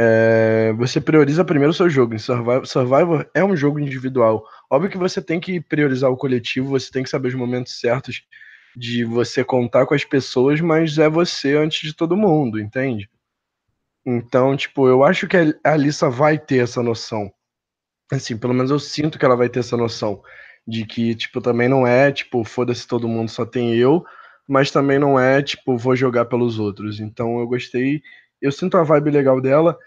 é, 0.00 0.72
você 0.76 1.00
prioriza 1.00 1.44
primeiro 1.44 1.70
o 1.70 1.74
seu 1.74 1.88
jogo. 1.88 2.14
Em 2.14 2.18
Survivor, 2.18 2.66
Survivor 2.66 3.30
é 3.34 3.44
um 3.44 3.56
jogo 3.56 3.78
individual. 3.80 4.44
Óbvio 4.70 4.90
que 4.90 4.98
você 4.98 5.20
tem 5.20 5.40
que 5.40 5.60
priorizar 5.60 6.10
o 6.10 6.16
coletivo, 6.16 6.68
você 6.68 6.90
tem 6.90 7.02
que 7.02 7.10
saber 7.10 7.28
os 7.28 7.34
momentos 7.34 7.80
certos 7.80 8.22
de 8.76 9.04
você 9.04 9.42
contar 9.42 9.86
com 9.86 9.94
as 9.94 10.04
pessoas, 10.04 10.60
mas 10.60 10.98
é 10.98 11.08
você 11.08 11.56
antes 11.56 11.80
de 11.80 11.94
todo 11.94 12.16
mundo, 12.16 12.60
entende? 12.60 13.08
Então, 14.06 14.56
tipo, 14.56 14.88
eu 14.88 15.04
acho 15.04 15.26
que 15.26 15.36
a 15.36 15.72
Alissa 15.72 16.08
vai 16.08 16.38
ter 16.38 16.62
essa 16.62 16.82
noção 16.82 17.32
assim, 18.16 18.36
pelo 18.36 18.54
menos 18.54 18.70
eu 18.70 18.78
sinto 18.78 19.18
que 19.18 19.24
ela 19.24 19.36
vai 19.36 19.48
ter 19.48 19.60
essa 19.60 19.76
noção 19.76 20.22
de 20.66 20.84
que, 20.84 21.14
tipo, 21.14 21.40
também 21.40 21.68
não 21.68 21.86
é, 21.86 22.12
tipo, 22.12 22.44
foda-se 22.44 22.86
todo 22.86 23.08
mundo, 23.08 23.30
só 23.30 23.44
tem 23.44 23.74
eu, 23.76 24.04
mas 24.48 24.70
também 24.70 24.98
não 24.98 25.18
é, 25.18 25.42
tipo, 25.42 25.76
vou 25.76 25.96
jogar 25.96 26.26
pelos 26.26 26.58
outros. 26.58 27.00
Então 27.00 27.38
eu 27.38 27.46
gostei, 27.46 28.02
eu 28.40 28.52
sinto 28.52 28.76
a 28.76 28.82
vibe 28.82 29.10
legal 29.10 29.40
dela. 29.40 29.78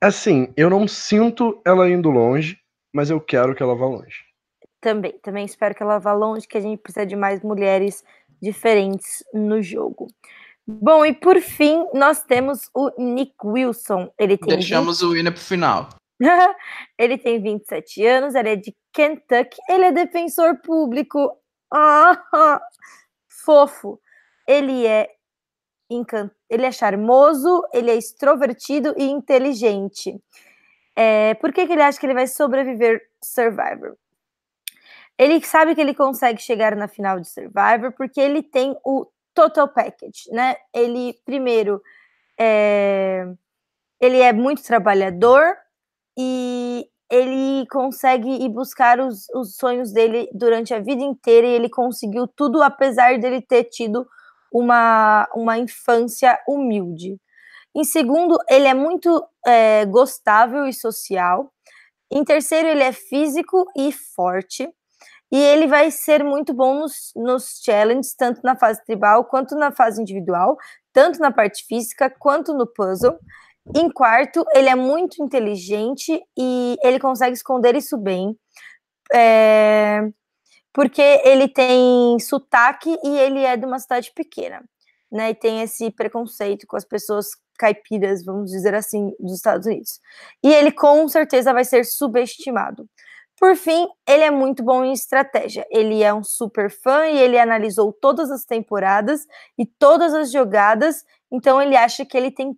Assim, 0.00 0.52
eu 0.56 0.70
não 0.70 0.86
sinto 0.86 1.60
ela 1.64 1.88
indo 1.88 2.10
longe, 2.10 2.58
mas 2.92 3.10
eu 3.10 3.20
quero 3.20 3.54
que 3.54 3.62
ela 3.62 3.74
vá 3.74 3.86
longe. 3.86 4.24
Também, 4.80 5.12
também 5.22 5.44
espero 5.44 5.74
que 5.74 5.82
ela 5.82 5.98
vá 5.98 6.12
longe, 6.12 6.46
que 6.46 6.56
a 6.56 6.60
gente 6.60 6.80
precisa 6.80 7.04
de 7.04 7.16
mais 7.16 7.42
mulheres 7.42 8.04
diferentes 8.40 9.24
no 9.34 9.60
jogo. 9.60 10.06
Bom, 10.66 11.04
e 11.04 11.12
por 11.12 11.40
fim, 11.40 11.86
nós 11.94 12.22
temos 12.22 12.70
o 12.74 12.90
Nick 12.98 13.34
Wilson. 13.42 14.12
Ele 14.18 14.36
tem 14.36 14.56
Deixamos 14.56 15.00
20... 15.00 15.08
o 15.08 15.12
winner 15.14 15.32
pro 15.32 15.42
final. 15.42 15.88
ele 16.98 17.16
tem 17.18 17.40
27 17.40 18.04
anos, 18.06 18.34
ele 18.34 18.50
é 18.50 18.56
de 18.56 18.76
Kentucky, 18.92 19.56
ele 19.68 19.86
é 19.86 19.92
defensor 19.92 20.60
público. 20.60 21.32
Ah, 21.72 22.20
fofo. 23.44 24.00
Ele 24.46 24.86
é 24.86 25.08
ele 26.50 26.66
é 26.66 26.72
charmoso, 26.72 27.62
ele 27.72 27.90
é 27.90 27.96
extrovertido 27.96 28.94
e 28.96 29.04
inteligente. 29.04 30.20
É, 30.94 31.34
por 31.34 31.52
que, 31.52 31.66
que 31.66 31.72
ele 31.72 31.82
acha 31.82 31.98
que 31.98 32.06
ele 32.06 32.14
vai 32.14 32.26
sobreviver 32.26 33.00
Survivor? 33.22 33.96
Ele 35.16 35.44
sabe 35.44 35.74
que 35.74 35.80
ele 35.80 35.94
consegue 35.94 36.40
chegar 36.40 36.76
na 36.76 36.88
final 36.88 37.18
de 37.20 37.28
Survivor 37.28 37.92
porque 37.96 38.20
ele 38.20 38.42
tem 38.42 38.76
o 38.84 39.06
total 39.34 39.68
package, 39.68 40.30
né? 40.30 40.56
Ele 40.74 41.14
primeiro 41.24 41.82
é, 42.38 43.26
ele 44.00 44.18
é 44.20 44.32
muito 44.32 44.62
trabalhador, 44.62 45.56
e 46.20 46.90
ele 47.08 47.64
consegue 47.68 48.28
ir 48.28 48.48
buscar 48.48 48.98
os, 48.98 49.28
os 49.32 49.54
sonhos 49.54 49.92
dele 49.92 50.28
durante 50.34 50.74
a 50.74 50.80
vida 50.80 51.00
inteira 51.00 51.46
e 51.46 51.52
ele 51.52 51.68
conseguiu 51.68 52.26
tudo 52.26 52.60
apesar 52.60 53.18
dele 53.20 53.40
ter 53.40 53.64
tido 53.64 54.04
uma, 54.52 55.28
uma 55.34 55.58
infância 55.58 56.38
humilde. 56.46 57.18
Em 57.74 57.84
segundo, 57.84 58.38
ele 58.48 58.66
é 58.66 58.74
muito 58.74 59.24
é, 59.46 59.84
gostável 59.86 60.66
e 60.66 60.72
social. 60.72 61.52
Em 62.10 62.24
terceiro, 62.24 62.68
ele 62.68 62.82
é 62.82 62.92
físico 62.92 63.64
e 63.76 63.92
forte. 63.92 64.68
E 65.30 65.38
ele 65.38 65.66
vai 65.66 65.90
ser 65.90 66.24
muito 66.24 66.54
bom 66.54 66.80
nos, 66.80 67.12
nos 67.14 67.60
challenges, 67.62 68.14
tanto 68.14 68.40
na 68.42 68.56
fase 68.56 68.82
tribal 68.84 69.24
quanto 69.24 69.54
na 69.54 69.70
fase 69.70 70.00
individual, 70.00 70.56
tanto 70.92 71.20
na 71.20 71.30
parte 71.30 71.66
física 71.66 72.08
quanto 72.08 72.54
no 72.54 72.66
puzzle. 72.66 73.18
Em 73.76 73.90
quarto, 73.90 74.44
ele 74.54 74.70
é 74.70 74.74
muito 74.74 75.22
inteligente 75.22 76.22
e 76.36 76.76
ele 76.82 76.98
consegue 76.98 77.34
esconder 77.34 77.76
isso 77.76 77.98
bem. 77.98 78.34
É, 79.12 80.00
porque 80.72 81.02
ele 81.24 81.48
tem 81.48 82.18
sotaque 82.20 82.96
e 83.04 83.18
ele 83.18 83.40
é 83.44 83.56
de 83.56 83.66
uma 83.66 83.78
cidade 83.78 84.12
pequena. 84.14 84.62
né? 85.10 85.30
E 85.30 85.34
tem 85.34 85.62
esse 85.62 85.90
preconceito 85.90 86.66
com 86.66 86.76
as 86.76 86.84
pessoas 86.84 87.28
caipiras, 87.58 88.24
vamos 88.24 88.50
dizer 88.50 88.74
assim, 88.74 89.12
dos 89.18 89.34
Estados 89.34 89.66
Unidos. 89.66 90.00
E 90.44 90.52
ele 90.52 90.70
com 90.72 91.08
certeza 91.08 91.52
vai 91.52 91.64
ser 91.64 91.84
subestimado. 91.84 92.88
Por 93.38 93.56
fim, 93.56 93.86
ele 94.06 94.24
é 94.24 94.30
muito 94.30 94.64
bom 94.64 94.84
em 94.84 94.92
estratégia. 94.92 95.66
Ele 95.70 96.02
é 96.02 96.12
um 96.12 96.24
super 96.24 96.70
fã 96.70 97.06
e 97.06 97.18
ele 97.18 97.38
analisou 97.38 97.92
todas 97.92 98.30
as 98.30 98.44
temporadas 98.44 99.26
e 99.56 99.64
todas 99.64 100.12
as 100.12 100.32
jogadas, 100.32 101.04
então 101.30 101.60
ele 101.62 101.76
acha 101.76 102.04
que 102.04 102.16
ele 102.16 102.30
tem 102.32 102.56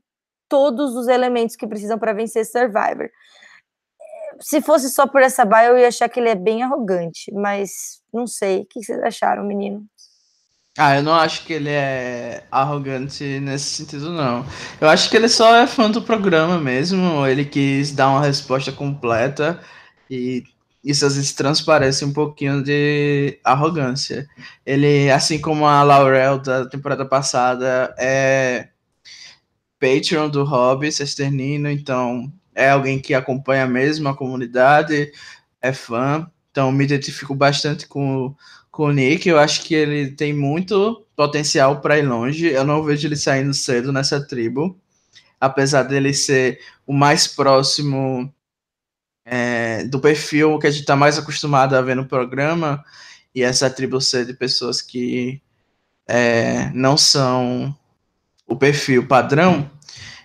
todos 0.48 0.96
os 0.96 1.06
elementos 1.06 1.54
que 1.54 1.66
precisam 1.66 1.98
para 1.98 2.12
vencer 2.12 2.44
Survivor. 2.46 3.10
Se 4.40 4.62
fosse 4.62 4.88
só 4.90 5.06
por 5.06 5.20
essa 5.20 5.44
baia, 5.44 5.68
eu 5.68 5.78
ia 5.78 5.88
achar 5.88 6.08
que 6.08 6.18
ele 6.18 6.30
é 6.30 6.34
bem 6.34 6.62
arrogante, 6.62 7.32
mas 7.32 8.00
não 8.12 8.26
sei. 8.26 8.60
O 8.60 8.66
que 8.66 8.82
vocês 8.82 9.02
acharam, 9.02 9.44
menino? 9.44 9.84
Ah, 10.78 10.96
eu 10.96 11.02
não 11.02 11.14
acho 11.14 11.44
que 11.44 11.52
ele 11.52 11.68
é 11.68 12.44
arrogante 12.50 13.22
nesse 13.40 13.74
sentido, 13.74 14.10
não. 14.12 14.46
Eu 14.80 14.88
acho 14.88 15.10
que 15.10 15.16
ele 15.16 15.28
só 15.28 15.54
é 15.56 15.66
fã 15.66 15.90
do 15.90 16.00
programa 16.00 16.58
mesmo. 16.58 17.26
Ele 17.26 17.44
quis 17.44 17.92
dar 17.92 18.08
uma 18.08 18.22
resposta 18.22 18.72
completa 18.72 19.60
e 20.08 20.44
isso 20.82 21.04
às 21.04 21.16
vezes 21.16 21.32
transparece 21.32 22.04
um 22.04 22.12
pouquinho 22.12 22.62
de 22.62 23.38
arrogância. 23.44 24.26
Ele, 24.64 25.10
assim 25.10 25.38
como 25.40 25.66
a 25.66 25.82
Laurel 25.82 26.38
da 26.38 26.66
temporada 26.66 27.04
passada, 27.04 27.94
é 27.98 28.68
Patreon 29.78 30.28
do 30.30 30.44
Hobby 30.44 30.90
Cesternino, 30.90 31.70
então 31.70 32.32
é 32.54 32.70
alguém 32.70 33.00
que 33.00 33.14
acompanha 33.14 33.66
mesmo 33.66 34.08
a 34.08 34.16
comunidade, 34.16 35.12
é 35.60 35.72
fã, 35.72 36.30
então 36.50 36.72
me 36.72 36.84
identifico 36.84 37.34
bastante 37.34 37.86
com, 37.86 38.34
com 38.70 38.84
o 38.84 38.92
Nick. 38.92 39.28
Eu 39.28 39.38
acho 39.38 39.62
que 39.62 39.74
ele 39.74 40.10
tem 40.12 40.32
muito 40.32 41.06
potencial 41.14 41.80
para 41.80 41.98
ir 41.98 42.02
longe. 42.02 42.46
Eu 42.46 42.64
não 42.64 42.82
vejo 42.82 43.06
ele 43.06 43.16
saindo 43.16 43.54
cedo 43.54 43.92
nessa 43.92 44.26
tribo, 44.26 44.78
apesar 45.40 45.84
dele 45.84 46.12
ser 46.12 46.60
o 46.86 46.92
mais 46.92 47.26
próximo 47.26 48.32
é, 49.24 49.84
do 49.84 50.00
perfil 50.00 50.58
que 50.58 50.66
a 50.66 50.70
gente 50.70 50.80
está 50.80 50.96
mais 50.96 51.18
acostumado 51.18 51.76
a 51.76 51.82
ver 51.82 51.94
no 51.94 52.06
programa, 52.06 52.84
e 53.34 53.42
essa 53.42 53.70
tribo 53.70 54.00
ser 54.00 54.26
de 54.26 54.34
pessoas 54.34 54.82
que 54.82 55.40
é, 56.08 56.70
não 56.74 56.96
são 56.96 57.74
o 58.46 58.56
perfil 58.56 59.06
padrão, 59.06 59.70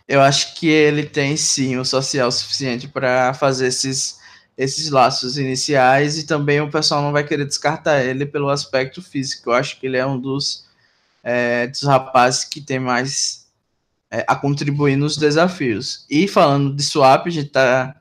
eu 0.07 0.21
acho 0.21 0.55
que 0.55 0.67
ele 0.67 1.05
tem 1.05 1.35
sim 1.35 1.77
o 1.77 1.85
social 1.85 2.31
suficiente 2.31 2.87
para 2.87 3.33
fazer 3.33 3.67
esses, 3.67 4.19
esses 4.57 4.89
laços 4.89 5.37
iniciais 5.37 6.17
e 6.17 6.25
também 6.25 6.61
o 6.61 6.69
pessoal 6.69 7.01
não 7.01 7.11
vai 7.11 7.23
querer 7.23 7.45
descartar 7.45 8.03
ele 8.03 8.25
pelo 8.25 8.49
aspecto 8.49 9.01
físico. 9.01 9.49
Eu 9.49 9.53
acho 9.53 9.79
que 9.79 9.87
ele 9.87 9.97
é 9.97 10.05
um 10.05 10.19
dos, 10.19 10.65
é, 11.23 11.67
dos 11.67 11.83
rapazes 11.83 12.45
que 12.45 12.61
tem 12.61 12.79
mais 12.79 13.47
é, 14.11 14.23
a 14.27 14.35
contribuir 14.35 14.95
nos 14.95 15.17
desafios. 15.17 16.05
E 16.09 16.27
falando 16.27 16.75
de 16.75 16.83
swap, 16.83 17.27
a 17.27 17.31
gente 17.31 17.47
está 17.47 17.95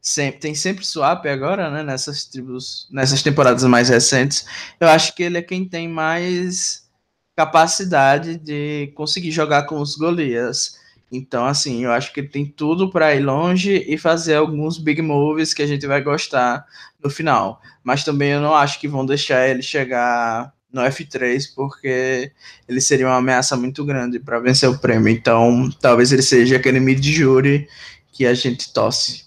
sempre, 0.00 0.40
tem 0.40 0.54
sempre 0.54 0.86
swap 0.86 1.26
agora, 1.26 1.70
né? 1.70 1.82
Nessas 1.82 2.24
tribos, 2.24 2.88
nessas 2.90 3.22
temporadas 3.22 3.64
mais 3.64 3.88
recentes. 3.88 4.46
Eu 4.78 4.88
acho 4.88 5.14
que 5.14 5.22
ele 5.22 5.38
é 5.38 5.42
quem 5.42 5.68
tem 5.68 5.88
mais 5.88 6.88
capacidade 7.36 8.36
de 8.36 8.92
conseguir 8.94 9.30
jogar 9.32 9.64
com 9.64 9.80
os 9.80 9.96
Golias. 9.96 10.79
Então, 11.12 11.44
assim, 11.44 11.84
eu 11.84 11.92
acho 11.92 12.12
que 12.12 12.20
ele 12.20 12.28
tem 12.28 12.46
tudo 12.46 12.90
para 12.90 13.14
ir 13.14 13.20
longe 13.20 13.84
e 13.88 13.98
fazer 13.98 14.36
alguns 14.36 14.78
big 14.78 15.02
moves 15.02 15.52
que 15.52 15.62
a 15.62 15.66
gente 15.66 15.86
vai 15.86 16.00
gostar 16.00 16.64
no 17.02 17.10
final. 17.10 17.60
Mas 17.82 18.04
também 18.04 18.30
eu 18.30 18.40
não 18.40 18.54
acho 18.54 18.78
que 18.78 18.86
vão 18.86 19.04
deixar 19.04 19.48
ele 19.48 19.62
chegar 19.62 20.52
no 20.72 20.82
F3, 20.82 21.52
porque 21.54 22.30
ele 22.68 22.80
seria 22.80 23.06
uma 23.06 23.16
ameaça 23.16 23.56
muito 23.56 23.84
grande 23.84 24.20
para 24.20 24.38
vencer 24.38 24.68
o 24.68 24.78
prêmio. 24.78 25.08
Então, 25.08 25.68
talvez 25.80 26.12
ele 26.12 26.22
seja 26.22 26.56
aquele 26.56 26.78
mid-jury 26.78 27.68
que 28.12 28.24
a 28.24 28.34
gente 28.34 28.72
tosse. 28.72 29.24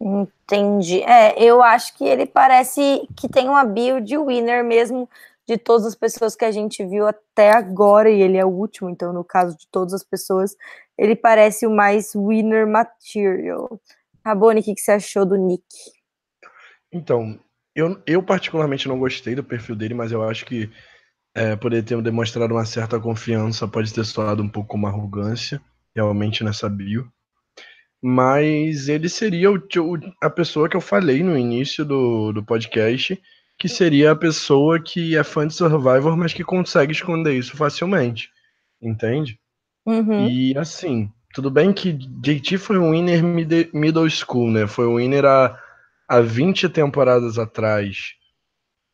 Entendi. 0.00 1.02
É, 1.02 1.40
eu 1.42 1.62
acho 1.62 1.96
que 1.96 2.04
ele 2.04 2.26
parece 2.26 3.06
que 3.16 3.28
tem 3.28 3.48
uma 3.48 3.64
build 3.64 4.16
winner 4.16 4.64
mesmo 4.64 5.08
de 5.46 5.56
todas 5.56 5.86
as 5.86 5.94
pessoas 5.94 6.36
que 6.36 6.44
a 6.44 6.50
gente 6.50 6.84
viu 6.84 7.06
até 7.06 7.52
agora, 7.52 8.10
e 8.10 8.20
ele 8.20 8.36
é 8.36 8.44
o 8.44 8.50
último, 8.50 8.90
então, 8.90 9.14
no 9.14 9.24
caso 9.24 9.56
de 9.56 9.66
todas 9.68 9.94
as 9.94 10.02
pessoas, 10.02 10.54
ele 10.98 11.14
parece 11.14 11.66
o 11.66 11.70
mais 11.70 12.12
winner 12.14 12.66
material. 12.66 13.80
Rabone, 14.24 14.60
o 14.60 14.62
que, 14.62 14.74
que 14.74 14.80
você 14.80 14.92
achou 14.92 15.24
do 15.24 15.36
Nick? 15.36 15.64
Então, 16.92 17.38
eu, 17.74 18.02
eu 18.06 18.22
particularmente 18.22 18.88
não 18.88 18.98
gostei 18.98 19.34
do 19.34 19.44
perfil 19.44 19.76
dele, 19.76 19.94
mas 19.94 20.10
eu 20.10 20.22
acho 20.22 20.44
que 20.44 20.70
é, 21.34 21.54
poder 21.54 21.84
ter 21.84 22.00
demonstrado 22.02 22.52
uma 22.52 22.64
certa 22.64 22.98
confiança 22.98 23.68
pode 23.68 23.94
ter 23.94 24.04
soado 24.04 24.42
um 24.42 24.48
pouco 24.48 24.70
como 24.70 24.86
arrogância, 24.86 25.60
realmente 25.94 26.42
nessa 26.42 26.68
bio. 26.68 27.10
Mas 28.02 28.88
ele 28.88 29.08
seria 29.08 29.50
o, 29.50 29.58
a 30.20 30.30
pessoa 30.30 30.68
que 30.68 30.76
eu 30.76 30.80
falei 30.80 31.22
no 31.22 31.36
início 31.38 31.84
do, 31.84 32.32
do 32.32 32.44
podcast, 32.44 33.20
que 33.58 33.68
seria 33.68 34.12
a 34.12 34.16
pessoa 34.16 34.80
que 34.80 35.16
é 35.16 35.24
fã 35.24 35.46
de 35.46 35.54
Survivor, 35.54 36.16
mas 36.16 36.32
que 36.32 36.44
consegue 36.44 36.92
esconder 36.92 37.34
isso 37.34 37.56
facilmente. 37.56 38.30
Entende? 38.80 39.38
Uhum. 39.88 40.28
E 40.28 40.54
assim, 40.58 41.10
tudo 41.32 41.50
bem 41.50 41.72
que 41.72 41.94
JT 41.94 42.58
foi 42.58 42.76
um 42.76 42.90
winner 42.90 43.24
mid, 43.24 43.72
middle 43.72 44.08
school, 44.10 44.50
né? 44.50 44.66
Foi 44.66 44.86
um 44.86 44.96
winner 44.96 45.24
há, 45.24 45.58
há 46.06 46.20
20 46.20 46.68
temporadas 46.68 47.38
atrás. 47.38 48.12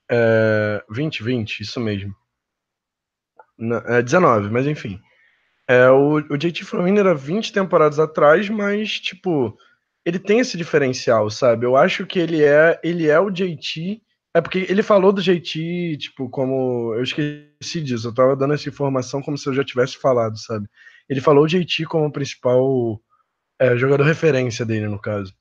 É, 0.08 0.84
20, 0.88 1.24
20, 1.24 1.60
isso 1.60 1.80
mesmo. 1.80 2.14
é 3.88 4.02
19, 4.02 4.50
mas 4.50 4.68
enfim. 4.68 5.00
É, 5.66 5.90
o, 5.90 6.18
o 6.30 6.36
JT 6.36 6.64
Flowin 6.64 6.96
era 6.96 7.12
20 7.12 7.52
temporadas 7.52 7.98
atrás, 7.98 8.48
mas, 8.48 9.00
tipo, 9.00 9.58
ele 10.04 10.20
tem 10.20 10.38
esse 10.38 10.56
diferencial, 10.56 11.28
sabe? 11.28 11.66
Eu 11.66 11.76
acho 11.76 12.06
que 12.06 12.20
ele 12.20 12.44
é, 12.44 12.78
ele 12.84 13.08
é 13.08 13.18
o 13.18 13.30
JT. 13.30 14.00
É 14.35 14.40
porque 14.40 14.66
ele 14.69 14.82
falou 14.82 15.12
do 15.12 15.23
JT, 15.23 15.97
tipo, 15.98 16.28
como. 16.28 16.93
Eu 16.94 17.02
esqueci 17.02 17.81
disso, 17.82 18.09
eu 18.09 18.15
tava 18.15 18.35
dando 18.35 18.55
essa 18.55 18.69
informação 18.69 19.23
como 19.23 19.39
se 19.39 19.48
eu 19.48 19.55
já 19.55 19.65
tivesse 19.65 19.97
falado, 19.97 20.36
sabe? 20.39 20.66
Ele 21.09 21.20
falou 21.20 21.44
o 21.44 21.48
JT 21.48 21.85
como 21.86 22.11
principal 22.11 23.01
é, 23.61 23.77
jogador 23.77 24.05
referência 24.05 24.65
dele, 24.65 24.89
no 24.89 25.01
caso. 25.01 25.32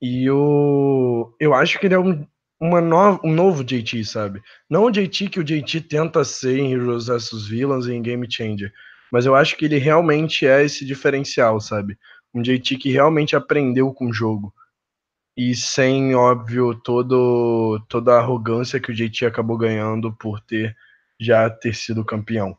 E 0.00 0.30
o, 0.30 1.34
eu 1.40 1.54
acho 1.54 1.78
que 1.78 1.86
ele 1.86 1.94
é 1.94 1.98
um, 1.98 2.26
uma 2.60 2.80
no, 2.80 3.20
um 3.24 3.32
novo 3.32 3.64
JT, 3.64 4.04
sabe? 4.04 4.42
Não 4.68 4.84
o 4.84 4.90
JT 4.90 5.30
que 5.30 5.40
o 5.40 5.44
JT 5.44 5.82
tenta 5.82 6.22
ser 6.24 6.58
em 6.58 6.72
Heroes 6.72 7.06
vs 7.06 7.46
Villains 7.46 7.86
e 7.86 7.94
em 7.94 8.02
Game 8.02 8.30
Changer 8.30 8.72
mas 9.10 9.26
eu 9.26 9.34
acho 9.34 9.56
que 9.56 9.64
ele 9.64 9.78
realmente 9.78 10.46
é 10.46 10.64
esse 10.64 10.84
diferencial, 10.84 11.60
sabe? 11.60 11.98
Um 12.34 12.42
JT 12.42 12.76
que 12.76 12.90
realmente 12.90 13.36
aprendeu 13.36 13.92
com 13.92 14.08
o 14.08 14.12
jogo. 14.12 14.52
E 15.36 15.54
sem, 15.54 16.14
óbvio, 16.14 16.74
todo, 16.74 17.78
toda 17.88 18.14
a 18.14 18.18
arrogância 18.18 18.80
que 18.80 18.90
o 18.90 18.94
JT 18.94 19.26
acabou 19.26 19.58
ganhando 19.58 20.12
por 20.12 20.40
ter 20.40 20.74
já 21.20 21.48
ter 21.50 21.74
sido 21.74 22.04
campeão. 22.04 22.56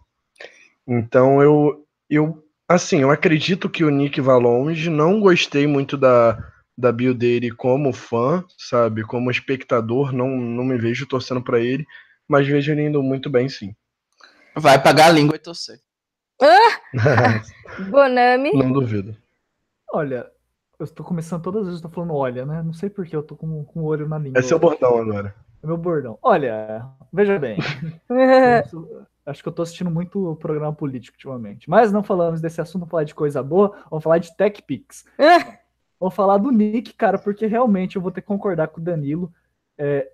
Então 0.88 1.42
eu, 1.42 1.86
eu 2.10 2.44
assim, 2.68 3.02
eu 3.02 3.10
acredito 3.10 3.70
que 3.70 3.84
o 3.84 3.90
Nick 3.90 4.22
vá 4.22 4.38
longe. 4.38 4.90
Não 4.90 5.20
gostei 5.20 5.66
muito 5.66 5.98
da, 5.98 6.38
da 6.78 6.92
build 6.92 7.18
dele 7.18 7.52
como 7.52 7.92
fã, 7.92 8.46
sabe? 8.58 9.04
Como 9.04 9.32
espectador, 9.32 10.14
não, 10.14 10.30
não 10.30 10.64
me 10.64 10.78
vejo 10.78 11.08
torcendo 11.08 11.42
para 11.42 11.60
ele, 11.60 11.86
mas 12.28 12.48
vejo 12.48 12.72
ele 12.72 12.84
indo 12.84 13.02
muito 13.02 13.30
bem, 13.30 13.50
sim. 13.50 13.76
Vai 14.56 14.82
pagar 14.82 15.08
a 15.08 15.12
língua 15.12 15.36
e 15.36 15.40
torcer. 15.40 15.80
Ah! 16.42 16.82
Bonami. 17.90 18.52
Não 18.54 18.72
duvido. 18.72 19.16
Olha, 19.92 20.30
eu 20.80 20.84
estou 20.84 21.06
começando 21.06 21.42
todas 21.42 21.62
as 21.62 21.68
vezes, 21.68 21.80
estou 21.80 21.92
falando 21.92 22.14
olha, 22.14 22.46
né? 22.46 22.62
Não 22.62 22.74
sei 22.74 22.90
porque 22.90 23.16
eu 23.16 23.24
tô 23.24 23.36
com, 23.36 23.64
com 23.66 23.82
o 23.82 23.86
olho 23.86 24.08
na 24.08 24.18
língua. 24.18 24.40
É 24.40 24.42
seu 24.42 24.60
bordão 24.60 24.98
agora. 24.98 25.34
É 25.62 25.68
meu 25.68 25.78
bordão. 25.78 26.20
Olha, 26.22 26.86
veja 27.12 27.40
bem. 27.40 27.58
acho 29.26 29.42
que 29.42 29.50
eu 29.50 29.54
tô 29.54 29.64
assistindo 29.64 29.90
muito 29.90 30.32
o 30.32 30.36
programa 30.36 30.72
político 30.72 31.16
ultimamente. 31.16 31.70
Mas 31.70 31.92
não 31.92 32.04
falamos 32.04 32.40
desse 32.40 32.62
assunto, 32.62 32.82
vamos 32.82 32.92
falar 32.92 33.04
de 33.04 33.16
coisa 33.16 33.42
boa, 33.42 33.76
vamos 33.90 34.04
falar 34.04 34.20
de 34.20 34.36
Tech 34.38 34.62
Pix. 34.62 35.06
vamos 36.00 36.14
falar 36.16 36.38
do 36.38 36.52
Nick, 36.52 36.94
cara, 36.94 37.18
porque 37.18 37.48
realmente 37.48 37.96
eu 37.96 38.02
vou 38.02 38.12
ter 38.12 38.22
que 38.22 38.28
concordar 38.28 38.68
com 38.68 38.80
o 38.80 38.84
Danilo. 38.84 39.34
É, 39.78 40.12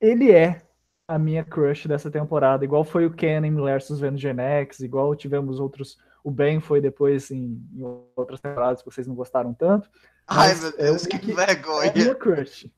ele 0.00 0.32
é 0.32 0.62
a 1.06 1.18
minha 1.18 1.44
crush 1.44 1.86
dessa 1.86 2.10
temporada, 2.10 2.64
igual 2.64 2.82
foi 2.82 3.04
o 3.04 3.12
Kennen 3.12 3.54
versus 3.54 4.00
Van 4.00 4.16
Genex, 4.16 4.80
igual 4.80 5.14
tivemos 5.14 5.60
outros. 5.60 5.98
O 6.24 6.30
Ben 6.30 6.58
foi 6.58 6.80
depois 6.80 7.30
em, 7.30 7.62
em, 7.74 7.82
outras 8.16 8.40
temporadas 8.40 8.82
que 8.82 8.90
vocês 8.90 9.06
não 9.06 9.14
gostaram 9.14 9.52
tanto. 9.52 9.90
Ai, 10.26 10.54
meu 10.54 10.74
Deus, 10.74 11.04
é, 11.04 11.08
que, 11.10 11.18
que 11.18 11.32
vergonha! 11.34 11.88
É 11.88 11.90
a 11.90 11.94
minha 11.94 12.14
crush. 12.14 12.72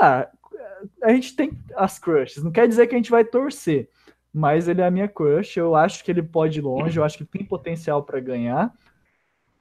Ah, 0.00 0.26
a 1.02 1.10
gente 1.10 1.36
tem 1.36 1.52
as 1.76 1.98
crushes, 1.98 2.42
não 2.42 2.50
quer 2.50 2.66
dizer 2.66 2.86
que 2.86 2.94
a 2.94 2.98
gente 2.98 3.10
vai 3.10 3.26
torcer, 3.26 3.90
mas 4.32 4.68
ele 4.68 4.80
é 4.80 4.86
a 4.86 4.90
minha 4.90 5.06
crush. 5.06 5.58
Eu 5.58 5.76
acho 5.76 6.02
que 6.02 6.10
ele 6.10 6.22
pode 6.22 6.60
ir 6.60 6.62
longe, 6.62 6.98
eu 6.98 7.04
acho 7.04 7.18
que 7.18 7.26
tem 7.26 7.44
potencial 7.44 8.02
para 8.02 8.18
ganhar. 8.20 8.72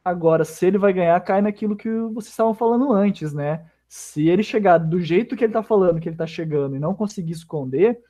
Agora, 0.04 0.46
se 0.46 0.66
ele 0.66 0.78
vai 0.78 0.94
ganhar, 0.94 1.20
cai 1.20 1.42
naquilo 1.42 1.76
que 1.76 1.90
vocês 2.14 2.32
estavam 2.32 2.54
falando 2.54 2.94
antes, 2.94 3.34
né? 3.34 3.66
Se 3.90 4.30
ele 4.30 4.42
chegar 4.42 4.78
do 4.78 5.02
jeito 5.02 5.36
que 5.36 5.44
ele 5.44 5.54
tá 5.54 5.62
falando 5.62 6.00
que 6.00 6.08
ele 6.08 6.16
tá 6.16 6.26
chegando 6.26 6.78
e 6.78 6.80
não 6.80 6.96
conseguir 6.96 7.34
esconder, 7.34 8.02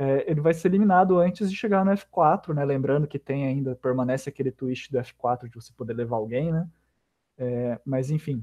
é, 0.00 0.24
ele 0.26 0.40
vai 0.40 0.54
ser 0.54 0.68
eliminado 0.68 1.18
antes 1.18 1.50
de 1.50 1.54
chegar 1.54 1.84
no 1.84 1.92
F4, 1.92 2.54
né? 2.54 2.64
Lembrando 2.64 3.06
que 3.06 3.18
tem 3.18 3.46
ainda, 3.46 3.76
permanece 3.76 4.30
aquele 4.30 4.50
twist 4.50 4.90
do 4.90 4.98
F4 4.98 5.46
de 5.46 5.54
você 5.54 5.74
poder 5.74 5.92
levar 5.92 6.16
alguém, 6.16 6.50
né? 6.50 6.66
É, 7.36 7.78
mas 7.84 8.10
enfim, 8.10 8.42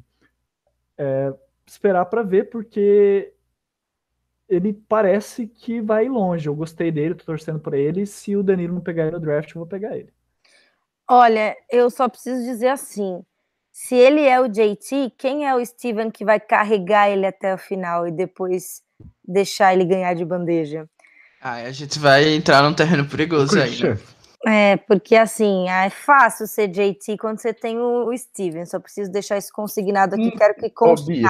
é, 0.95 1.33
esperar 1.65 2.05
para 2.05 2.21
ver, 2.21 2.51
porque 2.51 3.33
ele 4.47 4.71
parece 4.71 5.47
que 5.47 5.81
vai 5.81 6.07
longe. 6.07 6.47
Eu 6.47 6.53
gostei 6.53 6.91
dele, 6.91 7.15
tô 7.15 7.25
torcendo 7.25 7.59
por 7.59 7.73
ele. 7.73 8.05
Se 8.05 8.35
o 8.35 8.43
Danilo 8.43 8.75
não 8.75 8.81
pegar 8.81 9.07
ele 9.07 9.15
no 9.15 9.19
draft, 9.19 9.49
eu 9.49 9.59
vou 9.59 9.67
pegar 9.67 9.97
ele. 9.97 10.13
Olha, 11.09 11.55
eu 11.71 11.89
só 11.89 12.07
preciso 12.07 12.43
dizer 12.43 12.67
assim: 12.67 13.25
se 13.71 13.95
ele 13.95 14.21
é 14.21 14.39
o 14.39 14.47
JT, 14.47 15.11
quem 15.17 15.47
é 15.47 15.55
o 15.55 15.65
Steven 15.65 16.11
que 16.11 16.23
vai 16.23 16.39
carregar 16.39 17.09
ele 17.09 17.25
até 17.25 17.51
o 17.51 17.57
final 17.57 18.07
e 18.07 18.11
depois 18.11 18.83
deixar 19.27 19.73
ele 19.73 19.85
ganhar 19.85 20.13
de 20.13 20.23
bandeja? 20.23 20.87
Ah, 21.41 21.55
a 21.55 21.71
gente 21.71 21.99
vai 21.99 22.27
entrar 22.33 22.63
num 22.63 22.73
terreno 22.73 23.05
perigoso 23.05 23.59
aí. 23.59 23.79
É, 24.45 24.77
porque 24.77 25.15
assim, 25.15 25.67
é 25.69 25.89
fácil 25.89 26.47
ser 26.47 26.67
JT 26.67 27.17
quando 27.17 27.39
você 27.39 27.53
tem 27.53 27.77
o, 27.77 28.15
Steven. 28.17 28.65
Só 28.65 28.79
preciso 28.79 29.11
deixar 29.11 29.37
isso 29.37 29.51
consignado 29.51 30.15
aqui. 30.15 30.27
Hum, 30.27 30.37
Quero 30.37 30.55
que 30.55 30.69
conste 30.69 31.21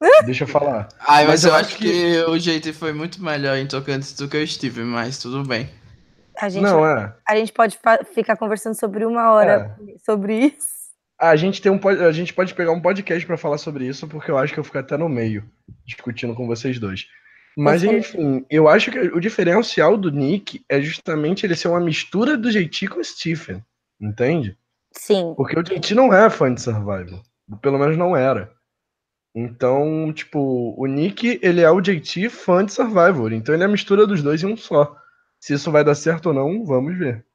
Deixa 0.24 0.44
eu 0.44 0.48
falar. 0.48 0.88
Ah, 1.00 1.16
mas, 1.16 1.26
mas 1.26 1.44
eu, 1.44 1.50
eu, 1.50 1.56
acho 1.56 1.76
que... 1.76 1.90
que... 1.90 2.22
o 2.24 2.38
JT 2.38 2.72
foi 2.72 2.92
muito 2.92 3.22
melhor 3.22 3.56
em 3.56 3.66
tocantes 3.66 4.14
do 4.14 4.28
que 4.28 4.36
o 4.36 4.46
Steven, 4.46 4.84
mas 4.84 5.18
tudo 5.18 5.42
bem. 5.44 5.68
A 6.40 6.48
gente, 6.48 6.62
Não, 6.62 6.86
é. 6.86 7.12
A 7.28 7.34
gente 7.34 7.52
pode 7.52 7.78
ficar 8.14 8.36
conversando 8.36 8.78
sobre 8.78 9.04
uma 9.04 9.32
hora 9.32 9.76
é. 9.80 9.98
sobre 9.98 10.38
isso. 10.46 10.78
A 11.20 11.34
gente, 11.34 11.60
tem 11.60 11.72
um, 11.72 11.80
a 12.06 12.12
gente 12.12 12.32
pode 12.32 12.54
pegar 12.54 12.70
um 12.70 12.80
podcast 12.80 13.26
para 13.26 13.36
falar 13.36 13.58
sobre 13.58 13.86
isso, 13.86 14.06
porque 14.06 14.30
eu 14.30 14.38
acho 14.38 14.54
que 14.54 14.60
eu 14.60 14.64
fico 14.64 14.78
até 14.78 14.96
no 14.96 15.08
meio 15.08 15.44
discutindo 15.84 16.32
com 16.32 16.46
vocês 16.46 16.78
dois. 16.78 17.08
Mas, 17.60 17.82
enfim, 17.82 18.46
eu 18.48 18.68
acho 18.68 18.88
que 18.88 19.00
o 19.00 19.18
diferencial 19.18 19.96
do 19.96 20.12
Nick 20.12 20.64
é 20.68 20.80
justamente 20.80 21.44
ele 21.44 21.56
ser 21.56 21.66
uma 21.66 21.80
mistura 21.80 22.36
do 22.36 22.52
JT 22.52 22.86
com 22.86 23.00
o 23.00 23.04
Stephen. 23.04 23.64
Entende? 24.00 24.56
Sim. 24.92 25.34
Porque 25.36 25.58
o 25.58 25.62
JT 25.64 25.92
não 25.92 26.14
é 26.14 26.30
fã 26.30 26.54
de 26.54 26.62
Survival. 26.62 27.20
Pelo 27.60 27.76
menos 27.76 27.96
não 27.96 28.16
era. 28.16 28.52
Então, 29.34 30.12
tipo, 30.12 30.72
o 30.78 30.86
Nick, 30.86 31.40
ele 31.42 31.60
é 31.60 31.68
o 31.68 31.80
JT 31.80 32.28
fã 32.28 32.64
de 32.64 32.72
Survivor. 32.72 33.32
Então 33.32 33.52
ele 33.52 33.64
é 33.64 33.66
a 33.66 33.70
mistura 33.70 34.06
dos 34.06 34.22
dois 34.22 34.40
em 34.40 34.46
um 34.46 34.56
só. 34.56 34.96
Se 35.40 35.54
isso 35.54 35.72
vai 35.72 35.82
dar 35.82 35.96
certo 35.96 36.26
ou 36.26 36.32
não, 36.32 36.64
vamos 36.64 36.96
ver. 36.96 37.26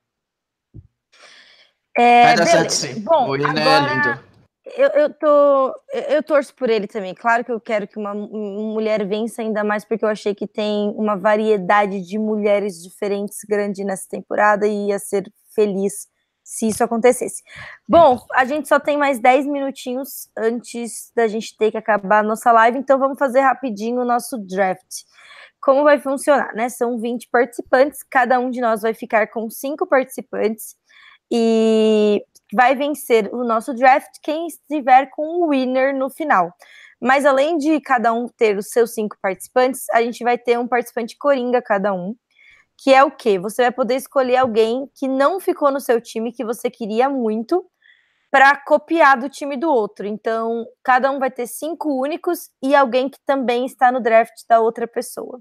É, 1.98 2.28
vai 2.28 2.36
dar 2.38 2.46
certo 2.46 2.70
sim. 2.70 3.02
Bom, 3.02 3.30
o 3.30 3.36
Iné 3.36 3.62
é 3.62 3.80
lindo. 3.94 4.33
Eu, 4.66 4.88
eu, 4.90 5.14
tô, 5.14 5.76
eu 5.92 6.24
torço 6.24 6.56
por 6.56 6.70
ele 6.70 6.88
também. 6.88 7.14
Claro 7.14 7.44
que 7.44 7.52
eu 7.52 7.60
quero 7.60 7.88
que 7.88 8.00
uma, 8.00 8.14
mulher 8.14 9.06
vença 9.06 9.42
ainda 9.42 9.64
mais, 9.64 9.84
porque 9.84 10.06
eu 10.06 10.10
achei 10.10 10.34
que 10.34 10.48
tem 10.48 10.90
uma 10.96 11.18
variedade 11.18 12.02
de 12.02 12.18
mulheres 12.18 12.82
diferentes 12.82 13.40
grande 13.48 13.84
nessa 13.84 14.08
temporada 14.08 14.66
e 14.66 14.88
ia 14.88 15.00
ser 15.00 15.30
feliz 15.54 16.08
se 16.44 16.68
isso 16.68 16.84
acontecesse. 16.84 17.42
Bom, 17.88 18.26
a 18.34 18.46
gente 18.46 18.68
só 18.68 18.80
tem 18.80 18.98
mais 18.98 19.20
10 19.20 19.48
minutinhos 19.48 20.30
antes 20.38 21.12
da 21.16 21.28
gente 21.28 21.58
ter 21.58 21.72
que 21.72 21.78
acabar 21.78 22.20
a 22.20 22.24
nossa 22.24 22.52
live, 22.52 22.78
então 22.78 23.00
vamos 23.00 23.18
fazer 23.18 23.42
rapidinho 23.42 24.02
o 24.02 24.06
nosso 24.06 24.38
draft. 24.38 25.04
Como 25.62 25.84
vai 25.84 26.00
funcionar, 26.00 26.54
né? 26.54 26.68
São 26.70 27.00
20 27.00 27.30
participantes, 27.30 28.04
cada 28.04 28.40
um 28.40 28.50
de 28.50 28.60
nós 28.62 28.82
vai 28.82 28.94
ficar 28.94 29.28
com 29.28 29.50
cinco 29.50 29.88
participantes 29.88 30.76
e 31.32 32.24
vai 32.54 32.76
vencer 32.76 33.34
o 33.34 33.44
nosso 33.44 33.74
draft 33.74 34.12
quem 34.22 34.48
estiver 34.48 35.10
com 35.12 35.44
o 35.44 35.50
winner 35.50 35.96
no 35.96 36.10
final. 36.10 36.54
Mas 37.02 37.26
além 37.26 37.58
de 37.58 37.82
cada 37.82 38.14
um 38.14 38.28
ter 38.28 38.58
os 38.58 38.70
seus 38.70 38.94
cinco 38.94 39.18
participantes, 39.22 39.86
a 39.92 40.02
gente 40.02 40.24
vai 40.24 40.38
ter 40.38 40.58
um 40.58 40.68
participante 40.68 41.18
coringa 41.18 41.62
cada 41.62 41.94
um, 41.94 42.16
que 42.78 42.94
é 42.94 43.04
o 43.04 43.12
quê? 43.12 43.38
Você 43.38 43.64
vai 43.64 43.72
poder 43.72 43.96
escolher 43.96 44.38
alguém 44.38 44.90
que 44.96 45.08
não 45.08 45.40
ficou 45.40 45.72
no 45.72 45.80
seu 45.80 46.00
time, 46.00 46.32
que 46.32 46.46
você 46.46 46.70
queria 46.70 47.10
muito, 47.10 47.66
para 48.34 48.56
copiar 48.56 49.16
do 49.20 49.30
time 49.30 49.56
do 49.56 49.70
outro. 49.70 50.08
Então, 50.08 50.66
cada 50.84 51.12
um 51.12 51.20
vai 51.20 51.30
ter 51.30 51.46
cinco 51.46 52.02
únicos 52.02 52.50
e 52.64 52.74
alguém 52.74 53.08
que 53.08 53.20
também 53.26 53.64
está 53.66 53.92
no 53.92 54.02
draft 54.02 54.34
da 54.50 54.60
outra 54.60 54.88
pessoa. 54.88 55.40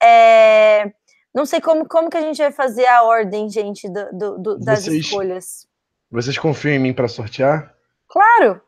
É... 0.00 0.92
Não 1.34 1.44
sei 1.44 1.60
como, 1.60 1.88
como 1.88 2.08
que 2.10 2.16
a 2.16 2.20
gente 2.20 2.36
vai 2.38 2.52
fazer 2.52 2.86
a 2.86 3.02
ordem, 3.02 3.48
gente, 3.48 3.88
do, 3.88 4.38
do, 4.38 4.58
das 4.58 4.84
vocês, 4.84 5.06
escolhas. 5.06 5.66
Vocês 6.12 6.36
confiam 6.36 6.74
em 6.74 6.78
mim 6.78 6.92
para 6.92 7.08
sortear? 7.08 7.74
Claro! 8.06 8.60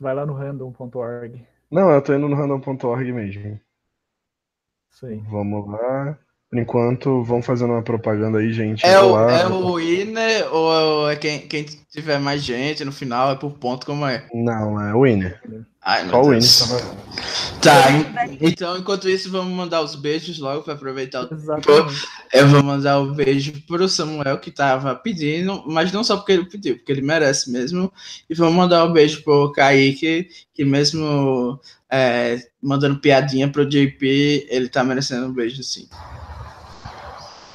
Vai 0.00 0.14
lá 0.14 0.24
no 0.24 0.32
random.org. 0.32 1.46
Não, 1.70 1.90
eu 1.90 2.00
tô 2.00 2.14
indo 2.14 2.26
no 2.26 2.34
random.org 2.34 3.12
mesmo. 3.12 3.60
Isso 4.90 5.06
aí. 5.06 5.18
Vamos 5.28 5.68
lá. 5.70 6.18
Por 6.48 6.58
enquanto, 6.58 7.22
vamos 7.22 7.44
fazendo 7.44 7.74
uma 7.74 7.82
propaganda 7.82 8.38
aí, 8.38 8.52
gente. 8.52 8.84
É, 8.84 8.98
o, 8.98 9.12
lá, 9.12 9.30
é 9.30 9.46
o 9.46 9.74
winner 9.74 10.52
ou 10.52 11.10
é 11.10 11.14
quem, 11.14 11.40
quem 11.40 11.64
tiver 11.64 12.18
mais 12.18 12.42
gente 12.42 12.84
no 12.86 12.90
final? 12.90 13.30
É 13.30 13.36
por 13.36 13.52
ponto, 13.52 13.84
como 13.84 14.06
é? 14.06 14.26
Não, 14.32 14.80
é 14.80 14.94
o 14.94 15.02
winner. 15.02 15.40
Ai, 15.82 16.08
Só 16.08 16.22
o 16.22 16.30
winner. 16.30 16.42
Tá, 17.60 17.88
então 18.40 18.78
enquanto 18.78 19.08
isso, 19.08 19.30
vamos 19.30 19.52
mandar 19.52 19.82
os 19.82 19.94
beijos 19.94 20.38
logo 20.38 20.62
para 20.62 20.72
aproveitar 20.72 21.24
o 21.24 21.34
Exatamente. 21.34 22.06
Eu 22.32 22.48
vou 22.48 22.62
mandar 22.62 22.98
o 22.98 23.04
um 23.04 23.12
beijo 23.12 23.52
pro 23.66 23.88
Samuel 23.88 24.38
que 24.38 24.50
tava 24.50 24.94
pedindo, 24.94 25.62
mas 25.66 25.92
não 25.92 26.02
só 26.02 26.16
porque 26.16 26.32
ele 26.32 26.46
pediu, 26.46 26.76
porque 26.76 26.92
ele 26.92 27.02
merece 27.02 27.50
mesmo. 27.50 27.92
E 28.28 28.34
vamos 28.34 28.54
mandar 28.54 28.84
um 28.84 28.92
beijo 28.92 29.22
pro 29.22 29.52
Kaique, 29.52 30.28
que 30.54 30.64
mesmo 30.64 31.60
é, 31.90 32.38
mandando 32.62 32.98
piadinha 32.98 33.48
pro 33.48 33.68
JP, 33.68 34.46
ele 34.48 34.68
tá 34.68 34.82
merecendo 34.82 35.26
um 35.26 35.32
beijo 35.32 35.62
sim. 35.62 35.86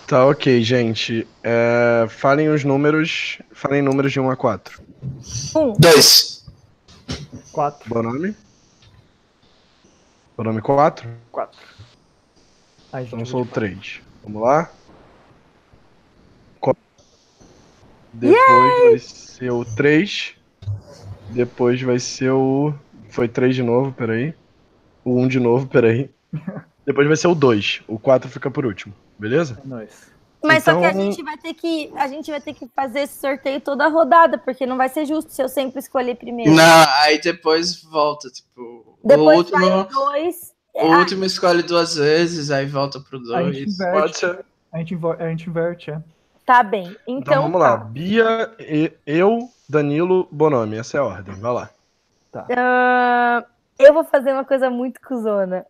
Tá 0.05 0.25
ok, 0.27 0.61
gente. 0.61 1.27
É, 1.43 2.05
falem 2.09 2.49
os 2.49 2.63
números. 2.63 3.39
Falem 3.51 3.81
números 3.81 4.11
de 4.11 4.19
1 4.19 4.29
a 4.29 4.35
4. 4.35 4.81
Um. 5.55 5.73
Dois. 5.79 6.45
4. 7.51 7.89
Bom 7.89 8.03
nome? 8.03 8.35
Bom 10.37 10.43
nome 10.43 10.61
4? 10.61 11.09
4. 11.31 11.59
Então 13.01 13.25
sou 13.25 13.45
3. 13.45 14.01
Vamos 14.23 14.41
lá? 14.41 14.69
Depois 18.15 18.37
Yay! 18.47 18.89
vai 18.89 18.99
ser 18.99 19.51
o 19.51 19.65
3. 19.65 20.35
Depois 21.29 21.81
vai 21.81 21.99
ser 21.99 22.31
o. 22.31 22.73
Foi 23.09 23.27
3 23.27 23.55
de 23.55 23.63
novo, 23.63 23.91
peraí. 23.91 24.33
O 25.03 25.19
1 25.19 25.27
de 25.27 25.39
novo, 25.39 25.67
peraí. 25.67 26.09
Depois 26.85 27.07
vai 27.07 27.17
ser 27.17 27.27
o 27.27 27.35
2. 27.35 27.81
O 27.87 27.99
4 27.99 28.29
fica 28.29 28.49
por 28.49 28.65
último. 28.65 28.93
Beleza? 29.19 29.61
É 29.63 29.67
nóis. 29.67 30.13
Mas 30.43 30.63
então... 30.63 30.75
só 30.75 30.79
que 30.79 30.85
a 30.85 30.91
então- 30.91 31.11
gente 31.11 31.23
vai 31.23 31.37
ter 31.37 31.53
que 31.53 31.91
a 31.95 32.07
gente 32.07 32.29
vai 32.29 32.39
ter 32.39 32.53
que 32.53 32.67
fazer 32.75 32.99
esse 32.99 33.19
sorteio 33.19 33.59
toda 33.59 33.85
a 33.85 33.89
rodada, 33.89 34.37
porque 34.37 34.65
não 34.65 34.77
vai 34.77 34.87
ser 34.89 35.05
justo 35.05 35.31
se 35.31 35.41
eu 35.41 35.49
sempre 35.49 35.79
escolher 35.79 36.15
primeiro. 36.15 36.51
Não, 36.51 36.85
aí 37.01 37.19
depois 37.19 37.81
volta, 37.81 38.29
tipo, 38.29 38.74
depois 39.05 39.37
o 39.37 39.55
último 39.55 39.83
dois. 39.85 40.53
O 40.73 40.91
ah. 40.91 40.99
último 40.99 41.23
escolhe 41.23 41.63
duas 41.63 41.95
vezes, 41.95 42.51
aí 42.51 42.65
volta 42.65 42.99
pro 42.99 43.19
dois. 43.19 43.47
A 43.47 43.51
gente 43.51 43.69
inverte, 43.69 43.99
Pode 43.99 44.17
ser. 44.17 44.45
A 44.73 44.77
gente, 44.79 44.99
a 45.19 45.29
gente 45.29 45.49
inverte, 45.49 45.91
é. 45.91 46.01
Tá 46.45 46.61
bem. 46.61 46.95
Então, 47.07 47.17
então 47.17 47.41
vamos 47.43 47.61
tá. 47.61 47.69
lá. 47.69 47.77
Bia, 47.77 48.51
eu, 49.05 49.49
Danilo, 49.69 50.27
Bonomi. 50.31 50.77
Essa 50.77 50.97
é 50.97 50.99
a 50.99 51.03
ordem. 51.03 51.33
Vai 51.35 51.53
lá. 51.53 51.69
Tá. 52.31 52.45
Uh, 52.49 53.45
eu 53.79 53.93
vou 53.93 54.03
fazer 54.03 54.31
uma 54.31 54.45
coisa 54.45 54.69
muito 54.69 54.99
cuzona. 55.01 55.65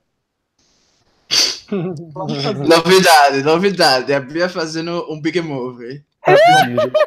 novidade, 1.71 3.43
novidade. 3.43 4.13
A 4.13 4.19
Bia 4.19 4.49
fazendo 4.49 5.05
um 5.09 5.19
big 5.21 5.41
move. 5.41 6.03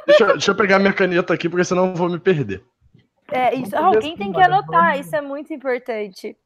deixa, 0.06 0.26
deixa, 0.26 0.50
eu 0.50 0.54
pegar 0.54 0.78
minha 0.78 0.92
caneta 0.92 1.34
aqui, 1.34 1.48
porque 1.48 1.64
senão 1.64 1.88
eu 1.88 1.94
vou 1.94 2.08
me 2.08 2.18
perder. 2.18 2.62
É, 3.30 3.54
isso, 3.54 3.76
alguém 3.76 4.16
tem 4.16 4.32
que 4.32 4.40
anotar, 4.40 4.98
isso 4.98 5.14
é 5.14 5.20
muito 5.20 5.52
importante. 5.52 6.36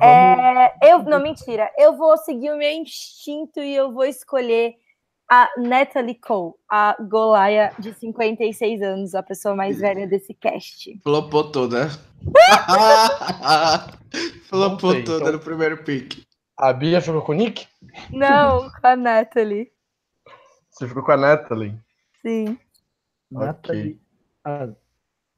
É, 0.00 0.90
eu, 0.90 1.02
não, 1.02 1.20
mentira. 1.20 1.70
Eu 1.76 1.96
vou 1.96 2.16
seguir 2.16 2.50
o 2.52 2.56
meu 2.56 2.70
instinto 2.70 3.60
e 3.60 3.74
eu 3.74 3.92
vou 3.92 4.04
escolher 4.04 4.76
a 5.28 5.48
Natalie 5.58 6.14
Cole, 6.14 6.54
a 6.68 6.96
Golaia 7.00 7.72
de 7.78 7.92
56 7.94 8.82
anos, 8.82 9.14
a 9.14 9.22
pessoa 9.22 9.54
mais 9.54 9.78
velha 9.78 10.06
desse 10.06 10.34
cast. 10.34 10.98
Flopou 11.02 11.50
toda. 11.50 11.88
Flopou 14.48 15.04
toda 15.04 15.20
então... 15.20 15.32
no 15.32 15.38
primeiro 15.38 15.84
pick. 15.84 16.24
A 16.56 16.72
Bia 16.72 17.00
ficou 17.00 17.22
com 17.22 17.32
o 17.32 17.34
Nick? 17.34 17.66
Não, 18.10 18.70
com 18.70 18.86
a 18.86 18.94
Natalie. 18.94 19.72
Você 20.70 20.86
ficou 20.86 21.02
com 21.02 21.12
a 21.12 21.16
Natalie? 21.16 21.74
Sim. 22.20 22.58
Natalie. 23.30 23.98
Ah, 24.44 24.68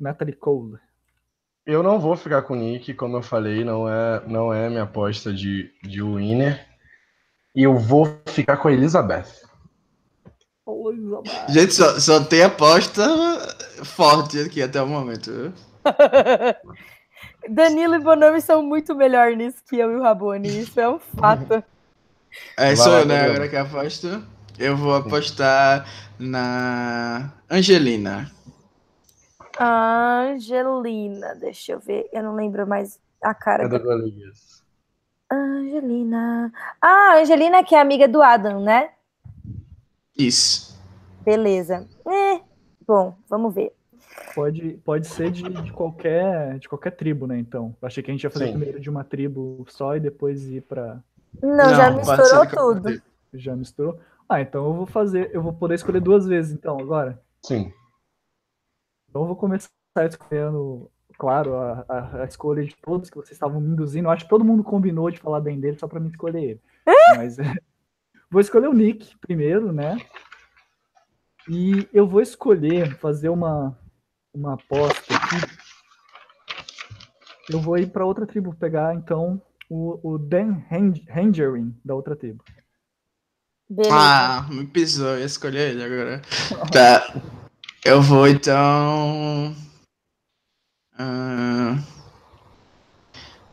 Natalie 0.02 0.34
Cole. 0.34 0.78
Eu 1.64 1.82
não 1.82 1.98
vou 1.98 2.16
ficar 2.16 2.42
com 2.42 2.54
o 2.54 2.56
Nick, 2.56 2.92
como 2.94 3.16
eu 3.16 3.22
falei, 3.22 3.64
não 3.64 3.88
é, 3.88 4.22
não 4.26 4.52
é 4.52 4.68
minha 4.68 4.82
aposta 4.82 5.32
de, 5.32 5.70
de 5.82 6.02
winner. 6.02 6.66
E 7.54 7.62
eu 7.62 7.78
vou 7.78 8.20
ficar 8.26 8.56
com 8.56 8.68
a 8.68 8.72
Elizabeth. 8.72 9.42
Elizabeth. 10.66 11.52
Gente, 11.52 11.74
só, 11.74 12.00
só 12.00 12.24
tem 12.24 12.42
aposta 12.42 13.06
forte 13.84 14.40
aqui 14.40 14.60
até 14.60 14.82
o 14.82 14.86
momento. 14.86 15.52
Danilo 17.48 17.94
e 17.96 17.98
Bonami 18.00 18.40
são 18.40 18.62
muito 18.62 18.94
melhor 18.94 19.32
nisso 19.36 19.58
que 19.68 19.76
eu 19.76 19.92
e 19.92 19.96
o 19.96 20.02
Rabone, 20.02 20.60
isso 20.60 20.78
é 20.80 20.88
um 20.88 20.98
fato. 20.98 21.62
É, 22.56 22.74
lá, 22.74 23.00
eu, 23.00 23.06
né? 23.06 23.20
Agora 23.20 23.48
que 23.48 23.56
aposto. 23.56 24.24
Eu 24.58 24.76
vou 24.76 24.94
apostar 24.94 25.86
na 26.18 27.32
Angelina. 27.50 28.30
Angelina, 29.58 31.34
deixa 31.34 31.72
eu 31.72 31.80
ver, 31.80 32.08
eu 32.12 32.22
não 32.22 32.34
lembro 32.34 32.66
mais 32.66 33.00
a 33.22 33.34
cara 33.34 33.64
É 33.64 33.68
da 33.68 33.78
do 33.78 33.84
Golias. 33.84 34.62
Angelina. 35.30 36.52
Ah, 36.80 37.16
Angelina 37.18 37.64
que 37.64 37.74
é 37.74 37.80
amiga 37.80 38.06
do 38.06 38.20
Adam, 38.22 38.62
né? 38.62 38.90
Isso. 40.16 40.78
Beleza. 41.22 41.88
É, 42.06 42.40
bom, 42.86 43.16
vamos 43.28 43.54
ver. 43.54 43.72
Pode, 44.34 44.80
pode 44.84 45.06
ser 45.06 45.30
de, 45.30 45.42
de 45.42 45.72
qualquer, 45.72 46.58
de 46.58 46.68
qualquer 46.68 46.90
tribo, 46.92 47.26
né? 47.26 47.38
Então. 47.38 47.74
Achei 47.80 48.02
que 48.02 48.10
a 48.10 48.14
gente 48.14 48.24
ia 48.24 48.30
fazer 48.30 48.46
Sim. 48.46 48.52
primeiro 48.52 48.80
de 48.80 48.90
uma 48.90 49.04
tribo 49.04 49.64
só 49.68 49.96
e 49.96 50.00
depois 50.00 50.44
ir 50.50 50.62
pra. 50.62 51.00
Não, 51.42 51.70
já 51.70 51.92
pode 51.92 52.06
ser 52.06 52.12
misturou 52.12 52.46
tudo. 52.46 53.02
Já 53.34 53.56
misturou? 53.56 53.98
Ah, 54.28 54.40
então 54.40 54.66
eu 54.66 54.74
vou 54.74 54.86
fazer. 54.86 55.30
Eu 55.32 55.42
vou 55.42 55.52
poder 55.52 55.74
escolher 55.74 56.00
duas 56.00 56.26
vezes, 56.26 56.52
então, 56.52 56.78
agora. 56.78 57.20
Sim. 57.44 57.72
Então 59.12 59.22
eu 59.22 59.26
vou 59.26 59.36
começar 59.36 59.68
escolhendo, 60.08 60.90
claro, 61.18 61.54
a, 61.54 61.84
a, 61.86 62.22
a 62.22 62.24
escolha 62.24 62.64
de 62.64 62.74
todos 62.76 63.10
que 63.10 63.16
vocês 63.16 63.32
estavam 63.32 63.60
me 63.60 63.68
induzindo. 63.68 64.08
Eu 64.08 64.10
acho 64.10 64.24
que 64.24 64.30
todo 64.30 64.42
mundo 64.42 64.64
combinou 64.64 65.10
de 65.10 65.20
falar 65.20 65.38
bem 65.38 65.60
dele 65.60 65.78
só 65.78 65.86
pra 65.86 66.00
me 66.00 66.08
escolher 66.08 66.42
ele. 66.42 66.60
Mas 67.14 67.38
é, 67.38 67.54
vou 68.30 68.40
escolher 68.40 68.68
o 68.68 68.72
Nick 68.72 69.14
primeiro, 69.18 69.70
né? 69.70 69.98
E 71.46 71.86
eu 71.92 72.08
vou 72.08 72.22
escolher 72.22 72.96
fazer 72.96 73.28
uma, 73.28 73.78
uma 74.32 74.54
aposta 74.54 75.14
aqui. 75.14 75.36
Eu 77.50 77.60
vou 77.60 77.76
ir 77.76 77.90
para 77.90 78.06
outra 78.06 78.26
tribo 78.26 78.54
pegar, 78.54 78.94
então, 78.94 79.42
o, 79.68 80.14
o 80.14 80.16
Dan 80.16 80.62
Hangerin 80.70 81.78
da 81.84 81.94
outra 81.94 82.16
tribo. 82.16 82.42
Beleza. 83.68 83.94
Ah, 83.94 84.48
me 84.50 84.66
pisou, 84.66 85.08
eu 85.08 85.18
ia 85.18 85.26
escolher 85.26 85.72
ele 85.72 85.84
agora. 85.84 86.22
Tá. 86.72 87.41
Eu 87.84 88.00
vou 88.00 88.28
então. 88.28 89.52
ah, 90.96 91.76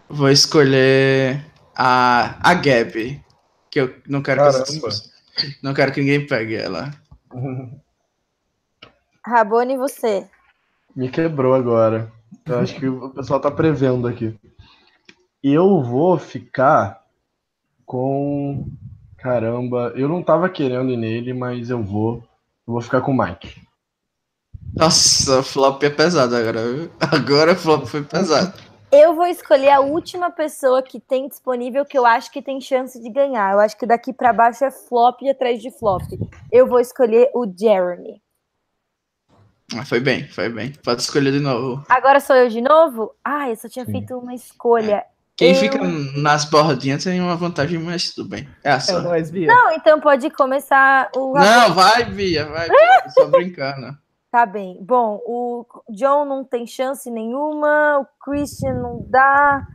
vou 0.08 0.30
escolher 0.30 1.44
a, 1.76 2.38
a 2.48 2.54
Gabi. 2.54 3.24
Que 3.72 3.82
eu 3.82 3.96
não 4.08 4.22
quero 4.22 4.42
que, 4.42 4.80
Caramba. 4.80 4.96
não 5.64 5.74
quero 5.74 5.92
que 5.92 6.02
ninguém 6.02 6.28
pegue 6.28 6.56
ela. 6.56 6.92
Rabone, 9.26 9.78
você. 9.78 10.30
Me 10.96 11.10
quebrou 11.10 11.56
agora. 11.56 12.12
Eu 12.46 12.60
acho 12.60 12.80
que 12.80 12.88
o 12.88 13.10
pessoal 13.10 13.40
tá 13.40 13.50
prevendo 13.50 14.08
aqui. 14.08 14.38
Eu 15.44 15.82
vou 15.82 16.20
ficar 16.20 17.04
com. 17.84 18.68
Caramba, 19.18 19.92
eu 19.96 20.08
não 20.08 20.22
tava 20.22 20.50
querendo 20.50 20.92
ir 20.92 20.98
nele, 20.98 21.34
mas 21.34 21.72
eu 21.72 21.82
vou. 21.82 22.18
Eu 22.68 22.74
vou 22.74 22.82
ficar 22.82 23.02
com 23.02 23.12
o 23.12 23.18
Mike. 23.18 23.69
Nossa, 24.80 25.44
flop 25.44 25.84
é 25.84 25.90
pesado 25.90 26.36
agora. 26.36 26.66
viu? 26.72 26.90
Agora 27.00 27.52
o 27.52 27.56
flop 27.56 27.86
foi 27.86 28.02
pesado. 28.04 28.54
Eu 28.92 29.14
vou 29.14 29.28
escolher 29.28 29.70
a 29.72 29.82
última 29.82 30.32
pessoa 30.32 30.82
que 30.82 31.00
tem 31.00 31.28
disponível 31.28 31.86
que 31.86 31.98
eu 31.98 32.06
acho 32.06 32.32
que 32.32 32.42
tem 32.42 32.60
chance 32.60 33.00
de 33.00 33.10
ganhar. 33.10 33.54
Eu 33.54 33.60
acho 33.60 33.78
que 33.78 33.86
daqui 33.86 34.12
pra 34.14 34.34
baixo 34.34 34.64
é 34.64 34.72
flop 34.72 35.22
e 35.22 35.30
atrás 35.30 35.62
de 35.62 35.70
flop. 35.70 36.02
Eu 36.52 36.66
vou 36.66 36.80
escolher 36.80 37.30
o 37.36 37.46
Jeremy. 37.46 38.22
Ah, 39.78 39.86
Foi 39.86 40.00
bem, 40.00 40.28
foi 40.30 40.50
bem. 40.50 40.74
Pode 40.84 41.02
escolher 41.02 41.32
de 41.32 41.40
novo. 41.40 41.84
Agora 41.88 42.20
sou 42.20 42.36
eu 42.36 42.50
de 42.50 42.62
novo? 42.62 43.14
Ah, 43.24 43.50
eu 43.50 43.56
só 43.56 43.70
tinha 43.70 43.86
Sim. 43.86 43.92
feito 43.92 44.18
uma 44.18 44.34
escolha. 44.34 45.04
Quem 45.36 45.50
Eu- 45.54 45.60
fica 45.60 45.78
nas 46.18 46.46
bordinhas 46.46 47.04
tem 47.04 47.22
uma 47.22 47.36
vantagem, 47.36 47.78
mas 47.78 48.12
tudo 48.12 48.30
bem. 48.30 48.50
É 48.64 48.72
a 48.72 48.78
É 48.78 49.22
Bia. 49.22 49.48
Não, 49.48 49.72
então 49.74 50.00
pode 50.00 50.30
começar 50.32 51.12
o 51.16 51.34
Não, 51.34 51.74
vai, 51.76 52.06
Bia, 52.06 52.46
vai. 52.48 52.68
Bia. 52.68 53.02
Tô 53.04 53.10
Só 53.22 53.28
brincando. 53.28 53.96
Tá 54.32 54.46
bem. 54.46 54.78
Bom, 54.82 55.20
o 55.26 55.66
John 55.90 56.24
não 56.26 56.44
tem 56.44 56.68
chance 56.68 57.10
nenhuma, 57.10 58.00
o 58.00 58.06
Christian 58.24 58.76
não 58.76 59.04
dá, 59.10 59.66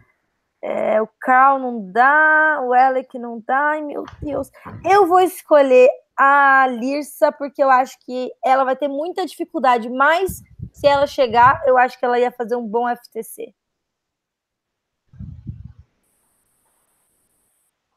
é, 0.62 1.02
o 1.02 1.08
Carl 1.20 1.58
não 1.58 1.90
dá, 1.90 2.60
o 2.62 2.72
Alec 2.72 3.18
não 3.18 3.42
dá. 3.44 3.70
Ai, 3.70 3.82
meu 3.82 4.04
Deus. 4.22 4.50
Eu 4.84 5.06
vou 5.06 5.20
escolher 5.20 5.90
a 6.16 6.66
Lirsa 6.68 7.32
porque 7.32 7.62
eu 7.62 7.68
acho 7.68 7.98
que 8.04 8.30
ela 8.44 8.64
vai 8.64 8.76
ter 8.76 8.88
muita 8.88 9.26
dificuldade, 9.26 9.90
mas 9.90 10.42
se 10.72 10.86
ela 10.86 11.06
chegar, 11.06 11.62
eu 11.66 11.76
acho 11.76 11.98
que 11.98 12.04
ela 12.04 12.18
ia 12.18 12.30
fazer 12.30 12.56
um 12.56 12.66
bom 12.66 12.88
FTC. 12.88 13.52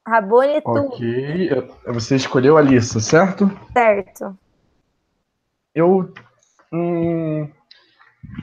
Rabone 0.07 0.53
é 0.53 0.61
tu, 0.61 0.69
Ok. 0.69 1.49
Você 1.87 2.15
escolheu 2.15 2.55
a 2.55 2.61
Alissa, 2.61 2.99
certo? 2.99 3.51
certo? 3.73 4.37
Eu. 5.75 6.13
Hum, 6.73 7.51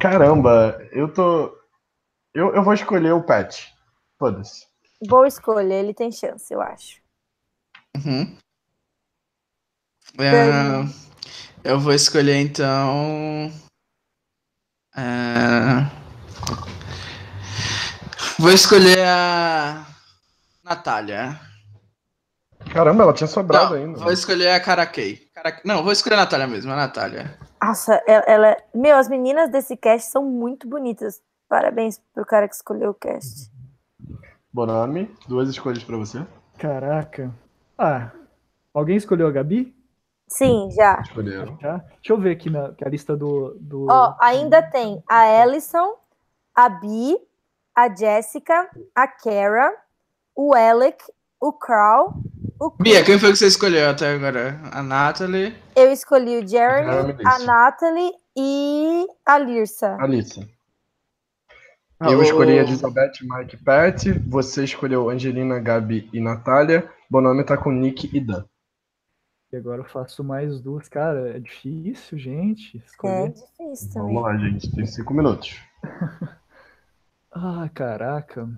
caramba, 0.00 0.78
eu 0.92 1.12
tô. 1.12 1.56
Eu, 2.32 2.54
eu 2.54 2.62
vou 2.62 2.72
escolher 2.74 3.12
o 3.12 3.22
Pat. 3.22 3.72
Foda-se. 4.18 4.66
Boa 5.06 5.26
escolha, 5.28 5.74
ele 5.74 5.92
tem 5.92 6.10
chance, 6.10 6.52
eu 6.52 6.60
acho. 6.60 7.00
Uhum. 7.96 8.36
É, 10.18 11.68
eu 11.68 11.78
vou 11.78 11.92
escolher 11.92 12.36
então. 12.36 13.50
é, 14.96 16.04
Vou 18.38 18.50
escolher 18.52 19.00
a 19.00 19.86
Natália. 20.62 21.40
Caramba, 22.72 23.04
ela 23.04 23.12
tinha 23.12 23.28
sobrado 23.28 23.74
Não, 23.74 23.82
ainda. 23.82 23.98
vou 23.98 24.12
escolher 24.12 24.50
a 24.50 24.60
Karakei. 24.60 25.28
Não, 25.64 25.82
vou 25.82 25.92
escolher 25.92 26.14
a 26.14 26.20
Natália 26.20 26.46
mesmo, 26.46 26.72
a 26.72 26.76
Natália. 26.76 27.38
Nossa, 27.62 28.02
ela, 28.06 28.24
ela- 28.26 28.56
Meu, 28.74 28.96
as 28.96 29.08
meninas 29.08 29.50
desse 29.50 29.76
cast 29.76 30.10
são 30.10 30.24
muito 30.24 30.68
bonitas. 30.68 31.22
Parabéns 31.48 32.00
pro 32.14 32.24
cara 32.24 32.48
que 32.48 32.54
escolheu 32.54 32.90
o 32.90 32.94
cast. 32.94 33.50
Bonami, 34.52 35.14
duas 35.28 35.48
escolhas 35.48 35.82
pra 35.84 35.96
você. 35.96 36.24
Caraca. 36.58 37.34
Ah, 37.76 38.10
alguém 38.72 38.96
escolheu 38.96 39.26
a 39.26 39.30
Gabi? 39.32 39.74
Sim, 40.28 40.70
já. 40.70 41.00
Escolheram. 41.02 41.58
Já? 41.60 41.76
Deixa 41.78 42.12
eu 42.12 42.18
ver 42.18 42.30
aqui 42.32 42.48
na 42.48 42.72
a 42.84 42.88
lista 42.88 43.16
do. 43.16 43.56
do... 43.60 43.86
Ó, 43.90 44.16
ainda 44.20 44.62
tem 44.62 45.02
a 45.08 45.26
Ellison, 45.42 45.96
a 46.54 46.68
Bi, 46.68 47.16
a 47.74 47.94
Jessica, 47.94 48.70
a 48.94 49.06
Kara, 49.06 49.74
o 50.34 50.54
Alec, 50.54 51.04
o 51.40 51.52
Carl, 51.52 52.14
o. 52.66 52.82
Bia, 52.82 53.04
quem 53.04 53.18
foi 53.18 53.30
que 53.32 53.36
você 53.38 53.46
escolheu 53.46 53.88
até 53.90 54.12
agora? 54.14 54.60
A 54.72 54.82
Natalie. 54.82 55.54
Eu 55.76 55.90
escolhi 55.92 56.38
o 56.38 56.46
Jeremy, 56.46 57.16
a 57.24 57.36
isso. 57.36 57.46
Natalie 57.46 58.12
e 58.36 59.06
a 59.26 59.38
Lirsa. 59.38 59.96
Alissa. 60.00 60.48
Ah, 62.00 62.10
Eu 62.10 62.18
o- 62.18 62.22
escolhi 62.22 62.58
a 62.58 62.62
Elizabeth, 62.62 63.12
Mike 63.22 63.54
e 63.56 63.58
Pat. 63.58 64.04
Você 64.28 64.64
escolheu 64.64 65.08
Angelina, 65.10 65.58
Gabi 65.58 66.08
e 66.12 66.20
Natália. 66.20 66.90
Bonami 67.10 67.44
tá 67.44 67.56
com 67.56 67.70
Nick 67.70 68.10
e 68.12 68.20
Dan. 68.20 68.44
E 69.52 69.56
agora 69.56 69.80
eu 69.82 69.84
faço 69.84 70.24
mais 70.24 70.60
duas. 70.60 70.88
Cara, 70.88 71.36
é 71.36 71.38
difícil, 71.38 72.18
gente. 72.18 72.76
É 72.76 72.80
Escolher. 72.86 73.28
difícil 73.32 73.92
também. 73.92 74.14
Vamos 74.14 74.22
lá, 74.22 74.36
gente. 74.36 74.70
Tem 74.74 74.86
cinco 74.86 75.14
minutos. 75.14 75.56
Ah, 77.36 77.68
caraca. 77.74 78.48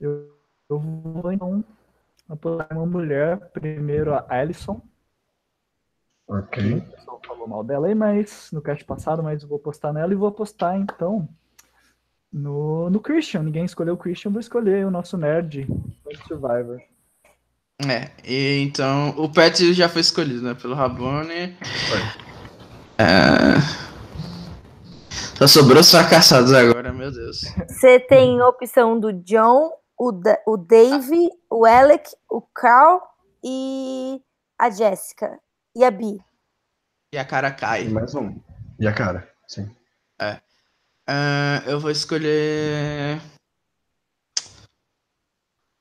Eu, 0.00 0.35
eu 0.68 0.78
vou 0.78 1.32
então 1.32 1.64
apoiar 2.28 2.68
uma 2.72 2.86
mulher. 2.86 3.38
Primeiro 3.50 4.14
a 4.14 4.24
Alison. 4.28 4.80
Ok. 6.28 6.78
O 6.78 6.80
pessoal 6.82 7.20
falou 7.26 7.48
mal 7.48 7.64
dela 7.64 7.86
aí, 7.86 7.94
mas 7.94 8.50
no 8.52 8.60
cast 8.60 8.84
passado, 8.84 9.22
mas 9.22 9.42
eu 9.42 9.48
vou 9.48 9.58
postar 9.58 9.92
nela 9.92 10.12
e 10.12 10.16
vou 10.16 10.28
apostar 10.28 10.76
então 10.76 11.28
no, 12.32 12.90
no 12.90 13.00
Christian. 13.00 13.44
Ninguém 13.44 13.64
escolheu 13.64 13.94
o 13.94 13.98
Christian, 13.98 14.32
vou 14.32 14.40
escolher 14.40 14.84
o 14.86 14.90
nosso 14.90 15.16
nerd 15.16 15.66
Survivor. 16.26 16.80
É, 17.86 18.10
e 18.24 18.62
então 18.62 19.10
o 19.18 19.28
Pet 19.28 19.74
já 19.74 19.88
foi 19.88 20.00
escolhido, 20.00 20.42
né? 20.42 20.54
Pelo 20.54 20.74
Rabone. 20.74 21.56
É... 22.98 23.86
Só 25.36 25.46
sobrou 25.46 25.80
os 25.80 25.90
fracassados 25.90 26.52
agora, 26.52 26.92
meu 26.92 27.12
Deus. 27.12 27.42
Você 27.68 28.00
tem 28.00 28.40
a 28.40 28.48
opção 28.48 28.98
do 28.98 29.12
John, 29.12 29.70
o, 29.98 30.12
Da- 30.12 30.38
o 30.46 30.56
Dave, 30.56 31.28
o 31.50 31.64
Alec, 31.64 32.14
o 32.30 32.40
Carl 32.40 33.00
e 33.42 34.22
a 34.58 34.70
Jessica. 34.70 35.38
E 35.74 35.84
a 35.84 35.90
Bi. 35.90 36.18
E 37.12 37.18
a 37.18 37.24
cara 37.24 37.48
E 37.48 37.54
cai. 37.54 37.84
mais 37.88 38.14
um. 38.14 38.38
E 38.78 38.86
a 38.86 38.92
cara, 38.92 39.30
sim. 39.46 39.70
Ah, 41.08 41.62
eu 41.66 41.78
vou 41.78 41.90
escolher. 41.90 43.20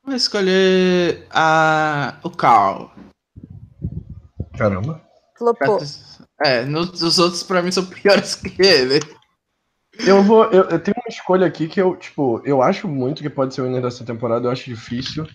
Vou 0.04 0.14
escolher 0.16 1.26
a... 1.32 2.20
o 2.24 2.30
Carl. 2.30 2.92
Caramba. 4.58 5.02
Flopou. 5.38 5.80
É, 6.46 6.64
no- 6.64 6.82
os 6.82 7.18
outros 7.18 7.42
pra 7.44 7.62
mim 7.64 7.72
são 7.72 7.86
piores 7.90 8.36
que 8.36 8.62
ele. 8.62 9.00
Eu 10.00 10.24
vou. 10.24 10.46
Eu, 10.46 10.64
eu, 10.70 10.80
tenho 10.80 10.96
uma 10.98 11.10
escolha 11.10 11.48
aqui 11.48 11.68
que 11.68 11.82
eu, 11.82 11.96
tipo, 11.96 12.42
eu 12.44 12.62
acho 12.62 12.88
muito 12.88 13.22
que 13.22 13.30
pode 13.30 13.54
ser 13.54 13.62
o 13.62 13.66
winner 13.66 13.82
dessa 13.82 14.06
temporada, 14.06 14.48
eu 14.48 14.52
acho 14.52 14.66
difícil, 14.66 15.28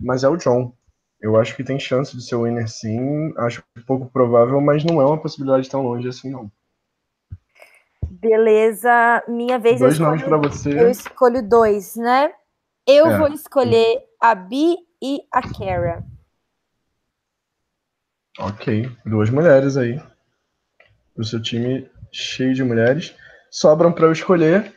mas 0.00 0.22
é 0.22 0.28
o 0.28 0.36
John. 0.36 0.72
Eu 1.20 1.36
acho 1.36 1.56
que 1.56 1.64
tem 1.64 1.80
chance 1.80 2.14
de 2.14 2.22
ser 2.22 2.34
o 2.34 2.42
winner 2.44 2.68
sim, 2.68 3.32
acho 3.38 3.62
pouco 3.86 4.10
provável, 4.10 4.60
mas 4.60 4.84
não 4.84 5.00
é 5.00 5.06
uma 5.06 5.20
possibilidade 5.20 5.68
tão 5.70 5.82
longe 5.82 6.06
assim, 6.06 6.30
não. 6.30 6.50
Beleza, 8.10 9.22
minha 9.26 9.58
vez 9.58 9.80
dois 9.80 9.98
eu 9.98 10.06
nomes 10.06 10.22
para 10.22 10.36
você. 10.36 10.80
Eu 10.80 10.90
escolho 10.90 11.46
dois, 11.46 11.96
né? 11.96 12.32
Eu 12.86 13.06
É. 13.08 13.18
vou 13.18 13.28
escolher 13.28 14.02
a 14.20 14.34
Bi 14.34 14.76
e 15.02 15.20
a 15.32 15.40
Kara. 15.40 16.04
Ok, 18.38 18.90
duas 19.06 19.30
mulheres 19.30 19.76
aí. 19.76 20.00
O 21.16 21.24
seu 21.24 21.40
time 21.40 21.88
cheio 22.12 22.54
de 22.54 22.62
mulheres. 22.62 23.14
Sobram 23.54 23.92
para 23.92 24.06
eu 24.06 24.12
escolher. 24.12 24.74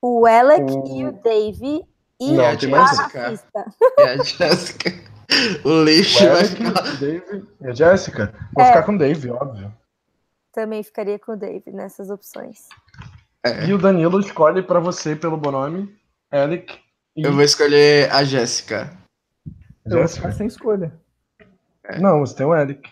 O 0.00 0.24
Alec 0.26 0.62
O- 0.62 0.96
e 0.96 1.04
o 1.06 1.10
Dave 1.10 1.82
e 2.20 2.32
Não, 2.32 2.44
a 2.44 2.52
racista. 2.52 3.64
É 3.98 4.04
a 4.12 4.16
Jéssica. 4.22 4.90
O 5.64 5.82
lixo 5.82 6.22
O 6.24 6.28
vai 6.28 6.40
Eric, 6.40 6.56
ficar. 6.56 6.96
Dave 7.00 7.48
e 7.62 7.66
a 7.66 7.72
Jessica. 7.72 8.34
Vou 8.54 8.62
É. 8.64 8.66
ficar 8.68 8.82
com 8.84 8.92
o 8.94 8.98
Dave, 8.98 9.30
óbvio. 9.30 9.74
Também 10.52 10.82
ficaria 10.84 11.18
com 11.18 11.32
o 11.32 11.36
Dave 11.36 11.70
nessas 11.72 12.10
opções. 12.10 12.68
E 13.66 13.72
o 13.72 13.78
Danilo 13.78 14.20
escolhe 14.20 14.62
para 14.62 14.78
você 14.78 15.16
pelo 15.16 15.36
Bonome, 15.38 15.96
Alec 16.30 16.78
e 17.16 17.24
Eu 17.24 17.32
vou 17.32 17.42
escolher 17.42 18.12
a 18.12 18.22
Jéssica. 18.24 18.92
Eu 19.86 19.92
vou 19.92 20.00
Jessica. 20.02 20.20
ficar 20.28 20.32
sem 20.36 20.46
escolha. 20.46 20.92
Não, 21.98 22.20
você 22.20 22.36
tem 22.36 22.44
o 22.46 22.52
Alec. 22.52 22.88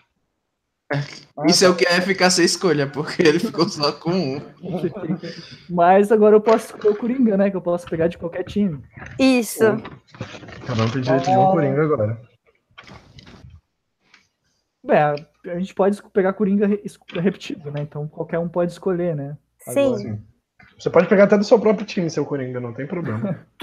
Isso 1.47 1.65
é 1.65 1.69
o 1.69 1.75
que 1.75 1.85
é 1.85 2.01
ficar 2.01 2.29
sem 2.29 2.45
escolha, 2.45 2.87
porque 2.87 3.21
ele 3.21 3.39
ficou 3.39 3.67
só 3.67 3.91
com 3.91 4.11
um. 4.11 4.41
Mas 5.69 6.11
agora 6.11 6.35
eu 6.35 6.41
posso 6.41 6.67
escolher 6.67 6.93
o 6.93 6.97
Coringa, 6.97 7.37
né? 7.37 7.49
Que 7.49 7.57
eu 7.57 7.61
posso 7.61 7.87
pegar 7.87 8.07
de 8.07 8.17
qualquer 8.17 8.43
time. 8.43 8.81
Isso. 9.17 9.63
Cada 10.65 10.83
um 10.83 10.89
tem 10.89 11.01
direito 11.01 11.25
de 11.25 11.31
um. 11.31 11.51
Coringa 11.51 11.83
agora. 11.83 12.21
É, 14.89 15.03
a 15.51 15.59
gente 15.59 15.73
pode 15.73 16.01
pegar 16.11 16.33
Coringa 16.33 16.67
repetido, 17.13 17.71
né? 17.71 17.81
Então 17.81 18.07
qualquer 18.07 18.39
um 18.39 18.49
pode 18.49 18.71
escolher, 18.71 19.15
né? 19.15 19.37
Sim. 19.59 19.97
Sim. 19.97 20.21
Você 20.77 20.89
pode 20.89 21.07
pegar 21.07 21.25
até 21.25 21.37
do 21.37 21.43
seu 21.43 21.59
próprio 21.59 21.85
time, 21.85 22.09
seu 22.09 22.25
Coringa, 22.25 22.59
não 22.59 22.73
tem 22.73 22.87
problema. 22.87 23.45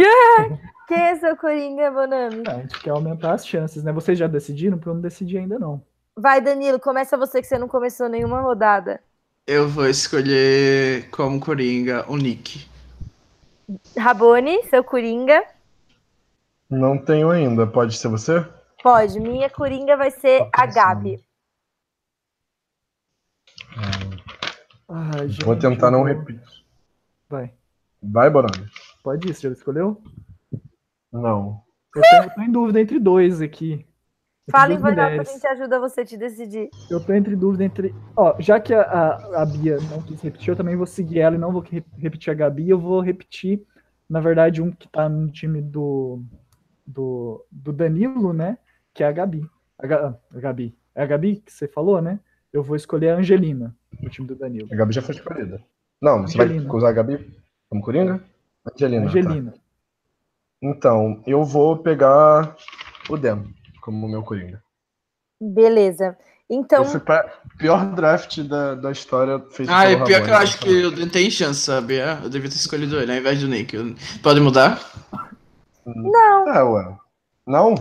Quem 0.86 1.00
é 1.02 1.16
seu 1.16 1.36
Coringa, 1.36 1.90
Bonami? 1.90 2.44
Ah, 2.46 2.52
A 2.52 2.60
gente 2.60 2.78
quer 2.80 2.90
aumentar 2.90 3.32
as 3.34 3.46
chances, 3.46 3.82
né? 3.82 3.90
Vocês 3.92 4.16
já 4.16 4.28
decidiram? 4.28 4.78
Porque 4.78 4.88
eu 4.88 4.94
não 4.94 5.00
decidi 5.00 5.36
ainda, 5.36 5.58
não. 5.58 5.82
Vai, 6.20 6.40
Danilo, 6.40 6.80
começa 6.80 7.16
você 7.16 7.40
que 7.40 7.46
você 7.46 7.56
não 7.56 7.68
começou 7.68 8.08
nenhuma 8.08 8.40
rodada. 8.40 9.00
Eu 9.46 9.68
vou 9.68 9.88
escolher 9.88 11.08
como 11.10 11.38
Coringa 11.38 12.04
o 12.10 12.16
Nick. 12.16 12.68
Rabone, 13.96 14.64
seu 14.64 14.82
Coringa. 14.82 15.44
Não 16.68 16.98
tenho 16.98 17.30
ainda. 17.30 17.68
Pode 17.68 17.96
ser 17.96 18.08
você? 18.08 18.44
Pode. 18.82 19.20
Minha 19.20 19.48
Coringa 19.48 19.96
vai 19.96 20.10
ser 20.10 20.40
Tá 20.50 20.64
a. 20.64 20.66
Gabi. 20.66 21.24
Ai, 24.88 25.28
gente, 25.28 25.44
Vou 25.44 25.56
tentar 25.56 25.92
não 25.92 26.02
repetir. 26.02 26.42
Vai. 27.28 27.52
Vai, 28.02 28.28
Bonami. 28.28 28.66
Pode 29.04 29.28
ir, 29.28 29.34
você 29.34 29.48
já 29.48 29.54
escolheu? 29.54 30.02
Não. 31.12 31.62
Eu 31.94 32.02
tenho- 32.02 32.22
eu 32.24 32.30
tô 32.34 32.40
em 32.42 32.50
dúvida 32.50 32.80
entre 32.80 32.98
dois 32.98 33.40
aqui. 33.40 33.86
Fala 34.50 34.72
em 34.72 34.78
duas 34.78 34.82
voz 34.82 34.98
alta, 34.98 35.02
a 35.02 35.10
mulheres. 35.10 35.32
gente 35.32 35.46
ajuda 35.46 35.78
você 35.80 36.00
a 36.00 36.04
te 36.04 36.16
decidir. 36.16 36.70
Eu 36.90 37.00
tô 37.04 37.12
entre 37.12 37.36
dúvida 37.36 37.64
entre. 37.64 37.94
Ó, 38.16 38.34
já 38.38 38.58
que 38.58 38.72
a, 38.74 38.82
a, 38.82 39.42
a 39.42 39.46
Bia 39.46 39.76
não 39.90 40.02
quis 40.02 40.20
repetir, 40.20 40.48
eu 40.50 40.56
também 40.56 40.76
vou 40.76 40.86
seguir 40.86 41.20
ela 41.20 41.36
e 41.36 41.38
não 41.38 41.52
vou 41.52 41.60
re- 41.60 41.84
repetir 41.98 42.30
a 42.30 42.34
Gabi. 42.34 42.68
Eu 42.68 42.78
vou 42.78 43.00
repetir, 43.00 43.62
na 44.08 44.20
verdade, 44.20 44.62
um 44.62 44.70
que 44.70 44.88
tá 44.88 45.08
no 45.08 45.30
time 45.30 45.60
do, 45.60 46.22
do, 46.86 47.44
do 47.50 47.72
Danilo, 47.72 48.32
né? 48.32 48.56
Que 48.94 49.02
é 49.04 49.06
a 49.06 49.12
Gabi. 49.12 49.46
A, 49.78 49.86
Ga- 49.86 50.18
a 50.34 50.40
Gabi. 50.40 50.76
É 50.94 51.02
a 51.02 51.06
Gabi 51.06 51.36
que 51.44 51.52
você 51.52 51.68
falou, 51.68 52.00
né? 52.00 52.18
Eu 52.52 52.62
vou 52.62 52.74
escolher 52.76 53.10
a 53.10 53.16
Angelina, 53.16 53.76
do 54.02 54.08
time 54.08 54.26
do 54.26 54.34
Danilo. 54.34 54.68
A 54.72 54.76
Gabi 54.76 54.92
já 54.94 55.02
foi 55.02 55.14
escolhida. 55.14 55.62
Não, 56.00 56.22
você 56.22 56.36
vai 56.38 56.46
Angelina. 56.46 56.74
usar 56.74 56.88
a 56.88 56.92
Gabi 56.92 57.30
como 57.68 57.82
Coringa? 57.82 58.24
Angelina. 58.74 59.02
tá. 59.02 59.08
Angelina. 59.10 59.54
Então, 60.62 61.22
eu 61.26 61.44
vou 61.44 61.76
pegar 61.76 62.56
o 63.08 63.16
Dan 63.16 63.44
como 63.88 64.06
meu 64.06 64.22
Coringa. 64.22 64.62
Beleza. 65.40 66.16
Então, 66.50 66.82
Esse 66.82 66.98
pa- 66.98 67.26
pior 67.58 67.86
draft 67.94 68.40
da, 68.42 68.74
da 68.74 68.90
história 68.90 69.38
feito 69.50 69.70
Ah, 69.72 69.84
pelo 69.84 70.02
e 70.02 70.04
pior 70.06 70.22
que 70.24 70.30
eu 70.30 70.34
acho 70.36 70.58
que 70.60 70.84
o 70.84 70.90
Dan 70.90 71.08
tem 71.08 71.30
chance, 71.30 71.60
sabia? 71.60 72.18
Eu 72.22 72.28
devia 72.28 72.50
ter 72.50 72.56
escolhido 72.56 72.98
ele 73.00 73.12
ao 73.12 73.18
invés 73.18 73.40
do 73.40 73.48
Nick. 73.48 73.74
Eu- 73.74 73.94
Pode 74.22 74.40
mudar? 74.40 74.78
não. 75.86 76.48
É, 76.54 76.62
ué. 76.62 76.96
Não? 77.46 77.74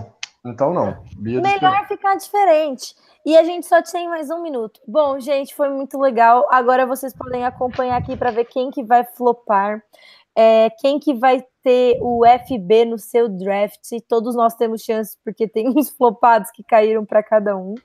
Então 0.45 0.73
não. 0.73 1.03
Bia 1.17 1.41
Melhor 1.41 1.87
ficar 1.87 2.15
diferente. 2.15 2.95
E 3.25 3.37
a 3.37 3.43
gente 3.43 3.65
só 3.67 3.81
tem 3.81 4.07
mais 4.07 4.29
um 4.29 4.41
minuto. 4.41 4.79
Bom, 4.87 5.19
gente, 5.19 5.53
foi 5.53 5.67
muito 5.69 5.99
legal. 5.99 6.47
Agora 6.49 6.85
vocês 6.85 7.13
podem 7.13 7.45
acompanhar 7.45 7.97
aqui 7.97 8.15
para 8.15 8.31
ver 8.31 8.45
quem 8.45 8.71
que 8.71 8.83
vai 8.83 9.03
flopar, 9.03 9.83
é, 10.35 10.69
quem 10.79 10.99
que 10.99 11.13
vai 11.13 11.43
ter 11.67 11.97
o 11.99 12.21
FB 12.25 12.85
no 12.85 12.97
seu 12.97 13.27
draft. 13.27 13.89
Todos 14.07 14.33
nós 14.37 14.55
temos 14.55 14.81
chances, 14.83 15.17
porque 15.21 15.49
tem 15.49 15.67
uns 15.75 15.89
flopados 15.89 16.49
que 16.49 16.63
caíram 16.63 17.05
para 17.05 17.21
cada 17.21 17.57
um. 17.57 17.75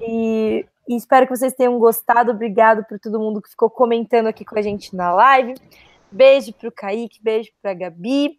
E, 0.00 0.64
e 0.88 0.94
espero 0.94 1.26
que 1.26 1.36
vocês 1.36 1.52
tenham 1.52 1.76
gostado. 1.80 2.30
Obrigado 2.30 2.84
por 2.84 2.96
todo 3.00 3.18
mundo 3.18 3.42
que 3.42 3.50
ficou 3.50 3.68
comentando 3.68 4.28
aqui 4.28 4.44
com 4.44 4.56
a 4.56 4.62
gente 4.62 4.94
na 4.94 5.12
live. 5.12 5.54
Beijo 6.12 6.52
para 6.52 6.68
o 6.68 6.72
Kaique, 6.72 7.20
beijo 7.20 7.50
para 7.60 7.72
a 7.72 7.74
Gabi. 7.74 8.38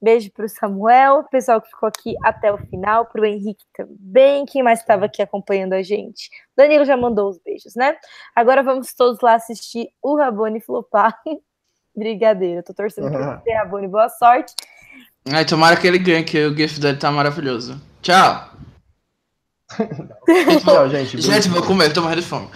Beijo 0.00 0.30
para 0.30 0.44
o 0.46 0.48
Samuel, 0.48 1.24
pessoal 1.24 1.60
que 1.60 1.68
ficou 1.68 1.88
aqui 1.88 2.14
até 2.22 2.50
o 2.50 2.56
final, 2.56 3.04
para 3.04 3.20
o 3.20 3.26
Henrique 3.26 3.66
também, 3.74 4.46
quem 4.46 4.62
mais 4.62 4.80
estava 4.80 5.04
aqui 5.04 5.20
acompanhando 5.20 5.74
a 5.74 5.82
gente. 5.82 6.30
Danilo 6.56 6.86
já 6.86 6.96
mandou 6.96 7.28
os 7.28 7.38
beijos, 7.38 7.74
né? 7.74 7.98
Agora 8.34 8.62
vamos 8.62 8.94
todos 8.94 9.20
lá 9.20 9.34
assistir 9.34 9.90
o 10.02 10.16
Rabone 10.16 10.60
flopar. 10.60 11.20
Brigadeiro, 11.98 12.62
tô 12.62 12.72
torcendo 12.72 13.10
para 13.10 13.40
você, 13.40 13.52
Rabone. 13.52 13.88
Boa 13.88 14.08
sorte. 14.08 14.54
Ai, 15.30 15.44
tomara 15.44 15.76
que 15.76 15.86
ele 15.86 15.98
ganhe, 15.98 16.24
que 16.24 16.46
o 16.46 16.56
GIF 16.56 16.80
dele 16.80 16.96
tá 16.96 17.10
maravilhoso. 17.10 17.80
Tchau! 18.00 18.50
Tchau, 20.64 20.88
gente. 20.88 21.20
Gente, 21.20 21.48
vou 21.48 21.62
comer, 21.62 21.92
tô 21.92 22.00
morrendo 22.00 22.22
de 22.22 22.26
fome. 22.26 22.48